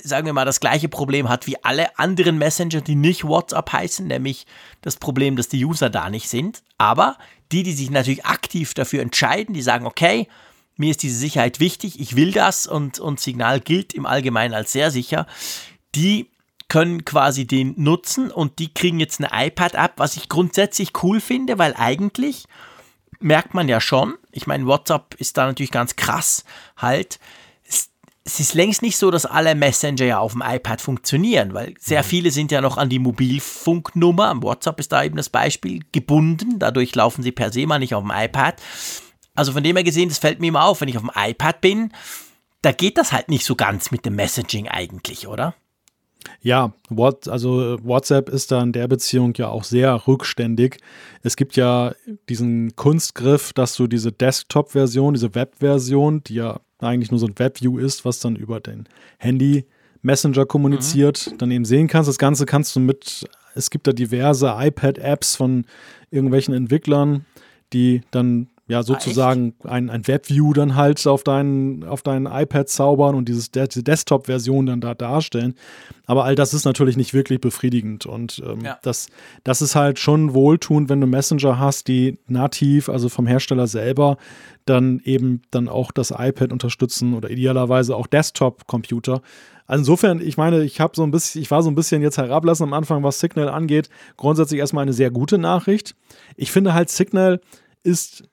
sagen 0.02 0.26
wir 0.26 0.32
mal, 0.32 0.44
das 0.44 0.58
gleiche 0.58 0.88
Problem 0.88 1.28
hat 1.28 1.46
wie 1.46 1.62
alle 1.62 1.96
anderen 2.00 2.38
Messenger, 2.38 2.80
die 2.80 2.96
nicht 2.96 3.22
WhatsApp 3.22 3.72
heißen, 3.72 4.08
nämlich 4.08 4.44
das 4.80 4.96
Problem, 4.96 5.36
dass 5.36 5.46
die 5.48 5.64
User 5.64 5.88
da 5.88 6.10
nicht 6.10 6.28
sind. 6.28 6.64
Aber 6.78 7.16
die, 7.52 7.62
die 7.62 7.72
sich 7.72 7.90
natürlich 7.90 8.24
aktiv 8.24 8.74
dafür 8.74 9.02
entscheiden, 9.02 9.54
die 9.54 9.62
sagen, 9.62 9.86
okay, 9.86 10.28
mir 10.76 10.90
ist 10.90 11.02
diese 11.02 11.18
Sicherheit 11.18 11.60
wichtig, 11.60 12.00
ich 12.00 12.16
will 12.16 12.32
das 12.32 12.66
und, 12.66 12.98
und 12.98 13.20
Signal 13.20 13.60
gilt 13.60 13.94
im 13.94 14.06
Allgemeinen 14.06 14.54
als 14.54 14.72
sehr 14.72 14.90
sicher, 14.90 15.26
die 15.94 16.30
können 16.68 17.04
quasi 17.04 17.46
den 17.46 17.74
nutzen 17.76 18.30
und 18.30 18.58
die 18.58 18.74
kriegen 18.74 19.00
jetzt 19.00 19.22
eine 19.22 19.46
iPad-App, 19.46 19.94
was 19.96 20.16
ich 20.16 20.28
grundsätzlich 20.28 20.92
cool 21.02 21.20
finde, 21.20 21.58
weil 21.58 21.74
eigentlich 21.76 22.44
merkt 23.20 23.54
man 23.54 23.68
ja 23.68 23.80
schon, 23.80 24.14
ich 24.32 24.46
meine, 24.46 24.66
WhatsApp 24.66 25.14
ist 25.14 25.36
da 25.36 25.46
natürlich 25.46 25.70
ganz 25.70 25.96
krass 25.96 26.44
halt, 26.76 27.18
es 28.26 28.40
ist 28.40 28.54
längst 28.54 28.82
nicht 28.82 28.96
so, 28.96 29.12
dass 29.12 29.24
alle 29.24 29.54
Messenger 29.54 30.04
ja 30.04 30.18
auf 30.18 30.32
dem 30.32 30.42
iPad 30.44 30.80
funktionieren, 30.80 31.54
weil 31.54 31.74
sehr 31.78 32.02
mhm. 32.02 32.06
viele 32.06 32.30
sind 32.32 32.50
ja 32.50 32.60
noch 32.60 32.76
an 32.76 32.88
die 32.88 32.98
Mobilfunknummer, 32.98 34.42
WhatsApp 34.42 34.80
ist 34.80 34.90
da 34.90 35.04
eben 35.04 35.16
das 35.16 35.28
Beispiel, 35.28 35.82
gebunden. 35.92 36.58
Dadurch 36.58 36.94
laufen 36.96 37.22
sie 37.22 37.30
per 37.30 37.52
se 37.52 37.66
mal 37.66 37.78
nicht 37.78 37.94
auf 37.94 38.02
dem 38.02 38.12
iPad. 38.12 38.60
Also 39.36 39.52
von 39.52 39.62
dem 39.62 39.76
her 39.76 39.84
gesehen, 39.84 40.08
das 40.08 40.18
fällt 40.18 40.40
mir 40.40 40.48
immer 40.48 40.64
auf, 40.64 40.80
wenn 40.80 40.88
ich 40.88 40.96
auf 40.96 41.04
dem 41.04 41.12
iPad 41.14 41.60
bin, 41.60 41.92
da 42.62 42.72
geht 42.72 42.98
das 42.98 43.12
halt 43.12 43.28
nicht 43.28 43.44
so 43.44 43.54
ganz 43.54 43.92
mit 43.92 44.04
dem 44.04 44.16
Messaging 44.16 44.66
eigentlich, 44.66 45.28
oder? 45.28 45.54
Ja, 46.40 46.72
also 47.28 47.78
WhatsApp 47.84 48.28
ist 48.28 48.50
da 48.50 48.60
in 48.60 48.72
der 48.72 48.88
Beziehung 48.88 49.34
ja 49.36 49.48
auch 49.48 49.62
sehr 49.62 50.08
rückständig. 50.08 50.78
Es 51.22 51.36
gibt 51.36 51.54
ja 51.54 51.94
diesen 52.28 52.74
Kunstgriff, 52.74 53.52
dass 53.52 53.76
du 53.76 53.86
diese 53.86 54.10
Desktop-Version, 54.10 55.14
diese 55.14 55.36
Web-Version, 55.36 56.24
die 56.24 56.34
ja 56.34 56.60
eigentlich 56.80 57.10
nur 57.10 57.20
so 57.20 57.26
ein 57.26 57.38
Webview 57.38 57.78
ist, 57.78 58.04
was 58.04 58.20
dann 58.20 58.36
über 58.36 58.60
den 58.60 58.88
Handy 59.18 59.66
Messenger 60.02 60.46
kommuniziert, 60.46 61.30
mhm. 61.32 61.38
dann 61.38 61.50
eben 61.50 61.64
sehen 61.64 61.88
kannst. 61.88 62.08
Das 62.08 62.18
Ganze 62.18 62.46
kannst 62.46 62.76
du 62.76 62.80
mit, 62.80 63.28
es 63.54 63.70
gibt 63.70 63.86
da 63.86 63.92
diverse 63.92 64.54
iPad-Apps 64.58 65.36
von 65.36 65.64
irgendwelchen 66.10 66.54
Entwicklern, 66.54 67.24
die 67.72 68.02
dann 68.10 68.48
ja 68.68 68.82
sozusagen 68.82 69.54
ah, 69.62 69.70
ein, 69.70 69.90
ein 69.90 70.06
Webview 70.08 70.52
dann 70.52 70.74
halt 70.74 71.04
auf 71.06 71.22
deinen, 71.22 71.84
auf 71.84 72.02
deinen 72.02 72.26
iPad 72.26 72.68
zaubern 72.68 73.14
und 73.14 73.28
dieses, 73.28 73.50
diese 73.50 73.82
Desktop-Version 73.82 74.66
dann 74.66 74.80
da 74.80 74.94
darstellen. 74.94 75.54
Aber 76.06 76.24
all 76.24 76.34
das 76.34 76.52
ist 76.52 76.64
natürlich 76.64 76.96
nicht 76.96 77.14
wirklich 77.14 77.40
befriedigend. 77.40 78.06
Und 78.06 78.42
ähm, 78.44 78.62
ja. 78.64 78.78
das, 78.82 79.08
das 79.44 79.62
ist 79.62 79.76
halt 79.76 79.98
schon 79.98 80.34
wohltuend, 80.34 80.88
wenn 80.88 81.00
du 81.00 81.06
Messenger 81.06 81.58
hast, 81.58 81.86
die 81.86 82.18
nativ, 82.26 82.88
also 82.88 83.08
vom 83.08 83.26
Hersteller 83.26 83.68
selber, 83.68 84.16
dann 84.64 85.00
eben 85.04 85.42
dann 85.52 85.68
auch 85.68 85.92
das 85.92 86.10
iPad 86.10 86.52
unterstützen 86.52 87.14
oder 87.14 87.30
idealerweise 87.30 87.94
auch 87.94 88.08
Desktop-Computer. 88.08 89.22
Also 89.68 89.80
insofern, 89.82 90.20
ich 90.20 90.36
meine, 90.36 90.62
ich 90.62 90.80
habe 90.80 90.94
so 90.96 91.04
ein 91.04 91.12
bisschen, 91.12 91.42
ich 91.42 91.50
war 91.50 91.62
so 91.62 91.70
ein 91.70 91.74
bisschen 91.76 92.02
jetzt 92.02 92.18
herablassen 92.18 92.64
am 92.64 92.72
Anfang, 92.72 93.04
was 93.04 93.20
Signal 93.20 93.48
angeht. 93.48 93.90
Grundsätzlich 94.16 94.58
erstmal 94.58 94.82
eine 94.82 94.92
sehr 94.92 95.10
gute 95.10 95.38
Nachricht. 95.38 95.94
Ich 96.36 96.50
finde 96.50 96.74
halt, 96.74 96.90
Signal 96.90 97.40
ist 97.82 98.24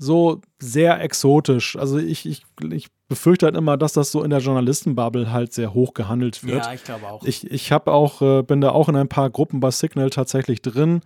so 0.00 0.40
sehr 0.58 1.00
exotisch. 1.02 1.76
Also 1.76 1.98
ich, 1.98 2.24
ich, 2.24 2.42
ich 2.72 2.88
befürchte 3.08 3.44
halt 3.46 3.56
immer, 3.56 3.76
dass 3.76 3.92
das 3.92 4.10
so 4.10 4.22
in 4.22 4.30
der 4.30 4.38
Journalistenbubble 4.38 5.30
halt 5.30 5.52
sehr 5.52 5.74
hoch 5.74 5.92
gehandelt 5.92 6.42
wird. 6.42 6.64
Ja, 6.64 6.72
ich 6.72 6.84
glaube 6.84 7.06
auch. 7.06 7.22
Ich, 7.24 7.48
ich 7.50 7.70
habe 7.70 7.92
auch, 7.92 8.22
äh, 8.22 8.42
bin 8.42 8.62
da 8.62 8.70
auch 8.70 8.88
in 8.88 8.96
ein 8.96 9.08
paar 9.08 9.28
Gruppen 9.28 9.60
bei 9.60 9.70
Signal 9.70 10.08
tatsächlich 10.08 10.62
drin, 10.62 11.02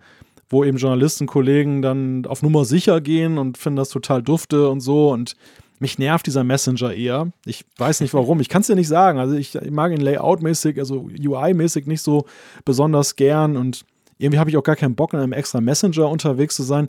wo 0.49 0.63
eben 0.63 0.77
Journalistenkollegen 0.77 1.81
dann 1.81 2.25
auf 2.25 2.41
Nummer 2.41 2.63
sicher 2.63 3.01
gehen 3.01 3.37
und 3.37 3.57
finden 3.57 3.75
das 3.75 3.89
total 3.89 4.23
dufte 4.23 4.69
und 4.69 4.79
so 4.79 5.11
und 5.11 5.35
mich 5.79 5.99
nervt 5.99 6.25
dieser 6.25 6.45
Messenger 6.45 6.93
eher. 6.93 7.33
Ich 7.45 7.65
weiß 7.77 7.99
nicht 7.99 8.13
warum. 8.13 8.39
Ich 8.39 8.47
kann 8.47 8.61
es 8.61 8.67
dir 8.67 8.75
nicht 8.75 8.87
sagen. 8.87 9.19
Also 9.19 9.35
ich, 9.35 9.55
ich 9.55 9.71
mag 9.71 9.91
ihn 9.91 9.99
layoutmäßig, 9.99 10.79
also 10.79 11.09
UI-mäßig 11.19 11.85
nicht 11.85 12.01
so 12.01 12.25
besonders 12.63 13.17
gern 13.17 13.57
und 13.57 13.83
irgendwie 14.17 14.39
habe 14.39 14.49
ich 14.49 14.55
auch 14.55 14.63
gar 14.63 14.77
keinen 14.77 14.95
Bock, 14.95 15.13
in 15.13 15.19
einem 15.19 15.33
extra 15.33 15.59
Messenger 15.59 16.07
unterwegs 16.07 16.55
zu 16.55 16.63
sein. 16.63 16.87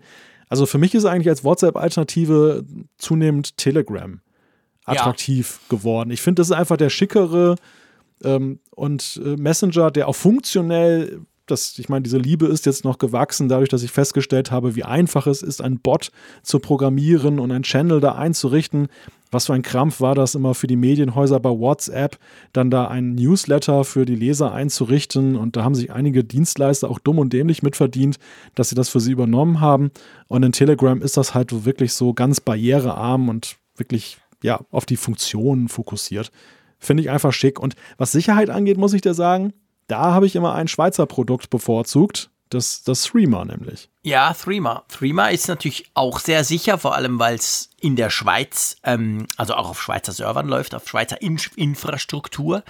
Also 0.49 0.67
für 0.67 0.79
mich 0.79 0.95
ist 0.95 1.05
eigentlich 1.05 1.29
als 1.29 1.45
WhatsApp-Alternative 1.45 2.65
zunehmend 2.99 3.57
Telegram 3.57 4.21
attraktiv 4.85 5.61
ja. 5.63 5.77
geworden. 5.77 6.11
Ich 6.11 6.23
finde, 6.23 6.41
das 6.41 6.49
ist 6.49 6.57
einfach 6.57 6.77
der 6.77 6.91
schickere 6.91 7.57
ähm, 8.23 8.61
und 8.71 9.21
äh, 9.25 9.37
Messenger, 9.37 9.91
der 9.91 10.09
auch 10.09 10.17
funktionell, 10.17 11.21
das, 11.47 11.79
ich 11.79 11.89
meine, 11.89 12.03
diese 12.03 12.19
Liebe 12.19 12.47
ist 12.47 12.67
jetzt 12.67 12.85
noch 12.85 12.99
gewachsen, 12.99 13.49
dadurch, 13.49 13.69
dass 13.69 13.83
ich 13.83 13.93
festgestellt 13.93 14.51
habe, 14.51 14.77
wie 14.77 14.85
einfach 14.85 15.27
es 15.27 15.43
ist, 15.43 15.63
einen 15.63 15.79
Bot 15.79 16.11
zu 16.43 16.59
programmieren 16.59 17.39
und 17.39 17.53
einen 17.53 17.63
Channel 17.63 18.01
da 18.01 18.15
einzurichten 18.15 18.89
was 19.31 19.47
für 19.47 19.55
ein 19.55 19.63
Krampf 19.63 20.01
war 20.01 20.15
das 20.15 20.35
immer 20.35 20.55
für 20.55 20.67
die 20.67 20.77
Medienhäuser 20.77 21.41
bei 21.41 21.51
WhatsApp, 21.51 22.19
dann 22.53 22.71
da 22.71 22.89
ein 22.89 23.15
Newsletter 23.15 23.85
für 23.85 24.07
die 24.07 24.15
Leser 24.15 24.53
einzurichten. 24.53 25.37
Und 25.37 25.57
da 25.57 25.65
haben 25.65 25.75
sich 25.75 25.93
einige 25.93 26.25
Dienstleister 26.25 26.89
auch 26.89 26.99
dumm 26.99 27.19
und 27.19 27.33
dämlich 27.33 27.63
mitverdient, 27.63 28.19
dass 28.55 28.69
sie 28.69 28.75
das 28.75 28.89
für 28.89 29.01
sie 29.01 29.13
übernommen 29.13 29.61
haben. 29.61 29.91
Und 30.29 30.43
in 30.43 30.53
Telegram 30.53 31.03
ist 31.03 31.17
das 31.17 31.35
halt 31.35 31.65
wirklich 31.65 31.93
so 31.93 32.15
ganz 32.15 32.41
barrierearm 32.41 33.29
und 33.29 33.57
wirklich 33.77 34.19
ja, 34.43 34.61
auf 34.71 34.87
die 34.87 34.97
Funktionen 34.97 35.69
fokussiert. 35.69 36.31
Finde 36.79 37.03
ich 37.03 37.11
einfach 37.11 37.33
schick. 37.33 37.59
Und 37.59 37.75
was 37.99 38.13
Sicherheit 38.13 38.51
angeht, 38.51 38.79
muss 38.79 38.93
ich 38.93 39.01
dir 39.01 39.15
sagen, 39.15 39.53
da 39.87 40.13
habe 40.13 40.27
ich 40.27 40.37
immer 40.37 40.55
ein 40.55 40.69
Schweizer 40.69 41.07
Produkt 41.07 41.51
bevorzugt. 41.51 42.31
Das, 42.49 42.85
das 42.85 43.03
Threema 43.03 43.45
nämlich. 43.45 43.91
Ja, 44.03 44.33
Threema. 44.33 44.85
Threema 44.89 45.29
ist 45.29 45.49
natürlich 45.49 45.91
auch 45.95 46.21
sehr 46.21 46.45
sicher, 46.45 46.79
vor 46.79 46.95
allem 46.95 47.19
weil 47.19 47.35
es 47.35 47.71
in 47.81 47.97
der 47.97 48.09
Schweiz, 48.09 48.77
ähm, 48.85 49.27
also 49.37 49.55
auch 49.55 49.69
auf 49.71 49.83
Schweizer 49.83 50.13
Servern 50.13 50.47
läuft, 50.47 50.75
auf 50.75 50.89
Schweizer 50.89 51.21
in 51.21 51.41
Infrastruktur. 51.57 52.63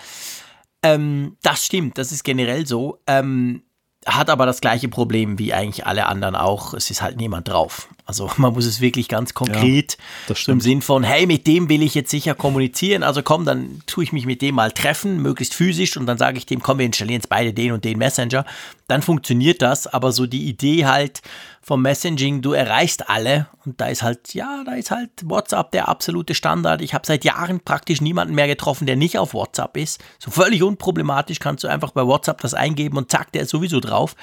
Ähm, 0.83 1.37
das 1.43 1.67
stimmt, 1.67 1.99
das 1.99 2.11
ist 2.11 2.25
generell 2.25 2.67
so. 2.67 3.01
Ähm, 3.07 3.65
hat 4.07 4.31
aber 4.31 4.47
das 4.47 4.61
gleiche 4.61 4.89
Problem 4.89 5.39
wie 5.39 5.53
eigentlich 5.53 5.87
alle 5.87 6.07
anderen 6.07 6.37
auch. 6.37 6.73
Es 6.75 6.91
ist 6.91 7.03
halt 7.03 7.17
niemand 7.17 7.49
drauf. 7.49 7.89
Also 8.07 8.31
man 8.37 8.53
muss 8.55 8.65
es 8.65 8.81
wirklich 8.81 9.09
ganz 9.09 9.35
konkret 9.35 9.99
ja, 10.29 10.35
im 10.47 10.61
Sinn 10.61 10.81
von, 10.81 11.03
hey, 11.03 11.27
mit 11.27 11.47
dem 11.47 11.69
will 11.69 11.83
ich 11.83 11.95
jetzt 11.95 12.11
sicher 12.11 12.35
kommunizieren. 12.35 13.03
Also 13.03 13.23
komm, 13.23 13.45
dann 13.45 13.83
tue 13.87 14.05
ich 14.05 14.13
mich 14.13 14.25
mit 14.25 14.41
dem 14.43 14.55
mal 14.55 14.71
treffen, 14.71 15.21
möglichst 15.21 15.55
physisch 15.55 15.97
und 15.97 16.07
dann 16.07 16.19
sage 16.19 16.39
ich 16.39 16.47
dem, 16.47 16.63
komm, 16.63 16.79
wir 16.79 16.87
installieren 16.87 17.21
jetzt 17.21 17.29
beide 17.29 17.53
den 17.53 17.73
und 17.73 17.85
den 17.85 17.99
Messenger. 17.99 18.47
Dann 18.87 19.03
funktioniert 19.03 19.61
das. 19.61 19.87
Aber 19.89 20.13
so 20.13 20.27
die 20.27 20.47
Idee 20.47 20.87
halt, 20.87 21.21
vom 21.67 21.83
Messaging, 21.83 22.43
du 22.43 22.53
erreichst 22.53 23.11
alle 23.11 23.49
und 23.65 23.81
da 23.81 23.87
ist 23.89 24.05
halt, 24.05 24.35
ja, 24.35 24.63
da 24.65 24.75
ist 24.75 24.93
halt 24.93 25.11
WhatsApp 25.25 25.73
der 25.73 25.89
absolute 25.89 26.37
Standard. 26.37 26.81
Ich 26.81 26.95
habe 26.95 27.05
seit 27.05 27.25
Jahren 27.25 27.59
praktisch 27.59 28.01
niemanden 28.01 28.37
mehr 28.37 28.47
getroffen, 28.47 28.87
der 28.87 28.95
nicht 28.95 29.19
auf 29.19 29.35
WhatsApp 29.35 29.77
ist. 29.77 30.01
So 30.21 30.31
völlig 30.31 30.63
unproblematisch 30.63 31.41
kannst 31.41 31.65
du 31.65 31.69
einfach 31.69 31.91
bei 31.91 32.07
WhatsApp 32.07 32.41
das 32.41 32.55
eingeben 32.55 32.97
und 32.97 33.11
zack, 33.11 33.33
der 33.33 33.43
ist 33.43 33.51
sowieso 33.51 33.81
drauf. 33.81 34.15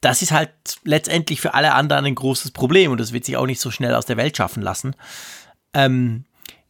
Das 0.00 0.22
ist 0.22 0.30
halt 0.30 0.52
letztendlich 0.84 1.40
für 1.40 1.54
alle 1.54 1.74
anderen 1.74 2.04
ein 2.04 2.14
großes 2.14 2.52
Problem 2.52 2.92
und 2.92 3.00
das 3.00 3.12
wird 3.12 3.24
sich 3.24 3.36
auch 3.36 3.46
nicht 3.46 3.60
so 3.60 3.72
schnell 3.72 3.96
aus 3.96 4.06
der 4.06 4.16
Welt 4.16 4.36
schaffen 4.36 4.62
lassen. 4.62 4.94
Ähm, 5.74 6.24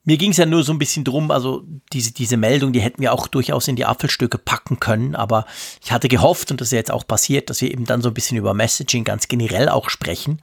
mir 0.07 0.17
ging 0.17 0.31
es 0.31 0.37
ja 0.37 0.47
nur 0.47 0.63
so 0.63 0.73
ein 0.73 0.79
bisschen 0.79 1.05
drum, 1.05 1.33
also 1.33 1.65
diese, 1.93 2.13
diese 2.13 2.37
Meldung, 2.37 2.73
die 2.73 2.81
hätten 2.81 3.03
wir 3.03 3.13
auch 3.13 3.27
durchaus 3.27 3.67
in 3.67 3.75
die 3.75 3.85
Apfelstücke 3.85 4.39
packen 4.39 4.79
können, 4.79 5.17
aber 5.17 5.47
ich 5.85 5.91
hatte 5.91 6.09
gehofft, 6.09 6.53
und 6.53 6.61
das 6.61 6.69
ist 6.69 6.73
ja 6.73 6.79
jetzt 6.79 6.93
auch 6.93 7.07
passiert, 7.07 7.51
dass 7.51 7.61
wir 7.61 7.71
eben 7.71 7.85
dann 7.87 8.03
so 8.03 8.09
ein 8.09 8.15
bisschen 8.15 8.39
über 8.39 8.55
Messaging 8.55 9.03
ganz 9.03 9.27
generell 9.27 9.69
auch 9.69 9.91
sprechen 9.91 10.41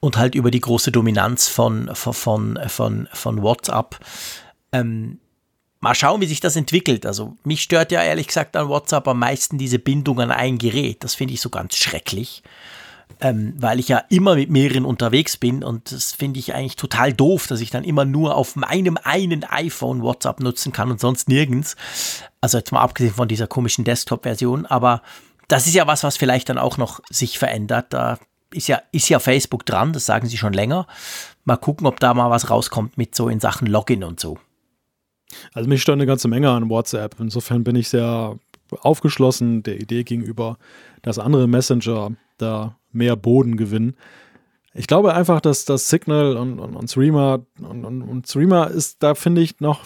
und 0.00 0.16
halt 0.16 0.34
über 0.34 0.50
die 0.50 0.60
große 0.60 0.90
Dominanz 0.90 1.48
von, 1.48 1.94
von, 1.94 2.58
von, 2.66 3.08
von 3.12 3.42
WhatsApp. 3.42 4.00
Ähm, 4.72 5.18
mal 5.80 5.94
schauen, 5.94 6.22
wie 6.22 6.26
sich 6.26 6.40
das 6.40 6.56
entwickelt. 6.56 7.04
Also 7.04 7.36
mich 7.44 7.60
stört 7.62 7.92
ja 7.92 8.02
ehrlich 8.02 8.28
gesagt 8.28 8.56
an 8.56 8.68
WhatsApp 8.68 9.06
am 9.06 9.18
meisten 9.18 9.58
diese 9.58 9.78
Bindung 9.78 10.18
an 10.18 10.30
ein 10.30 10.56
Gerät. 10.56 11.04
Das 11.04 11.14
finde 11.14 11.34
ich 11.34 11.42
so 11.42 11.50
ganz 11.50 11.76
schrecklich. 11.76 12.42
Ähm, 13.20 13.54
weil 13.56 13.80
ich 13.80 13.88
ja 13.88 14.02
immer 14.08 14.34
mit 14.34 14.50
mehreren 14.50 14.84
unterwegs 14.84 15.36
bin 15.36 15.62
und 15.62 15.92
das 15.92 16.12
finde 16.12 16.40
ich 16.40 16.54
eigentlich 16.54 16.76
total 16.76 17.12
doof, 17.12 17.46
dass 17.46 17.60
ich 17.60 17.70
dann 17.70 17.84
immer 17.84 18.04
nur 18.04 18.34
auf 18.34 18.56
meinem 18.56 18.98
einen 19.02 19.44
iPhone 19.44 20.02
WhatsApp 20.02 20.40
nutzen 20.40 20.72
kann 20.72 20.90
und 20.90 21.00
sonst 21.00 21.28
nirgends. 21.28 21.76
Also 22.40 22.58
jetzt 22.58 22.72
mal 22.72 22.80
abgesehen 22.80 23.14
von 23.14 23.28
dieser 23.28 23.46
komischen 23.46 23.84
Desktop-Version, 23.84 24.66
aber 24.66 25.02
das 25.48 25.66
ist 25.66 25.74
ja 25.74 25.86
was, 25.86 26.04
was 26.04 26.16
vielleicht 26.16 26.48
dann 26.48 26.58
auch 26.58 26.78
noch 26.78 27.00
sich 27.10 27.38
verändert. 27.38 27.86
Da 27.90 28.18
ist 28.52 28.68
ja, 28.68 28.82
ist 28.92 29.08
ja 29.08 29.18
Facebook 29.18 29.66
dran, 29.66 29.92
das 29.92 30.06
sagen 30.06 30.28
sie 30.28 30.36
schon 30.36 30.52
länger. 30.52 30.86
Mal 31.44 31.56
gucken, 31.56 31.86
ob 31.86 32.00
da 32.00 32.14
mal 32.14 32.30
was 32.30 32.50
rauskommt 32.50 32.96
mit 32.96 33.14
so 33.14 33.28
in 33.28 33.40
Sachen 33.40 33.66
Login 33.66 34.04
und 34.04 34.20
so. 34.20 34.38
Also 35.52 35.68
mich 35.68 35.82
stört 35.82 35.96
eine 35.96 36.06
ganze 36.06 36.28
Menge 36.28 36.50
an 36.50 36.70
WhatsApp. 36.70 37.16
Insofern 37.18 37.64
bin 37.64 37.76
ich 37.76 37.88
sehr 37.88 38.38
aufgeschlossen 38.80 39.62
der 39.62 39.80
Idee 39.80 40.04
gegenüber, 40.04 40.58
dass 41.02 41.18
andere 41.18 41.46
Messenger 41.46 42.12
da 42.38 42.76
mehr 42.94 43.16
Boden 43.16 43.56
gewinnen. 43.56 43.94
Ich 44.76 44.88
glaube 44.88 45.14
einfach, 45.14 45.40
dass 45.40 45.64
das 45.64 45.88
Signal 45.88 46.36
und, 46.36 46.58
und, 46.58 46.74
und 46.74 46.90
Streamer 46.90 47.46
und, 47.60 47.84
und, 47.84 48.02
und 48.02 48.26
Streamer 48.26 48.72
ist, 48.72 49.04
da 49.04 49.14
finde 49.14 49.40
ich 49.40 49.60
noch, 49.60 49.84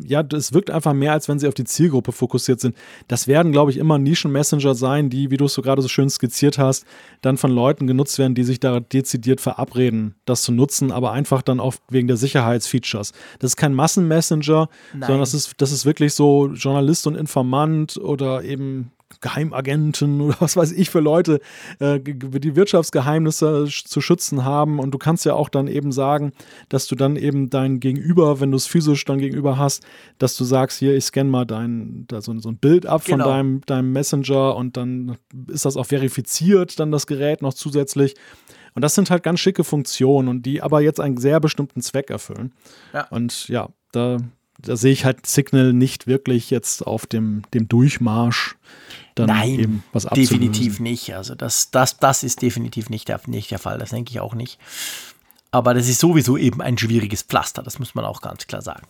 ja, 0.00 0.22
es 0.32 0.52
wirkt 0.52 0.70
einfach 0.70 0.92
mehr, 0.92 1.10
als 1.10 1.28
wenn 1.28 1.40
sie 1.40 1.48
auf 1.48 1.54
die 1.54 1.64
Zielgruppe 1.64 2.12
fokussiert 2.12 2.60
sind. 2.60 2.76
Das 3.08 3.26
werden, 3.26 3.50
glaube 3.50 3.72
ich, 3.72 3.78
immer 3.78 3.98
Nischen-Messenger 3.98 4.76
sein, 4.76 5.10
die, 5.10 5.32
wie 5.32 5.38
du 5.38 5.46
es 5.46 5.54
so 5.54 5.60
gerade 5.60 5.82
so 5.82 5.88
schön 5.88 6.08
skizziert 6.08 6.56
hast, 6.56 6.86
dann 7.20 7.36
von 7.36 7.50
Leuten 7.50 7.88
genutzt 7.88 8.16
werden, 8.20 8.36
die 8.36 8.44
sich 8.44 8.60
da 8.60 8.78
dezidiert 8.78 9.40
verabreden, 9.40 10.14
das 10.24 10.42
zu 10.42 10.52
nutzen, 10.52 10.92
aber 10.92 11.10
einfach 11.10 11.42
dann 11.42 11.58
oft 11.58 11.82
wegen 11.90 12.06
der 12.06 12.16
Sicherheitsfeatures. 12.16 13.12
Das 13.40 13.50
ist 13.50 13.56
kein 13.56 13.74
Massenmessenger, 13.74 14.68
sondern 14.92 15.18
das 15.18 15.34
ist, 15.34 15.54
das 15.56 15.72
ist 15.72 15.84
wirklich 15.84 16.14
so 16.14 16.46
Journalist 16.46 17.08
und 17.08 17.16
Informant 17.16 17.96
oder 17.96 18.44
eben 18.44 18.92
Geheimagenten 19.22 20.20
oder 20.20 20.36
was 20.40 20.56
weiß 20.56 20.72
ich 20.72 20.90
für 20.90 21.00
Leute, 21.00 21.40
äh, 21.78 21.98
die 22.00 22.54
Wirtschaftsgeheimnisse 22.54 23.66
zu 23.68 24.00
schützen 24.00 24.44
haben. 24.44 24.78
Und 24.78 24.92
du 24.92 24.98
kannst 24.98 25.24
ja 25.24 25.34
auch 25.34 25.48
dann 25.48 25.68
eben 25.68 25.92
sagen, 25.92 26.32
dass 26.68 26.86
du 26.86 26.94
dann 26.94 27.16
eben 27.16 27.48
dein 27.48 27.80
Gegenüber, 27.80 28.40
wenn 28.40 28.50
du 28.50 28.56
es 28.56 28.66
physisch 28.66 29.04
dann 29.04 29.18
gegenüber 29.18 29.56
hast, 29.56 29.84
dass 30.18 30.36
du 30.36 30.44
sagst, 30.44 30.78
hier, 30.78 30.94
ich 30.94 31.04
scanne 31.04 31.30
mal 31.30 31.46
dein, 31.46 32.04
da 32.08 32.20
so, 32.20 32.38
so 32.38 32.50
ein 32.50 32.58
Bild 32.58 32.84
ab 32.84 33.04
genau. 33.04 33.24
von 33.24 33.32
deinem, 33.32 33.60
deinem 33.62 33.92
Messenger 33.92 34.56
und 34.56 34.76
dann 34.76 35.16
ist 35.48 35.64
das 35.64 35.76
auch 35.76 35.86
verifiziert, 35.86 36.78
dann 36.78 36.92
das 36.92 37.06
Gerät 37.06 37.40
noch 37.40 37.54
zusätzlich. 37.54 38.14
Und 38.74 38.82
das 38.82 38.94
sind 38.94 39.10
halt 39.10 39.22
ganz 39.22 39.40
schicke 39.40 39.64
Funktionen 39.64 40.28
und 40.28 40.46
die 40.46 40.62
aber 40.62 40.80
jetzt 40.80 41.00
einen 41.00 41.18
sehr 41.18 41.40
bestimmten 41.40 41.82
Zweck 41.82 42.10
erfüllen. 42.10 42.52
Ja. 42.92 43.06
Und 43.08 43.48
ja, 43.48 43.68
da, 43.92 44.18
da 44.58 44.76
sehe 44.76 44.92
ich 44.92 45.04
halt 45.04 45.26
Signal 45.26 45.72
nicht 45.72 46.06
wirklich 46.06 46.50
jetzt 46.50 46.86
auf 46.86 47.06
dem, 47.06 47.42
dem 47.52 47.68
Durchmarsch 47.68 48.56
dann 49.14 49.26
Nein, 49.26 49.58
eben 49.58 49.84
was 49.92 50.06
abzulösen. 50.06 50.40
definitiv 50.40 50.80
nicht. 50.80 51.14
Also 51.14 51.34
das, 51.34 51.70
das, 51.70 51.98
das 51.98 52.22
ist 52.22 52.42
definitiv 52.42 52.90
nicht 52.90 53.08
der, 53.08 53.20
nicht 53.26 53.50
der 53.50 53.58
Fall. 53.58 53.78
Das 53.78 53.90
denke 53.90 54.10
ich 54.10 54.20
auch 54.20 54.34
nicht. 54.34 54.58
Aber 55.50 55.74
das 55.74 55.88
ist 55.88 56.00
sowieso 56.00 56.36
eben 56.36 56.62
ein 56.62 56.78
schwieriges 56.78 57.22
Pflaster. 57.22 57.62
Das 57.62 57.78
muss 57.78 57.94
man 57.94 58.04
auch 58.04 58.22
ganz 58.22 58.46
klar 58.46 58.62
sagen. 58.62 58.86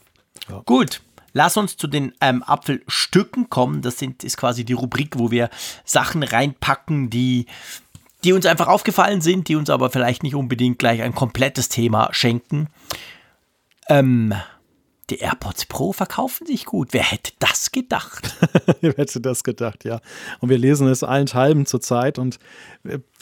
Ja. 0.49 0.63
Gut. 0.65 1.01
Lass 1.33 1.57
uns 1.57 1.77
zu 1.77 1.87
den 1.87 2.13
ähm, 2.21 2.43
Apfelstücken 2.43 3.49
kommen. 3.49 3.83
Das 3.83 3.99
sind, 3.99 4.23
ist 4.23 4.37
quasi 4.37 4.65
die 4.65 4.75
Rubrik, 4.75 5.19
wo 5.19 5.31
wir 5.31 5.49
Sachen 5.85 6.23
reinpacken, 6.23 7.09
die, 7.11 7.47
die 8.23 8.33
uns 8.33 8.47
einfach 8.47 8.69
aufgefallen 8.69 9.23
sind, 9.23 9.49
die 9.49 9.57
uns 9.57 9.71
aber 9.71 9.91
vielleicht 9.91 10.23
nicht 10.23 10.35
unbedingt 10.35 10.79
gleich 10.79 11.03
ein 11.03 11.15
komplettes 11.15 11.69
Thema 11.69 12.11
schenken. 12.13 12.69
Ähm, 13.89 14.35
die 15.13 15.19
AirPods 15.19 15.67
Pro 15.67 15.93
verkaufen 15.93 16.47
sich 16.47 16.65
gut. 16.65 16.89
Wer 16.93 17.03
hätte 17.03 17.33
das 17.39 17.71
gedacht? 17.71 18.35
Wer 18.81 18.95
hätte 18.95 19.21
das 19.21 19.45
gedacht, 19.45 19.85
ja. 19.85 20.01
Und 20.41 20.49
wir 20.49 20.59
lesen 20.59 20.89
es 20.89 21.05
allenthalben 21.05 21.67
zurzeit. 21.67 22.19
Und 22.19 22.39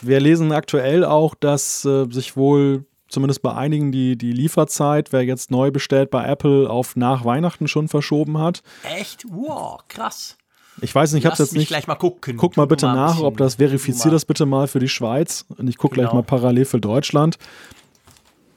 wir 0.00 0.20
lesen 0.20 0.52
aktuell 0.52 1.04
auch, 1.04 1.34
dass 1.34 1.84
äh, 1.84 2.06
sich 2.10 2.36
wohl 2.36 2.84
zumindest 3.08 3.42
bei 3.42 3.52
einigen 3.54 3.90
die, 3.90 4.16
die 4.16 4.30
Lieferzeit, 4.30 5.12
wer 5.12 5.24
jetzt 5.24 5.50
neu 5.50 5.72
bestellt 5.72 6.10
bei 6.12 6.24
Apple, 6.24 6.70
auf 6.70 6.94
nach 6.94 7.24
Weihnachten 7.24 7.66
schon 7.66 7.88
verschoben 7.88 8.38
hat. 8.38 8.62
Echt? 8.84 9.24
Wow, 9.28 9.80
krass. 9.88 10.36
Ich 10.80 10.94
weiß 10.94 11.12
nicht, 11.12 11.24
ich 11.24 11.30
habe 11.30 11.42
jetzt 11.42 11.54
nicht. 11.54 11.68
gleich 11.68 11.88
mal 11.88 11.96
gucken. 11.96 12.36
Guck 12.36 12.56
mal 12.56 12.66
bitte 12.66 12.86
mal 12.86 12.94
nach, 12.94 13.20
ob 13.20 13.36
das 13.36 13.56
verifiziert 13.56 14.14
das 14.14 14.24
bitte 14.24 14.46
mal 14.46 14.68
für 14.68 14.78
die 14.78 14.88
Schweiz. 14.88 15.44
Und 15.58 15.68
ich 15.68 15.76
gucke 15.76 15.96
genau. 15.96 16.08
gleich 16.08 16.14
mal 16.14 16.22
parallel 16.22 16.64
für 16.64 16.80
Deutschland. 16.80 17.36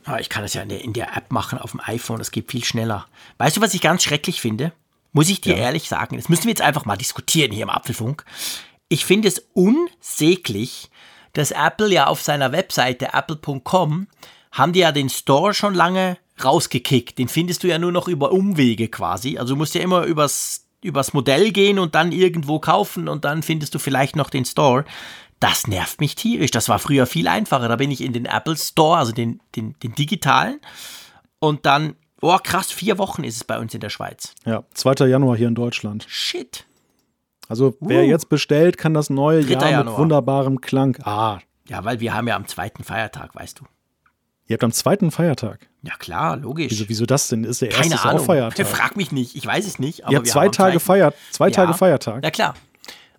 Ah, 0.06 0.20
ich 0.20 0.30
kann 0.30 0.44
das 0.44 0.54
ja 0.54 0.62
in 0.62 0.70
der, 0.70 0.84
in 0.84 0.94
der, 0.94 1.16
App 1.16 1.32
machen 1.32 1.58
auf 1.58 1.72
dem 1.72 1.82
iPhone, 1.84 2.20
das 2.20 2.32
geht 2.32 2.52
viel 2.52 2.64
schneller. 2.64 3.08
Weißt 3.38 3.58
du, 3.58 3.62
was 3.62 3.74
ich 3.74 3.82
ganz 3.82 4.04
schrecklich 4.04 4.42
finde? 4.42 4.74
Muss 5.14 5.30
ich 5.30 5.42
dir 5.42 5.56
ja. 5.56 5.64
ehrlich 5.64 5.88
sagen, 5.88 6.18
das 6.18 6.28
müssen 6.28 6.46
wir 6.46 6.50
jetzt 6.50 6.62
einfach 6.62 6.86
mal 6.86 6.98
diskutieren 6.98 7.52
hier 7.52 7.64
im 7.64 7.70
Apfelfunk. 7.70 8.26
Ich 8.90 9.06
finde 9.06 9.28
es 9.28 9.46
unsäglich, 9.54 10.90
dass 11.34 11.52
Apple 11.52 11.92
ja 11.92 12.08
auf 12.08 12.22
seiner 12.22 12.52
Webseite 12.52 13.10
apple.com 13.14 14.08
haben 14.52 14.74
die 14.74 14.80
ja 14.80 14.92
den 14.92 15.10
Store 15.10 15.54
schon 15.54 15.74
lange 15.74 16.18
rausgekickt. 16.44 17.18
Den 17.18 17.28
findest 17.28 17.64
du 17.64 17.68
ja 17.68 17.80
nur 17.80 17.92
noch 17.92 18.08
über 18.08 18.32
Umwege 18.32 18.88
quasi. 18.88 19.38
Also 19.38 19.54
du 19.54 19.58
musst 19.58 19.76
ja 19.76 19.82
immer 19.82 20.04
übers, 20.04 20.66
übers 20.82 21.14
Modell 21.14 21.52
gehen 21.52 21.80
und 21.80 21.96
dann 21.96 22.12
irgendwo 22.12 22.60
kaufen 22.60 23.08
und 23.08 23.26
dann 23.26 23.44
findest 23.44 23.74
du 23.76 23.80
vielleicht 23.80 24.16
noch 24.16 24.30
den 24.30 24.46
Store. 24.46 24.86
Das 25.44 25.68
nervt 25.68 26.00
mich 26.00 26.16
tierisch. 26.16 26.52
Das 26.52 26.70
war 26.70 26.80
früher 26.80 27.06
viel 27.06 27.28
einfacher. 27.28 27.68
Da 27.68 27.76
bin 27.76 27.92
ich 27.92 28.00
in 28.00 28.14
den 28.14 28.26
Apple 28.26 28.56
Store, 28.56 28.98
also 28.98 29.12
den, 29.12 29.42
den, 29.58 29.76
den 29.84 29.94
digitalen. 29.94 30.62
Und 31.40 31.66
dann, 31.66 31.98
oh 32.22 32.38
krass, 32.42 32.72
vier 32.72 32.98
Wochen 32.98 33.26
ist 33.26 33.36
es 33.36 33.44
bei 33.44 33.60
uns 33.60 33.74
in 33.74 33.82
der 33.82 33.90
Schweiz. 33.90 34.36
Ja, 34.46 34.64
2. 34.74 35.06
Januar 35.06 35.36
hier 35.36 35.50
in 35.50 35.56
Deutschland. 35.56 36.06
Shit. 36.08 36.66
Also 37.50 37.76
wer 37.82 38.04
uh. 38.04 38.08
jetzt 38.08 38.30
bestellt, 38.30 38.78
kann 38.78 38.94
das 38.94 39.10
neue 39.10 39.42
Jahr 39.42 39.70
Januar. 39.70 39.84
mit 39.84 39.98
wunderbarem 39.98 40.62
Klang. 40.62 40.98
Ah. 41.04 41.40
Ja, 41.68 41.84
weil 41.84 42.00
wir 42.00 42.14
haben 42.14 42.30
ja 42.30 42.38
am 42.38 42.48
zweiten 42.48 42.86
Feiertag, 42.86 43.36
weißt 43.36 43.60
du. 43.60 43.66
Ihr 44.48 44.54
habt 44.54 44.64
am 44.64 44.72
zweiten 44.72 45.12
Feiertag. 45.12 45.68
Ja 45.82 45.96
klar, 45.98 46.38
logisch. 46.38 46.72
Wieso, 46.72 46.88
wieso 46.88 47.06
das 47.06 47.28
denn? 47.28 47.44
Ist 47.44 47.62
der 47.62 47.72
erste 47.72 47.84
Keine 47.84 48.02
Ahnung. 48.02 48.22
auch 48.22 48.26
Feiertag? 48.26 48.66
Frag 48.68 48.96
mich 48.96 49.12
nicht, 49.12 49.36
ich 49.36 49.46
weiß 49.46 49.68
es 49.68 49.78
nicht. 49.78 50.06
Aber 50.06 50.14
Ihr 50.14 50.18
habt 50.20 50.28
zwei 50.28 50.48
Tage 50.48 50.80
Feiert, 50.80 51.16
zwei 51.32 51.48
ja. 51.48 51.52
Tage 51.52 51.74
Feiertag. 51.74 52.24
Ja 52.24 52.32
klar. 52.32 52.54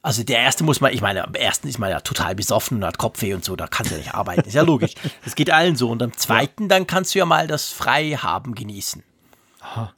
Also 0.05 0.23
der 0.23 0.39
erste 0.41 0.65
muss 0.65 0.83
man, 0.83 0.93
ich 0.93 1.01
meine, 1.01 1.25
am 1.25 1.33
ersten 1.33 1.67
ist 1.67 1.79
man 1.79 1.89
ja 1.89 1.99
total 1.99 2.35
besoffen 2.35 2.77
und 2.77 2.85
hat 2.85 2.99
Kopfweh 2.99 3.33
und 3.33 3.43
so, 3.43 3.57
da 3.57 3.67
kannst 3.67 3.91
du 3.91 3.95
ja 3.95 4.03
nicht 4.03 4.15
arbeiten. 4.15 4.47
Ist 4.47 4.53
ja 4.53 4.61
logisch. 4.61 4.93
Das 5.25 5.35
geht 5.35 5.51
allen 5.51 5.77
so. 5.77 5.89
Und 5.89 6.03
am 6.03 6.15
zweiten, 6.15 6.69
dann 6.69 6.87
kannst 6.87 7.15
du 7.15 7.21
ja 7.21 7.25
mal 7.25 7.47
das 7.47 7.71
Freihaben 7.71 8.55
genießen. 8.55 9.03
Aha. 9.61 9.95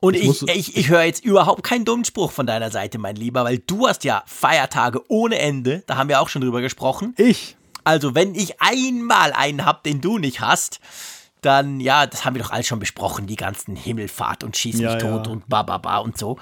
Und 0.00 0.16
ich, 0.16 0.42
ich, 0.42 0.48
ich, 0.48 0.76
ich 0.78 0.88
höre 0.88 1.02
jetzt 1.02 1.22
überhaupt 1.22 1.62
keinen 1.62 1.84
dummen 1.84 2.06
Spruch 2.06 2.32
von 2.32 2.46
deiner 2.46 2.70
Seite, 2.70 2.96
mein 2.96 3.16
Lieber, 3.16 3.44
weil 3.44 3.58
du 3.58 3.86
hast 3.86 4.02
ja 4.02 4.22
Feiertage 4.24 5.02
ohne 5.08 5.38
Ende. 5.40 5.82
Da 5.86 5.96
haben 5.96 6.08
wir 6.08 6.22
auch 6.22 6.30
schon 6.30 6.40
drüber 6.40 6.62
gesprochen. 6.62 7.12
Ich? 7.18 7.58
Also, 7.84 8.14
wenn 8.14 8.34
ich 8.34 8.62
einmal 8.62 9.34
einen 9.34 9.66
habe, 9.66 9.80
den 9.84 10.00
du 10.00 10.16
nicht 10.16 10.40
hast, 10.40 10.80
dann, 11.42 11.80
ja, 11.80 12.06
das 12.06 12.24
haben 12.24 12.34
wir 12.34 12.42
doch 12.42 12.50
alles 12.50 12.66
schon 12.66 12.78
besprochen, 12.78 13.26
die 13.26 13.36
ganzen 13.36 13.76
Himmelfahrt 13.76 14.42
und 14.42 14.56
Schieß 14.56 14.76
mich 14.76 14.84
ja, 14.84 14.96
tot 14.96 15.26
ja. 15.26 15.32
und 15.34 15.50
bababa 15.50 15.98
und 15.98 16.16
so. 16.16 16.38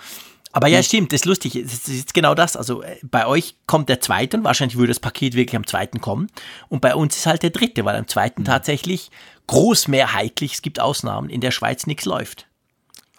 Aber 0.52 0.68
ja, 0.68 0.82
stimmt, 0.82 1.12
das 1.12 1.22
ist 1.22 1.24
lustig. 1.24 1.56
Es 1.56 1.88
ist 1.88 2.12
genau 2.12 2.34
das. 2.34 2.56
Also 2.56 2.82
äh, 2.82 2.98
bei 3.02 3.26
euch 3.26 3.56
kommt 3.66 3.88
der 3.88 4.00
zweite 4.00 4.36
und 4.36 4.44
wahrscheinlich 4.44 4.76
würde 4.76 4.90
das 4.90 5.00
Paket 5.00 5.34
wirklich 5.34 5.56
am 5.56 5.66
zweiten 5.66 6.00
kommen. 6.00 6.28
Und 6.68 6.80
bei 6.82 6.94
uns 6.94 7.16
ist 7.16 7.26
halt 7.26 7.42
der 7.42 7.50
dritte, 7.50 7.84
weil 7.86 7.96
am 7.96 8.06
zweiten 8.06 8.42
mhm. 8.42 8.46
tatsächlich 8.46 9.10
großmehrheitlich, 9.46 10.54
es 10.54 10.62
gibt 10.62 10.78
Ausnahmen, 10.78 11.30
in 11.30 11.40
der 11.40 11.50
Schweiz 11.50 11.86
nichts 11.86 12.04
läuft. 12.04 12.46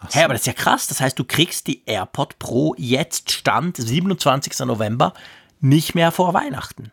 Hä, 0.00 0.08
hey, 0.12 0.24
aber 0.24 0.34
das 0.34 0.42
ist 0.42 0.46
ja 0.46 0.52
krass. 0.52 0.86
Das 0.86 1.00
heißt, 1.00 1.18
du 1.18 1.24
kriegst 1.24 1.66
die 1.66 1.82
AirPod 1.86 2.38
Pro 2.38 2.74
jetzt 2.78 3.32
Stand 3.32 3.76
27. 3.76 4.60
November 4.60 5.12
nicht 5.60 5.94
mehr 5.94 6.12
vor 6.12 6.34
Weihnachten. 6.34 6.92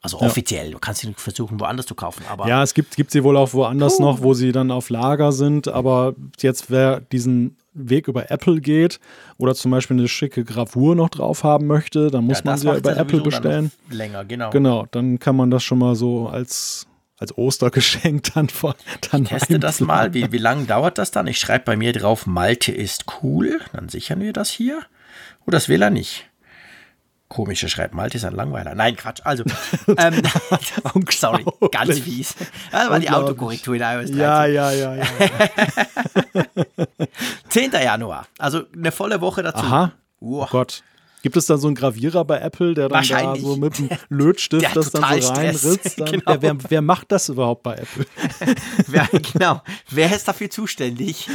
Also 0.00 0.18
offiziell. 0.20 0.66
Ja. 0.66 0.72
Du 0.72 0.78
kannst 0.78 1.02
sie 1.02 1.12
versuchen, 1.16 1.60
woanders 1.60 1.86
zu 1.86 1.94
kaufen. 1.94 2.24
Aber 2.28 2.48
ja, 2.48 2.62
es 2.62 2.74
gibt, 2.74 2.96
gibt 2.96 3.12
sie 3.12 3.22
wohl 3.22 3.36
auch 3.36 3.52
woanders 3.52 3.98
uh. 3.98 4.02
noch, 4.02 4.22
wo 4.22 4.34
sie 4.34 4.50
dann 4.50 4.70
auf 4.70 4.88
Lager 4.90 5.30
sind. 5.30 5.68
Aber 5.68 6.14
jetzt, 6.40 6.70
wer 6.70 7.00
diesen 7.00 7.56
Weg 7.74 8.08
über 8.08 8.30
Apple 8.30 8.60
geht 8.60 9.00
oder 9.38 9.54
zum 9.54 9.70
Beispiel 9.70 9.98
eine 9.98 10.08
schicke 10.08 10.44
Gravur 10.44 10.94
noch 10.94 11.08
drauf 11.08 11.44
haben 11.44 11.66
möchte, 11.66 12.10
dann 12.10 12.24
muss 12.24 12.38
ja, 12.38 12.44
man 12.44 12.58
sie 12.58 12.66
ja 12.66 12.76
über 12.76 12.96
Apple 12.96 13.20
bestellen. 13.20 13.70
Länger, 13.90 14.24
genau. 14.24 14.50
Genau, 14.50 14.86
dann 14.90 15.18
kann 15.18 15.36
man 15.36 15.50
das 15.50 15.62
schon 15.62 15.78
mal 15.78 15.94
so 15.94 16.28
als, 16.28 16.86
als 17.18 17.36
Ostergeschenk 17.36 18.24
dann 18.34 18.48
vor. 18.48 18.74
Dann 19.10 19.22
ich 19.22 19.28
teste 19.28 19.58
das 19.58 19.80
mal. 19.80 20.14
Wie, 20.14 20.32
wie 20.32 20.38
lange 20.38 20.64
dauert 20.64 20.98
das 20.98 21.10
dann? 21.10 21.26
Ich 21.26 21.38
schreibe 21.38 21.64
bei 21.64 21.76
mir 21.76 21.92
drauf, 21.92 22.26
Malte 22.26 22.72
ist 22.72 23.04
cool. 23.22 23.60
Dann 23.72 23.88
sichern 23.88 24.20
wir 24.20 24.32
das 24.32 24.50
hier. 24.50 24.82
Oh, 25.46 25.50
das 25.50 25.68
will 25.68 25.82
er 25.82 25.90
nicht. 25.90 26.31
Komische 27.32 27.70
schreibt 27.70 27.94
Malte 27.94 28.18
ist 28.18 28.26
ein 28.26 28.34
Langweiler. 28.34 28.74
Nein, 28.74 28.94
Quatsch. 28.94 29.20
Also, 29.24 29.44
ähm, 29.96 30.22
sorry, 31.10 31.46
ganz 31.70 31.98
fies. 31.98 32.34
Das 32.70 32.90
war 32.90 33.00
die 33.00 33.08
Autokorrektur 33.08 33.74
in 33.74 33.80
iOS 33.80 34.10
13. 34.10 34.16
Ja, 34.18 34.44
ja, 34.44 34.70
ja. 34.70 34.94
ja, 34.96 35.04
ja. 36.34 36.44
10. 37.48 37.72
Januar, 37.72 38.26
also 38.38 38.64
eine 38.76 38.92
volle 38.92 39.22
Woche 39.22 39.42
dazu. 39.42 39.64
Aha. 39.64 39.92
Oh 40.20 40.46
Gott. 40.50 40.82
Gibt 41.22 41.36
es 41.38 41.46
da 41.46 41.56
so 41.56 41.68
einen 41.68 41.76
Gravierer 41.76 42.24
bei 42.26 42.38
Apple, 42.38 42.74
der 42.74 42.90
dann 42.90 43.08
da 43.08 43.36
so 43.36 43.56
mit 43.56 43.78
einem 43.78 43.88
Lötstift 44.10 44.76
das 44.76 44.90
dann 44.90 45.22
so 45.22 45.32
reinritzt? 45.32 46.00
Dann, 46.00 46.10
genau. 46.10 46.24
wer, 46.26 46.42
wer, 46.42 46.56
wer, 46.68 46.82
macht 46.82 47.12
das 47.12 47.30
überhaupt 47.30 47.62
bei 47.62 47.76
Apple? 47.76 48.04
wer, 48.88 49.08
genau. 49.32 49.62
Wer 49.88 50.14
ist 50.14 50.28
dafür 50.28 50.50
zuständig? 50.50 51.30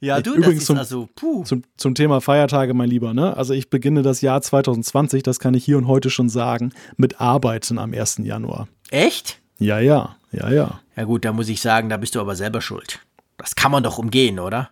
Ja, 0.00 0.20
du, 0.20 0.34
Übrigens 0.34 0.54
das 0.54 0.60
ist 0.60 0.66
zum, 0.66 0.78
also, 0.78 1.08
puh. 1.14 1.44
zum, 1.44 1.62
zum 1.76 1.94
Thema 1.94 2.20
Feiertage, 2.20 2.74
mein 2.74 2.90
Lieber. 2.90 3.14
Ne? 3.14 3.36
Also 3.36 3.54
ich 3.54 3.70
beginne 3.70 4.02
das 4.02 4.20
Jahr 4.20 4.42
2020, 4.42 5.22
das 5.22 5.40
kann 5.40 5.54
ich 5.54 5.64
hier 5.64 5.78
und 5.78 5.86
heute 5.88 6.10
schon 6.10 6.28
sagen, 6.28 6.72
mit 6.96 7.20
Arbeiten 7.20 7.78
am 7.78 7.94
1. 7.94 8.18
Januar. 8.18 8.68
Echt? 8.90 9.38
Ja, 9.58 9.78
ja, 9.78 10.16
ja, 10.32 10.50
ja. 10.50 10.80
Ja 10.96 11.04
gut, 11.04 11.24
da 11.24 11.32
muss 11.32 11.48
ich 11.48 11.60
sagen, 11.62 11.88
da 11.88 11.96
bist 11.96 12.14
du 12.14 12.20
aber 12.20 12.36
selber 12.36 12.60
schuld. 12.60 13.00
Das 13.38 13.54
kann 13.54 13.72
man 13.72 13.82
doch 13.82 13.96
umgehen, 13.98 14.38
oder? 14.38 14.70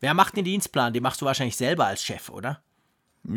Wer 0.00 0.14
macht 0.14 0.36
den 0.36 0.44
Dienstplan? 0.44 0.92
Den 0.92 1.02
machst 1.02 1.20
du 1.20 1.26
wahrscheinlich 1.26 1.56
selber 1.56 1.86
als 1.86 2.04
Chef, 2.04 2.28
oder? 2.30 2.60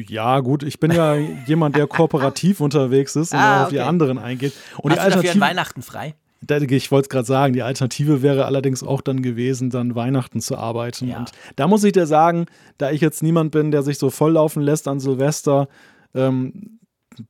Ja, 0.07 0.40
gut, 0.41 0.61
ich 0.61 0.80
bin 0.80 0.91
ja 0.91 1.15
jemand, 1.48 1.76
der 1.76 1.88
kooperativ 1.88 2.61
unterwegs 2.61 3.15
ist 3.15 3.34
und 3.34 3.40
Ah, 3.40 3.64
auf 3.64 3.69
die 3.69 3.80
okay. 3.80 3.88
anderen 3.88 4.19
eingeht. 4.19 4.53
Und 4.77 4.91
Hast 4.91 4.99
die 4.99 5.10
du 5.10 5.10
dafür 5.10 5.10
an 5.10 5.14
Alternative, 5.14 5.41
Weihnachten 5.41 5.81
frei? 5.81 6.15
Ich 6.41 6.91
wollte 6.91 7.06
es 7.06 7.10
gerade 7.10 7.26
sagen, 7.26 7.53
die 7.53 7.64
Alternative 7.64 8.22
wäre 8.22 8.45
allerdings 8.45 8.82
auch 8.82 9.02
dann 9.02 9.22
gewesen, 9.22 9.70
dann 9.70 9.95
Weihnachten 9.95 10.40
zu 10.40 10.57
arbeiten. 10.57 11.10
Ja. 11.10 11.20
Und 11.20 11.32
da 11.56 11.68
muss 11.68 11.84
ich 11.84 11.91
dir 11.91 12.07
sagen, 12.07 12.45
da 12.78 12.91
ich 12.91 13.02
jetzt 13.02 13.22
niemand 13.22 13.52
bin, 13.52 13.72
der 13.72 13.84
sich 13.84 13.98
so 13.98 14.10
volllaufen 14.10 14.61
lässt 14.61 14.88
an 14.88 14.99
Silvester, 14.99 15.68
ähm, 16.16 16.80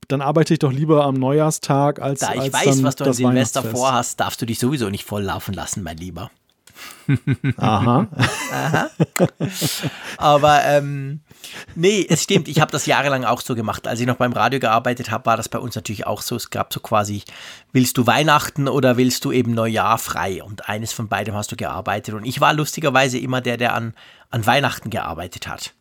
dann 0.07 0.21
arbeite 0.21 0.53
ich 0.53 0.59
doch 0.59 0.71
lieber 0.71 1.05
am 1.05 1.15
Neujahrstag 1.15 2.01
als 2.01 2.19
Da 2.19 2.33
ich 2.33 2.41
als 2.41 2.53
weiß, 2.53 2.83
was 2.83 2.95
du 2.95 3.05
an 3.05 3.13
Silvester 3.13 3.63
vorhast, 3.63 4.19
darfst 4.19 4.41
du 4.41 4.45
dich 4.45 4.59
sowieso 4.59 4.89
nicht 4.89 5.05
volllaufen 5.05 5.53
lassen, 5.53 5.83
mein 5.83 5.97
Lieber. 5.97 6.29
Aha. 7.57 8.07
Aber 10.17 10.63
ähm, 10.65 11.21
nee, 11.75 12.05
es 12.07 12.23
stimmt, 12.23 12.47
ich 12.47 12.61
habe 12.61 12.71
das 12.71 12.85
jahrelang 12.85 13.25
auch 13.25 13.41
so 13.41 13.55
gemacht. 13.55 13.87
Als 13.87 13.99
ich 13.99 14.07
noch 14.07 14.17
beim 14.17 14.33
Radio 14.33 14.59
gearbeitet 14.59 15.09
habe, 15.11 15.25
war 15.25 15.37
das 15.37 15.49
bei 15.49 15.59
uns 15.59 15.75
natürlich 15.75 16.05
auch 16.05 16.21
so. 16.21 16.35
Es 16.35 16.49
gab 16.49 16.73
so 16.73 16.79
quasi, 16.79 17.23
willst 17.71 17.97
du 17.97 18.05
Weihnachten 18.05 18.67
oder 18.67 18.97
willst 18.97 19.25
du 19.25 19.31
eben 19.31 19.53
Neujahr 19.53 19.97
frei? 19.97 20.43
Und 20.43 20.69
eines 20.69 20.93
von 20.93 21.07
beidem 21.07 21.35
hast 21.35 21.51
du 21.51 21.55
gearbeitet. 21.55 22.13
Und 22.13 22.25
ich 22.25 22.41
war 22.41 22.53
lustigerweise 22.53 23.17
immer 23.17 23.41
der, 23.41 23.57
der 23.57 23.73
an, 23.73 23.93
an 24.29 24.45
Weihnachten 24.45 24.89
gearbeitet 24.89 25.47
hat. 25.47 25.73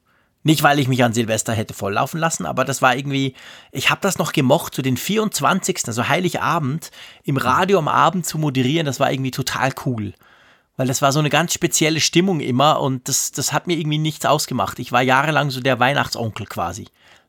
Nicht, 0.44 0.62
weil 0.62 0.78
ich 0.78 0.88
mich 0.88 1.02
an 1.04 1.12
Silvester 1.12 1.52
hätte 1.52 1.74
volllaufen 1.74 2.18
lassen, 2.18 2.46
aber 2.46 2.64
das 2.64 2.80
war 2.80 2.96
irgendwie, 2.96 3.34
ich 3.72 3.90
habe 3.90 4.00
das 4.00 4.18
noch 4.18 4.32
gemocht, 4.32 4.74
so 4.74 4.82
den 4.82 4.96
24., 4.96 5.80
also 5.86 6.08
Heiligabend, 6.08 6.90
im 7.24 7.36
Radio 7.36 7.78
am 7.78 7.88
Abend 7.88 8.24
zu 8.24 8.38
moderieren, 8.38 8.86
das 8.86 9.00
war 9.00 9.10
irgendwie 9.10 9.32
total 9.32 9.72
cool. 9.84 10.14
Weil 10.78 10.86
das 10.86 11.02
war 11.02 11.12
so 11.12 11.18
eine 11.18 11.28
ganz 11.28 11.52
spezielle 11.52 12.00
Stimmung 12.00 12.40
immer 12.40 12.80
und 12.80 13.08
das, 13.08 13.32
das 13.32 13.52
hat 13.52 13.66
mir 13.66 13.76
irgendwie 13.76 13.98
nichts 13.98 14.24
ausgemacht. 14.24 14.78
Ich 14.78 14.92
war 14.92 15.02
jahrelang 15.02 15.50
so 15.50 15.60
der 15.60 15.80
Weihnachtsonkel 15.80 16.46
quasi 16.46 16.86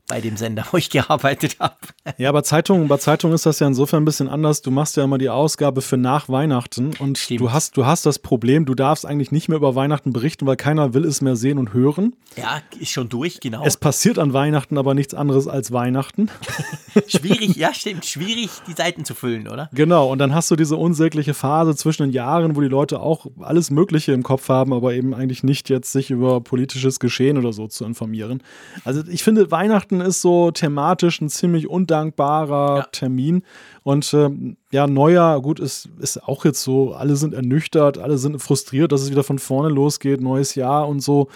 bei 0.10 0.20
dem 0.20 0.36
Sender, 0.36 0.66
wo 0.72 0.78
ich 0.78 0.90
gearbeitet 0.90 1.58
habe. 1.60 1.76
Ja, 2.18 2.32
bei 2.34 2.42
Zeitungen, 2.42 2.90
bei 2.90 2.98
Zeitungen 2.98 3.36
ist 3.36 3.46
das 3.46 3.60
ja 3.60 3.68
insofern 3.68 4.02
ein 4.02 4.06
bisschen 4.06 4.28
anders. 4.28 4.62
Du 4.62 4.72
machst 4.72 4.98
ja 4.98 5.04
immer 5.06 5.18
die 5.18 5.30
Ausgabe 5.30 5.82
für 5.82 5.96
nach 5.96 6.28
Weihnachten 6.28 6.92
und 7.00 7.18
Stimmt. 7.18 7.40
du 7.40 7.52
hast, 7.54 7.78
du 7.78 7.86
hast 7.86 8.06
das 8.06 8.20
Problem, 8.20 8.66
du 8.66 8.76
darfst 8.76 9.06
eigentlich 9.06 9.32
nicht 9.32 9.48
mehr 9.48 9.58
über 9.58 9.76
Weihnachten 9.76 10.12
berichten, 10.12 10.46
weil 10.48 10.58
keiner 10.58 10.94
will 10.94 11.06
es 11.06 11.22
mehr 11.22 11.36
sehen 11.36 11.60
und 11.60 11.74
hören. 11.74 12.16
Ja, 12.36 12.62
ist 12.80 12.92
schon 12.92 13.08
durch, 13.08 13.40
genau. 13.40 13.64
Es 13.64 13.78
passiert 13.78 14.20
an 14.20 14.34
Weihnachten 14.34 14.78
aber 14.78 14.96
nichts 14.96 15.14
anderes 15.14 15.48
als 15.48 15.72
Weihnachten. 15.72 16.30
schwierig, 17.08 17.56
ja 17.56 17.74
stimmt, 17.74 18.06
schwierig 18.06 18.50
die 18.68 18.74
Seiten 18.74 19.06
zu 19.06 19.14
füllen, 19.14 19.48
oder? 19.48 19.70
Genau, 19.74 20.12
und 20.12 20.18
dann 20.18 20.34
hast 20.34 20.50
du 20.50 20.56
diese 20.56 20.76
unsägliche 20.76 21.36
Phase 21.36 21.76
zwischen 21.76 22.04
den 22.04 22.12
Jahren, 22.12 22.56
wo 22.56 22.62
die 22.62 22.68
Leute 22.68 23.00
auch 23.00 23.28
alles 23.42 23.70
Mögliche 23.70 24.12
im 24.14 24.24
Kopf 24.24 24.50
haben, 24.50 24.74
aber 24.74 24.94
eben 24.94 25.14
eigentlich 25.14 25.44
nicht 25.44 25.70
jetzt 25.70 25.92
sich 25.92 26.10
über 26.10 26.42
politisches 26.42 27.00
Geschehen 27.00 27.38
oder 27.38 27.54
so 27.54 27.68
zu 27.68 27.86
informieren. 27.86 28.42
Also 28.84 29.04
ich 29.08 29.24
finde, 29.24 29.52
Weihnachten 29.52 29.99
ist 30.02 30.22
so 30.22 30.52
thematisch 30.52 31.22
ein 31.22 31.30
ziemlich 31.30 31.70
undankbarer 31.70 32.78
Ja. 32.78 32.84
Termin. 32.92 33.44
Und 33.84 34.14
ähm, 34.14 34.58
ja, 34.72 34.88
Neujahr, 34.88 35.42
gut, 35.42 35.60
ist, 35.60 35.90
ist 36.00 36.24
auch 36.24 36.46
jetzt 36.46 36.62
so, 36.64 36.94
alle 36.94 37.16
sind 37.16 37.34
ernüchtert, 37.34 37.98
alle 37.98 38.18
sind 38.18 38.40
frustriert, 38.42 38.92
dass 38.92 39.02
es 39.02 39.12
wieder 39.12 39.24
von 39.24 39.40
vorne 39.40 39.70
losgeht, 39.70 40.22
neues 40.22 40.56
Jahr 40.56 40.88
und 40.88 41.00
so. 41.02 41.28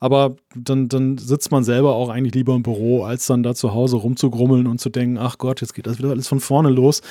Aber 0.00 0.34
dann, 0.56 0.88
dann 0.88 1.16
sitzt 1.16 1.52
man 1.52 1.62
selber 1.62 1.94
auch 1.94 2.08
eigentlich 2.08 2.34
lieber 2.34 2.54
im 2.54 2.64
Büro, 2.64 3.04
als 3.04 3.26
dann 3.26 3.44
da 3.44 3.54
zu 3.54 3.72
Hause 3.72 3.96
rumzugrummeln 3.96 4.66
und 4.66 4.80
zu 4.80 4.90
denken, 4.90 5.16
ach 5.16 5.38
Gott, 5.38 5.60
jetzt 5.60 5.74
geht 5.74 5.86
das 5.86 5.98
wieder 5.98 6.10
alles 6.10 6.26
von 6.26 6.40
vorne 6.40 6.70
los. 6.70 7.02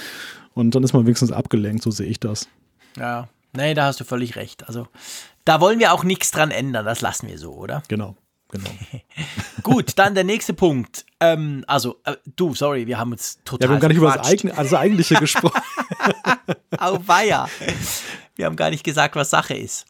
Und 0.54 0.76
dann 0.76 0.84
ist 0.84 0.92
man 0.92 1.06
wenigstens 1.06 1.32
abgelenkt, 1.32 1.84
so 1.84 1.92
sehe 1.92 2.08
ich 2.08 2.20
das. 2.20 2.50
Ja, 2.98 3.30
nee, 3.56 3.74
da 3.74 3.86
hast 3.86 4.02
du 4.02 4.04
völlig 4.04 4.36
recht. 4.36 4.68
Also 4.68 4.88
da 5.46 5.62
wollen 5.62 5.80
wir 5.80 5.94
auch 5.94 6.04
nichts 6.04 6.32
dran 6.32 6.52
ändern, 6.52 6.84
das 6.86 7.00
lassen 7.00 7.30
wir 7.30 7.38
so, 7.38 7.54
oder? 7.54 7.82
Genau, 7.88 8.16
genau. 8.52 8.70
Gut, 9.64 9.94
dann 9.98 10.14
der 10.16 10.24
nächste 10.24 10.54
Punkt. 10.54 11.06
Ähm, 11.20 11.64
also, 11.68 11.98
äh, 12.06 12.16
du, 12.36 12.54
sorry, 12.54 12.86
wir 12.88 12.98
haben 13.00 13.12
uns 13.12 13.40
total 13.46 13.66
Ja, 13.66 13.70
wir 13.70 13.74
haben 13.76 13.82
gar 13.82 13.88
nicht 13.90 13.98
über 13.98 14.12
das. 14.18 14.28
Eigen, 14.28 14.52
also 14.52 14.78
Eigentliche 14.78 15.16
gesprochen. 15.20 15.62
Auweia. 16.78 17.48
Wir 18.36 18.46
haben 18.46 18.56
gar 18.56 18.70
nicht 18.70 18.84
gesagt, 18.84 19.16
was 19.16 19.30
Sache 19.30 19.54
ist. 19.56 19.86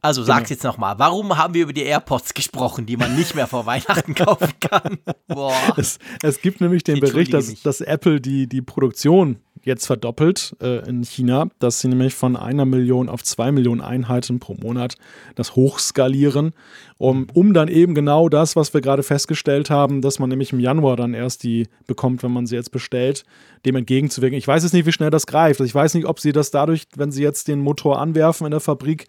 Also 0.00 0.22
Genau. 0.22 0.34
sag's 0.34 0.50
jetzt 0.50 0.62
nochmal. 0.64 0.98
Warum 0.98 1.36
haben 1.36 1.54
wir 1.54 1.62
über 1.64 1.72
die 1.72 1.82
AirPods 1.82 2.32
gesprochen, 2.34 2.86
die 2.86 2.96
man 2.96 3.16
nicht 3.16 3.34
mehr 3.34 3.46
vor 3.48 3.66
Weihnachten 3.66 4.14
kaufen 4.14 4.52
kann? 4.60 4.98
Boah. 5.26 5.74
es, 5.76 5.98
es 6.22 6.40
gibt 6.40 6.60
nämlich 6.60 6.84
den 6.84 6.96
Ich 6.96 7.00
Bericht, 7.00 7.34
dass, 7.34 7.62
dass 7.62 7.80
Apple 7.80 8.20
die, 8.20 8.46
die 8.48 8.62
Produktion 8.62 9.40
jetzt 9.68 9.86
verdoppelt 9.86 10.56
äh, 10.60 10.88
in 10.88 11.04
China, 11.04 11.48
dass 11.60 11.80
sie 11.80 11.86
nämlich 11.88 12.14
von 12.14 12.36
einer 12.36 12.64
Million 12.64 13.08
auf 13.08 13.22
zwei 13.22 13.52
Millionen 13.52 13.80
Einheiten 13.80 14.40
pro 14.40 14.54
Monat 14.54 14.96
das 15.36 15.54
hochskalieren, 15.54 16.52
um, 16.96 17.28
um 17.32 17.54
dann 17.54 17.68
eben 17.68 17.94
genau 17.94 18.28
das, 18.28 18.56
was 18.56 18.74
wir 18.74 18.80
gerade 18.80 19.04
festgestellt 19.04 19.70
haben, 19.70 20.02
dass 20.02 20.18
man 20.18 20.28
nämlich 20.28 20.52
im 20.52 20.58
Januar 20.58 20.96
dann 20.96 21.14
erst 21.14 21.44
die 21.44 21.68
bekommt, 21.86 22.24
wenn 22.24 22.32
man 22.32 22.46
sie 22.46 22.56
jetzt 22.56 22.72
bestellt, 22.72 23.24
dem 23.64 23.76
entgegenzuwirken. 23.76 24.36
Ich 24.36 24.48
weiß 24.48 24.64
jetzt 24.64 24.72
nicht, 24.72 24.86
wie 24.86 24.92
schnell 24.92 25.10
das 25.10 25.26
greift. 25.26 25.60
Ich 25.60 25.74
weiß 25.74 25.94
nicht, 25.94 26.06
ob 26.06 26.18
sie 26.18 26.32
das 26.32 26.50
dadurch, 26.50 26.88
wenn 26.96 27.12
sie 27.12 27.22
jetzt 27.22 27.46
den 27.46 27.60
Motor 27.60 28.00
anwerfen 28.00 28.46
in 28.46 28.50
der 28.50 28.60
Fabrik, 28.60 29.06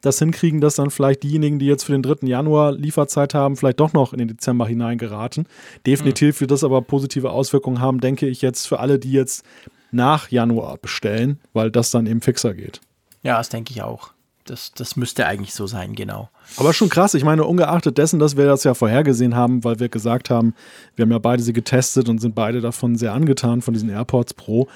das 0.00 0.18
hinkriegen, 0.18 0.60
dass 0.60 0.76
dann 0.76 0.90
vielleicht 0.90 1.22
diejenigen, 1.22 1.58
die 1.58 1.66
jetzt 1.66 1.84
für 1.84 1.92
den 1.92 2.02
3. 2.02 2.26
Januar 2.26 2.72
Lieferzeit 2.72 3.34
haben, 3.34 3.56
vielleicht 3.56 3.80
doch 3.80 3.92
noch 3.92 4.12
in 4.12 4.18
den 4.18 4.28
Dezember 4.28 4.66
hineingeraten. 4.66 5.46
Definitiv 5.86 6.40
wird 6.40 6.50
das 6.50 6.64
aber 6.64 6.80
positive 6.82 7.30
Auswirkungen 7.30 7.80
haben, 7.80 8.00
denke 8.00 8.26
ich 8.26 8.42
jetzt 8.42 8.66
für 8.66 8.80
alle, 8.80 8.98
die 8.98 9.12
jetzt 9.12 9.44
nach 9.90 10.28
Januar 10.30 10.76
bestellen, 10.78 11.40
weil 11.52 11.70
das 11.70 11.90
dann 11.90 12.06
eben 12.06 12.20
fixer 12.20 12.54
geht. 12.54 12.80
Ja, 13.22 13.38
das 13.38 13.48
denke 13.48 13.72
ich 13.72 13.82
auch. 13.82 14.10
Das, 14.44 14.72
das 14.72 14.96
müsste 14.96 15.26
eigentlich 15.26 15.54
so 15.54 15.66
sein, 15.66 15.94
genau. 15.94 16.28
Aber 16.56 16.72
schon 16.72 16.88
krass, 16.88 17.14
ich 17.14 17.24
meine, 17.24 17.44
ungeachtet 17.44 17.98
dessen, 17.98 18.18
dass 18.18 18.36
wir 18.36 18.46
das 18.46 18.64
ja 18.64 18.74
vorhergesehen 18.74 19.36
haben, 19.36 19.62
weil 19.62 19.78
wir 19.78 19.88
gesagt 19.88 20.30
haben, 20.30 20.54
wir 20.96 21.04
haben 21.04 21.12
ja 21.12 21.18
beide 21.18 21.42
sie 21.42 21.52
getestet 21.52 22.08
und 22.08 22.18
sind 22.20 22.34
beide 22.34 22.60
davon 22.60 22.96
sehr 22.96 23.12
angetan, 23.12 23.62
von 23.62 23.74
diesen 23.74 23.90
AirPods 23.90 24.34
Pro. 24.34 24.66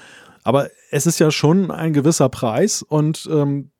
Aber 0.43 0.69
es 0.91 1.07
ist 1.07 1.19
ja 1.19 1.31
schon 1.31 1.71
ein 1.71 1.91
gewisser 1.91 2.29
Preis 2.29 2.83
und 2.83 3.27
ähm, 3.31 3.71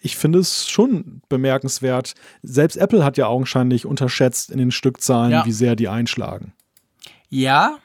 ich 0.00 0.16
finde 0.16 0.40
es 0.40 0.68
schon 0.68 1.20
bemerkenswert. 1.28 2.14
Selbst 2.42 2.76
Apple 2.76 3.04
hat 3.04 3.16
ja 3.16 3.26
augenscheinlich 3.28 3.86
unterschätzt 3.86 4.50
in 4.50 4.58
den 4.58 4.70
Stückzahlen, 4.70 5.30
Ja. 5.32 5.44
wie 5.46 5.52
sehr 5.52 5.76
die 5.76 5.88
einschlagen. 5.88 6.54
Ja, 7.28 7.76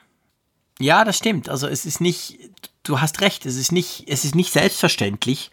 ja, 0.82 1.04
das 1.04 1.18
stimmt. 1.18 1.48
Also 1.48 1.66
es 1.66 1.84
ist 1.84 2.00
nicht, 2.00 2.38
du 2.82 3.00
hast 3.00 3.20
recht, 3.20 3.46
es 3.46 3.56
ist 3.56 3.72
nicht, 3.72 4.04
es 4.08 4.24
ist 4.24 4.34
nicht 4.34 4.52
selbstverständlich. 4.52 5.50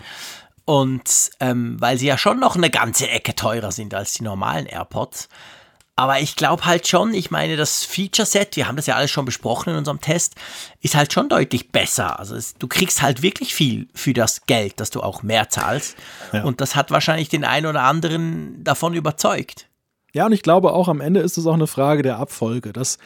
Und 0.66 1.32
ähm, 1.40 1.78
weil 1.80 1.98
sie 1.98 2.08
ja 2.08 2.18
schon 2.18 2.40
noch 2.40 2.56
eine 2.56 2.70
ganze 2.70 3.10
Ecke 3.10 3.36
teurer 3.36 3.72
sind 3.72 3.94
als 3.94 4.14
die 4.14 4.24
normalen 4.24 4.68
AirPods. 4.68 5.30
Aber 5.96 6.22
ich 6.22 6.38
glaube 6.38 6.64
halt 6.64 6.88
schon, 6.88 7.14
ich 7.14 7.30
meine, 7.30 7.58
das 7.58 7.84
Feature-Set, 7.84 8.56
wir 8.56 8.68
haben 8.68 8.78
das 8.78 8.86
ja 8.86 8.96
alles 8.96 9.12
schon 9.12 9.26
besprochen 9.26 9.72
in 9.72 9.76
unserem 9.76 10.00
Test, 10.00 10.36
ist 10.80 10.96
halt 10.96 11.12
schon 11.12 11.28
deutlich 11.28 11.74
besser. 11.74 12.20
Also 12.20 12.36
es, 12.36 12.54
du 12.54 12.70
kriegst 12.70 13.02
halt 13.02 13.22
wirklich 13.22 13.54
viel 13.54 13.90
für 13.94 14.14
das 14.14 14.46
Geld, 14.46 14.80
dass 14.80 14.92
du 14.92 15.02
auch 15.02 15.24
mehr 15.24 15.50
zahlst. 15.50 15.98
Ja. 16.32 16.44
Und 16.44 16.62
das 16.62 16.78
hat 16.78 16.92
wahrscheinlich 16.92 17.28
den 17.28 17.44
einen 17.44 17.66
oder 17.66 17.82
anderen 17.82 18.64
davon 18.64 18.94
überzeugt. 18.94 19.68
Ja, 20.14 20.26
und 20.28 20.32
ich 20.32 20.42
glaube 20.42 20.72
auch 20.72 20.88
am 20.88 21.02
Ende 21.02 21.20
ist 21.20 21.38
es 21.38 21.46
auch 21.46 21.54
eine 21.54 21.68
Frage 21.68 22.02
der 22.02 22.18
Abfolge. 22.18 22.72
Dass 22.72 22.98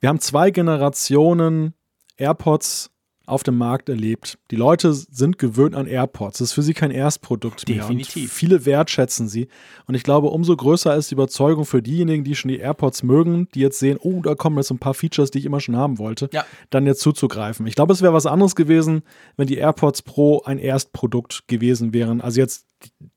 wir 0.00 0.08
haben 0.08 0.20
zwei 0.20 0.50
Generationen 0.50 1.74
AirPods 2.16 2.90
auf 3.28 3.42
dem 3.42 3.58
Markt 3.58 3.88
erlebt. 3.88 4.38
Die 4.52 4.56
Leute 4.56 4.94
sind 4.94 5.36
gewöhnt 5.38 5.74
an 5.74 5.88
AirPods. 5.88 6.38
Das 6.38 6.48
ist 6.50 6.52
für 6.52 6.62
sie 6.62 6.74
kein 6.74 6.92
Erstprodukt 6.92 7.68
mehr. 7.68 7.78
Definitiv. 7.78 8.22
Und 8.22 8.30
viele 8.30 8.64
wertschätzen 8.66 9.26
sie. 9.28 9.48
Und 9.86 9.96
ich 9.96 10.04
glaube, 10.04 10.28
umso 10.28 10.54
größer 10.56 10.94
ist 10.94 11.10
die 11.10 11.14
Überzeugung 11.16 11.64
für 11.64 11.82
diejenigen, 11.82 12.22
die 12.22 12.36
schon 12.36 12.50
die 12.50 12.58
AirPods 12.58 13.02
mögen, 13.02 13.48
die 13.52 13.60
jetzt 13.60 13.80
sehen, 13.80 13.98
oh, 14.00 14.22
da 14.22 14.36
kommen 14.36 14.56
jetzt 14.58 14.70
ein 14.70 14.78
paar 14.78 14.94
Features, 14.94 15.32
die 15.32 15.40
ich 15.40 15.44
immer 15.44 15.58
schon 15.58 15.74
haben 15.76 15.98
wollte, 15.98 16.28
Ja. 16.32 16.44
dann 16.70 16.86
jetzt 16.86 17.00
zuzugreifen. 17.00 17.66
Ich 17.66 17.74
glaube, 17.74 17.92
es 17.92 18.00
wäre 18.00 18.12
was 18.12 18.26
anderes 18.26 18.54
gewesen, 18.54 19.02
wenn 19.36 19.48
die 19.48 19.56
AirPods 19.56 20.02
Pro 20.02 20.42
ein 20.44 20.60
Erstprodukt 20.60 21.48
gewesen 21.48 21.92
wären. 21.92 22.20
Also 22.20 22.38
jetzt 22.40 22.66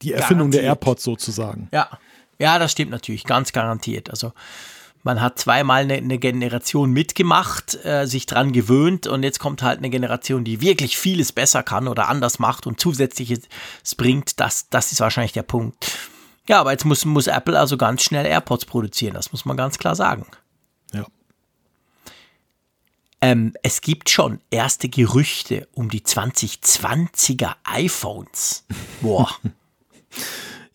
die 0.01 0.14
Erfindung 0.14 0.49
der 0.49 0.64
Garantiert. 0.64 0.88
AirPods 0.88 1.03
sozusagen. 1.03 1.68
Ja, 1.72 1.88
ja, 2.39 2.57
das 2.57 2.72
stimmt 2.72 2.89
natürlich, 2.89 3.26
ganz 3.26 3.51
garantiert. 3.53 4.10
Also 4.10 4.31
man 5.10 5.22
hat 5.22 5.40
zweimal 5.40 5.81
eine, 5.81 5.95
eine 5.95 6.19
Generation 6.19 6.91
mitgemacht, 6.91 7.84
äh, 7.84 8.06
sich 8.06 8.27
dran 8.27 8.53
gewöhnt 8.53 9.07
und 9.07 9.23
jetzt 9.23 9.40
kommt 9.40 9.64
halt 9.64 9.80
eine 9.80 9.90
Generation, 9.90 10.44
die 10.44 10.61
wirklich 10.61 10.99
vieles 10.99 11.31
besser 11.31 11.64
kann 11.64 11.88
oder 11.88 12.10
anders 12.10 12.38
macht 12.38 12.68
und 12.68 12.80
zusätzliches 12.80 13.40
bringt. 13.98 14.40
Das, 14.40 14.69
das 14.69 14.91
ist 14.91 14.99
wahrscheinlich 14.99 15.31
der 15.31 15.41
Punkt. 15.41 15.98
Ja, 16.48 16.60
aber 16.60 16.73
jetzt 16.73 16.86
muss, 16.86 17.06
muss 17.06 17.26
Apple 17.26 17.57
also 17.57 17.76
ganz 17.76 18.03
schnell 18.03 18.27
AirPods 18.27 18.65
produzieren, 18.65 19.15
das 19.15 19.31
muss 19.31 19.45
man 19.45 19.57
ganz 19.57 19.80
klar 19.80 19.95
sagen. 19.95 20.27
Ja. 20.94 21.07
Ähm, 23.19 23.56
es 23.64 23.81
gibt 23.81 24.11
schon 24.11 24.41
erste 24.52 24.90
Gerüchte 24.90 25.68
um 25.73 25.90
die 25.90 26.02
2020er 26.02 27.56
iPhones. 27.64 28.64
Boah. 29.02 29.30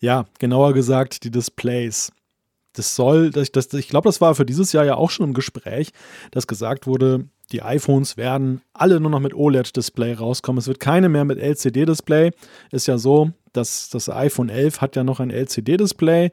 Ja, 0.01 0.25
genauer 0.37 0.73
gesagt 0.73 1.23
die 1.23 1.31
Displays. 1.31 2.11
Das 2.75 2.95
soll, 2.95 3.31
das, 3.31 3.51
das, 3.51 3.73
ich 3.73 3.87
glaube, 3.87 4.07
das 4.07 4.21
war 4.21 4.35
für 4.35 4.45
dieses 4.45 4.71
Jahr 4.73 4.85
ja 4.85 4.95
auch 4.95 5.09
schon 5.09 5.27
im 5.27 5.33
Gespräch, 5.33 5.91
dass 6.31 6.47
gesagt 6.47 6.87
wurde, 6.87 7.25
die 7.51 7.61
iPhones 7.61 8.17
werden 8.17 8.61
alle 8.73 8.99
nur 8.99 9.11
noch 9.11 9.19
mit 9.19 9.33
OLED-Display 9.33 10.13
rauskommen. 10.13 10.59
Es 10.59 10.67
wird 10.67 10.79
keine 10.79 11.09
mehr 11.09 11.25
mit 11.25 11.37
LCD-Display. 11.37 12.31
Ist 12.71 12.87
ja 12.87 12.97
so, 12.97 13.31
dass 13.53 13.89
das 13.89 14.09
iPhone 14.09 14.49
11 14.49 14.81
hat 14.81 14.95
ja 14.95 15.03
noch 15.03 15.19
ein 15.19 15.29
LCD-Display. 15.29 16.31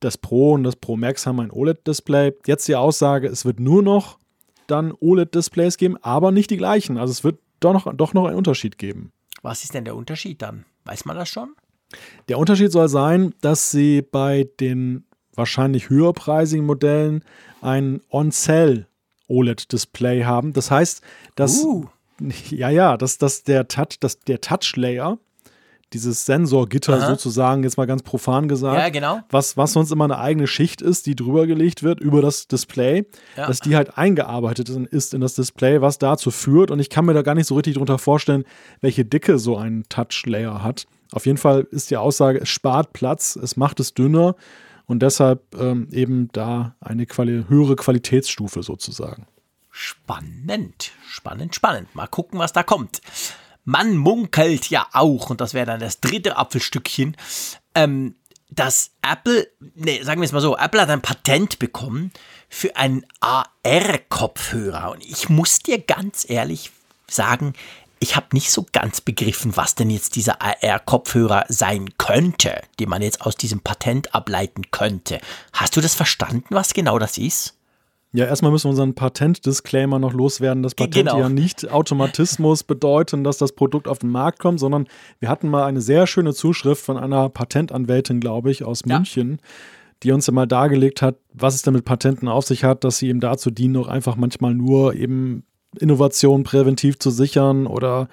Das 0.00 0.16
Pro 0.16 0.52
und 0.52 0.64
das 0.64 0.76
Pro 0.76 0.96
Max 0.96 1.26
haben 1.26 1.40
ein 1.40 1.50
OLED-Display. 1.50 2.34
Jetzt 2.46 2.68
die 2.68 2.76
Aussage, 2.76 3.28
es 3.28 3.44
wird 3.44 3.60
nur 3.60 3.82
noch 3.82 4.18
dann 4.66 4.92
OLED-Displays 4.92 5.76
geben, 5.76 5.96
aber 6.02 6.30
nicht 6.30 6.50
die 6.50 6.56
gleichen. 6.56 6.98
Also 6.98 7.10
es 7.10 7.24
wird 7.24 7.38
doch 7.60 7.72
noch, 7.72 7.92
doch 7.94 8.14
noch 8.14 8.26
einen 8.26 8.36
Unterschied 8.36 8.78
geben. 8.78 9.12
Was 9.42 9.64
ist 9.64 9.74
denn 9.74 9.84
der 9.84 9.96
Unterschied 9.96 10.40
dann? 10.42 10.64
Weiß 10.84 11.04
man 11.04 11.16
das 11.16 11.28
schon? 11.28 11.54
Der 12.28 12.38
Unterschied 12.38 12.70
soll 12.70 12.88
sein, 12.88 13.34
dass 13.40 13.70
sie 13.70 14.02
bei 14.02 14.48
den 14.60 15.04
wahrscheinlich 15.38 15.88
höherpreisigen 15.88 16.66
Modellen 16.66 17.24
ein 17.62 18.00
On-Cell 18.10 18.86
OLED-Display 19.28 20.24
haben. 20.24 20.52
Das 20.52 20.70
heißt, 20.70 21.02
dass 21.36 21.62
Uh. 21.64 21.86
ja, 22.50 22.70
ja, 22.70 22.96
dass, 22.96 23.18
dass 23.18 23.44
der 23.44 23.68
Touch, 23.68 23.98
dass 24.00 24.20
der 24.20 24.40
Touch-Layer, 24.40 25.18
dieses 25.94 26.26
Sensorgitter 26.26 26.94
Aha. 26.98 27.06
sozusagen, 27.08 27.62
jetzt 27.62 27.78
mal 27.78 27.86
ganz 27.86 28.02
profan 28.02 28.46
gesagt, 28.48 28.78
Ja, 28.78 28.88
genau. 28.90 29.20
was, 29.30 29.56
was 29.56 29.72
sonst 29.72 29.90
immer 29.90 30.04
eine 30.04 30.18
eigene 30.18 30.46
Schicht 30.46 30.82
ist, 30.82 31.06
die 31.06 31.16
drüber 31.16 31.46
gelegt 31.46 31.82
wird 31.82 31.98
über 32.00 32.20
das 32.20 32.46
Display, 32.46 33.06
Ja. 33.38 33.46
dass 33.46 33.60
die 33.60 33.74
halt 33.74 33.96
eingearbeitet 33.96 34.68
in- 34.68 34.84
ist 34.84 35.14
in 35.14 35.22
das 35.22 35.34
Display, 35.34 35.80
was 35.80 35.96
dazu 35.98 36.30
führt. 36.30 36.70
Und 36.70 36.78
ich 36.80 36.90
kann 36.90 37.06
mir 37.06 37.14
da 37.14 37.22
gar 37.22 37.34
nicht 37.34 37.46
so 37.46 37.54
richtig 37.54 37.74
drunter 37.76 37.98
vorstellen, 37.98 38.44
welche 38.82 39.06
Dicke 39.06 39.38
so 39.38 39.56
ein 39.56 39.84
Touch-Layer 39.88 40.62
hat. 40.62 40.86
Auf 41.12 41.24
jeden 41.24 41.38
Fall 41.38 41.66
ist 41.70 41.90
die 41.90 41.96
Aussage, 41.96 42.38
es 42.42 42.50
spart 42.50 42.92
Platz, 42.92 43.34
es 43.36 43.56
macht 43.56 43.80
es 43.80 43.94
dünner 43.94 44.34
und 44.88 45.00
deshalb 45.00 45.54
ähm, 45.54 45.88
eben 45.92 46.30
da 46.32 46.74
eine 46.80 47.06
Quali 47.06 47.44
höhere 47.46 47.76
Qualitätsstufe 47.76 48.62
sozusagen. 48.62 49.26
Spannend, 49.70 50.92
spannend, 51.06 51.54
spannend. 51.54 51.94
Mal 51.94 52.08
gucken, 52.08 52.38
was 52.40 52.52
da 52.52 52.64
kommt. 52.64 53.00
Man 53.64 53.96
munkelt 53.96 54.70
ja 54.70 54.88
auch, 54.94 55.30
und 55.30 55.40
das 55.42 55.52
wäre 55.54 55.66
dann 55.66 55.78
das 55.78 56.00
dritte 56.00 56.36
Apfelstückchen, 56.36 57.16
ähm, 57.74 58.16
dass 58.50 58.92
Apple, 59.02 59.46
nee, 59.74 60.02
sagen 60.02 60.22
wir 60.22 60.24
es 60.24 60.32
mal 60.32 60.40
so, 60.40 60.56
Apple 60.56 60.80
hat 60.80 60.88
ein 60.88 61.02
Patent 61.02 61.58
bekommen 61.58 62.10
für 62.48 62.74
einen 62.76 63.04
AR-Kopfhörer. 63.20 64.90
Und 64.92 65.04
ich 65.04 65.28
muss 65.28 65.58
dir 65.58 65.78
ganz 65.78 66.28
ehrlich 66.28 66.70
sagen, 67.06 67.52
ich 68.00 68.16
habe 68.16 68.26
nicht 68.32 68.50
so 68.50 68.66
ganz 68.72 69.00
begriffen, 69.00 69.56
was 69.56 69.74
denn 69.74 69.90
jetzt 69.90 70.16
dieser 70.16 70.40
AR-Kopfhörer 70.42 71.44
sein 71.48 71.90
könnte, 71.98 72.60
den 72.78 72.88
man 72.88 73.02
jetzt 73.02 73.22
aus 73.22 73.36
diesem 73.36 73.60
Patent 73.60 74.14
ableiten 74.14 74.70
könnte. 74.70 75.18
Hast 75.52 75.76
du 75.76 75.80
das 75.80 75.94
verstanden, 75.94 76.46
was 76.50 76.74
genau 76.74 76.98
das 76.98 77.18
ist? 77.18 77.54
Ja, 78.12 78.24
erstmal 78.24 78.50
müssen 78.50 78.64
wir 78.64 78.70
unseren 78.70 78.94
Patent-Disclaimer 78.94 79.98
noch 79.98 80.14
loswerden, 80.14 80.62
dass 80.62 80.74
Patente 80.74 81.00
Genau. 81.10 81.20
ja 81.20 81.28
nicht 81.28 81.70
Automatismus 81.70 82.62
bedeuten, 82.64 83.22
dass 83.22 83.36
das 83.36 83.52
Produkt 83.52 83.86
auf 83.86 83.98
den 83.98 84.08
Markt 84.10 84.38
kommt, 84.38 84.60
sondern 84.60 84.86
wir 85.20 85.28
hatten 85.28 85.48
mal 85.48 85.66
eine 85.66 85.82
sehr 85.82 86.06
schöne 86.06 86.32
Zuschrift 86.32 86.82
von 86.82 86.96
einer 86.96 87.28
Patentanwältin, 87.28 88.18
glaube 88.20 88.50
ich, 88.50 88.64
aus 88.64 88.80
Ja. 88.86 88.96
München, 88.96 89.40
die 90.02 90.12
uns 90.12 90.26
ja 90.26 90.32
mal 90.32 90.46
dargelegt 90.46 91.02
hat, 91.02 91.16
was 91.34 91.54
es 91.54 91.62
denn 91.62 91.74
mit 91.74 91.84
Patenten 91.84 92.28
auf 92.28 92.46
sich 92.46 92.64
hat, 92.64 92.82
dass 92.84 92.96
sie 92.98 93.08
eben 93.08 93.20
dazu 93.20 93.50
dienen, 93.50 93.76
auch 93.76 93.88
einfach 93.88 94.16
manchmal 94.16 94.54
nur 94.54 94.94
eben 94.94 95.44
Innovation 95.78 96.44
präventiv 96.44 96.98
zu 96.98 97.10
sichern 97.10 97.66
oder 97.66 98.08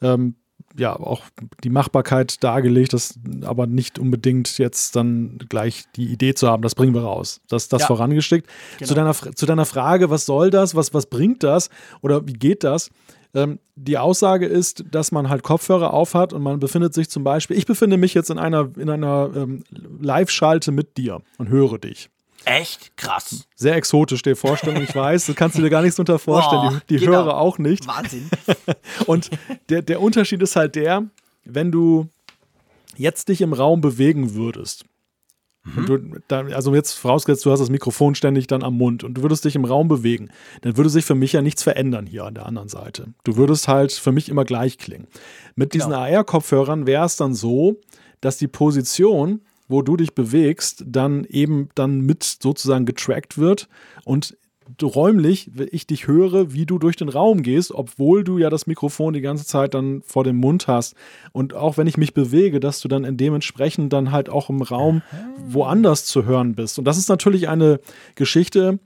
ähm, 0.00 0.34
ja 0.76 0.94
auch 0.98 1.22
die 1.62 1.70
Machbarkeit 1.70 2.42
dargelegt, 2.42 2.92
das 2.92 3.18
aber 3.44 3.66
nicht 3.66 3.98
unbedingt 3.98 4.58
jetzt 4.58 4.96
dann 4.96 5.38
gleich 5.48 5.84
die 5.96 6.06
Idee 6.06 6.34
zu 6.34 6.48
haben, 6.48 6.62
das 6.62 6.74
bringen 6.74 6.94
wir 6.94 7.02
raus. 7.02 7.40
Das, 7.48 7.68
das 7.68 7.82
Ja. 7.82 7.86
vorangeschickt. 7.86 8.48
Genau. 8.78 8.88
Zu, 8.88 8.94
deiner, 8.94 9.14
zu 9.14 9.46
deiner 9.46 9.66
Frage, 9.66 10.10
was 10.10 10.26
soll 10.26 10.50
das, 10.50 10.74
was, 10.74 10.92
was 10.92 11.06
bringt 11.06 11.42
das 11.42 11.70
oder 12.00 12.26
wie 12.26 12.32
geht 12.32 12.64
das? 12.64 12.90
Ähm, 13.34 13.58
die 13.76 13.98
Aussage 13.98 14.46
ist, 14.46 14.84
dass 14.90 15.12
man 15.12 15.28
halt 15.28 15.42
Kopfhörer 15.42 15.92
aufhat 15.92 16.32
und 16.32 16.42
man 16.42 16.60
befindet 16.60 16.94
sich 16.94 17.08
zum 17.08 17.24
Beispiel, 17.24 17.56
ich 17.56 17.66
befinde 17.66 17.96
mich 17.96 18.14
jetzt 18.14 18.30
in 18.30 18.38
einer, 18.38 18.70
in 18.76 18.88
einer 18.90 19.30
ähm, 19.34 19.64
Live-Schalte 20.00 20.72
mit 20.72 20.96
dir 20.96 21.20
und 21.38 21.48
höre 21.48 21.78
dich. 21.78 22.10
Echt 22.44 22.96
krass. 22.96 23.46
Sehr 23.54 23.74
exotisch, 23.76 24.22
die 24.22 24.34
Vorstellung, 24.34 24.82
ich 24.82 24.94
weiß, 24.94 25.26
das 25.26 25.36
kannst 25.36 25.56
du 25.58 25.62
dir 25.62 25.70
gar 25.70 25.82
nichts 25.82 25.98
unter 25.98 26.18
vorstellen, 26.18 26.80
die, 26.88 26.96
die 26.96 27.04
genau. 27.04 27.18
Hörer 27.18 27.38
auch 27.38 27.58
nicht. 27.58 27.86
Wahnsinn. 27.86 28.28
Und 29.06 29.30
der, 29.68 29.82
der 29.82 30.00
Unterschied 30.00 30.42
ist 30.42 30.56
halt 30.56 30.74
der, 30.74 31.04
wenn 31.44 31.72
du 31.72 32.08
jetzt 32.96 33.28
dich 33.28 33.40
im 33.40 33.52
Raum 33.52 33.80
bewegen 33.80 34.34
würdest, 34.34 34.84
und 35.76 35.88
du, 35.88 35.98
also 36.54 36.74
jetzt 36.74 36.92
vorausgesetzt, 36.92 37.46
du 37.46 37.50
hast 37.50 37.60
das 37.60 37.70
Mikrofon 37.70 38.14
ständig 38.14 38.46
dann 38.46 38.62
am 38.62 38.76
Mund 38.76 39.02
und 39.02 39.14
du 39.14 39.22
würdest 39.22 39.46
dich 39.46 39.56
im 39.56 39.64
Raum 39.64 39.88
bewegen, 39.88 40.28
dann 40.60 40.76
würde 40.76 40.90
sich 40.90 41.06
für 41.06 41.14
mich 41.14 41.32
ja 41.32 41.40
nichts 41.40 41.62
verändern 41.62 42.06
hier 42.06 42.24
an 42.24 42.34
der 42.34 42.44
anderen 42.44 42.68
Seite. 42.68 43.14
Du 43.24 43.36
würdest 43.36 43.66
halt 43.66 43.92
für 43.92 44.12
mich 44.12 44.28
immer 44.28 44.44
gleich 44.44 44.76
klingen. 44.76 45.06
Mit 45.54 45.72
diesen 45.72 45.92
Genau. 45.92 46.02
AR-Kopfhörern 46.02 46.86
wäre 46.86 47.06
es 47.06 47.16
dann 47.16 47.32
so, 47.34 47.76
dass 48.20 48.36
die 48.36 48.46
Position, 48.46 49.40
wo 49.68 49.82
du 49.82 49.96
dich 49.96 50.14
bewegst, 50.14 50.84
dann 50.86 51.24
eben 51.24 51.68
dann 51.74 52.00
mit 52.00 52.22
sozusagen 52.22 52.86
getrackt 52.86 53.38
wird 53.38 53.68
und 54.04 54.36
räumlich, 54.82 55.50
wenn 55.54 55.68
ich 55.70 55.86
dich 55.86 56.06
höre, 56.06 56.52
wie 56.52 56.66
du 56.66 56.78
durch 56.78 56.96
den 56.96 57.08
Raum 57.08 57.42
gehst, 57.42 57.72
obwohl 57.72 58.24
du 58.24 58.38
ja 58.38 58.50
das 58.50 58.66
Mikrofon 58.66 59.12
die 59.12 59.20
ganze 59.20 59.44
Zeit 59.44 59.74
dann 59.74 60.02
vor 60.02 60.24
dem 60.24 60.36
Mund 60.36 60.66
hast. 60.68 60.94
Und 61.32 61.54
auch 61.54 61.76
wenn 61.76 61.86
ich 61.86 61.96
mich 61.96 62.14
bewege, 62.14 62.60
dass 62.60 62.80
du 62.80 62.88
dann 62.88 63.04
in 63.04 63.16
dementsprechend 63.16 63.92
dann 63.92 64.10
halt 64.10 64.28
auch 64.28 64.48
im 64.48 64.62
Raum 64.62 65.02
woanders 65.48 66.06
zu 66.06 66.24
hören 66.24 66.54
bist. 66.54 66.78
Und 66.78 66.86
das 66.86 66.98
ist 66.98 67.08
natürlich 67.08 67.48
eine 67.48 67.80
Geschichte, 68.14 68.78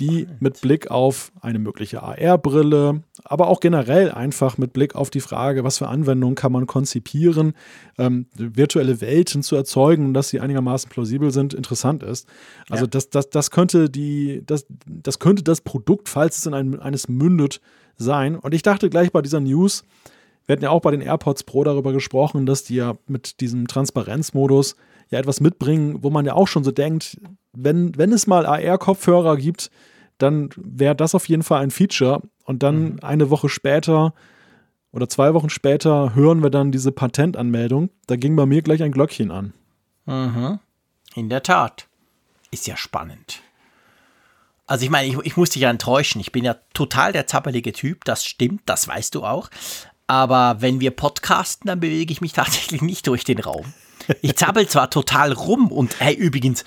die 0.00 0.26
mit 0.40 0.60
Blick 0.60 0.90
auf 0.90 1.32
eine 1.40 1.58
mögliche 1.58 2.02
AR-Brille, 2.02 3.02
aber 3.24 3.48
auch 3.48 3.60
generell 3.60 4.10
einfach 4.10 4.58
mit 4.58 4.72
Blick 4.72 4.94
auf 4.94 5.10
die 5.10 5.20
Frage, 5.20 5.64
was 5.64 5.78
für 5.78 5.88
Anwendungen 5.88 6.34
kann 6.34 6.52
man 6.52 6.66
konzipieren, 6.66 7.54
ähm, 7.98 8.26
virtuelle 8.34 9.00
Welten 9.00 9.42
zu 9.42 9.56
erzeugen 9.56 10.06
und 10.06 10.14
dass 10.14 10.28
sie 10.28 10.40
einigermaßen 10.40 10.90
plausibel 10.90 11.30
sind, 11.30 11.54
interessant 11.54 12.02
ist. 12.02 12.28
Also 12.68 12.84
Ja. 12.84 12.90
das, 12.90 13.10
das, 13.10 13.30
das 13.30 13.50
könnte 13.50 13.88
die, 13.90 14.42
das, 14.46 14.66
das 14.86 15.18
könnte 15.18 15.42
das 15.42 15.60
Produkt, 15.60 16.08
falls 16.08 16.38
es 16.38 16.46
in 16.46 16.54
einem, 16.54 16.80
eines 16.80 17.08
mündet, 17.08 17.60
sein. 17.96 18.36
Und 18.36 18.54
ich 18.54 18.62
dachte 18.62 18.90
gleich 18.90 19.12
bei 19.12 19.22
dieser 19.22 19.40
News, 19.40 19.84
wir 20.46 20.54
hatten 20.54 20.64
ja 20.64 20.70
auch 20.70 20.82
bei 20.82 20.90
den 20.90 21.00
AirPods 21.00 21.44
Pro 21.44 21.64
darüber 21.64 21.92
gesprochen, 21.92 22.44
dass 22.44 22.64
die 22.64 22.74
ja 22.76 22.94
mit 23.06 23.40
diesem 23.40 23.66
Transparenzmodus 23.66 24.76
ja 25.14 25.20
etwas 25.20 25.40
mitbringen, 25.40 26.02
wo 26.02 26.10
man 26.10 26.26
ja 26.26 26.34
auch 26.34 26.48
schon 26.48 26.64
so 26.64 26.70
denkt, 26.70 27.18
wenn, 27.52 27.96
wenn 27.96 28.12
es 28.12 28.26
mal 28.26 28.46
AR-Kopfhörer 28.46 29.36
gibt, 29.36 29.70
dann 30.18 30.50
wäre 30.56 30.94
das 30.94 31.14
auf 31.14 31.28
jeden 31.28 31.42
Fall 31.42 31.62
ein 31.62 31.70
Feature. 31.70 32.22
Und 32.44 32.62
dann 32.62 33.00
eine 33.00 33.30
Woche 33.30 33.48
später 33.48 34.12
oder 34.92 35.08
zwei 35.08 35.34
Wochen 35.34 35.50
später 35.50 36.14
hören 36.14 36.42
wir 36.42 36.50
dann 36.50 36.70
diese 36.70 36.92
Patentanmeldung. 36.92 37.90
Da 38.06 38.16
ging 38.16 38.36
bei 38.36 38.46
mir 38.46 38.62
gleich 38.62 38.82
ein 38.82 38.92
Glöckchen 38.92 39.30
an. 39.30 39.52
Mhm. 40.06 40.60
In 41.14 41.28
der 41.28 41.42
Tat. 41.42 41.88
Ist 42.50 42.68
ja 42.68 42.76
spannend. 42.76 43.40
Also 44.66 44.84
ich 44.84 44.90
meine, 44.90 45.08
ich, 45.08 45.18
ich 45.24 45.36
muss 45.36 45.50
dich 45.50 45.62
ja 45.62 45.70
enttäuschen. 45.70 46.20
Ich 46.20 46.30
bin 46.30 46.44
ja 46.44 46.54
total 46.74 47.12
der 47.12 47.26
zappelige 47.26 47.72
Typ. 47.72 48.04
Das 48.04 48.24
stimmt, 48.24 48.62
das 48.66 48.86
weißt 48.86 49.14
du 49.14 49.24
auch. 49.24 49.50
Aber 50.06 50.56
wenn 50.60 50.80
wir 50.80 50.90
podcasten, 50.90 51.66
dann 51.66 51.80
bewege 51.80 52.12
ich 52.12 52.20
mich 52.20 52.32
tatsächlich 52.34 52.82
nicht 52.82 53.06
durch 53.06 53.24
den 53.24 53.40
Raum. 53.40 53.72
Ich 54.22 54.36
zappel 54.36 54.68
zwar 54.68 54.90
total 54.90 55.32
rum 55.32 55.70
und 55.70 56.00
hey, 56.00 56.14
übrigens, 56.14 56.64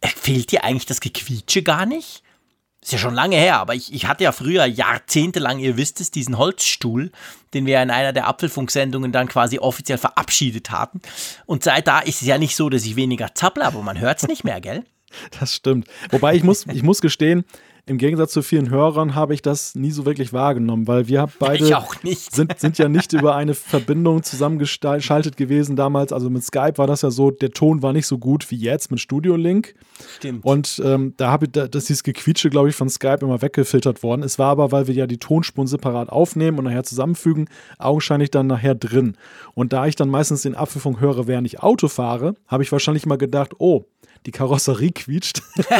äh, 0.00 0.08
fehlt 0.08 0.52
dir 0.52 0.64
eigentlich 0.64 0.86
das 0.86 1.00
Gequietsche 1.00 1.62
gar 1.62 1.86
nicht? 1.86 2.22
Ist 2.80 2.92
ja 2.92 2.98
schon 2.98 3.14
lange 3.14 3.36
her, 3.36 3.58
aber 3.58 3.74
ich, 3.74 3.92
ich 3.92 4.06
hatte 4.06 4.24
ja 4.24 4.32
früher 4.32 4.64
jahrzehntelang, 4.64 5.58
ihr 5.58 5.76
wisst 5.76 6.00
es, 6.00 6.12
diesen 6.12 6.38
Holzstuhl, 6.38 7.10
den 7.52 7.66
wir 7.66 7.82
in 7.82 7.90
einer 7.90 8.12
der 8.12 8.28
Apfelfunksendungen 8.28 9.10
dann 9.10 9.28
quasi 9.28 9.58
offiziell 9.58 9.98
verabschiedet 9.98 10.70
hatten. 10.70 11.00
Und 11.44 11.64
seit 11.64 11.88
da 11.88 11.98
ist 11.98 12.22
es 12.22 12.28
ja 12.28 12.38
nicht 12.38 12.54
so, 12.54 12.68
dass 12.70 12.84
ich 12.84 12.94
weniger 12.94 13.34
zapple, 13.34 13.64
aber 13.64 13.82
man 13.82 13.98
hört 13.98 14.18
es 14.18 14.28
nicht 14.28 14.44
mehr, 14.44 14.60
gell? 14.60 14.84
Das 15.40 15.54
stimmt. 15.54 15.88
Wobei 16.10 16.36
ich 16.36 16.44
muss, 16.44 16.66
ich 16.66 16.82
muss 16.82 17.00
gestehen, 17.00 17.44
im 17.88 17.98
Gegensatz 17.98 18.32
zu 18.32 18.42
vielen 18.42 18.70
Hörern 18.70 19.14
habe 19.14 19.34
ich 19.34 19.42
das 19.42 19.74
nie 19.74 19.90
so 19.90 20.04
wirklich 20.06 20.32
wahrgenommen, 20.32 20.86
weil 20.86 21.08
wir 21.08 21.28
beide. 21.38 21.64
Sind, 22.30 22.58
sind 22.58 22.78
ja 22.78 22.88
nicht 22.88 23.12
über 23.12 23.34
eine 23.34 23.54
Verbindung 23.54 24.22
zusammengeschaltet 24.22 25.36
gewesen 25.36 25.76
damals. 25.76 26.12
Also 26.12 26.30
mit 26.30 26.44
Skype 26.44 26.76
war 26.76 26.86
das 26.86 27.02
ja 27.02 27.10
so, 27.10 27.30
der 27.30 27.50
Ton 27.50 27.82
war 27.82 27.92
nicht 27.92 28.06
so 28.06 28.18
gut 28.18 28.50
wie 28.50 28.56
jetzt 28.56 28.90
mit 28.90 29.00
Studio 29.00 29.36
Link. 29.36 29.74
Stimmt. 30.16 30.44
Und 30.44 30.80
ähm, 30.84 31.14
da 31.16 31.30
habe 31.30 31.46
ich, 31.46 31.52
da, 31.52 31.68
das 31.68 31.90
ist 31.90 32.04
Gequietsche, 32.04 32.50
glaube 32.50 32.68
ich, 32.68 32.76
von 32.76 32.88
Skype 32.88 33.18
immer 33.22 33.40
weggefiltert 33.42 34.02
worden. 34.02 34.22
Es 34.22 34.38
war 34.38 34.50
aber, 34.50 34.72
weil 34.72 34.86
wir 34.86 34.94
ja 34.94 35.06
die 35.06 35.18
Tonspuren 35.18 35.66
separat 35.66 36.08
aufnehmen 36.08 36.58
und 36.58 36.64
nachher 36.64 36.84
zusammenfügen, 36.84 37.48
augenscheinlich 37.78 38.30
dann 38.30 38.46
nachher 38.46 38.74
drin. 38.74 39.16
Und 39.54 39.72
da 39.72 39.86
ich 39.86 39.96
dann 39.96 40.08
meistens 40.08 40.42
den 40.42 40.54
Apfelfunk 40.54 41.00
höre, 41.00 41.26
während 41.26 41.46
ich 41.46 41.60
Auto 41.60 41.88
fahre, 41.88 42.34
habe 42.46 42.62
ich 42.62 42.72
wahrscheinlich 42.72 43.06
mal 43.06 43.16
gedacht, 43.16 43.52
oh, 43.58 43.84
die 44.26 44.30
Karosserie 44.30 44.92
quietscht. 44.92 45.42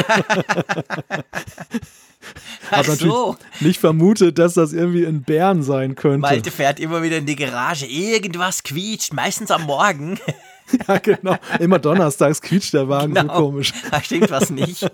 Ach 2.71 2.83
so, 2.83 3.37
nicht 3.61 3.79
vermutet, 3.79 4.37
dass 4.37 4.53
das 4.53 4.73
irgendwie 4.73 5.03
in 5.03 5.23
Bern 5.23 5.63
sein 5.63 5.95
könnte. 5.95 6.19
Malte 6.19 6.51
fährt 6.51 6.79
immer 6.79 7.01
wieder 7.01 7.17
in 7.17 7.25
die 7.25 7.35
Garage. 7.35 7.85
Irgendwas 7.85 8.61
quietscht, 8.63 9.13
meistens 9.13 9.49
am 9.51 9.63
Morgen. 9.63 10.19
ja, 10.87 10.97
genau. 10.97 11.37
Immer 11.59 11.79
donnerstags 11.79 12.41
quietscht 12.41 12.73
der 12.73 12.87
Wagen 12.89 13.13
Genau. 13.15 13.33
so 13.35 13.41
komisch. 13.41 13.73
Da 13.89 14.03
stimmt 14.03 14.29
was 14.29 14.49
nicht. 14.49 14.85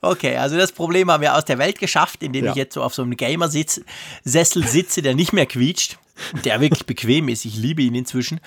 Okay, 0.00 0.36
also 0.36 0.56
das 0.56 0.72
Problem 0.72 1.10
haben 1.10 1.22
wir 1.22 1.34
aus 1.34 1.44
der 1.44 1.58
Welt 1.58 1.78
geschafft, 1.78 2.22
indem 2.22 2.44
Ja. 2.44 2.50
ich 2.50 2.56
jetzt 2.56 2.74
so 2.74 2.82
auf 2.82 2.94
so 2.94 3.02
einem 3.02 3.16
Gamer-Sessel 3.16 4.66
sitze, 4.66 5.02
der 5.02 5.14
nicht 5.14 5.32
mehr 5.32 5.46
quietscht, 5.46 5.98
der 6.44 6.60
wirklich 6.60 6.86
bequem 6.86 7.28
ist. 7.28 7.44
Ich 7.44 7.56
liebe 7.56 7.82
ihn 7.82 7.94
inzwischen. 7.94 8.40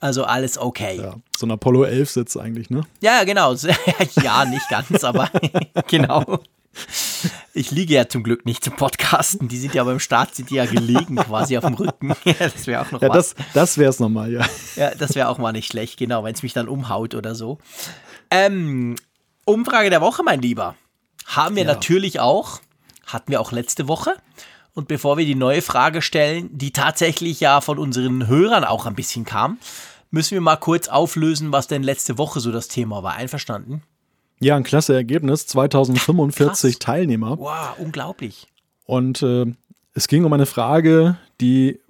Also 0.00 0.24
alles 0.24 0.58
okay. 0.58 0.98
Ja, 0.98 1.16
so 1.36 1.46
ein 1.46 1.50
Apollo 1.50 1.84
11 1.84 2.10
Sitz 2.10 2.36
eigentlich, 2.36 2.70
ne? 2.70 2.82
Ja, 3.00 3.24
genau. 3.24 3.54
ja, 4.22 4.44
nicht 4.44 4.68
ganz, 4.68 5.04
aber 5.04 5.30
genau. 5.88 6.40
Ich 7.52 7.70
liege 7.70 7.94
ja 7.94 8.08
zum 8.08 8.22
Glück 8.22 8.46
nicht 8.46 8.64
zum 8.64 8.74
Podcasten. 8.76 9.46
Die 9.48 9.58
sind 9.58 9.74
ja 9.74 9.84
beim 9.84 10.00
Start, 10.00 10.34
sind 10.34 10.48
die 10.50 10.54
ja 10.54 10.64
gelegen 10.64 11.16
quasi 11.16 11.58
auf 11.58 11.64
dem 11.64 11.74
Rücken. 11.74 12.14
das 12.38 12.66
wäre 12.66 12.80
auch 12.82 12.90
noch 12.92 13.02
Ja, 13.02 13.10
was. 13.10 13.34
das, 13.34 13.46
das 13.52 13.78
wäre 13.78 13.90
es 13.90 14.00
nochmal, 14.00 14.32
ja. 14.32 14.46
Ja, 14.76 14.94
das 14.94 15.14
wäre 15.14 15.28
auch 15.28 15.36
mal 15.38 15.52
nicht 15.52 15.70
schlecht, 15.70 15.98
genau, 15.98 16.24
wenn 16.24 16.34
es 16.34 16.42
mich 16.42 16.54
dann 16.54 16.68
umhaut 16.68 17.14
oder 17.14 17.34
so. 17.34 17.58
Ähm, 18.30 18.96
Umfrage 19.44 19.90
der 19.90 20.00
Woche, 20.00 20.22
mein 20.22 20.40
Lieber. 20.40 20.74
Haben 21.26 21.56
wir 21.56 21.64
Ja. 21.64 21.74
natürlich 21.74 22.20
auch, 22.20 22.60
hatten 23.06 23.30
wir 23.30 23.40
auch 23.42 23.52
letzte 23.52 23.86
Woche. 23.86 24.14
Und 24.74 24.88
bevor 24.88 25.18
wir 25.18 25.26
die 25.26 25.34
neue 25.34 25.62
Frage 25.62 26.00
stellen, 26.00 26.48
die 26.52 26.72
tatsächlich 26.72 27.40
ja 27.40 27.60
von 27.60 27.78
unseren 27.78 28.26
Hörern 28.26 28.64
auch 28.64 28.86
ein 28.86 28.94
bisschen 28.94 29.24
kam, 29.24 29.58
müssen 30.10 30.32
wir 30.32 30.40
mal 30.40 30.56
kurz 30.56 30.88
auflösen, 30.88 31.52
was 31.52 31.66
denn 31.66 31.82
letzte 31.82 32.18
Woche 32.18 32.40
so 32.40 32.52
das 32.52 32.68
Thema 32.68 33.02
war. 33.02 33.14
Einverstanden? 33.14 33.82
Ja, 34.40 34.56
ein 34.56 34.64
klasse 34.64 34.94
Ergebnis. 34.94 35.46
2045 35.46 36.72
Krass. 36.74 36.78
Teilnehmer. 36.78 37.38
Wow, 37.38 37.78
unglaublich. 37.78 38.48
Und 38.84 39.22
äh, 39.22 39.46
es 39.94 40.08
ging 40.08 40.24
um 40.24 40.32
eine 40.32 40.46
Frage, 40.46 41.16
die 41.40 41.80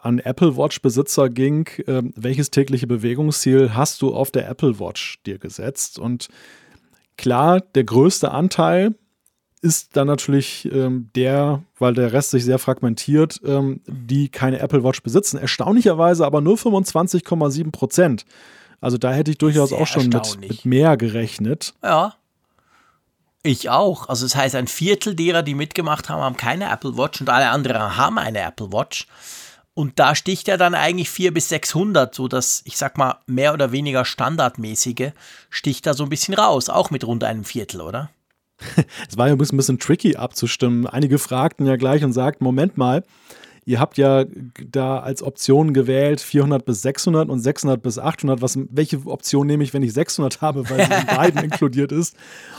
an 0.00 0.18
Apple 0.18 0.56
Watch-Besitzer 0.56 1.28
ging. 1.28 1.66
Äh, 1.86 2.02
welches 2.14 2.50
tägliche 2.50 2.86
Bewegungsziel 2.86 3.74
hast 3.74 4.00
du 4.00 4.14
auf 4.14 4.30
der 4.30 4.48
Apple 4.48 4.78
Watch 4.78 5.20
dir 5.26 5.38
gesetzt? 5.38 5.98
Und 5.98 6.28
klar, 7.16 7.60
der 7.60 7.84
größte 7.84 8.30
Anteil 8.30 8.94
ist 9.58 9.96
dann 9.96 10.06
natürlich 10.06 10.68
ähm, 10.72 11.10
der, 11.14 11.62
weil 11.78 11.94
der 11.94 12.12
Rest 12.12 12.30
sich 12.30 12.44
sehr 12.44 12.58
fragmentiert, 12.58 13.40
ähm, 13.44 13.80
die 13.86 14.28
keine 14.28 14.60
Apple 14.60 14.84
Watch 14.84 15.02
besitzen. 15.02 15.38
Erstaunlicherweise 15.38 16.24
aber 16.24 16.40
nur 16.40 16.56
25,7 16.56 17.70
Prozent. 17.70 18.24
Also 18.80 18.98
da 18.98 19.12
hätte 19.12 19.30
ich 19.30 19.38
durchaus 19.38 19.70
Sehr 19.70 19.78
auch 19.78 19.86
schon 19.86 20.08
mit, 20.08 20.40
mit 20.40 20.64
mehr 20.64 20.96
gerechnet. 20.96 21.74
Ja. 21.82 22.14
Ich 23.42 23.70
auch. 23.70 24.08
Also 24.08 24.26
das 24.26 24.34
heißt, 24.34 24.54
ein 24.54 24.66
Viertel 24.66 25.14
derer, 25.14 25.42
die 25.42 25.54
mitgemacht 25.54 26.08
haben, 26.08 26.22
haben 26.22 26.36
keine 26.36 26.70
Apple 26.70 26.96
Watch 26.96 27.20
und 27.20 27.30
alle 27.30 27.50
anderen 27.50 27.96
haben 27.96 28.18
eine 28.18 28.40
Apple 28.40 28.72
Watch. 28.72 29.06
Und 29.74 30.00
da 30.00 30.16
sticht 30.16 30.48
er 30.48 30.58
dann 30.58 30.74
eigentlich 30.74 31.08
400 31.08 31.34
bis 31.34 31.48
600, 31.50 32.14
so 32.14 32.26
das, 32.26 32.62
ich 32.64 32.76
sag 32.76 32.98
mal, 32.98 33.18
mehr 33.26 33.54
oder 33.54 33.70
weniger 33.70 34.04
standardmäßige, 34.04 35.12
sticht 35.50 35.86
da 35.86 35.94
so 35.94 36.02
ein 36.02 36.08
bisschen 36.08 36.34
raus, 36.34 36.68
auch 36.68 36.90
mit 36.90 37.06
rund 37.06 37.22
einem 37.22 37.44
Viertel, 37.44 37.80
oder? 37.80 38.10
Es 39.08 39.16
war 39.16 39.28
ja 39.28 39.32
ein 39.32 39.38
bisschen, 39.38 39.56
ein 39.56 39.58
bisschen 39.58 39.78
tricky 39.78 40.16
abzustimmen. 40.16 40.86
Einige 40.86 41.18
fragten 41.18 41.66
ja 41.66 41.76
gleich 41.76 42.04
und 42.04 42.12
sagten, 42.12 42.44
Moment 42.44 42.76
mal, 42.76 43.04
ihr 43.68 43.80
habt 43.80 43.98
ja 43.98 44.24
da 44.70 45.00
als 45.00 45.22
Option 45.22 45.74
gewählt 45.74 46.22
400 46.22 46.64
bis 46.64 46.80
600 46.80 47.28
und 47.28 47.38
600 47.38 47.82
bis 47.82 47.98
800. 47.98 48.40
Was, 48.40 48.58
welche 48.70 49.06
Option 49.06 49.46
nehme 49.46 49.62
ich, 49.62 49.74
wenn 49.74 49.82
ich 49.82 49.92
600 49.92 50.40
habe, 50.40 50.68
weil 50.70 50.86
sie 50.86 50.92
in 50.92 51.06
beiden 51.16 51.44
inkludiert 51.44 51.92
ist? 51.92 52.16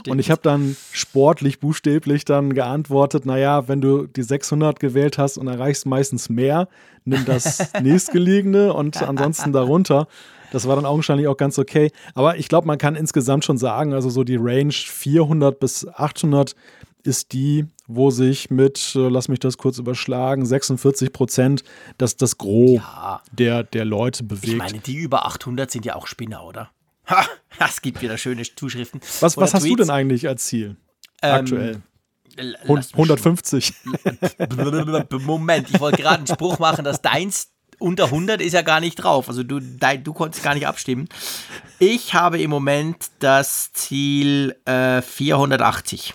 Und 0.08 0.20
ich 0.20 0.30
habe 0.30 0.42
dann 0.44 0.78
sportlich, 0.92 1.60
buchstäblich 1.60 2.26
dann 2.26 2.54
geantwortet, 2.54 3.26
naja, 3.26 3.68
wenn 3.68 3.82
du 3.82 4.06
die 4.06 4.22
600 4.22 4.80
gewählt 4.80 5.18
hast 5.18 5.40
und 5.40 5.48
erreichst 5.48 5.88
meistens 5.88 6.30
mehr, 6.30 6.68
nimm 7.06 7.26
das 7.26 7.74
nächstgelegene 7.82 8.72
und 8.72 9.02
ansonsten 9.02 9.52
darunter. 9.52 10.08
Das 10.52 10.68
war 10.68 10.76
dann 10.76 10.86
augenscheinlich 10.86 11.28
auch 11.28 11.38
ganz 11.38 11.58
okay. 11.60 11.92
Aber 12.16 12.38
ich 12.38 12.48
glaube, 12.48 12.68
man 12.68 12.78
kann 12.78 12.96
insgesamt 12.96 13.46
schon 13.46 13.58
sagen, 13.58 13.94
also 13.94 14.10
so 14.10 14.24
die 14.24 14.38
Range 14.38 14.72
400 14.74 15.60
bis 15.60 15.88
800 15.88 16.56
ist 17.04 17.32
die, 17.34 17.66
wo 17.88 18.12
sich 18.12 18.50
mit, 18.50 18.94
äh, 18.96 19.08
lass 19.08 19.30
mich 19.30 19.40
das 19.40 19.58
kurz 19.58 19.78
überschlagen, 19.78 20.46
46 20.46 21.14
Prozent 21.14 21.64
das, 21.98 22.18
das 22.18 22.38
Gros 22.38 22.72
Ja. 22.82 23.22
der, 23.32 23.64
der 23.64 23.86
Leute 23.86 24.24
bewegt. 24.24 24.48
Ich 24.48 24.58
meine, 24.58 24.80
die 24.80 24.96
über 24.98 25.26
800 25.26 25.72
sind 25.72 25.86
ja 25.86 25.96
auch 25.96 26.08
Spinner, 26.08 26.44
oder? 26.44 26.70
Ha, 27.10 27.26
das 27.58 27.82
gibt 27.82 28.02
wieder 28.04 28.18
schöne 28.20 28.44
Zuschriften. 28.44 29.02
was 29.22 29.36
was 29.38 29.54
hast 29.56 29.64
du 29.64 29.70
Tweets. 29.70 29.88
denn 29.88 29.90
eigentlich 29.90 30.28
als 30.28 30.46
Ziel? 30.46 30.76
Ähm, 31.24 31.36
aktuell? 31.36 31.82
L- 32.36 32.56
Hun- 32.68 32.76
lass 32.76 32.88
mich 32.88 32.94
150. 32.94 33.74
Moment, 35.26 35.70
ich 35.74 35.80
wollte 35.80 36.02
gerade 36.02 36.18
einen 36.18 36.28
Spruch 36.28 36.60
machen, 36.60 36.86
dass 36.86 37.02
deins 37.02 37.50
unter 37.80 38.06
100 38.06 38.42
ist 38.42 38.54
ja 38.54 38.62
gar 38.62 38.80
nicht 38.80 38.96
drauf. 38.96 39.28
Also 39.30 39.44
du, 39.44 39.60
du 39.60 40.14
konntest 40.14 40.44
gar 40.44 40.54
nicht 40.54 40.68
abstimmen. 40.68 41.08
Ich 41.80 42.14
habe 42.14 42.40
im 42.40 42.50
Moment 42.50 43.10
das 43.20 43.72
Ziel 43.74 44.56
äh, 44.66 45.02
480. 45.02 46.14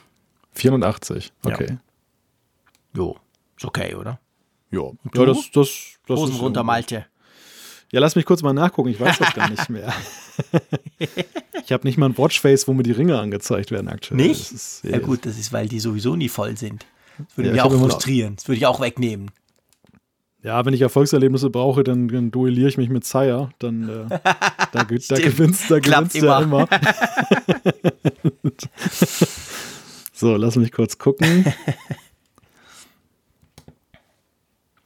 480, 0.53 1.33
Ja. 1.45 1.55
okay. 1.55 1.79
Jo, 2.97 3.17
ist 3.57 3.65
okay, 3.65 3.95
oder? 3.95 4.21
Ja, 4.71 4.81
du? 4.81 5.21
ja 5.21 5.27
das, 5.27 5.51
das, 5.53 5.69
das 6.07 6.19
Hosen 6.19 6.37
runter, 6.37 6.63
Malte. 6.63 7.07
Ja, 7.91 8.01
lass 8.01 8.17
mich 8.17 8.25
kurz 8.25 8.43
mal 8.43 8.53
nachgucken, 8.53 8.89
ich 8.89 9.01
weiß 9.01 9.19
das 9.19 9.35
gar 9.35 9.49
nicht 9.49 9.69
mehr. 9.69 9.93
ich 11.65 11.73
habe 11.73 11.87
nicht 11.87 11.97
mal 11.97 12.07
ein 12.09 12.19
Watchface, 12.19 12.67
wo 12.67 12.73
mir 12.73 12.83
die 12.83 12.93
Ringe 12.93 13.19
angezeigt 13.19 13.71
werden 13.71 13.89
aktuell. 13.89 14.17
Nicht? 14.17 14.53
ist, 14.53 14.85
Ja 14.85 14.99
gut, 14.99 15.27
das 15.27 15.39
ist, 15.39 15.53
weil 15.53 15.69
die 15.69 15.81
sowieso 15.81 16.17
nie 16.17 16.29
voll 16.29 16.57
sind. 16.57 16.87
Das 17.19 17.37
würde 17.37 17.51
Ja, 17.51 17.65
mich 17.65 17.73
ich 17.73 17.79
auch 17.79 17.89
frustrieren. 17.89 18.37
Das 18.37 18.49
würde 18.49 18.59
ich 18.59 18.67
auch 18.67 18.81
wegnehmen. 18.81 19.31
Ja, 20.45 20.65
wenn 20.67 20.75
ich 20.75 20.83
Erfolgserlebnisse 20.83 21.49
brauche, 21.49 21.85
dann, 21.85 22.09
dann 22.09 22.31
duelliere 22.31 22.69
ich 22.69 22.77
mich 22.77 22.91
mit 22.91 23.07
Zaya. 23.07 23.49
Dann 23.59 23.89
äh, 23.89 24.19
da, 24.73 24.85
da 24.85 24.85
Stimmt. 25.01 25.23
gewinnst, 25.23 25.71
da 25.71 25.79
gewinnst 25.79 26.17
ja 26.17 26.41
immer. 26.41 26.69
so, 30.13 30.37
lass 30.37 30.57
mich 30.57 30.71
kurz 30.71 30.99
gucken. 30.99 31.47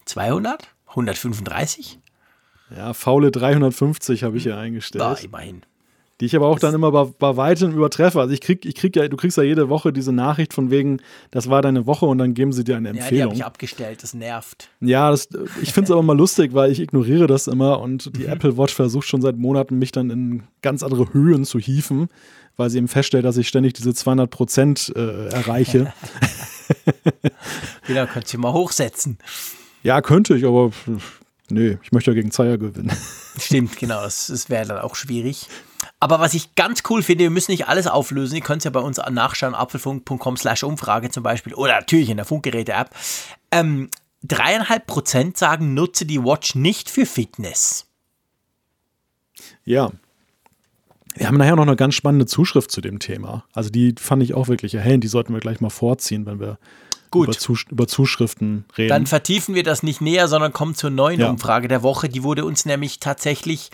200? 0.05 0.69
135? 0.91 1.99
Ja, 2.77 2.95
faule 2.95 3.33
350 3.33 4.23
habe 4.23 4.37
ich 4.37 4.45
ja 4.45 4.61
eingestellt. 4.61 5.03
Ja, 5.03 5.15
immerhin. 5.15 5.63
Die 6.21 6.27
ich 6.27 6.35
aber 6.35 6.47
auch 6.49 6.59
dann 6.59 6.75
immer 6.75 6.91
bei, 6.91 7.05
bei 7.05 7.37
weitem 7.37 7.73
übertreffe. 7.73 8.21
Also 8.21 8.35
ich 8.35 8.41
krieg, 8.41 8.65
ich 8.65 8.75
krieg 8.75 8.97
ja, 8.97 9.07
du 9.07 9.17
kriegst 9.17 9.37
ja 9.37 9.45
jede 9.45 9.69
Woche 9.69 9.93
diese 9.93 10.13
Nachricht 10.13 10.53
von 10.53 10.71
wegen, 10.71 11.01
das 11.31 11.49
war 11.49 11.63
deine 11.63 11.87
Woche 11.87 12.07
und 12.07 12.19
dann 12.19 12.35
geben 12.35 12.53
sie 12.53 12.65
dir 12.65 12.77
eine 12.77 12.89
Ja, 12.89 12.93
die 12.93 12.99
Empfehlung. 12.99 13.25
habe 13.27 13.35
ich 13.37 13.45
abgestellt. 13.45 14.03
Das 14.03 14.15
nervt. 14.15 14.69
Ja, 14.81 15.11
das, 15.11 15.29
ich 15.63 15.73
finde 15.73 15.87
es 15.87 15.91
aber 15.93 16.03
mal 16.03 16.17
lustig, 16.17 16.55
weil 16.55 16.73
ich 16.73 16.81
ignoriere 16.81 17.27
das 17.27 17.47
immer 17.47 17.81
und 17.81 18.17
die 18.17 18.27
Apple 18.27 18.57
Watch 18.59 18.75
versucht 18.75 19.07
schon 19.07 19.23
seit 19.23 19.37
Monaten, 19.37 19.79
mich 19.79 19.93
dann 19.93 20.11
in 20.11 20.43
ganz 20.63 20.83
andere 20.83 21.13
Höhen 21.13 21.45
zu 21.45 21.59
hieven, 21.59 22.09
weil 22.57 22.69
sie 22.71 22.79
eben 22.79 22.89
feststellt, 22.89 23.25
dass 23.25 23.37
ich 23.37 23.47
ständig 23.47 23.75
diese 23.75 23.95
200 23.95 24.29
Prozent 24.29 24.93
äh, 24.97 25.29
erreiche. 25.29 25.93
Genau, 27.87 28.07
könntest 28.07 28.35
du 28.35 28.39
mal 28.39 28.53
hochsetzen. 28.53 29.19
ja, 29.83 30.03
könnte 30.03 30.37
ich, 30.37 30.45
aber 30.45 30.71
nee, 31.49 31.79
ich 31.83 31.93
möchte 31.93 32.11
ja 32.11 32.15
gegen 32.15 32.31
Zeier 32.31 32.59
gewinnen. 32.59 32.93
Stimmt, 33.39 33.79
genau, 33.79 34.03
das, 34.03 34.27
das 34.27 34.51
wäre 34.51 34.67
dann 34.67 34.79
auch 34.79 34.95
schwierig. 34.95 35.47
Aber 36.01 36.21
was 36.21 36.35
ich 36.35 36.55
ganz 36.55 36.83
cool 36.91 37.03
finde, 37.03 37.25
wir 37.25 37.31
müssen 37.31 37.51
nicht 37.51 37.67
alles 37.67 37.87
auflösen. 37.87 38.37
Ihr 38.37 38.43
könnt 38.43 38.59
es 38.59 38.65
ja 38.65 38.71
bei 38.71 38.81
uns 38.81 38.99
nachschauen, 38.99 39.55
apfelfunk.com 39.55 40.37
slash 40.37 40.63
Umfrage 40.63 41.11
zum 41.11 41.23
Beispiel 41.23 41.55
oder 41.55 41.75
natürlich 41.75 42.11
in 42.11 42.17
der 42.17 42.27
Funkgeräte-App. 42.27 42.91
Ähm, 43.51 43.91
dreieinhalb 44.23 44.87
Prozent 44.87 45.37
sagen, 45.37 45.75
nutze 45.75 46.07
die 46.07 46.23
Watch 46.23 46.55
nicht 46.55 46.89
für 46.89 47.07
Fitness. 47.07 47.87
Ja. 49.65 49.91
Wir 51.15 51.27
haben 51.27 51.37
nachher 51.37 51.57
noch 51.57 51.67
eine 51.67 51.75
ganz 51.75 51.95
spannende 51.97 52.27
Zuschrift 52.27 52.71
zu 52.71 52.81
dem 52.81 53.01
Thema. 53.01 53.45
Also 53.53 53.71
die 53.71 53.95
fand 53.99 54.23
ich 54.23 54.35
auch 54.35 54.47
wirklich 54.47 54.75
erhellend. 54.75 55.03
Die 55.03 55.09
sollten 55.09 55.33
wir 55.33 55.41
gleich 55.41 55.61
mal 55.61 55.71
vorziehen, 55.71 56.27
wenn 56.27 56.39
wir 56.39 56.59
Gut. 57.11 57.29
Über, 57.29 57.39
Zus 57.39 57.65
über 57.71 57.89
Zuschriften 57.89 58.67
reden. 58.77 58.91
Dann 58.91 59.07
vertiefen 59.07 59.55
wir 59.55 59.63
das 59.63 59.83
nicht 59.83 60.01
näher, 60.01 60.29
sondern 60.29 60.53
kommen 60.53 60.75
zur 60.75 60.91
neuen 60.91 61.21
Ja. 61.21 61.31
Umfrage 61.31 61.67
der 61.67 61.83
Woche. 61.83 62.09
Die 62.09 62.23
wurde 62.23 62.45
uns 62.45 62.67
nämlich 62.67 63.01
tatsächlich 63.01 63.71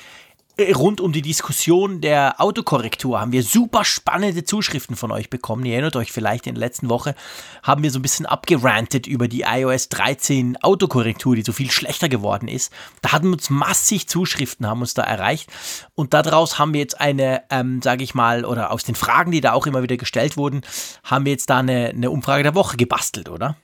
rund 0.61 1.01
um 1.01 1.13
die 1.13 1.23
Diskussion 1.23 2.01
der 2.01 2.41
Autokorrektur 2.41 3.21
haben 3.21 3.33
wir 3.33 3.43
super 3.43 3.85
spannende 3.85 4.45
Zuschriften 4.45 4.95
von 4.95 5.11
euch 5.11 5.29
bekommen. 5.29 5.65
Ihr 5.65 5.73
erinnert 5.73 5.97
euch 5.97 6.13
vielleicht, 6.13 6.47
in 6.47 6.55
der 6.55 6.61
letzten 6.61 6.89
Woche 6.89 7.17
haben 7.63 7.83
wir 7.83 7.91
so 7.91 7.99
ein 7.99 8.03
bisschen 8.03 8.27
abgerantet 8.27 9.07
über 9.07 9.27
die 9.27 9.43
iOS 9.43 9.89
13 9.89 10.57
Autokorrektur, 10.63 11.35
die 11.35 11.43
so 11.43 11.53
viel 11.53 11.71
schlechter 11.71 12.09
geworden 12.09 12.49
ist. 12.49 12.73
Da 13.03 13.13
hatten 13.13 13.33
uns 13.33 13.51
massig 13.51 14.09
Zuschriften, 14.09 14.67
haben 14.67 14.81
uns 14.81 14.95
da 14.95 15.03
erreicht. 15.03 15.51
Und 15.97 16.15
daraus 16.15 16.59
haben 16.59 16.73
wir 16.73 16.81
jetzt 16.81 17.01
eine, 17.01 17.43
ähm, 17.51 17.83
sage 17.83 18.05
ich 18.05 18.15
mal, 18.15 18.45
oder 18.45 18.71
aus 18.71 18.85
den 18.85 18.95
Fragen, 18.95 19.33
die 19.33 19.41
da 19.41 19.53
auch 19.53 19.67
immer 19.67 19.83
wieder 19.83 19.97
gestellt 19.97 20.37
wurden, 20.37 20.63
haben 21.03 21.25
wir 21.25 21.33
jetzt 21.33 21.51
da 21.51 21.59
eine, 21.59 21.89
eine 21.89 22.11
Umfrage 22.13 22.45
der 22.45 22.55
Woche 22.55 22.77
gebastelt, 22.77 23.29
oder? 23.29 23.57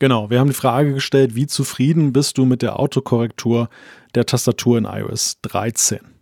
Genau, 0.00 0.30
wir 0.30 0.40
haben 0.40 0.48
die 0.48 0.54
Frage 0.54 0.94
gestellt, 0.94 1.36
wie 1.36 1.46
zufrieden 1.46 2.12
bist 2.12 2.38
du 2.38 2.44
mit 2.44 2.62
der 2.62 2.80
Autokorrektur 2.80 3.68
der 4.16 4.26
Tastatur 4.26 4.78
in 4.78 4.84
iOS 4.84 5.38
13? 5.42 6.13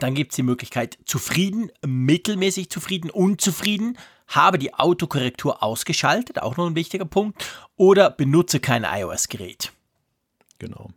Dann 0.00 0.14
gibt 0.14 0.32
es 0.32 0.36
die 0.36 0.42
Möglichkeit 0.42 0.98
zufrieden, 1.04 1.70
mittelmäßig 1.86 2.70
zufrieden, 2.70 3.10
unzufrieden, 3.10 3.96
habe 4.26 4.58
die 4.58 4.74
Autokorrektur 4.74 5.62
ausgeschaltet, 5.62 6.42
auch 6.42 6.56
noch 6.56 6.66
ein 6.66 6.74
wichtiger 6.74 7.04
Punkt, 7.04 7.44
oder 7.76 8.10
benutze 8.10 8.60
kein 8.60 8.84
iOS-Gerät. 8.84 9.72
Genau. 10.58 10.90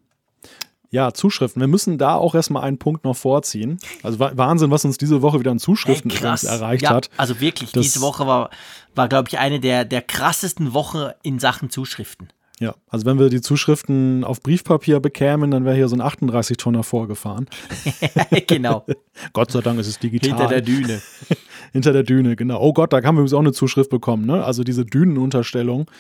Ja, 0.94 1.12
Zuschriften. 1.12 1.60
Wir 1.60 1.68
müssen 1.68 1.98
da 1.98 2.14
auch 2.14 2.36
erstmal 2.36 2.64
einen 2.64 2.78
Punkt 2.78 3.04
noch 3.04 3.16
vorziehen. 3.16 3.80
Also 4.04 4.20
Wahnsinn, 4.20 4.70
was 4.70 4.86
uns 4.86 5.00
diese 5.00 5.24
Woche 5.24 5.40
wieder 5.40 5.50
an 5.50 5.58
Zuschriften 5.58 6.12
hey, 6.12 6.48
erreicht 6.48 6.84
ja, 6.84 6.92
hat. 6.92 7.10
Also 7.18 7.40
wirklich, 7.40 7.72
das 7.72 7.82
diese 7.82 8.02
Woche 8.02 8.28
war, 8.28 8.52
war 8.94 9.10
glaube 9.10 9.28
ich, 9.28 9.40
eine 9.40 9.60
der, 9.60 9.86
der 9.86 10.04
krassesten 10.04 10.74
Wochen 10.74 11.10
in 11.24 11.40
Sachen 11.40 11.72
Zuschriften. 11.72 12.30
Ja, 12.64 12.76
also 12.88 13.06
wenn 13.06 13.20
wir 13.20 13.28
die 13.28 13.42
Zuschriften 13.42 14.24
auf 14.24 14.42
Briefpapier 14.42 15.02
bekämen, 15.02 15.52
dann 15.52 15.66
wäre 15.66 15.76
hier 15.76 15.90
so 15.90 15.98
ein 15.98 16.02
38-Tonner 16.02 16.84
vorgefahren. 16.84 17.50
genau. 18.48 18.86
Gott 19.34 19.52
sei 19.52 19.60
Dank 19.60 19.82
ist 19.82 19.88
es 19.88 20.00
digital. 20.00 20.30
Hinter 20.30 20.48
der 20.48 20.62
Düne. 20.62 21.02
Hinter 21.74 21.92
der 21.92 22.04
Düne, 22.04 22.38
genau. 22.38 22.62
Oh 22.62 22.72
Gott, 22.72 22.94
da 22.94 23.04
haben 23.04 23.16
wir 23.16 23.20
übrigens 23.20 23.34
auch 23.34 23.40
eine 23.40 23.52
Zuschrift 23.52 23.90
bekommen, 23.90 24.26
ne? 24.26 24.46
Also 24.46 24.64
diese 24.64 24.86
Dünenunterstellung. 24.86 25.92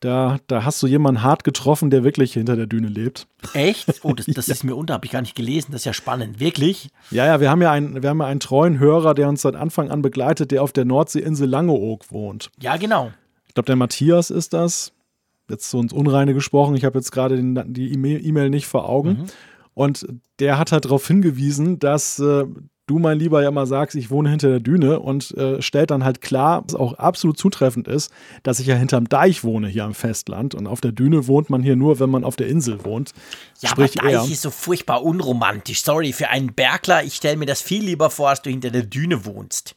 Da, 0.00 0.36
da 0.46 0.62
hast 0.62 0.82
du 0.82 0.86
jemanden 0.86 1.22
hart 1.22 1.42
getroffen, 1.42 1.88
der 1.88 2.04
wirklich 2.04 2.34
hinter 2.34 2.54
der 2.54 2.66
Düne 2.66 2.88
lebt. 2.88 3.26
Echt? 3.54 4.00
Oh, 4.02 4.12
das, 4.12 4.26
das 4.34 4.46
ja. 4.48 4.52
ist 4.52 4.62
mir 4.62 4.76
unter, 4.76 4.92
habe 4.92 5.06
ich 5.06 5.12
gar 5.12 5.22
nicht 5.22 5.34
gelesen. 5.34 5.72
Das 5.72 5.80
ist 5.80 5.86
ja 5.86 5.94
spannend. 5.94 6.38
Wirklich? 6.38 6.90
Ja, 7.10 7.24
ja, 7.24 7.40
wir 7.40 7.50
haben 7.50 7.62
ja, 7.62 7.72
einen, 7.72 8.02
wir 8.02 8.10
haben 8.10 8.20
ja 8.20 8.26
einen 8.26 8.40
treuen 8.40 8.78
Hörer, 8.78 9.14
der 9.14 9.26
uns 9.30 9.40
seit 9.40 9.56
Anfang 9.56 9.90
an 9.90 10.02
begleitet, 10.02 10.50
der 10.50 10.62
auf 10.62 10.72
der 10.72 10.84
Nordseeinsel 10.84 11.48
Langeoog 11.48 12.12
wohnt. 12.12 12.50
Ja, 12.60 12.76
genau. 12.76 13.10
Ich 13.48 13.54
glaube, 13.54 13.66
der 13.66 13.76
Matthias 13.76 14.28
ist 14.28 14.52
das. 14.52 14.92
Jetzt 15.50 15.70
so 15.70 15.80
ins 15.80 15.92
Unreine 15.92 16.34
gesprochen. 16.34 16.74
Ich 16.76 16.84
habe 16.84 16.98
jetzt 16.98 17.10
gerade 17.10 17.40
die 17.66 17.92
E-Mail 17.92 18.50
nicht 18.50 18.66
vor 18.66 18.88
Augen. 18.88 19.10
Mhm. 19.10 19.26
Und 19.74 20.06
der 20.38 20.58
hat 20.58 20.72
halt 20.72 20.84
darauf 20.84 21.06
hingewiesen, 21.06 21.78
dass 21.78 22.18
äh, 22.18 22.44
du, 22.90 22.98
mein 22.98 23.18
Lieber, 23.18 23.42
ja 23.42 23.50
mal 23.50 23.66
sagst, 23.66 23.94
ich 23.96 24.10
wohne 24.10 24.30
hinter 24.30 24.48
der 24.48 24.60
Düne 24.60 24.98
und 24.98 25.36
äh, 25.36 25.62
stellt 25.62 25.92
dann 25.92 26.04
halt 26.04 26.20
klar, 26.20 26.64
was 26.66 26.74
auch 26.74 26.94
absolut 26.94 27.38
zutreffend 27.38 27.86
ist, 27.86 28.12
dass 28.42 28.58
ich 28.58 28.66
ja 28.66 28.74
hinterm 28.74 29.08
Deich 29.08 29.44
wohne 29.44 29.68
hier 29.68 29.84
am 29.84 29.94
Festland 29.94 30.54
und 30.54 30.66
auf 30.66 30.80
der 30.80 30.90
Düne 30.92 31.28
wohnt 31.28 31.50
man 31.50 31.62
hier 31.62 31.76
nur, 31.76 32.00
wenn 32.00 32.10
man 32.10 32.24
auf 32.24 32.34
der 32.34 32.48
Insel 32.48 32.84
wohnt. 32.84 33.12
Ja, 33.60 33.68
Sprich 33.68 33.98
aber 34.00 34.10
Deich 34.10 34.26
er. 34.26 34.32
ist 34.32 34.42
so 34.42 34.50
furchtbar 34.50 35.04
unromantisch. 35.04 35.82
Sorry, 35.82 36.12
für 36.12 36.28
einen 36.28 36.52
Bergler, 36.52 37.04
ich 37.04 37.14
stelle 37.14 37.36
mir 37.36 37.46
das 37.46 37.62
viel 37.62 37.84
lieber 37.84 38.10
vor, 38.10 38.30
als 38.30 38.42
du 38.42 38.50
hinter 38.50 38.70
der 38.70 38.82
Düne 38.82 39.24
wohnst. 39.24 39.76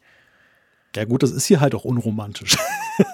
Ja 0.95 1.05
gut, 1.05 1.23
das 1.23 1.31
ist 1.31 1.45
hier 1.45 1.59
halt 1.59 1.73
auch 1.73 1.85
unromantisch. 1.85 2.55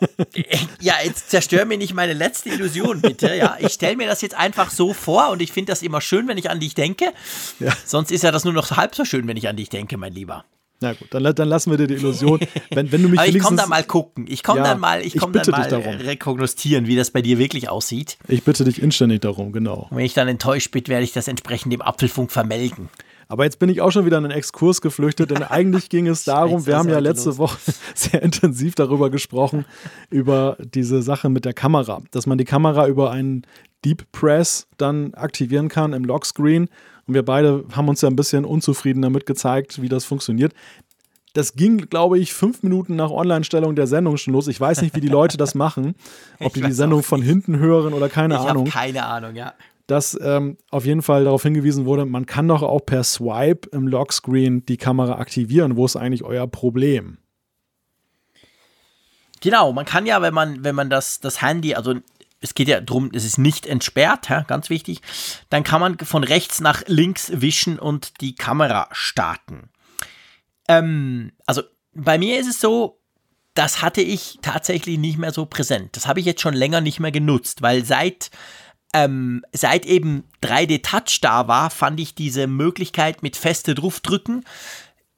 ja, 0.82 0.96
jetzt 1.04 1.30
zerstör 1.30 1.66
mir 1.66 1.78
nicht 1.78 1.94
meine 1.94 2.14
letzte 2.14 2.50
Illusion, 2.50 3.02
bitte. 3.02 3.34
Ja, 3.36 3.58
ich 3.60 3.74
stelle 3.74 3.96
mir 3.96 4.08
das 4.08 4.22
jetzt 4.22 4.36
einfach 4.36 4.70
so 4.70 4.94
vor 4.94 5.30
und 5.30 5.42
ich 5.42 5.52
finde 5.52 5.72
das 5.72 5.82
immer 5.82 6.02
schön, 6.02 6.28
wenn 6.28 6.38
ich 6.38 6.50
an 6.50 6.60
dich 6.60 6.76
denke. 6.76 7.14
Ja. 7.60 7.72
Sonst 7.86 8.12
ist 8.12 8.24
ja 8.24 8.32
das 8.32 8.44
nur 8.44 8.54
noch 8.54 8.72
halb 8.72 8.96
so 8.96 9.06
schön, 9.06 9.28
wenn 9.28 9.38
ich 9.38 9.48
an 9.48 9.56
dich 9.56 9.70
denke, 9.70 9.98
mein 9.98 10.14
Lieber. 10.14 10.44
Na 10.82 10.94
gut, 10.94 11.08
dann, 11.12 11.24
dann 11.24 11.48
lassen 11.50 11.72
wir 11.72 11.78
dir 11.78 11.88
die 11.88 11.96
Illusion. 11.96 12.40
Wenn, 12.72 12.92
wenn 12.92 13.02
du 13.04 13.10
mich 13.10 13.20
Aber 13.20 13.28
ich 13.28 13.40
komme 13.40 13.58
da 13.58 13.68
mal 13.68 13.84
gucken. 13.84 14.26
Ich 14.30 14.44
komme 14.44 14.60
ja, 14.62 14.68
dann 14.68 14.80
mal, 14.80 15.06
ich 15.06 15.18
komm 15.18 15.34
dann 15.34 15.50
mal 15.50 15.64
rekognostieren, 15.64 16.88
wie 16.88 16.96
das 16.96 17.12
bei 17.12 17.22
dir 17.22 17.38
wirklich 17.38 17.68
aussieht. 17.68 18.18
Ich 18.28 18.44
bitte 18.44 18.64
dich 18.64 18.82
inständig 18.82 19.22
darum, 19.22 19.52
genau. 19.52 19.88
Und 19.90 19.98
wenn 19.98 20.06
ich 20.06 20.14
dann 20.14 20.30
enttäuscht 20.30 20.72
bin, 20.72 20.88
werde 20.88 21.04
ich 21.04 21.12
das 21.12 21.28
entsprechend 21.28 21.74
dem 21.74 21.82
Apfelfunk 21.82 22.32
vermelden. 22.32 22.90
Aber 23.32 23.44
jetzt 23.44 23.60
bin 23.60 23.70
ich 23.70 23.80
auch 23.80 23.92
schon 23.92 24.06
wieder 24.06 24.18
in 24.18 24.26
einen 24.26 24.34
Exkurs 24.34 24.82
geflüchtet, 24.82 25.30
denn 25.30 25.44
eigentlich 25.44 25.90
ging 25.90 26.08
es 26.08 26.24
darum, 26.26 26.66
wir 26.66 26.76
haben 26.76 26.90
ja 26.90 26.98
letzte 26.98 27.30
los. 27.30 27.38
Woche 27.38 27.60
sehr 27.96 28.24
intensiv 28.24 28.74
darüber 28.74 29.12
gesprochen, 29.12 29.66
über 30.10 30.58
diese 30.60 31.04
Sache 31.04 31.30
mit 31.30 31.46
der 31.46 31.54
Kamera, 31.54 32.02
dass 32.12 32.26
man 32.26 32.40
die 32.40 32.46
Kamera 32.46 32.88
über 32.88 33.12
einen 33.12 33.44
Deep 33.86 34.12
Press 34.12 34.68
dann 34.78 35.14
aktivieren 35.14 35.70
kann 35.70 35.94
im 35.94 36.04
Lockscreen. 36.04 36.70
Und 37.08 37.14
wir 37.14 37.24
beide 37.24 37.64
haben 37.72 37.88
uns 37.88 38.02
ja 38.02 38.10
ein 38.10 38.16
bisschen 38.16 38.46
unzufrieden 38.46 39.04
damit 39.04 39.28
gezeigt, 39.28 39.82
wie 39.82 39.90
das 39.90 40.06
funktioniert. 40.06 40.54
Das 41.34 41.54
ging, 41.54 41.78
glaube 41.78 42.18
ich, 42.18 42.34
fünf 42.34 42.64
Minuten 42.64 42.96
nach 42.96 43.12
Online-Stellung 43.12 43.76
der 43.76 43.86
Sendung 43.86 44.18
schon 44.18 44.34
los. 44.34 44.48
Ich 44.48 44.60
weiß 44.60 44.82
nicht, 44.82 44.96
wie 44.96 45.02
die 45.02 45.08
Leute 45.08 45.38
das 45.38 45.54
machen. 45.54 45.94
Ob 46.40 46.54
die 46.54 46.62
die 46.62 46.72
Sendung 46.72 47.04
von 47.04 47.22
hinten 47.22 47.60
hören 47.60 47.94
oder 47.94 48.10
keine 48.10 48.36
ich 48.36 48.42
Ahnung. 48.42 48.66
Keine 48.66 49.06
Ahnung, 49.06 49.36
ja 49.36 49.54
dass 49.90 50.18
ähm, 50.22 50.58
auf 50.70 50.86
jeden 50.86 51.02
Fall 51.02 51.24
darauf 51.24 51.42
hingewiesen 51.44 51.86
wurde, 51.86 52.06
man 52.06 52.28
kann 52.28 52.48
doch 52.48 52.62
auch 52.62 52.86
per 52.86 53.04
Swipe 53.04 53.70
im 53.72 53.88
Lockscreen 53.88 54.66
die 54.66 54.78
Kamera 54.78 55.18
aktivieren. 55.18 55.76
Wo 55.76 55.86
ist 55.86 55.96
eigentlich 55.96 56.24
euer 56.24 56.48
Problem? 56.48 57.18
Genau, 59.42 59.74
man 59.74 59.86
kann 59.86 60.06
ja, 60.06 60.22
wenn 60.22 60.34
man, 60.34 60.64
wenn 60.64 60.76
man 60.76 60.90
das, 60.90 61.22
das 61.22 61.42
Handy, 61.42 61.74
also 61.74 61.96
es 62.40 62.54
geht 62.54 62.68
ja 62.68 62.82
darum, 62.82 63.10
es 63.14 63.26
ist 63.26 63.40
nicht 63.40 63.66
entsperrt, 63.66 64.30
ja, 64.30 64.42
ganz 64.42 64.70
wichtig, 64.70 65.02
dann 65.50 65.64
kann 65.64 65.82
man 65.82 65.98
von 65.98 66.24
rechts 66.24 66.62
nach 66.62 66.84
links 66.86 67.32
wischen 67.34 67.80
und 67.80 68.22
die 68.22 68.36
Kamera 68.36 68.90
starten. 68.92 69.70
Ähm, 70.68 71.32
also 71.48 71.64
bei 71.94 72.20
mir 72.20 72.40
ist 72.40 72.48
es 72.48 72.62
so, 72.62 73.00
das 73.56 73.82
hatte 73.82 74.02
ich 74.02 74.38
tatsächlich 74.44 75.00
nicht 75.00 75.18
mehr 75.18 75.34
so 75.34 75.48
präsent. 75.48 75.96
Das 75.96 76.06
habe 76.06 76.20
ich 76.20 76.26
jetzt 76.28 76.42
schon 76.42 76.54
länger 76.54 76.80
nicht 76.80 77.00
mehr 77.00 77.12
genutzt, 77.12 77.64
weil 77.64 77.84
seit 77.84 78.30
ähm, 78.94 79.44
seit 79.52 79.86
eben 79.86 80.24
3D 80.44 80.82
Touch 80.84 81.22
da 81.22 81.48
war, 81.48 81.70
fand 81.70 82.00
ich 82.00 82.16
diese 82.16 82.48
Möglichkeit 82.48 83.24
mit 83.24 83.36
feste 83.36 83.76
draufdrücken, 83.76 84.44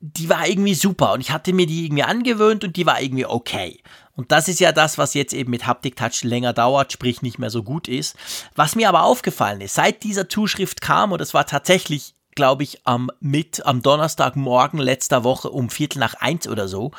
die 0.01 0.29
war 0.29 0.47
irgendwie 0.47 0.73
super 0.73 1.13
und 1.13 1.21
ich 1.21 1.31
hatte 1.31 1.53
mir 1.53 1.67
die 1.67 1.85
irgendwie 1.85 2.03
angewöhnt 2.03 2.63
und 2.63 2.75
die 2.75 2.85
war 2.85 3.01
irgendwie 3.01 3.27
okay. 3.27 3.81
Und 4.13 4.31
das 4.31 4.47
ist 4.47 4.59
ja 4.59 4.71
das, 4.71 4.97
was 4.97 5.13
jetzt 5.13 5.33
eben 5.33 5.51
mit 5.51 5.65
Haptic 5.65 5.95
Touch 5.95 6.23
länger 6.23 6.53
dauert, 6.53 6.91
sprich 6.91 7.21
nicht 7.21 7.39
mehr 7.39 7.49
so 7.49 7.63
gut 7.63 7.87
ist. 7.87 8.15
Was 8.55 8.75
mir 8.75 8.89
aber 8.89 9.03
aufgefallen 9.03 9.61
ist, 9.61 9.75
seit 9.75 10.03
dieser 10.03 10.27
Zuschrift 10.27 10.81
kam, 10.81 11.11
und 11.11 11.21
es 11.21 11.33
war 11.33 11.45
tatsächlich, 11.45 12.15
glaube 12.35 12.63
ich, 12.63 12.85
am, 12.85 13.09
mit, 13.19 13.65
am 13.65 13.81
Donnerstagmorgen 13.81 14.79
letzter 14.79 15.23
Woche 15.23 15.49
um 15.49 15.69
Viertel 15.69 15.99
nach 15.99 16.15
eins 16.15 16.47
oder 16.47 16.67
so, 16.67 16.91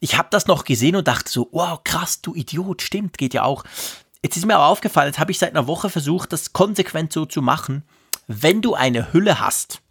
ich 0.00 0.16
habe 0.18 0.28
das 0.30 0.46
noch 0.46 0.64
gesehen 0.64 0.96
und 0.96 1.08
dachte 1.08 1.30
so, 1.30 1.48
wow, 1.52 1.80
krass, 1.82 2.20
du 2.20 2.34
Idiot, 2.34 2.82
stimmt, 2.82 3.18
geht 3.18 3.34
ja 3.34 3.42
auch. 3.42 3.64
Jetzt 4.24 4.38
ist 4.38 4.46
mir 4.46 4.54
aber 4.54 4.68
aufgefallen, 4.68 5.08
jetzt 5.08 5.18
habe 5.18 5.32
ich 5.32 5.38
seit 5.38 5.50
einer 5.50 5.66
Woche 5.66 5.90
versucht, 5.90 6.32
das 6.32 6.54
konsequent 6.54 7.12
so 7.12 7.26
zu 7.26 7.42
machen. 7.42 7.84
Wenn 8.26 8.62
du 8.62 8.72
eine 8.72 9.12
Hülle 9.12 9.38
hast, 9.38 9.82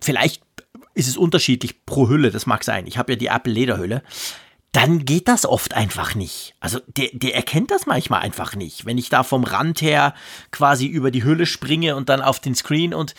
vielleicht 0.00 0.42
ist 0.94 1.06
es 1.06 1.16
unterschiedlich 1.16 1.86
pro 1.86 2.08
Hülle, 2.08 2.32
das 2.32 2.46
mag 2.46 2.64
sein. 2.64 2.88
Ich 2.88 2.98
habe 2.98 3.12
ja 3.12 3.16
die 3.16 3.28
Apple 3.28 3.52
Lederhülle. 3.52 4.02
Dann 4.72 5.04
geht 5.04 5.28
das 5.28 5.46
oft 5.46 5.74
einfach 5.74 6.16
nicht. 6.16 6.56
Also 6.58 6.80
der, 6.88 7.10
der 7.12 7.36
erkennt 7.36 7.70
das 7.70 7.86
manchmal 7.86 8.22
einfach 8.22 8.56
nicht. 8.56 8.84
Wenn 8.84 8.98
ich 8.98 9.10
da 9.10 9.22
vom 9.22 9.44
Rand 9.44 9.80
her 9.80 10.12
quasi 10.50 10.86
über 10.86 11.12
die 11.12 11.22
Hülle 11.22 11.46
springe 11.46 11.94
und 11.94 12.08
dann 12.08 12.20
auf 12.20 12.40
den 12.40 12.56
Screen 12.56 12.94
und 12.94 13.14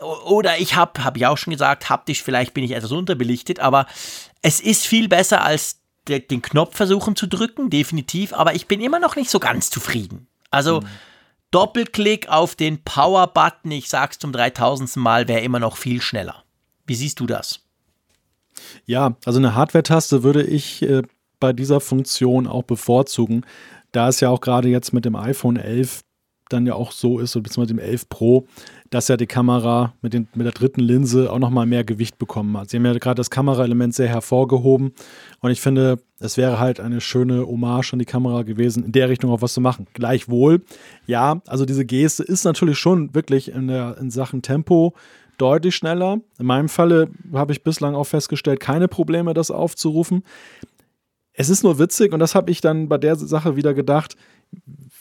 oder 0.00 0.58
ich 0.58 0.74
habe, 0.74 1.04
habe 1.04 1.18
ich 1.18 1.26
auch 1.26 1.36
schon 1.36 1.52
gesagt, 1.52 1.90
haptisch 1.90 2.22
vielleicht 2.22 2.54
bin 2.54 2.64
ich 2.64 2.70
etwas 2.70 2.92
unterbelichtet, 2.92 3.60
aber 3.60 3.86
es 4.40 4.58
ist 4.60 4.86
viel 4.86 5.06
besser 5.06 5.44
als 5.44 5.80
den 6.08 6.42
Knopf 6.42 6.76
versuchen 6.76 7.16
zu 7.16 7.26
drücken, 7.26 7.70
definitiv, 7.70 8.32
aber 8.32 8.54
ich 8.54 8.66
bin 8.66 8.80
immer 8.80 8.98
noch 8.98 9.16
nicht 9.16 9.30
so 9.30 9.38
ganz 9.38 9.70
zufrieden. 9.70 10.26
Also 10.50 10.80
mhm. 10.80 10.86
Doppelklick 11.50 12.28
auf 12.28 12.54
den 12.54 12.82
Power-Button, 12.82 13.70
ich 13.70 13.88
sag's 13.88 14.18
zum 14.18 14.32
3000. 14.32 14.96
Mal, 14.96 15.28
wäre 15.28 15.40
immer 15.40 15.58
noch 15.58 15.76
viel 15.76 16.02
schneller. 16.02 16.44
Wie 16.86 16.94
siehst 16.94 17.20
du 17.20 17.26
das? 17.26 17.60
Ja, 18.86 19.16
also 19.24 19.38
eine 19.38 19.54
Hardware-Taste 19.54 20.22
würde 20.22 20.42
ich 20.42 20.82
äh, 20.82 21.02
bei 21.40 21.52
dieser 21.52 21.80
Funktion 21.80 22.46
auch 22.46 22.64
bevorzugen, 22.64 23.44
da 23.92 24.08
es 24.08 24.20
ja 24.20 24.28
auch 24.30 24.40
gerade 24.40 24.68
jetzt 24.68 24.92
mit 24.92 25.04
dem 25.04 25.16
iPhone 25.16 25.56
11 25.56 26.02
dann 26.48 26.66
ja 26.66 26.74
auch 26.74 26.92
so 26.92 27.18
ist, 27.18 27.34
beziehungsweise 27.34 27.74
dem 27.74 27.78
11 27.78 28.08
Pro, 28.08 28.46
dass 28.90 29.08
ja 29.08 29.16
die 29.16 29.26
Kamera 29.26 29.94
mit, 30.02 30.14
den, 30.14 30.28
mit 30.34 30.46
der 30.46 30.52
dritten 30.52 30.80
Linse 30.80 31.30
auch 31.32 31.38
nochmal 31.38 31.66
mehr 31.66 31.84
Gewicht 31.84 32.18
bekommen 32.18 32.56
hat. 32.56 32.70
Sie 32.70 32.76
haben 32.76 32.86
ja 32.86 32.94
gerade 32.94 33.16
das 33.16 33.30
Kameraelement 33.30 33.94
sehr 33.94 34.08
hervorgehoben 34.08 34.92
und 35.40 35.50
ich 35.50 35.60
finde, 35.60 35.98
es 36.20 36.36
wäre 36.36 36.58
halt 36.58 36.80
eine 36.80 37.00
schöne 37.00 37.46
Hommage 37.46 37.92
an 37.92 37.98
die 37.98 38.04
Kamera 38.04 38.42
gewesen, 38.42 38.84
in 38.84 38.92
der 38.92 39.08
Richtung 39.08 39.30
auch 39.30 39.42
was 39.42 39.54
zu 39.54 39.60
machen. 39.60 39.86
Gleichwohl, 39.92 40.62
ja, 41.06 41.40
also 41.46 41.64
diese 41.64 41.84
Geste 41.84 42.22
ist 42.22 42.44
natürlich 42.44 42.78
schon 42.78 43.14
wirklich 43.14 43.52
in, 43.52 43.68
der, 43.68 43.96
in 44.00 44.10
Sachen 44.10 44.42
Tempo 44.42 44.94
deutlich 45.36 45.76
schneller. 45.76 46.20
In 46.38 46.46
meinem 46.46 46.68
Falle 46.68 47.10
habe 47.32 47.52
ich 47.52 47.62
bislang 47.62 47.94
auch 47.94 48.04
festgestellt, 48.04 48.60
keine 48.60 48.88
Probleme, 48.88 49.34
das 49.34 49.50
aufzurufen. 49.50 50.24
Es 51.32 51.48
ist 51.48 51.62
nur 51.62 51.78
witzig 51.78 52.12
und 52.12 52.18
das 52.18 52.34
habe 52.34 52.50
ich 52.50 52.60
dann 52.60 52.88
bei 52.88 52.98
der 52.98 53.14
Sache 53.14 53.54
wieder 53.54 53.72
gedacht 53.72 54.16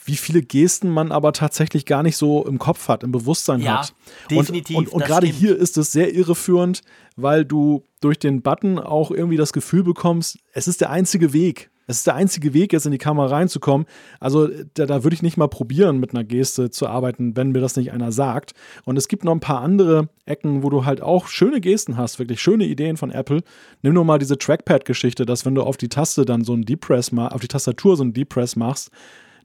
wie 0.07 0.15
viele 0.15 0.41
Gesten 0.41 0.89
man 0.89 1.11
aber 1.11 1.34
tatsächlich 1.34 1.85
gar 1.85 2.01
nicht 2.01 2.17
so 2.17 2.45
im 2.45 2.59
Kopf 2.59 2.88
hat, 2.88 3.03
im 3.03 3.11
Bewusstsein 3.11 3.61
ja, 3.61 3.79
hat. 3.79 3.93
Definitiv. 4.31 4.77
Und, 4.77 4.88
und, 4.88 4.93
und 4.93 5.05
gerade 5.05 5.27
hier 5.27 5.55
ist 5.55 5.77
es 5.77 5.91
sehr 5.91 6.13
irreführend, 6.13 6.81
weil 7.17 7.43
du 7.43 7.84
durch 7.99 8.17
den 8.17 8.41
Button 8.41 8.79
auch 8.79 9.11
irgendwie 9.11 9.38
das 9.38 9.51
Gefühl 9.51 9.84
bekommst, 9.84 10.39
es 10.53 10.67
ist 10.67 10.81
der 10.81 10.91
einzige 10.91 11.34
Weg. 11.34 11.69
Es 11.89 11.99
ist 11.99 12.07
der 12.07 12.15
einzige 12.15 12.53
Weg, 12.53 12.73
jetzt 12.73 12.85
in 12.85 12.91
die 12.91 12.97
Kamera 12.97 13.27
reinzukommen. 13.27 13.88
Also 14.19 14.49
da, 14.73 14.85
da 14.85 15.03
würde 15.03 15.13
ich 15.13 15.23
nicht 15.23 15.38
mal 15.38 15.47
probieren, 15.47 15.99
mit 15.99 16.13
einer 16.13 16.25
Geste 16.25 16.69
zu 16.69 16.88
arbeiten, 16.88 17.38
wenn 17.38 17.51
mir 17.51 17.61
das 17.61 17.77
nicht 17.77 17.93
einer 17.93 18.11
sagt. 18.11 18.53
Und 18.84 18.97
es 18.97 19.07
gibt 19.07 19.23
noch 19.23 19.31
ein 19.31 19.39
paar 19.39 19.61
andere 19.61 20.09
Ecken, 20.25 20.63
wo 20.63 20.69
du 20.69 20.84
halt 20.84 21.01
auch 21.01 21.27
schöne 21.27 21.61
Gesten 21.61 21.95
hast, 21.95 22.19
wirklich 22.19 22.41
schöne 22.41 22.65
Ideen 22.65 22.97
von 22.97 23.09
Apple. 23.09 23.41
Nimm 23.84 23.93
nur 23.93 24.03
mal 24.03 24.19
diese 24.19 24.38
Trackpad-Geschichte, 24.38 25.25
dass 25.25 25.45
wenn 25.45 25.55
du 25.55 25.63
auf 25.63 25.77
die 25.77 25.88
Taste 25.88 26.25
dann 26.25 26.43
so 26.43 26.51
einen 26.53 26.63
Deep 26.63 26.81
Press 26.81 27.11
auf 27.13 27.41
die 27.41 27.47
Tastatur 27.47 27.95
so 27.95 28.03
einen 28.03 28.13
Deep 28.13 28.29
Press 28.29 28.57
machst, 28.57 28.91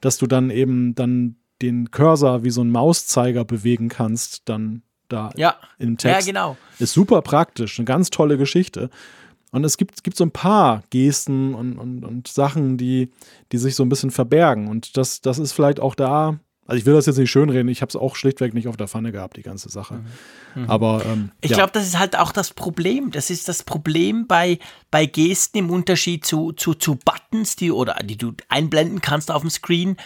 dass 0.02 0.18
du 0.18 0.26
dann 0.26 0.50
eben 0.50 0.94
dann 0.94 1.36
den 1.62 1.90
Cursor 1.90 2.44
wie 2.44 2.50
so 2.50 2.60
ein 2.60 2.70
Mauszeiger 2.70 3.46
bewegen 3.46 3.88
kannst, 3.88 4.48
dann 4.48 4.82
da 5.08 5.30
ja. 5.36 5.56
im 5.78 5.96
Text. 5.96 6.26
Ja, 6.26 6.32
genau. 6.32 6.56
Ist 6.78 6.92
super 6.92 7.22
praktisch, 7.22 7.78
eine 7.78 7.86
ganz 7.86 8.10
tolle 8.10 8.36
Geschichte. 8.36 8.90
Und 9.52 9.64
es 9.64 9.76
gibt, 9.76 10.02
gibt 10.02 10.16
so 10.16 10.24
ein 10.24 10.30
paar 10.30 10.82
Gesten 10.90 11.54
und, 11.54 11.78
und, 11.78 12.04
und 12.04 12.28
Sachen, 12.28 12.78
die, 12.78 13.10
die 13.52 13.58
sich 13.58 13.74
so 13.74 13.84
ein 13.84 13.88
bisschen 13.88 14.10
verbergen. 14.10 14.66
Und 14.68 14.96
das, 14.96 15.20
das 15.20 15.38
ist 15.38 15.52
vielleicht 15.52 15.78
auch 15.78 15.94
da 15.94 16.38
Also 16.66 16.78
ich 16.78 16.86
will 16.86 16.94
das 16.94 17.06
jetzt 17.06 17.18
nicht 17.18 17.30
schönreden, 17.30 17.68
ich 17.68 17.82
habe 17.82 17.90
es 17.90 17.96
auch 17.96 18.14
schlichtweg 18.14 18.54
nicht 18.54 18.68
auf 18.68 18.76
der 18.76 18.86
Pfanne 18.86 19.10
gehabt, 19.10 19.36
die 19.36 19.42
ganze 19.42 19.68
Sache. 19.68 20.00
Mhm. 20.54 20.70
Aber 20.70 21.04
ähm, 21.04 21.32
ich 21.40 21.50
ja. 21.50 21.56
glaube, 21.56 21.72
das 21.72 21.86
ist 21.86 21.98
halt 21.98 22.16
auch 22.16 22.30
das 22.30 22.54
Problem. 22.54 23.10
Das 23.10 23.30
ist 23.30 23.48
das 23.48 23.64
Problem 23.64 24.26
bei, 24.28 24.58
bei 24.90 25.06
Gesten 25.06 25.58
im 25.58 25.70
Unterschied 25.70 26.24
zu, 26.24 26.52
zu, 26.52 26.74
zu 26.74 26.96
Buttons, 26.96 27.56
die 27.56 27.72
oder 27.72 27.94
die 28.04 28.16
du 28.16 28.32
einblenden 28.48 29.00
kannst 29.00 29.32
auf 29.32 29.42
dem 29.42 29.50
Screen. 29.50 29.96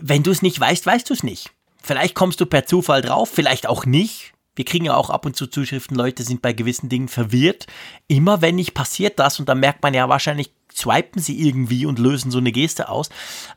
Wenn 0.00 0.22
du 0.22 0.30
es 0.30 0.42
nicht 0.42 0.60
weißt, 0.60 0.86
weißt 0.86 1.10
du 1.10 1.14
es 1.14 1.24
nicht. 1.24 1.50
Vielleicht 1.82 2.14
kommst 2.14 2.40
du 2.40 2.46
per 2.46 2.66
Zufall 2.66 3.02
drauf, 3.02 3.28
vielleicht 3.28 3.66
auch 3.68 3.84
nicht. 3.84 4.32
Wir 4.54 4.64
kriegen 4.64 4.84
ja 4.84 4.94
auch 4.94 5.10
ab 5.10 5.26
und 5.26 5.36
zu 5.36 5.46
Zuschriften, 5.46 5.96
Leute 5.96 6.22
sind 6.22 6.42
bei 6.42 6.52
gewissen 6.52 6.88
Dingen 6.88 7.08
verwirrt. 7.08 7.66
Immer 8.06 8.42
wenn 8.42 8.56
nicht 8.56 8.74
passiert 8.74 9.18
das 9.18 9.40
und 9.40 9.48
dann 9.48 9.58
merkt 9.58 9.82
man 9.82 9.94
ja 9.94 10.08
wahrscheinlich, 10.08 10.52
swipen 10.72 11.20
sie 11.20 11.46
irgendwie 11.46 11.86
und 11.86 11.98
lösen 11.98 12.30
so 12.30 12.38
eine 12.38 12.52
Geste 12.52 12.88
aus. 12.88 13.10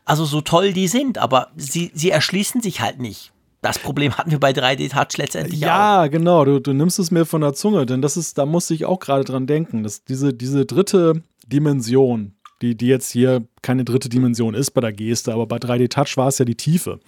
Also 0.04 0.24
so 0.24 0.40
toll 0.40 0.72
die 0.72 0.88
sind, 0.88 1.18
aber 1.18 1.48
sie, 1.56 1.90
sie 1.94 2.10
erschließen 2.10 2.60
sich 2.60 2.80
halt 2.80 3.00
nicht. 3.00 3.32
Das 3.64 3.78
Problem 3.78 4.14
hatten 4.18 4.30
wir 4.30 4.38
bei 4.38 4.50
3D 4.50 4.90
Touch 4.90 5.16
letztendlich 5.16 5.60
ja, 5.60 5.68
auch. 5.68 6.02
Ja, 6.02 6.06
genau. 6.08 6.44
Du, 6.44 6.60
du 6.60 6.74
nimmst 6.74 6.98
es 6.98 7.10
mir 7.10 7.24
von 7.24 7.40
der 7.40 7.54
Zunge, 7.54 7.86
denn 7.86 8.02
das 8.02 8.18
ist, 8.18 8.36
da 8.36 8.44
musste 8.44 8.74
ich 8.74 8.84
auch 8.84 9.00
gerade 9.00 9.24
dran 9.24 9.46
denken, 9.46 9.82
dass 9.82 10.04
diese, 10.04 10.34
diese 10.34 10.66
dritte 10.66 11.22
Dimension, 11.46 12.34
die, 12.60 12.76
die 12.76 12.88
jetzt 12.88 13.10
hier 13.10 13.46
keine 13.62 13.84
dritte 13.84 14.10
Dimension 14.10 14.54
ist 14.54 14.72
bei 14.72 14.82
der 14.82 14.92
Geste, 14.92 15.32
aber 15.32 15.46
bei 15.46 15.56
3D 15.56 15.88
Touch 15.88 16.18
war 16.18 16.28
es 16.28 16.38
ja 16.38 16.44
die 16.44 16.56
Tiefe. 16.56 17.00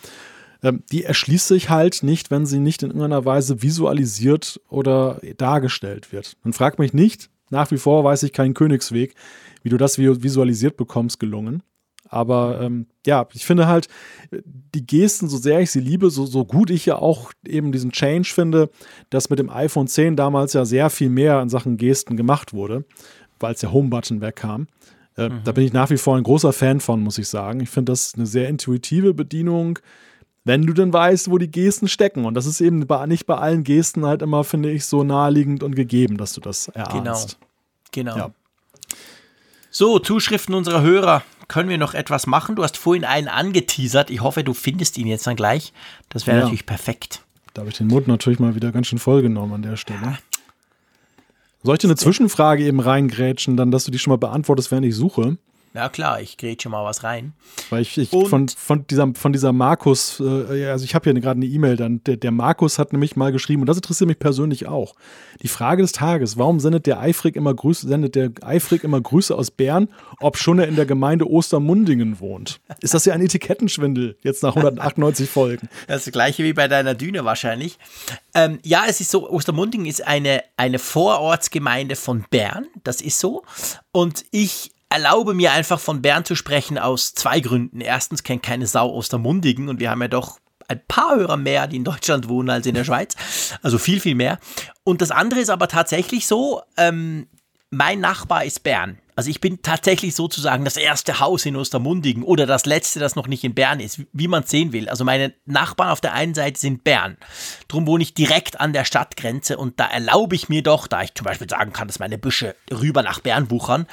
Ähm, 0.62 0.82
die 0.90 1.04
erschließt 1.04 1.48
sich 1.48 1.68
halt 1.68 2.02
nicht, 2.02 2.30
wenn 2.30 2.46
sie 2.46 2.58
nicht 2.58 2.82
in 2.82 2.88
irgendeiner 2.88 3.26
Weise 3.26 3.62
visualisiert 3.62 4.58
oder 4.70 5.20
dargestellt 5.36 6.10
wird. 6.12 6.38
Man 6.42 6.54
fragt 6.54 6.78
mich 6.78 6.94
nicht, 6.94 7.28
nach 7.50 7.70
wie 7.70 7.78
vor 7.78 8.04
weiß 8.04 8.22
ich 8.24 8.32
keinen 8.32 8.54
Königsweg, 8.54 9.14
wie 9.62 9.68
du 9.68 9.76
das 9.76 9.98
visualisiert 9.98 10.76
bekommst, 10.76 11.20
gelungen. 11.20 11.62
Aber 12.08 12.60
ähm, 12.60 12.86
ja, 13.04 13.26
ich 13.32 13.44
finde 13.44 13.66
halt, 13.66 13.88
die 14.74 14.86
Gesten, 14.86 15.28
so 15.28 15.38
sehr 15.38 15.60
ich 15.60 15.70
sie 15.70 15.80
liebe, 15.80 16.10
so, 16.10 16.26
so 16.26 16.44
gut 16.44 16.70
ich 16.70 16.86
ja 16.86 16.96
auch 16.96 17.32
eben 17.44 17.72
diesen 17.72 17.92
Change 17.92 18.30
finde, 18.32 18.70
dass 19.10 19.30
mit 19.30 19.38
dem 19.38 19.50
iPhone 19.50 19.88
10 19.88 20.16
damals 20.16 20.52
ja 20.52 20.64
sehr 20.64 20.90
viel 20.90 21.08
mehr 21.08 21.40
in 21.40 21.48
Sachen 21.48 21.76
Gesten 21.76 22.16
gemacht 22.16 22.52
wurde, 22.52 22.84
weil 23.40 23.54
es 23.54 23.60
der 23.60 23.72
Home-Button 23.72 24.20
wegkam. 24.20 24.68
Äh, 25.16 25.30
mhm. 25.30 25.40
Da 25.44 25.52
bin 25.52 25.64
ich 25.64 25.72
nach 25.72 25.90
wie 25.90 25.96
vor 25.96 26.16
ein 26.16 26.22
großer 26.22 26.52
Fan 26.52 26.80
von, 26.80 27.02
muss 27.02 27.18
ich 27.18 27.28
sagen. 27.28 27.60
Ich 27.60 27.70
finde 27.70 27.92
das 27.92 28.14
eine 28.14 28.26
sehr 28.26 28.48
intuitive 28.48 29.14
Bedienung, 29.14 29.78
wenn 30.46 30.62
du 30.62 30.72
denn 30.72 30.92
weißt, 30.92 31.28
wo 31.28 31.38
die 31.38 31.50
Gesten 31.50 31.88
stecken. 31.88 32.24
Und 32.24 32.34
das 32.34 32.46
ist 32.46 32.60
eben 32.60 32.86
nicht 33.08 33.26
bei 33.26 33.36
allen 33.36 33.64
Gesten 33.64 34.06
halt 34.06 34.22
immer, 34.22 34.44
finde 34.44 34.70
ich, 34.70 34.84
so 34.84 35.02
naheliegend 35.02 35.64
und 35.64 35.74
gegeben, 35.74 36.18
dass 36.18 36.34
du 36.34 36.40
das 36.40 36.68
erahnst. 36.68 37.38
Genau. 37.90 38.12
Genau. 38.12 38.16
Ja. 38.16 38.30
So, 39.70 39.98
Zuschriften 39.98 40.54
unserer 40.54 40.82
Hörer. 40.82 41.24
Können 41.48 41.68
wir 41.68 41.78
noch 41.78 41.94
etwas 41.94 42.28
machen? 42.28 42.54
Du 42.54 42.62
hast 42.62 42.76
vorhin 42.76 43.04
einen 43.04 43.26
angeteasert. 43.26 44.08
Ich 44.08 44.20
hoffe, 44.20 44.44
du 44.44 44.54
findest 44.54 44.98
ihn 44.98 45.08
jetzt 45.08 45.26
dann 45.26 45.34
gleich. 45.34 45.72
Das 46.10 46.28
wäre 46.28 46.36
ja. 46.36 46.42
natürlich 46.44 46.64
perfekt. 46.64 47.22
Da 47.52 47.62
habe 47.62 47.70
ich 47.70 47.78
den 47.78 47.88
Mund 47.88 48.06
natürlich 48.06 48.38
mal 48.38 48.54
wieder 48.54 48.70
ganz 48.70 48.86
schön 48.86 49.00
vollgenommen 49.00 49.52
an 49.52 49.62
der 49.62 49.76
Stelle. 49.76 50.16
Soll 51.64 51.74
ich 51.74 51.80
dir 51.80 51.88
eine 51.88 51.96
Zwischenfrage 51.96 52.64
eben 52.64 52.78
reingrätschen, 52.78 53.56
dann, 53.56 53.72
dass 53.72 53.84
du 53.84 53.90
die 53.90 53.98
schon 53.98 54.12
mal 54.12 54.18
beantwortest, 54.18 54.70
während 54.70 54.86
ich 54.86 54.94
suche? 54.94 55.38
Ja 55.74 55.90
klar, 55.90 56.22
ich 56.22 56.38
grätsche 56.38 56.70
mal 56.70 56.84
was 56.84 57.04
rein. 57.04 57.34
Weil 57.68 57.82
ich, 57.82 57.98
ich 57.98 58.08
von, 58.08 58.48
von, 58.48 58.86
dieser, 58.86 59.12
von 59.14 59.32
dieser 59.34 59.52
Markus, 59.52 60.20
äh, 60.20 60.66
also 60.66 60.86
ich 60.86 60.94
habe 60.94 61.10
hier 61.10 61.20
gerade 61.20 61.38
eine 61.38 61.44
E-Mail, 61.44 61.76
dann 61.76 62.02
der, 62.04 62.16
der 62.16 62.30
Markus 62.30 62.78
hat 62.78 62.92
nämlich 62.92 63.14
mal 63.14 63.30
geschrieben, 63.30 63.60
und 63.60 63.66
das 63.66 63.76
interessiert 63.76 64.08
mich 64.08 64.18
persönlich 64.18 64.66
auch. 64.68 64.94
Die 65.42 65.48
Frage 65.48 65.82
des 65.82 65.92
Tages, 65.92 66.38
warum 66.38 66.60
sendet 66.60 66.86
der 66.86 67.00
Eifrig 67.00 67.36
immer 67.36 67.52
Grüße, 67.52 67.88
sendet 67.88 68.14
der 68.14 68.30
Eifrig 68.40 68.84
immer 68.84 69.00
Grüße 69.00 69.34
aus 69.34 69.50
Bern, 69.50 69.88
ob 70.18 70.38
schon 70.38 70.58
er 70.58 70.66
in 70.66 70.76
der 70.76 70.86
Gemeinde 70.86 71.28
Ostermundingen 71.28 72.20
wohnt? 72.20 72.60
Ist 72.80 72.94
das 72.94 73.04
ja 73.04 73.12
ein 73.12 73.20
Etikettenschwindel, 73.20 74.16
jetzt 74.22 74.42
nach 74.42 74.56
198 74.56 75.28
Folgen? 75.28 75.68
Das, 75.88 75.98
ist 75.98 76.06
das 76.06 76.12
gleiche 76.12 76.42
wie 76.42 76.54
bei 76.54 76.68
deiner 76.68 76.94
Düne 76.94 77.26
wahrscheinlich. 77.26 77.78
Ähm, 78.34 78.60
ja, 78.62 78.84
es 78.88 79.02
ist 79.02 79.10
so, 79.10 79.28
Ostermundingen 79.28 79.86
ist 79.86 80.06
eine, 80.06 80.42
eine 80.56 80.78
Vorortsgemeinde 80.78 81.96
von 81.96 82.24
Bern, 82.30 82.66
das 82.82 83.02
ist 83.02 83.18
so. 83.18 83.42
Und 83.92 84.24
ich 84.30 84.72
erlaube 84.88 85.34
mir 85.34 85.52
einfach 85.52 85.80
von 85.80 86.02
Bern 86.02 86.24
zu 86.24 86.34
sprechen 86.34 86.78
aus 86.78 87.14
zwei 87.14 87.40
Gründen. 87.40 87.80
Erstens 87.80 88.22
kennt 88.22 88.42
keine 88.42 88.66
Sau 88.66 88.90
Ostermundigen 88.90 89.68
und 89.68 89.80
wir 89.80 89.90
haben 89.90 90.02
ja 90.02 90.08
doch 90.08 90.38
ein 90.68 90.80
paar 90.86 91.16
Hörer 91.16 91.36
mehr, 91.36 91.66
die 91.66 91.76
in 91.76 91.84
Deutschland 91.84 92.28
wohnen 92.28 92.50
als 92.50 92.66
in 92.66 92.74
der 92.74 92.84
Schweiz. 92.84 93.14
Also 93.62 93.78
viel, 93.78 94.00
viel 94.00 94.14
mehr. 94.14 94.38
Und 94.84 95.00
das 95.00 95.10
andere 95.10 95.40
ist 95.40 95.50
aber 95.50 95.68
tatsächlich 95.68 96.26
so, 96.26 96.62
ähm, 96.76 97.28
mein 97.70 98.00
Nachbar 98.00 98.44
ist 98.44 98.62
Bern. 98.62 98.98
Also 99.16 99.30
ich 99.30 99.40
bin 99.40 99.62
tatsächlich 99.62 100.14
sozusagen 100.14 100.66
das 100.66 100.76
erste 100.76 101.20
Haus 101.20 101.46
in 101.46 101.56
Ostermundigen 101.56 102.22
oder 102.22 102.44
das 102.44 102.66
letzte, 102.66 103.00
das 103.00 103.16
noch 103.16 103.26
nicht 103.26 103.44
in 103.44 103.54
Bern 103.54 103.80
ist, 103.80 104.02
wie 104.12 104.28
man 104.28 104.44
sehen 104.44 104.74
will. 104.74 104.90
Also 104.90 105.04
meine 105.04 105.32
Nachbarn 105.46 105.88
auf 105.88 106.02
der 106.02 106.12
einen 106.12 106.34
Seite 106.34 106.60
sind 106.60 106.84
Bern. 106.84 107.16
Drum 107.66 107.86
wohne 107.86 108.02
ich 108.02 108.12
direkt 108.12 108.60
an 108.60 108.74
der 108.74 108.84
Stadtgrenze 108.84 109.56
und 109.56 109.80
da 109.80 109.86
erlaube 109.86 110.34
ich 110.34 110.50
mir 110.50 110.62
doch, 110.62 110.86
da 110.86 111.02
ich 111.02 111.14
zum 111.14 111.24
Beispiel 111.24 111.48
sagen 111.48 111.72
kann, 111.72 111.88
dass 111.88 111.98
meine 111.98 112.18
Büsche 112.18 112.54
rüber 112.70 113.02
nach 113.02 113.20
Bern 113.20 113.50
wuchern, 113.50 113.86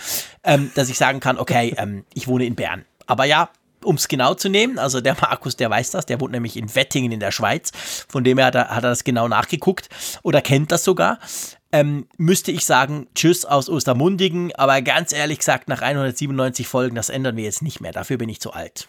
ähm, 0.44 0.72
dass 0.76 0.90
ich 0.90 0.98
sagen 0.98 1.22
kann, 1.22 1.40
okay, 1.40 1.74
ähm, 1.78 2.04
ich 2.14 2.28
wohne 2.28 2.46
in 2.46 2.56
Bern. 2.56 2.84
Aber 3.08 3.24
ja, 3.24 3.50
um 3.82 3.96
es 3.96 4.10
genau 4.10 4.34
zu 4.34 4.50
nehmen, 4.50 4.78
also 4.78 5.00
der 5.00 5.16
Markus, 5.22 5.56
der 5.56 5.70
weiß 5.70 5.92
das, 5.92 6.06
der 6.06 6.20
wohnt 6.20 6.34
nämlich 6.34 6.58
in 6.58 6.76
Wettingen 6.76 7.14
in 7.14 7.22
der 7.22 7.32
Schweiz, 7.32 7.72
von 8.10 8.26
dem 8.26 8.38
her 8.38 8.48
hat 8.48 8.56
er, 8.56 8.70
hat 8.70 8.84
er 8.84 8.90
das 8.90 9.06
genau 9.06 9.30
nachgeguckt 9.30 9.90
oder 10.22 10.42
kennt 10.42 10.72
das 10.74 10.84
sogar 10.84 11.20
ähm, 11.74 12.06
müsste 12.18 12.52
ich 12.52 12.66
sagen, 12.66 13.08
tschüss 13.16 13.46
aus 13.46 13.68
Ostermundigen. 13.68 14.54
Aber 14.56 14.82
ganz 14.82 15.12
ehrlich 15.12 15.40
gesagt, 15.40 15.68
nach 15.68 15.82
197 15.82 16.68
Folgen, 16.68 16.96
das 16.96 17.10
ändern 17.10 17.36
wir 17.36 17.44
jetzt 17.44 17.64
nicht 17.64 17.82
mehr. 17.82 17.92
Dafür 17.92 18.18
bin 18.18 18.30
ich 18.30 18.40
zu 18.40 18.54
alt. 18.54 18.88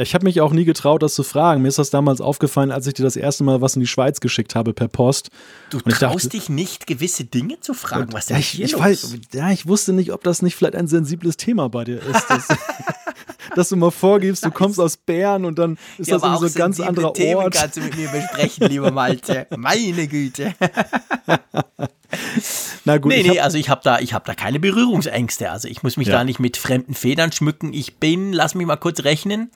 Ich 0.00 0.14
habe 0.14 0.24
mich 0.24 0.40
auch 0.40 0.52
nie 0.52 0.64
getraut, 0.64 1.02
das 1.02 1.14
zu 1.14 1.24
fragen. 1.24 1.62
Mir 1.62 1.68
ist 1.68 1.78
das 1.78 1.90
damals 1.90 2.20
aufgefallen, 2.20 2.70
als 2.70 2.86
ich 2.86 2.94
dir 2.94 3.02
das 3.02 3.16
erste 3.16 3.42
Mal 3.42 3.60
was 3.60 3.74
in 3.74 3.80
die 3.80 3.86
Schweiz 3.86 4.20
geschickt 4.20 4.54
habe 4.54 4.72
per 4.72 4.86
Post. 4.86 5.30
Du 5.70 5.80
traust 5.80 6.02
dachte, 6.02 6.28
dich 6.28 6.48
nicht, 6.48 6.86
gewisse 6.86 7.24
Dinge 7.24 7.58
zu 7.60 7.74
fragen. 7.74 8.12
Was 8.12 8.26
denn 8.26 8.36
ja, 8.36 8.40
ich, 8.40 8.62
ich 8.62 8.78
weiß, 8.78 9.16
ja, 9.32 9.50
ich 9.50 9.66
wusste 9.66 9.92
nicht, 9.92 10.12
ob 10.12 10.22
das 10.22 10.42
nicht 10.42 10.54
vielleicht 10.54 10.76
ein 10.76 10.86
sensibles 10.86 11.36
Thema 11.36 11.68
bei 11.68 11.82
dir 11.82 12.00
ist. 12.00 12.30
Dass, 12.30 12.48
dass 13.56 13.68
du 13.70 13.76
mal 13.76 13.90
vorgibst, 13.90 14.44
du 14.44 14.52
kommst 14.52 14.78
aus 14.78 14.96
Bern 14.96 15.44
und 15.44 15.58
dann 15.58 15.78
ist 15.98 16.10
ja, 16.10 16.18
das 16.18 16.40
so 16.40 16.46
ein 16.46 16.54
ganz 16.54 16.78
anderer 16.78 17.12
Themen 17.12 17.42
Ort. 17.42 17.54
kannst 17.54 17.76
du 17.76 17.80
mit 17.80 17.96
mir 17.96 18.08
besprechen, 18.08 18.68
lieber 18.68 18.92
Malte. 18.92 19.48
Meine 19.56 20.06
Güte. 20.06 20.54
Na 22.84 22.98
gut. 22.98 23.12
Nee, 23.12 23.22
nee, 23.22 23.40
also 23.40 23.58
ich 23.58 23.68
habe 23.68 23.80
da, 23.84 23.98
hab 23.98 24.24
da 24.24 24.34
keine 24.34 24.60
Berührungsängste. 24.60 25.50
Also 25.50 25.68
ich 25.68 25.82
muss 25.82 25.96
mich 25.96 26.08
ja. 26.08 26.14
da 26.14 26.24
nicht 26.24 26.38
mit 26.38 26.56
fremden 26.56 26.94
Federn 26.94 27.32
schmücken. 27.32 27.72
Ich 27.72 27.96
bin, 27.96 28.32
lass 28.32 28.54
mich 28.54 28.66
mal 28.66 28.76
kurz 28.76 29.04
rechnen. 29.04 29.50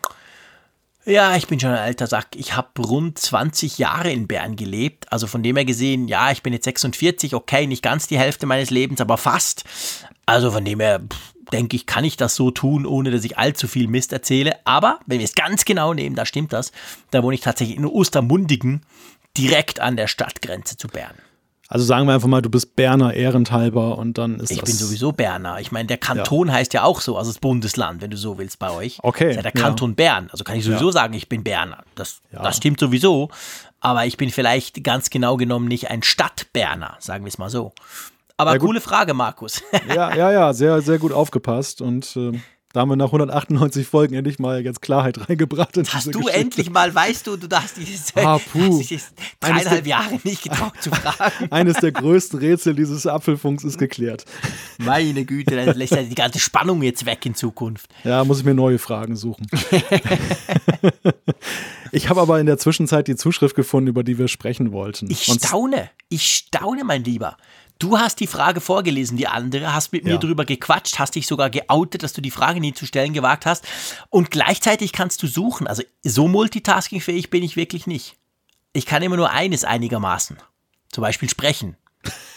Ja, 1.04 1.36
ich 1.36 1.48
bin 1.48 1.58
schon 1.58 1.70
ein 1.70 1.78
alter 1.78 2.06
Sack. 2.06 2.28
Ich 2.36 2.56
habe 2.56 2.80
rund 2.80 3.18
20 3.18 3.78
Jahre 3.78 4.12
in 4.12 4.28
Bern 4.28 4.54
gelebt. 4.54 5.10
Also 5.10 5.26
von 5.26 5.42
dem 5.42 5.56
her 5.56 5.64
gesehen, 5.64 6.06
ja, 6.06 6.30
ich 6.30 6.42
bin 6.42 6.52
jetzt 6.52 6.64
46, 6.64 7.34
okay, 7.34 7.66
nicht 7.66 7.82
ganz 7.82 8.06
die 8.06 8.18
Hälfte 8.18 8.46
meines 8.46 8.70
Lebens, 8.70 9.00
aber 9.00 9.18
fast. 9.18 9.64
Also 10.26 10.52
von 10.52 10.64
dem 10.64 10.78
her, 10.78 11.00
denke 11.52 11.74
ich, 11.74 11.86
kann 11.86 12.04
ich 12.04 12.16
das 12.16 12.36
so 12.36 12.52
tun, 12.52 12.86
ohne 12.86 13.10
dass 13.10 13.24
ich 13.24 13.36
allzu 13.36 13.66
viel 13.66 13.88
Mist 13.88 14.12
erzähle. 14.12 14.64
Aber 14.64 15.00
wenn 15.06 15.18
wir 15.18 15.24
es 15.24 15.34
ganz 15.34 15.64
genau 15.64 15.92
nehmen, 15.92 16.14
da 16.14 16.24
stimmt 16.24 16.52
das. 16.52 16.70
Da 17.10 17.24
wohne 17.24 17.34
ich 17.34 17.40
tatsächlich 17.40 17.76
in 17.76 17.84
Ostermundigen, 17.84 18.82
direkt 19.36 19.80
an 19.80 19.96
der 19.96 20.06
Stadtgrenze 20.06 20.76
zu 20.76 20.86
Bern. 20.86 21.16
Also 21.72 21.86
sagen 21.86 22.06
wir 22.06 22.12
einfach 22.12 22.28
mal, 22.28 22.42
du 22.42 22.50
bist 22.50 22.76
Berner 22.76 23.14
ehrenthalber 23.14 23.96
und 23.96 24.18
dann 24.18 24.34
ist 24.40 24.50
ich 24.50 24.60
das. 24.60 24.68
Ich 24.68 24.76
bin 24.76 24.86
sowieso 24.86 25.12
Berner. 25.12 25.58
Ich 25.58 25.72
meine, 25.72 25.86
der 25.86 25.96
Kanton 25.96 26.48
ja. 26.48 26.54
heißt 26.54 26.74
ja 26.74 26.82
auch 26.82 27.00
so, 27.00 27.16
also 27.16 27.30
das 27.30 27.38
Bundesland, 27.38 28.02
wenn 28.02 28.10
du 28.10 28.18
so 28.18 28.36
willst 28.36 28.58
bei 28.58 28.70
euch. 28.70 28.98
Okay. 29.02 29.30
ist 29.30 29.36
ja 29.36 29.42
der 29.42 29.52
Kanton 29.52 29.92
ja. 29.92 29.94
Bern. 29.94 30.28
Also 30.30 30.44
kann 30.44 30.58
ich 30.58 30.66
sowieso 30.66 30.88
ja. 30.88 30.92
sagen, 30.92 31.14
ich 31.14 31.30
bin 31.30 31.42
Berner. 31.42 31.82
Das, 31.94 32.20
das 32.30 32.58
stimmt 32.58 32.78
sowieso. 32.78 33.30
Aber 33.80 34.04
ich 34.04 34.18
bin 34.18 34.28
vielleicht 34.28 34.84
ganz 34.84 35.08
genau 35.08 35.38
genommen 35.38 35.66
nicht 35.66 35.90
ein 35.90 36.02
Stadtberner, 36.02 36.98
sagen 37.00 37.24
wir 37.24 37.30
es 37.30 37.38
mal 37.38 37.48
so. 37.48 37.72
Aber 38.36 38.58
coole 38.58 38.82
Frage, 38.82 39.14
Markus. 39.14 39.62
ja, 39.88 40.14
ja, 40.14 40.30
ja, 40.30 40.52
sehr, 40.52 40.82
sehr 40.82 40.98
gut 40.98 41.12
aufgepasst 41.12 41.80
und 41.80 42.14
äh, 42.16 42.32
da 42.72 42.80
haben 42.80 42.88
wir 42.88 42.96
nach 42.96 43.06
198 43.06 43.86
Folgen 43.86 44.14
endlich 44.14 44.38
mal 44.38 44.64
jetzt 44.64 44.80
Klarheit 44.80 45.28
reingebracht. 45.28 45.76
In 45.76 45.86
hast 45.86 46.06
du 46.06 46.20
Geschichte. 46.20 46.32
endlich 46.32 46.70
mal, 46.70 46.94
weißt 46.94 47.26
du, 47.26 47.36
du 47.36 47.46
darfst 47.46 47.76
dieses 47.76 48.16
ah, 48.16 48.38
puh. 48.38 48.82
Dreieinhalb 49.40 49.86
Jahre 49.86 50.18
nicht 50.24 50.42
getraut 50.42 50.72
zu 50.80 50.90
fragen. 50.90 51.32
Eines 51.50 51.78
der 51.78 51.92
größten 51.92 52.38
Rätsel 52.38 52.74
dieses 52.74 53.06
Apfelfunks 53.06 53.64
ist 53.64 53.78
geklärt. 53.78 54.24
Meine 54.78 55.24
Güte, 55.24 55.56
dann 55.56 55.76
lässt 55.76 55.92
er 55.92 56.04
die 56.04 56.14
ganze 56.14 56.38
Spannung 56.38 56.82
jetzt 56.82 57.04
weg 57.04 57.24
in 57.26 57.34
Zukunft. 57.34 57.90
Ja, 58.04 58.24
muss 58.24 58.38
ich 58.38 58.44
mir 58.44 58.54
neue 58.54 58.78
Fragen 58.78 59.16
suchen. 59.16 59.46
ich 61.92 62.08
habe 62.08 62.20
aber 62.20 62.40
in 62.40 62.46
der 62.46 62.58
Zwischenzeit 62.58 63.06
die 63.06 63.16
Zuschrift 63.16 63.54
gefunden, 63.54 63.88
über 63.88 64.02
die 64.02 64.18
wir 64.18 64.28
sprechen 64.28 64.72
wollten. 64.72 65.10
Ich 65.10 65.24
staune, 65.24 65.90
ich 66.08 66.26
staune, 66.26 66.84
mein 66.84 67.04
Lieber. 67.04 67.36
Du 67.78 67.98
hast 67.98 68.20
die 68.20 68.26
Frage 68.26 68.60
vorgelesen, 68.60 69.16
die 69.16 69.26
andere, 69.26 69.74
hast 69.74 69.92
mit 69.92 70.04
ja. 70.04 70.12
mir 70.12 70.18
drüber 70.18 70.44
gequatscht, 70.44 70.98
hast 70.98 71.14
dich 71.14 71.26
sogar 71.26 71.50
geoutet, 71.50 72.02
dass 72.02 72.12
du 72.12 72.20
die 72.20 72.30
Frage 72.30 72.60
nie 72.60 72.74
zu 72.74 72.86
stellen 72.86 73.12
gewagt 73.12 73.44
hast. 73.44 73.64
Und 74.08 74.30
gleichzeitig 74.30 74.92
kannst 74.92 75.22
du 75.22 75.26
suchen. 75.26 75.66
Also 75.66 75.82
so 76.02 76.28
multitaskingfähig 76.28 77.30
bin 77.30 77.42
ich 77.42 77.56
wirklich 77.56 77.86
nicht. 77.86 78.16
Ich 78.72 78.86
kann 78.86 79.02
immer 79.02 79.16
nur 79.16 79.30
eines 79.30 79.64
einigermaßen. 79.64 80.38
Zum 80.90 81.02
Beispiel 81.02 81.28
sprechen. 81.28 81.76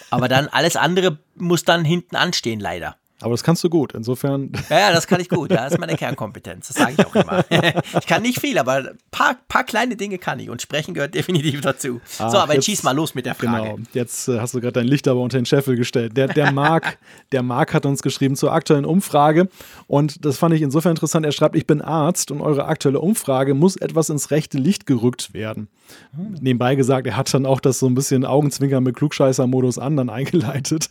Aber 0.10 0.28
dann 0.28 0.48
alles 0.48 0.76
andere 0.76 1.20
muss 1.36 1.64
dann 1.64 1.86
hinten 1.86 2.16
anstehen, 2.16 2.60
leider. 2.60 2.98
Aber 3.22 3.32
das 3.32 3.44
kannst 3.44 3.64
du 3.64 3.70
gut, 3.70 3.94
insofern. 3.94 4.52
Ja, 4.70 4.80
ja, 4.80 4.92
das 4.92 5.08
kann 5.08 5.22
ich 5.22 5.30
gut. 5.30 5.50
Das 5.50 5.72
ist 5.72 5.80
meine 5.80 5.96
Kernkompetenz. 5.96 6.68
Das 6.68 6.76
sage 6.76 6.96
ich 6.98 7.06
auch 7.06 7.16
immer. 7.16 7.46
ich 8.00 8.08
kann 8.08 8.22
nicht 8.22 8.42
viel, 8.42 8.58
aber 8.58 8.74
ein 8.74 8.98
paar, 9.10 9.38
paar 9.48 9.64
kleine 9.64 9.96
Dinge 9.96 10.18
kann 10.18 10.38
ich 10.40 10.50
und 10.50 10.62
sprechen 10.62 10.94
gehört 10.94 11.16
definitiv 11.16 11.62
dazu. 11.62 12.02
Ach, 12.20 12.30
so, 12.30 12.38
aber 12.38 12.56
jetzt, 12.56 12.66
schieß 12.66 12.84
mal 12.84 12.92
los 12.92 13.16
mit 13.16 13.26
der 13.26 13.34
Frage. 13.34 13.70
Genau, 13.70 13.80
jetzt 13.94 14.28
äh, 14.28 14.40
hast 14.40 14.54
du 14.54 14.60
gerade 14.60 14.74
dein 14.74 14.88
Licht 14.88 15.08
aber 15.08 15.22
unter 15.22 15.40
den 15.40 15.46
Scheffel 15.46 15.78
gestellt. 15.78 16.18
Der, 16.18 16.28
der, 16.28 16.52
Marc, 16.52 16.98
der 17.32 17.42
Marc 17.42 17.74
hat 17.74 17.86
uns 17.86 18.02
geschrieben 18.02 18.36
zur 18.36 18.52
aktuellen 18.52 18.86
Umfrage 18.86 19.48
und 19.88 20.26
das 20.26 20.38
fand 20.38 20.54
ich 20.54 20.62
insofern 20.62 20.92
interessant. 20.92 21.26
Er 21.26 21.32
schreibt, 21.32 21.56
ich 21.56 21.66
bin 21.66 21.82
Arzt 21.82 22.32
und 22.32 22.42
eure 22.42 22.66
aktuelle 22.66 23.00
Umfrage 23.00 23.54
muss 23.54 23.78
etwas 23.78 24.10
ins 24.10 24.32
rechte 24.32 24.58
Licht 24.58 24.86
gerückt 24.86 25.34
werden. 25.34 25.70
Hm. 26.16 26.36
Nebenbei 26.42 26.76
gesagt, 26.76 27.08
er 27.08 27.18
hat 27.18 27.34
dann 27.34 27.46
auch 27.46 27.60
das 27.60 27.80
so 27.80 27.88
ein 27.88 27.96
bisschen 27.96 28.26
Augenzwinkern 28.26 28.84
mit 28.84 28.96
Klugscheißer-Modus 28.96 29.78
an 29.78 29.98
dann 29.98 30.10
eingeleitet. 30.10 30.88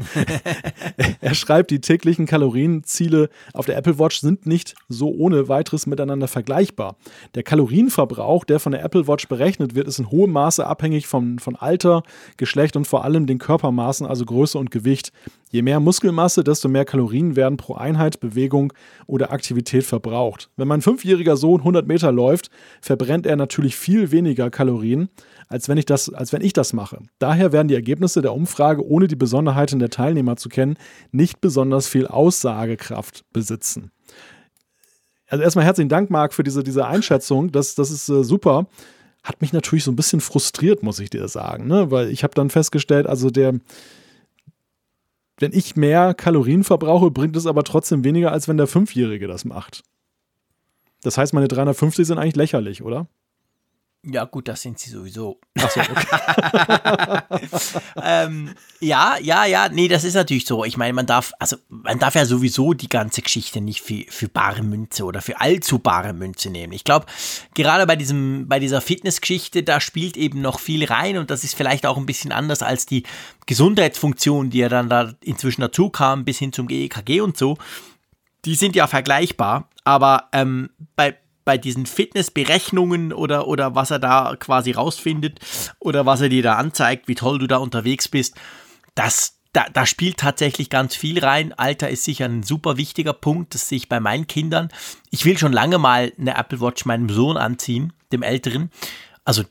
er 1.20 1.34
schreibt, 1.34 1.70
die 1.70 1.80
täglichen 1.80 2.26
Kalorienziele 2.26 3.28
auf 3.52 3.66
der 3.66 3.76
Apple 3.76 3.98
Watch 3.98 4.20
sind 4.20 4.46
nicht 4.46 4.74
so 4.88 5.10
ohne 5.10 5.48
weiteres 5.48 5.86
miteinander 5.86 6.28
vergleichbar. 6.28 6.96
Der 7.34 7.42
Kalorienverbrauch, 7.42 8.44
der 8.44 8.60
von 8.60 8.72
der 8.72 8.84
Apple 8.84 9.06
Watch 9.06 9.28
berechnet 9.28 9.74
wird, 9.74 9.88
ist 9.88 9.98
in 9.98 10.10
hohem 10.10 10.32
Maße 10.32 10.66
abhängig 10.66 11.06
von, 11.06 11.38
von 11.38 11.56
Alter, 11.56 12.02
Geschlecht 12.36 12.76
und 12.76 12.86
vor 12.86 13.04
allem 13.04 13.26
den 13.26 13.38
Körpermaßen, 13.38 14.06
also 14.06 14.24
Größe 14.24 14.58
und 14.58 14.70
Gewicht. 14.70 15.12
Je 15.55 15.62
mehr 15.62 15.78
Muskelmasse, 15.78 16.43
desto 16.43 16.68
mehr 16.68 16.85
Kalorien 16.85 17.36
werden 17.36 17.56
pro 17.56 17.74
Einheit 17.74 18.18
Bewegung 18.18 18.72
oder 19.06 19.31
Aktivität 19.31 19.85
verbraucht. 19.85 20.51
Wenn 20.56 20.66
mein 20.66 20.82
fünfjähriger 20.82 21.36
Sohn 21.36 21.60
100 21.60 21.86
Meter 21.86 22.10
läuft, 22.10 22.51
verbrennt 22.81 23.24
er 23.24 23.36
natürlich 23.36 23.76
viel 23.76 24.10
weniger 24.10 24.51
Kalorien, 24.51 25.10
als 25.47 25.68
wenn 25.68 25.78
ich 25.78 25.86
das, 25.86 26.12
als 26.12 26.32
wenn 26.32 26.43
ich 26.43 26.55
das 26.55 26.72
mache. 26.72 26.98
Daher 27.20 27.52
werden 27.52 27.68
die 27.68 27.76
Ergebnisse 27.76 28.20
der 28.20 28.35
Umfrage, 28.35 28.85
ohne 28.85 29.06
die 29.06 29.14
Besonderheiten 29.14 29.78
der 29.78 29.90
Teilnehmer 29.90 30.35
zu 30.35 30.48
kennen, 30.48 30.76
nicht 31.12 31.40
besonders 31.40 31.86
viel 31.86 32.09
Aussagekraft 32.09 33.22
besitzen. 33.32 33.93
Also 35.28 35.44
erstmal 35.44 35.66
herzlichen 35.66 35.89
Dank, 35.89 36.10
Marc, 36.10 36.35
für 36.35 36.43
diese, 36.43 36.64
diese 36.64 36.85
Einschätzung. 36.85 37.52
Das, 37.52 37.76
das 37.76 37.93
ist 37.93 38.09
äh, 38.09 38.24
super. 38.24 38.66
Hat 39.22 39.40
mich 39.40 39.52
natürlich 39.52 39.85
so 39.85 39.93
ein 39.93 39.97
bisschen 39.97 40.20
frustriert, 40.20 40.82
muss 40.82 40.98
ich 40.98 41.10
dir 41.10 41.28
sagen, 41.28 41.68
ne? 41.68 41.93
weil 41.93 42.10
ich 42.10 42.24
habe 42.24 42.35
dann 42.35 42.51
festgestellt, 42.51 43.06
also 43.06 43.31
der, 43.31 43.60
wenn 45.39 45.52
ich 45.52 45.77
mehr 45.77 46.15
Kalorien 46.15 46.65
verbrauche, 46.65 47.11
bringt 47.11 47.36
es 47.36 47.47
aber 47.47 47.65
trotzdem 47.65 48.05
weniger, 48.05 48.32
als 48.32 48.48
wenn 48.48 48.56
der 48.56 48.66
Fünfjährige 48.66 49.27
das 49.27 49.44
macht. 49.44 49.82
Das 51.02 51.19
heißt, 51.19 51.35
meine 51.35 51.48
350 51.48 52.06
sind 52.06 52.19
eigentlich 52.19 52.36
lächerlich, 52.36 52.82
oder? 52.82 53.09
Ja, 54.06 54.24
gut, 54.24 54.48
das 54.48 54.60
sind 54.60 54.78
sie 54.78 54.90
sowieso. 54.90 55.40
Achso, 55.59 55.81
okay. 55.81 57.20
ähm, 58.02 58.55
ja, 58.81 59.16
ja, 59.18 59.47
ja, 59.47 59.70
nee, 59.70 59.89
das 59.89 60.05
ist 60.05 60.12
natürlich 60.14 60.44
so. 60.44 60.64
Ich 60.64 60.76
meine, 60.76 60.93
man 60.93 61.06
darf, 61.06 61.32
also 61.39 61.56
man 61.68 61.98
darf 61.98 62.14
ja 62.14 62.26
sowieso 62.26 62.74
die 62.74 62.90
ganze 62.90 63.22
Geschichte 63.22 63.62
nicht 63.62 63.81
für, 63.81 64.05
für 64.10 64.28
bare 64.28 64.62
Münze 64.62 65.05
oder 65.05 65.22
für 65.22 65.40
allzu 65.40 65.78
bare 65.78 66.12
Münze 66.12 66.51
nehmen. 66.51 66.74
Ich 66.74 66.85
glaube, 66.85 67.06
gerade 67.55 67.86
bei 67.86 67.97
diesem, 67.97 68.47
bei 68.47 68.59
dieser 68.59 68.82
Fitnessgeschichte, 68.82 69.62
da 69.62 69.81
spielt 69.81 70.18
eben 70.18 70.43
noch 70.43 70.60
viel 70.60 70.85
rein 70.85 71.16
und 71.16 71.31
das 71.31 71.43
ist 71.43 71.55
vielleicht 71.55 71.86
auch 71.86 71.97
ein 71.97 72.06
bisschen 72.06 72.32
anders 72.32 72.62
als 72.62 72.85
die 72.85 73.05
Gesundheitsfunktion, 73.47 74.51
die 74.51 74.59
ja 74.59 74.68
dann 74.68 74.90
da 74.90 75.14
inzwischen 75.22 75.62
dazu 75.62 75.89
kam, 75.89 76.26
bis 76.26 76.39
hin 76.39 76.52
zum 76.52 76.68
GEKG 76.68 77.22
und 77.22 77.39
so. 77.39 77.56
Die 78.44 78.55
sind 78.55 78.76
ja 78.76 78.86
vergleichbar, 78.86 79.70
aber 79.85 80.28
ähm, 80.32 80.68
bei, 80.94 81.16
bei 81.44 81.58
diesen 81.58 81.86
Fitnessberechnungen 81.86 83.12
oder, 83.12 83.46
oder 83.46 83.74
was 83.74 83.90
er 83.90 83.98
da 83.98 84.34
quasi 84.38 84.72
rausfindet 84.72 85.40
oder 85.78 86.06
was 86.06 86.20
er 86.20 86.28
dir 86.28 86.42
da 86.42 86.54
anzeigt, 86.56 87.08
wie 87.08 87.14
toll 87.14 87.38
du 87.38 87.46
da 87.46 87.58
unterwegs 87.58 88.08
bist, 88.08 88.36
das, 88.94 89.38
da, 89.52 89.66
da 89.72 89.86
spielt 89.86 90.18
tatsächlich 90.18 90.70
ganz 90.70 90.94
viel 90.94 91.18
rein. 91.18 91.52
Alter 91.52 91.90
ist 91.90 92.04
sicher 92.04 92.26
ein 92.26 92.42
super 92.42 92.76
wichtiger 92.76 93.12
Punkt, 93.12 93.54
das 93.54 93.68
sehe 93.68 93.76
ich 93.76 93.88
bei 93.88 94.00
meinen 94.00 94.26
Kindern. 94.26 94.68
Ich 95.10 95.24
will 95.24 95.38
schon 95.38 95.52
lange 95.52 95.78
mal 95.78 96.12
eine 96.18 96.36
Apple 96.36 96.60
Watch 96.60 96.84
meinem 96.86 97.08
Sohn 97.08 97.36
anziehen, 97.36 97.92
dem 98.12 98.22
Älteren. 98.22 98.70
Also 99.24 99.44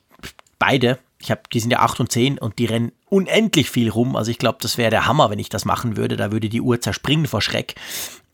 beide. 0.59 0.99
Ich 1.19 1.31
habe, 1.31 1.41
die 1.53 1.61
sind 1.61 1.71
ja 1.71 1.79
8 1.79 2.01
und 2.01 2.11
10 2.11 2.37
und 2.37 2.59
die 2.59 2.65
rennen 2.65 2.91
unendlich 3.07 3.69
viel 3.69 3.89
rum. 3.89 4.17
Also 4.17 4.29
ich 4.29 4.39
glaube, 4.39 4.57
das 4.61 4.77
wäre 4.77 4.89
der 4.89 5.05
Hammer, 5.05 5.29
wenn 5.29 5.39
ich 5.39 5.47
das 5.47 5.63
machen 5.63 5.95
würde. 5.95 6.17
Da 6.17 6.33
würde 6.33 6.49
die 6.49 6.59
Uhr 6.59 6.81
zerspringen 6.81 7.27
vor 7.27 7.41
Schreck. 7.41 7.75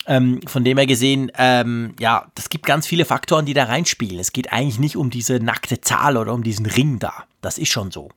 Ähm, 0.09 0.41
von 0.47 0.63
dem 0.63 0.77
her 0.77 0.87
gesehen, 0.87 1.31
ähm, 1.37 1.93
ja, 1.99 2.25
das 2.33 2.49
gibt 2.49 2.65
ganz 2.65 2.87
viele 2.87 3.05
Faktoren, 3.05 3.45
die 3.45 3.53
da 3.53 3.65
reinspielen. 3.65 4.19
Es 4.19 4.33
geht 4.33 4.51
eigentlich 4.51 4.79
nicht 4.79 4.97
um 4.97 5.11
diese 5.11 5.35
nackte 5.35 5.81
Zahl 5.81 6.17
oder 6.17 6.33
um 6.33 6.41
diesen 6.41 6.65
Ring 6.65 6.97
da. 6.97 7.13
Das 7.41 7.59
ist 7.59 7.71
schon 7.71 7.91
so. 7.91 8.09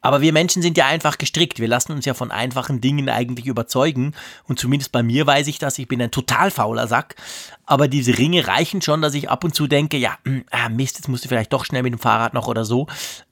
Aber 0.00 0.22
wir 0.22 0.32
Menschen 0.32 0.62
sind 0.62 0.78
ja 0.78 0.86
einfach 0.86 1.16
gestrickt. 1.16 1.60
Wir 1.60 1.68
lassen 1.68 1.92
uns 1.92 2.04
ja 2.04 2.14
von 2.14 2.30
einfachen 2.30 2.80
Dingen 2.80 3.10
eigentlich 3.10 3.46
überzeugen. 3.46 4.12
Und 4.46 4.58
zumindest 4.58 4.92
bei 4.92 5.02
mir 5.02 5.26
weiß 5.26 5.46
ich 5.46 5.58
das. 5.58 5.78
Ich 5.78 5.88
bin 5.88 6.00
ein 6.00 6.10
total 6.10 6.50
fauler 6.50 6.88
Sack. 6.88 7.16
Aber 7.66 7.86
diese 7.86 8.16
Ringe 8.16 8.46
reichen 8.46 8.80
schon, 8.80 9.02
dass 9.02 9.14
ich 9.14 9.30
ab 9.30 9.44
und 9.44 9.54
zu 9.54 9.66
denke, 9.66 9.98
ja, 9.98 10.18
hm, 10.24 10.44
ah, 10.50 10.70
Mist, 10.70 10.96
jetzt 10.96 11.08
musst 11.08 11.24
du 11.24 11.28
vielleicht 11.28 11.52
doch 11.52 11.66
schnell 11.66 11.82
mit 11.82 11.92
dem 11.92 11.98
Fahrrad 11.98 12.32
noch 12.32 12.48
oder 12.48 12.66
so. 12.66 12.86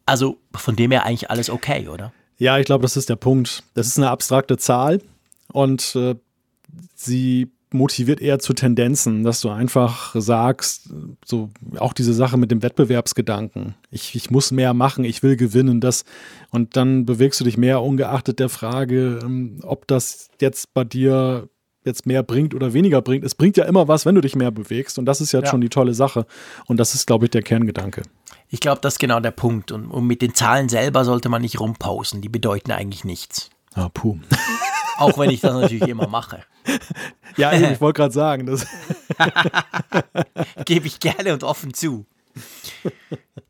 Also 0.05 0.39
von 0.55 0.77
dem 0.77 0.91
her 0.91 1.05
eigentlich 1.05 1.31
alles 1.31 1.49
okay, 1.51 1.89
oder? 1.89 2.13
Ja, 2.39 2.59
ich 2.59 2.67
glaube, 2.67 2.83
das 2.83 2.97
ist 2.99 3.09
der 3.09 3.17
Punkt. 3.17 3.63
Das 3.75 3.87
ist 3.87 3.99
eine 3.99 4.11
abstrakte 4.11 4.57
Zahl. 4.59 5.01
Und 5.53 5.95
äh, 5.95 6.15
sie 6.95 7.51
motiviert 7.75 8.21
eher 8.21 8.39
zu 8.39 8.53
Tendenzen, 8.53 9.23
dass 9.23 9.41
du 9.41 9.51
einfach 9.51 10.15
sagst, 10.19 10.91
so 11.25 11.51
auch 11.79 11.93
diese 11.93 12.15
Sache 12.15 12.37
mit 12.37 12.51
dem 12.51 12.63
Wettbewerbsgedanken. 12.63 13.75
Ich, 13.91 14.15
ich 14.15 14.31
muss 14.31 14.51
mehr 14.51 14.75
machen, 14.75 15.05
ich 15.05 15.23
will 15.23 15.37
gewinnen, 15.37 15.81
das 15.81 16.05
und 16.51 16.77
dann 16.77 17.07
bewegst 17.07 17.41
du 17.41 17.45
dich 17.45 17.57
mehr 17.57 17.83
ungeachtet 17.83 18.39
der 18.39 18.49
Frage, 18.49 19.21
ähm, 19.23 19.61
ob 19.63 19.87
das 19.87 20.29
jetzt 20.41 20.75
bei 20.75 20.85
dir 20.85 21.49
jetzt 21.85 22.07
mehr 22.07 22.23
bringt 22.23 22.55
oder 22.55 22.73
weniger 22.73 23.03
bringt. 23.03 23.25
Es 23.25 23.35
bringt 23.35 23.57
ja 23.57 23.65
immer 23.65 23.89
was, 23.89 24.07
wenn 24.07 24.15
du 24.15 24.21
dich 24.21 24.37
mehr 24.37 24.51
bewegst 24.51 24.99
und 24.99 25.07
das 25.07 25.21
ist 25.21 25.33
jetzt 25.33 25.47
ja. 25.47 25.51
schon 25.51 25.61
die 25.61 25.69
tolle 25.69 25.95
Sache 25.95 26.27
und 26.67 26.79
das 26.79 26.95
ist, 26.95 27.07
glaube 27.07 27.27
ich, 27.27 27.31
der 27.31 27.43
Kerngedanke. 27.43 28.03
Ich 28.49 28.61
glaube, 28.61 28.81
das 28.81 28.95
ist 28.95 28.99
genau 28.99 29.21
der 29.21 29.31
Punkt 29.31 29.73
und, 29.73 29.87
und 29.87 30.07
mit 30.07 30.23
den 30.23 30.35
Zahlen 30.35 30.69
selber 30.69 31.05
sollte 31.05 31.29
man 31.29 31.43
nicht 31.43 31.59
rumpausen, 31.59 32.21
die 32.21 32.29
bedeuten 32.29 32.71
eigentlich 32.71 33.05
nichts. 33.05 33.51
Ah, 33.75 33.89
puh. 33.89 34.19
Auch 34.99 35.19
wenn 35.19 35.31
ich 35.31 35.41
das 35.41 35.55
natürlich 35.55 35.89
immer 35.89 36.09
mache. 36.09 36.45
Ja, 37.39 37.51
ich 37.55 37.81
wollte 37.81 37.97
gerade 37.97 38.13
sagen, 38.13 38.45
das 38.45 38.67
gebe 40.67 40.87
ich 40.87 41.01
gerne 41.01 41.33
und 41.33 41.45
offen 41.45 41.73
zu. 41.73 42.05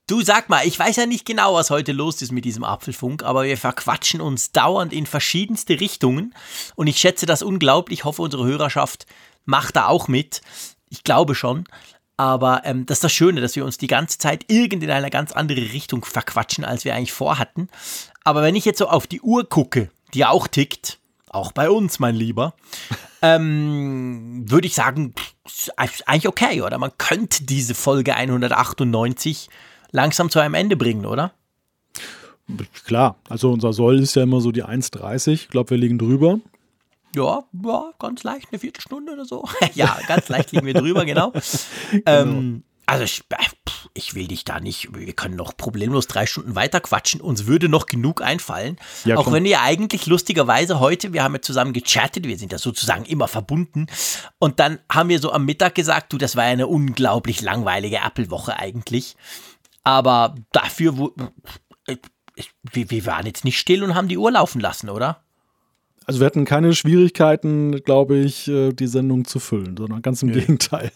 Du 0.07 0.23
sag 0.23 0.49
mal, 0.49 0.65
ich 0.65 0.79
weiß 0.79 0.95
ja 0.95 1.07
nicht 1.07 1.27
genau, 1.27 1.55
was 1.55 1.71
heute 1.71 1.91
los 1.91 2.23
ist 2.23 2.31
mit 2.31 2.45
diesem 2.45 2.63
Apfelfunk, 2.63 3.25
aber 3.25 3.43
wir 3.43 3.57
verquatschen 3.57 4.21
uns 4.21 4.53
dauernd 4.53 4.93
in 4.93 5.07
verschiedenste 5.07 5.81
Richtungen 5.81 6.33
und 6.77 6.87
ich 6.87 6.99
schätze 6.99 7.27
das 7.27 7.43
unglaublich. 7.43 8.01
Ich 8.01 8.05
hoffe, 8.05 8.23
unsere 8.23 8.45
Hörerschaft 8.45 9.07
macht 9.45 9.75
da 9.75 9.89
auch 9.89 10.07
mit. 10.07 10.43
Ich 10.89 11.03
glaube 11.03 11.35
schon. 11.35 11.65
Aber 12.17 12.63
ähm, 12.65 12.87
das 12.87 12.99
ist 12.99 13.05
das 13.05 13.13
Schöne, 13.13 13.41
dass 13.41 13.57
wir 13.57 13.65
uns 13.65 13.79
die 13.79 13.87
ganze 13.87 14.19
Zeit 14.19 14.45
irgend 14.49 14.83
in 14.83 14.91
eine 14.91 15.11
ganz 15.11 15.33
andere 15.33 15.61
Richtung 15.61 16.05
verquatschen, 16.05 16.65
als 16.65 16.85
wir 16.85 16.95
eigentlich 16.95 17.13
vorhatten. 17.13 17.69
Aber 18.23 18.43
wenn 18.43 18.55
ich 18.55 18.65
jetzt 18.65 18.79
so 18.79 18.89
auf 18.89 19.07
die 19.07 19.21
Uhr 19.23 19.49
gucke, 19.49 19.91
die 20.15 20.25
auch 20.25 20.47
tickt, 20.47 20.99
auch 21.33 21.53
bei 21.53 21.71
uns, 21.71 21.99
mein 21.99 22.15
Lieber, 22.15 22.55
ähm, 23.23 24.45
würde 24.49 24.67
ich 24.67 24.75
sagen, 24.75 25.15
eigentlich 26.07 26.29
okay, 26.29 26.63
oder? 26.63 26.79
Man 26.79 26.93
könnte 26.99 27.45
diese 27.45 27.75
Folge 27.75 28.15
198 28.15 29.49
langsam 29.91 30.31
zu 30.31 30.39
einem 30.41 30.55
Ende 30.55 30.77
bringen, 30.77 31.07
oder? 31.07 31.33
Klar, 32.85 33.17
also 33.29 33.51
unser 33.53 33.73
Soll 33.73 34.01
ist 34.01 34.15
ja 34.17 34.25
immer 34.25 34.41
so 34.41 34.53
die 34.53 34.65
1,30. 34.65 35.33
Ich 35.33 35.49
glaube, 35.49 35.71
wir 35.71 35.79
liegen 35.79 35.99
drüber. 35.99 36.41
Ja, 37.15 37.45
ja, 37.65 37.93
ganz 37.99 38.23
leicht, 38.23 38.49
eine 38.51 38.59
Viertelstunde 38.59 39.13
oder 39.13 39.25
so. 39.25 39.47
ja, 39.75 39.99
ganz 40.09 40.29
leicht 40.29 40.53
liegen 40.53 40.67
wir 40.67 40.75
drüber, 40.75 41.05
genau. 41.05 41.33
genau. 41.91 42.03
Ähm, 42.07 42.63
also 42.93 43.05
ich, 43.05 43.25
äh, 43.31 43.37
ich, 43.95 44.15
will 44.15 44.29
dich 44.29 44.45
da 44.45 44.61
nicht, 44.61 44.95
wir 44.95 45.15
können 45.15 45.35
noch 45.35 45.57
problemlos 45.57 46.09
drei 46.09 46.27
Stunden 46.27 46.55
weiter 46.55 46.79
quatschen, 46.79 47.23
uns 47.23 47.47
würde 47.47 47.71
noch 47.71 47.87
genug 47.87 48.21
einfallen. 48.21 48.77
Ja, 49.07 49.17
auch 49.17 49.33
wenn 49.33 49.45
wir 49.45 49.63
eigentlich 49.63 50.05
lustigerweise 50.05 50.79
heute, 50.79 51.15
wir 51.15 51.23
haben 51.25 51.33
ja 51.35 51.41
zusammen 51.41 51.73
gechattet, 51.73 52.27
wir 52.27 52.37
sind 52.37 52.53
ja 52.53 52.59
sozusagen 52.59 53.07
immer 53.07 53.29
verbunden 53.29 53.87
und 54.39 54.61
dann 54.61 54.79
haben 54.91 55.09
wir 55.09 55.21
so 55.21 55.33
am 55.33 55.47
Mittag 55.47 55.75
gesagt, 55.75 56.13
du, 56.13 56.19
das 56.19 56.37
war 56.37 56.45
ja 56.45 56.51
eine 56.51 56.67
unglaublich 56.67 57.41
langweilige 57.41 57.97
Apple-Woche 57.97 58.59
eigentlich, 58.59 59.17
aber 59.85 60.35
dafür, 60.53 61.13
äh, 61.87 61.97
wir, 62.73 62.91
wir 62.91 63.07
waren 63.07 63.25
jetzt 63.25 63.47
nicht 63.47 63.59
still 63.59 63.85
und 63.85 63.95
haben 63.95 64.09
die 64.09 64.19
Uhr 64.19 64.33
laufen 64.33 64.61
lassen, 64.61 64.91
oder? 64.91 65.25
Also 66.07 66.21
wir 66.21 66.27
hatten 66.27 66.45
keine 66.45 66.75
Schwierigkeiten, 66.75 67.83
glaube 67.85 68.19
ich, 68.19 68.49
äh, 68.49 68.73
die 68.73 68.87
Sendung 68.87 69.25
zu 69.25 69.39
füllen, 69.39 69.77
sondern 69.77 70.03
ganz 70.03 70.23
im 70.23 70.31
nee. 70.31 70.41
Gegenteil. 70.41 70.91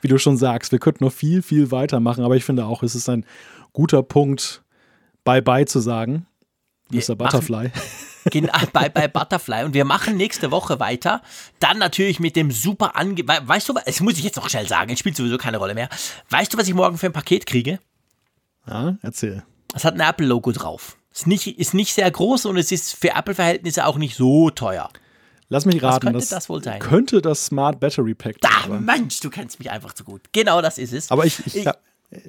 Wie 0.00 0.08
du 0.08 0.18
schon 0.18 0.36
sagst, 0.36 0.72
wir 0.72 0.78
könnten 0.78 1.04
noch 1.04 1.12
viel, 1.12 1.42
viel 1.42 1.70
weitermachen, 1.70 2.24
aber 2.24 2.36
ich 2.36 2.44
finde 2.44 2.66
auch, 2.66 2.82
es 2.82 2.94
ist 2.94 3.08
ein 3.08 3.24
guter 3.72 4.02
Punkt, 4.02 4.62
Bye-bye 5.24 5.66
zu 5.66 5.80
sagen. 5.80 6.26
Mr. 6.90 7.14
Butterfly. 7.16 7.70
Genau, 8.30 8.52
bye 8.72 8.88
bye 8.88 9.08
Butterfly. 9.08 9.64
Und 9.64 9.74
wir 9.74 9.84
machen 9.84 10.16
nächste 10.16 10.52
Woche 10.52 10.78
weiter. 10.78 11.22
Dann 11.58 11.78
natürlich 11.78 12.20
mit 12.20 12.36
dem 12.36 12.52
super 12.52 12.94
Ange... 12.94 13.26
Weißt 13.26 13.68
du, 13.68 13.74
das 13.84 14.00
muss 14.00 14.16
ich 14.16 14.22
jetzt 14.22 14.36
noch 14.36 14.48
schnell 14.48 14.68
sagen, 14.68 14.92
es 14.92 15.00
spielt 15.00 15.16
sowieso 15.16 15.38
keine 15.38 15.56
Rolle 15.56 15.74
mehr. 15.74 15.88
Weißt 16.30 16.52
du, 16.52 16.58
was 16.58 16.68
ich 16.68 16.74
morgen 16.74 16.98
für 16.98 17.06
ein 17.06 17.12
Paket 17.12 17.46
kriege? 17.46 17.80
Ja, 18.68 18.96
erzähl. 19.02 19.42
Es 19.74 19.84
hat 19.84 19.94
ein 19.94 20.00
Apple-Logo 20.00 20.52
drauf. 20.52 20.96
Ist 21.14 21.26
nicht, 21.26 21.46
ist 21.58 21.74
nicht 21.74 21.92
sehr 21.94 22.10
groß 22.10 22.46
und 22.46 22.56
es 22.56 22.72
ist 22.72 22.94
für 22.94 23.10
Apple-Verhältnisse 23.10 23.86
auch 23.86 23.96
nicht 23.98 24.16
so 24.16 24.50
teuer. 24.50 24.88
Lass 25.48 25.66
mich 25.66 25.82
raten. 25.82 26.06
könnte 26.12 26.26
das 26.30 26.48
wohl 26.48 26.62
sein? 26.62 26.78
Könnte 26.80 27.20
das 27.20 27.44
Smart 27.46 27.78
Battery 27.78 28.14
Pack 28.14 28.36
sein. 28.66 28.82
Mensch, 28.84 29.20
du 29.20 29.28
kennst 29.28 29.58
mich 29.58 29.70
einfach 29.70 29.92
zu 29.92 30.04
gut. 30.04 30.22
Genau 30.32 30.62
das 30.62 30.78
ist 30.78 30.92
es. 30.94 31.10
Aber 31.10 31.26
ich, 31.26 31.38
ich, 31.46 31.56
Ich- 31.56 31.66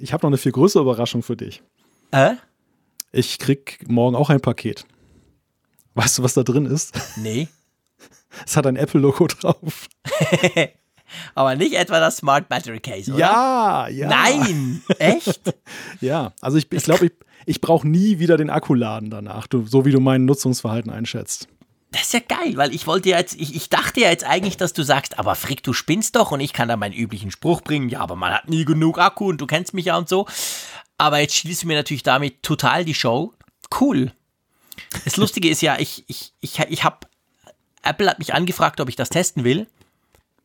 ich 0.01 0.13
habe 0.13 0.23
noch 0.25 0.29
eine 0.29 0.37
viel 0.37 0.51
größere 0.53 0.81
Überraschung 0.83 1.23
für 1.23 1.35
dich. 1.37 1.61
Äh? 2.11 2.35
Ich 3.11 3.37
krieg 3.39 3.79
morgen 3.87 4.15
auch 4.15 4.29
ein 4.29 4.39
Paket. 4.41 4.85
Weißt 5.93 6.17
du, 6.17 6.23
was 6.23 6.33
da 6.33 6.43
drin 6.43 6.65
ist? 6.65 6.93
Nee. 7.17 7.47
Es 8.47 8.57
hat 8.57 8.65
ein 8.65 8.75
Apple-Logo 8.77 9.27
drauf. 9.27 9.87
Aber 11.35 11.55
nicht 11.55 11.73
etwa 11.73 11.99
das 11.99 12.17
Smart 12.17 12.49
Battery 12.49 12.79
Case, 12.79 13.11
oder? 13.11 13.19
Ja, 13.19 13.87
ja. 13.89 14.07
Nein! 14.09 14.81
Echt? 14.99 15.41
Ja, 16.01 16.33
also 16.41 16.57
ich, 16.57 16.71
ich 16.71 16.83
glaube, 16.83 17.05
ich, 17.05 17.11
ich 17.45 17.61
brauche 17.61 17.87
nie 17.87 18.19
wieder 18.19 18.37
den 18.37 18.49
Akku 18.49 18.73
laden 18.73 19.09
danach, 19.09 19.47
du, 19.47 19.65
so 19.65 19.85
wie 19.85 19.91
du 19.91 19.99
mein 19.99 20.25
Nutzungsverhalten 20.25 20.91
einschätzt. 20.91 21.47
Das 21.91 22.03
ist 22.03 22.13
ja 22.13 22.21
geil, 22.21 22.57
weil 22.57 22.73
ich 22.73 22.87
wollte 22.87 23.09
ja 23.09 23.19
jetzt, 23.19 23.35
ich, 23.35 23.55
ich 23.55 23.69
dachte 23.69 24.01
ja 24.01 24.09
jetzt 24.09 24.23
eigentlich, 24.23 24.57
dass 24.57 24.73
du 24.73 24.81
sagst, 24.81 25.19
aber 25.19 25.35
Frick, 25.35 25.61
du 25.61 25.73
spinnst 25.73 26.15
doch 26.15 26.31
und 26.31 26.39
ich 26.39 26.51
kann 26.51 26.67
da 26.67 26.75
meinen 26.75 26.93
üblichen 26.93 27.29
Spruch 27.29 27.61
bringen, 27.61 27.87
ja, 27.87 27.99
aber 27.99 28.15
man 28.15 28.33
hat 28.33 28.49
nie 28.49 28.65
genug 28.65 28.97
Akku 28.97 29.29
und 29.29 29.39
du 29.39 29.45
kennst 29.45 29.75
mich 29.75 29.85
ja 29.85 29.97
und 29.97 30.09
so. 30.09 30.25
Aber 30.97 31.19
jetzt 31.19 31.35
schließt 31.35 31.63
du 31.63 31.67
mir 31.67 31.75
natürlich 31.77 32.01
damit 32.01 32.41
total 32.41 32.83
die 32.83 32.95
Show. 32.95 33.33
Cool. 33.79 34.11
Das 35.05 35.17
Lustige 35.17 35.49
ist 35.49 35.61
ja, 35.61 35.77
ich, 35.77 36.03
ich, 36.07 36.33
ich, 36.39 36.59
ich 36.59 36.83
habe, 36.83 36.97
Apple 37.83 38.09
hat 38.09 38.17
mich 38.17 38.33
angefragt, 38.33 38.81
ob 38.81 38.89
ich 38.89 38.95
das 38.95 39.09
testen 39.09 39.43
will. 39.43 39.67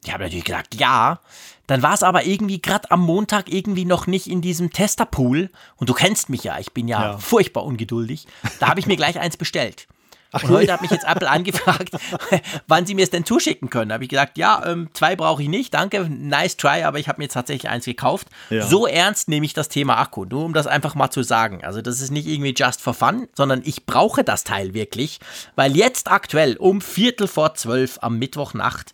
Ich 0.05 0.13
habe 0.13 0.25
natürlich 0.25 0.45
gesagt, 0.45 0.75
ja. 0.77 1.21
Dann 1.67 1.83
war 1.83 1.93
es 1.93 2.03
aber 2.03 2.25
irgendwie 2.25 2.63
gerade 2.63 2.91
am 2.91 3.01
Montag 3.03 3.53
irgendwie 3.53 3.85
noch 3.85 4.07
nicht 4.07 4.27
in 4.27 4.41
diesem 4.41 4.73
Testerpool. 4.73 5.51
Und 5.77 5.91
du 5.91 5.95
kennst 5.95 6.31
mich 6.31 6.45
ja, 6.45 6.59
ich 6.59 6.73
bin 6.73 6.89
ja, 6.89 7.03
Ja. 7.13 7.19
furchtbar 7.19 7.65
ungeduldig. 7.65 8.27
Da 8.59 8.69
habe 8.69 8.81
ich 8.81 8.87
mir 8.87 8.97
gleich 8.97 9.19
eins 9.19 9.37
bestellt. 9.37 9.87
Ach, 10.31 10.43
Und 10.43 10.51
heute 10.51 10.73
hat 10.75 10.83
mich 10.83 10.91
jetzt 10.91 11.07
Apple 11.07 11.29
angefragt, 11.29 11.91
wann 12.69 12.85
sie 12.85 12.95
mir 12.95 13.03
es 13.03 13.09
denn 13.11 13.25
zuschicken 13.25 13.71
können. 13.71 13.89
Da 13.89 13.95
habe 13.95 14.05
ich 14.05 14.11
gesagt, 14.11 14.37
ja, 14.37 14.63
ähm, 14.67 14.91
zwei 14.93 15.17
brauche 15.17 15.43
ich 15.43 15.49
nicht, 15.49 15.73
danke, 15.73 16.07
nice 16.09 16.59
try, 16.59 16.83
aber 16.85 16.99
ich 16.99 17.09
habe 17.09 17.19
mir 17.19 17.25
jetzt 17.25 17.33
tatsächlich 17.33 17.71
eins 17.71 17.87
gekauft. 17.87 18.29
Ja. 18.51 18.67
So 18.67 18.87
ernst 18.87 19.29
nehme 19.29 19.47
ich 19.47 19.55
das 19.55 19.71
Thema 19.71 19.97
Akku, 19.99 20.27
nur 20.27 20.45
um 20.45 20.53
das 20.53 20.67
einfach 20.67 20.95
mal 20.95 21.11
zu 21.11 21.23
sagen. 21.23 21.65
Also 21.65 21.81
das 21.81 22.03
ist 22.03 22.11
nicht 22.11 22.27
irgendwie 22.27 22.55
just 22.55 22.83
for 22.83 22.93
fun, 22.93 23.29
sondern 23.35 23.63
ich 23.65 23.87
brauche 23.87 24.23
das 24.23 24.45
Teil 24.45 24.75
wirklich, 24.75 25.19
weil 25.57 25.75
jetzt 25.77 26.11
aktuell 26.11 26.57
um 26.59 26.83
Viertel 26.83 27.27
vor 27.27 27.55
zwölf 27.55 27.99
am 28.03 28.19
Mittwochnacht 28.19 28.93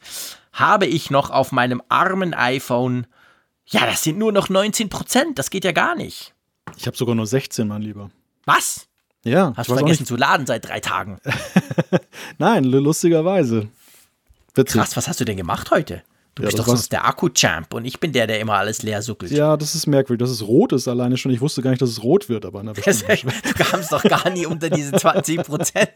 habe 0.55 0.87
ich 0.87 1.11
noch 1.11 1.31
auf 1.31 1.53
meinem 1.53 1.83
armen 1.89 2.33
iPhone, 2.33 3.07
ja, 3.67 3.85
das 3.87 4.03
sind 4.03 4.19
nur 4.19 4.33
noch 4.33 4.49
19 4.49 4.89
Prozent, 4.89 5.39
das 5.39 5.51
geht 5.51 5.65
ja 5.65 5.73
gar 5.73 5.95
nicht. 5.97 6.33
Ich 6.79 6.87
habe 6.87 6.97
sogar 6.97 7.15
nur 7.15 7.27
16, 7.27 7.69
mein 7.69 7.83
Lieber. 7.83 8.11
Was? 8.47 8.87
Ja, 9.25 9.53
Hast 9.57 9.69
du 9.71 9.75
vergessen 9.75 10.07
zu 10.07 10.17
laden 10.17 10.47
seit 10.47 10.67
drei 10.69 10.81
Tagen? 10.81 11.19
Nein, 12.39 12.65
lustigerweise. 12.65 13.69
Witzig. 14.55 14.81
Krass, 14.81 14.97
was 14.97 15.09
hast 15.09 15.21
du 15.21 15.25
denn 15.25 15.37
gemacht 15.37 15.71
heute? 15.71 16.03
Du 16.35 16.43
Ja, 16.43 16.49
bist 16.49 16.59
doch 16.59 16.67
sonst 16.67 16.91
der 16.93 17.07
Akku-Champ 17.07 17.73
und 17.75 17.85
ich 17.85 18.01
bin 18.01 18.13
der, 18.13 18.27
der 18.27 18.41
immer 18.41 18.55
alles 18.55 18.83
leer 18.83 19.03
suckelt. 19.03 19.31
Ja, 19.33 19.57
das 19.57 19.75
ist 19.75 19.87
merkwürdig, 19.87 20.25
dass 20.25 20.31
es 20.31 20.43
rot 20.47 20.73
ist 20.73 20.89
alleine 20.89 21.17
schon. 21.17 21.31
Ich 21.33 21.41
wusste 21.41 21.63
gar 21.63 21.71
nicht, 21.71 21.81
dass 21.81 21.91
es 21.91 22.03
rot 22.03 22.29
wird, 22.29 22.45
aber 22.45 22.63
na, 22.63 22.73
du 22.75 22.83
kamst 22.83 23.93
doch 23.93 24.03
gar 24.03 24.29
nie 24.31 24.45
unter 24.47 24.69
diese 24.69 24.93
20 24.97 25.43
Prozent. 25.43 25.91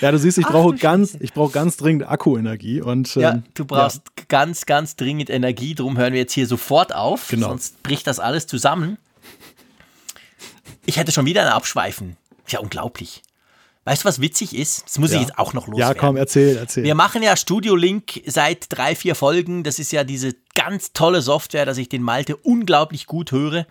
Ja, 0.00 0.12
du 0.12 0.18
siehst, 0.18 0.38
ich 0.38 0.46
Ach, 0.46 0.52
brauche 0.52 0.76
ganz, 0.76 1.16
ich 1.20 1.32
brauche 1.32 1.52
ganz 1.52 1.76
dringend 1.76 2.08
Akkuenergie 2.08 2.80
und 2.80 3.14
Ja, 3.16 3.32
ähm, 3.32 3.42
du 3.54 3.64
brauchst 3.64 4.02
ganz, 4.28 4.64
ganz 4.66 4.96
dringend 4.96 5.28
Energie. 5.30 5.74
Drum 5.74 5.98
hören 5.98 6.12
wir 6.12 6.20
jetzt 6.20 6.32
hier 6.34 6.46
sofort 6.46 6.94
auf. 6.94 7.28
Genau. 7.28 7.48
Sonst 7.48 7.82
bricht 7.82 8.06
das 8.06 8.20
alles 8.20 8.46
zusammen. 8.46 8.98
Ich 10.86 10.96
hätte 10.96 11.12
schon 11.12 11.26
wieder 11.26 11.42
ein 11.42 11.48
Abschweifen. 11.52 12.16
Ist 12.46 12.52
ja 12.52 12.60
unglaublich. 12.60 13.22
Weißt 13.84 14.04
du, 14.04 14.08
was 14.08 14.20
witzig 14.20 14.54
ist? 14.54 14.84
Das 14.86 14.98
muss 14.98 15.10
Ja. 15.12 15.16
ich 15.16 15.22
jetzt 15.28 15.38
auch 15.38 15.54
noch 15.54 15.66
Ja, 15.66 15.72
loswerden. 15.72 15.96
komm, 15.98 16.16
erzähl, 16.16 16.56
erzähl. 16.58 16.84
Wir 16.84 16.94
machen 16.94 17.22
ja 17.22 17.36
Studio 17.36 17.74
Link 17.74 18.20
seit 18.26 18.66
drei, 18.68 18.94
vier 18.94 19.14
Folgen. 19.14 19.64
Das 19.64 19.78
ist 19.78 19.92
ja 19.92 20.04
diese 20.04 20.34
ganz 20.54 20.92
tolle 20.92 21.22
Software, 21.22 21.64
dass 21.64 21.78
ich 21.78 21.88
den 21.88 22.02
Malte 22.02 22.36
unglaublich 22.36 23.06
gut 23.06 23.32
höre. 23.32 23.66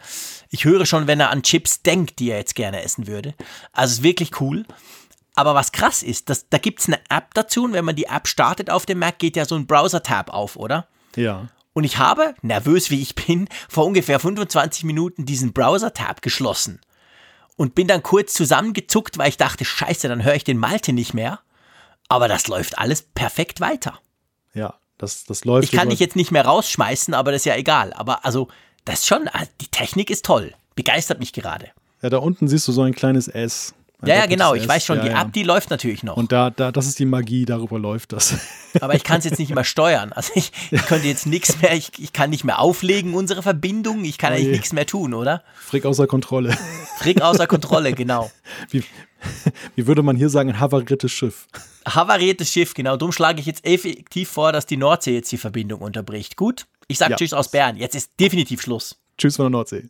Ich 0.50 0.66
höre 0.66 0.86
schon, 0.88 1.06
wenn 1.06 1.20
er 1.20 1.30
an 1.30 1.44
Chips 1.44 1.84
denkt, 1.84 2.18
die 2.20 2.32
er 2.32 2.38
jetzt 2.40 2.56
gerne 2.56 2.82
essen 2.82 3.06
würde. 3.06 3.36
Also 3.74 3.92
es 3.92 3.98
ist 4.00 4.04
wirklich 4.04 4.42
cool. 4.42 4.66
Aber 5.38 5.54
was 5.54 5.72
krass 5.72 6.02
ist, 6.02 6.32
dass, 6.32 6.50
da 6.50 6.58
gibt 6.58 6.80
es 6.80 6.88
eine 6.88 7.00
App 7.10 7.36
dazu 7.36 7.66
und 7.66 7.74
wenn 7.74 7.86
man 7.86 7.96
die 7.96 8.06
App 8.06 8.28
startet 8.28 8.72
auf 8.72 8.88
dem 8.88 8.98
Mac, 8.98 9.20
geht 9.20 9.36
ja 9.36 9.46
so 9.46 9.54
ein 9.54 9.68
Browser-Tab 9.68 10.32
auf, 10.32 10.56
oder? 10.56 10.88
ja. 11.16 11.48
Und 11.74 11.84
ich 11.84 12.00
habe, 12.00 12.34
nervös 12.42 12.90
wie 12.90 13.00
ich 13.00 13.14
bin, 13.14 13.48
vor 13.70 13.86
ungefähr 13.86 14.20
25 14.20 14.84
Minuten 14.84 15.28
diesen 15.28 15.54
Browser-Tab 15.54 16.24
geschlossen. 16.24 16.82
Und 17.56 17.76
bin 17.76 17.88
dann 17.88 18.02
kurz 18.02 18.34
zusammengezuckt, 18.34 19.20
weil 19.20 19.30
ich 19.30 19.38
dachte, 19.38 19.64
scheiße, 19.64 20.08
dann 20.08 20.24
höre 20.24 20.34
ich 20.34 20.44
den 20.44 20.58
Malte 20.58 20.92
nicht 20.92 21.14
mehr. 21.14 21.40
Aber 22.10 22.28
das 22.28 22.48
läuft 22.48 22.80
alles 22.80 23.04
perfekt 23.04 23.62
weiter. 23.62 24.00
Ja, 24.56 24.74
das, 24.98 25.26
das 25.26 25.46
läuft. 25.46 25.72
Ich 25.72 25.78
kann 25.78 25.90
dich 25.90 26.00
jetzt 26.00 26.16
nicht 26.16 26.32
mehr 26.32 26.46
rausschmeißen, 26.46 27.14
aber 27.14 27.32
das 27.32 27.42
ist 27.42 27.46
ja 27.46 27.56
egal. 27.56 27.94
Aber 27.94 28.26
also, 28.26 28.48
das 28.86 29.02
ist 29.02 29.08
schon, 29.08 29.28
also 29.28 29.52
die 29.62 29.68
Technik 29.68 30.10
ist 30.10 30.26
toll. 30.26 30.56
Begeistert 30.76 31.20
mich 31.20 31.32
gerade. 31.32 31.70
Ja, 32.02 32.10
da 32.10 32.18
unten 32.18 32.48
siehst 32.48 32.68
du 32.68 32.72
so 32.72 32.82
ein 32.82 32.96
kleines 32.96 33.28
S. 33.28 33.76
Ja, 34.06 34.16
ja, 34.16 34.26
genau. 34.28 34.54
Ich 34.54 34.68
weiß 34.68 34.86
schon, 34.86 34.98
ja, 34.98 35.04
die. 35.06 35.10
App, 35.10 35.34
die 35.34 35.42
läuft 35.42 35.72
natürlich 35.72 36.04
noch. 36.04 36.18
Und 36.18 36.32
da, 36.32 36.52
da, 36.52 36.72
das 36.72 36.86
ist 36.86 37.00
die 37.00 37.06
Magie, 37.06 37.46
darüber 37.46 37.80
läuft 37.80 38.14
das. 38.14 38.36
aber 38.80 38.94
ich 38.94 39.04
kann 39.04 39.20
es 39.20 39.26
jetzt 39.26 39.40
nicht 39.40 39.54
mehr 39.54 39.64
steuern. 39.64 40.14
Also 40.14 40.34
ich, 40.36 40.52
ich 40.72 40.86
könnte 40.86 41.08
jetzt 41.08 41.26
nichts 41.26 41.60
mehr, 41.62 41.74
ich, 41.74 41.92
ich 41.98 42.14
kann 42.14 42.30
nicht 42.30 42.44
mehr 42.44 42.60
auflegen, 42.60 43.16
unsere 43.16 43.42
Verbindung. 43.42 44.06
Ich 44.06 44.20
kann 44.20 44.34
Oh 44.34 44.36
eigentlich 44.36 44.50
nichts 44.52 44.74
mehr 44.74 44.86
tun, 44.86 45.16
oder? 45.16 45.44
Frick 45.56 45.86
außer 45.86 46.06
Kontrolle. 46.06 46.56
Frick 47.00 47.22
außer 47.22 47.48
Kontrolle, 47.48 47.94
genau. 47.94 48.30
Wie, 48.70 48.84
wie 49.76 49.88
würde 49.88 50.04
man 50.04 50.16
hier 50.16 50.30
sagen, 50.30 50.50
ein 50.50 50.60
havariertes 50.60 51.12
Schiff? 51.12 51.48
Havariertes 51.88 52.52
Schiff, 52.52 52.76
genau. 52.76 52.98
Darum 52.98 53.12
schlage 53.12 53.40
ich 53.40 53.48
jetzt 53.48 53.66
effektiv 53.66 54.30
vor, 54.30 54.52
dass 54.52 54.68
die 54.68 54.78
Nordsee 54.78 55.16
jetzt 55.16 55.32
die 55.32 55.38
Verbindung 55.38 55.82
unterbricht. 55.82 56.36
Gut? 56.36 56.68
Ich 56.88 57.00
sage 57.00 57.12
Ja. 57.12 57.18
Tschüss 57.18 57.34
aus 57.34 57.50
Bern. 57.50 57.78
Jetzt 57.78 57.96
ist 57.96 58.12
definitiv 58.20 58.62
Schluss. 58.62 58.96
Tschüss 59.18 59.38
von 59.38 59.46
der 59.46 59.50
Nordsee. 59.50 59.90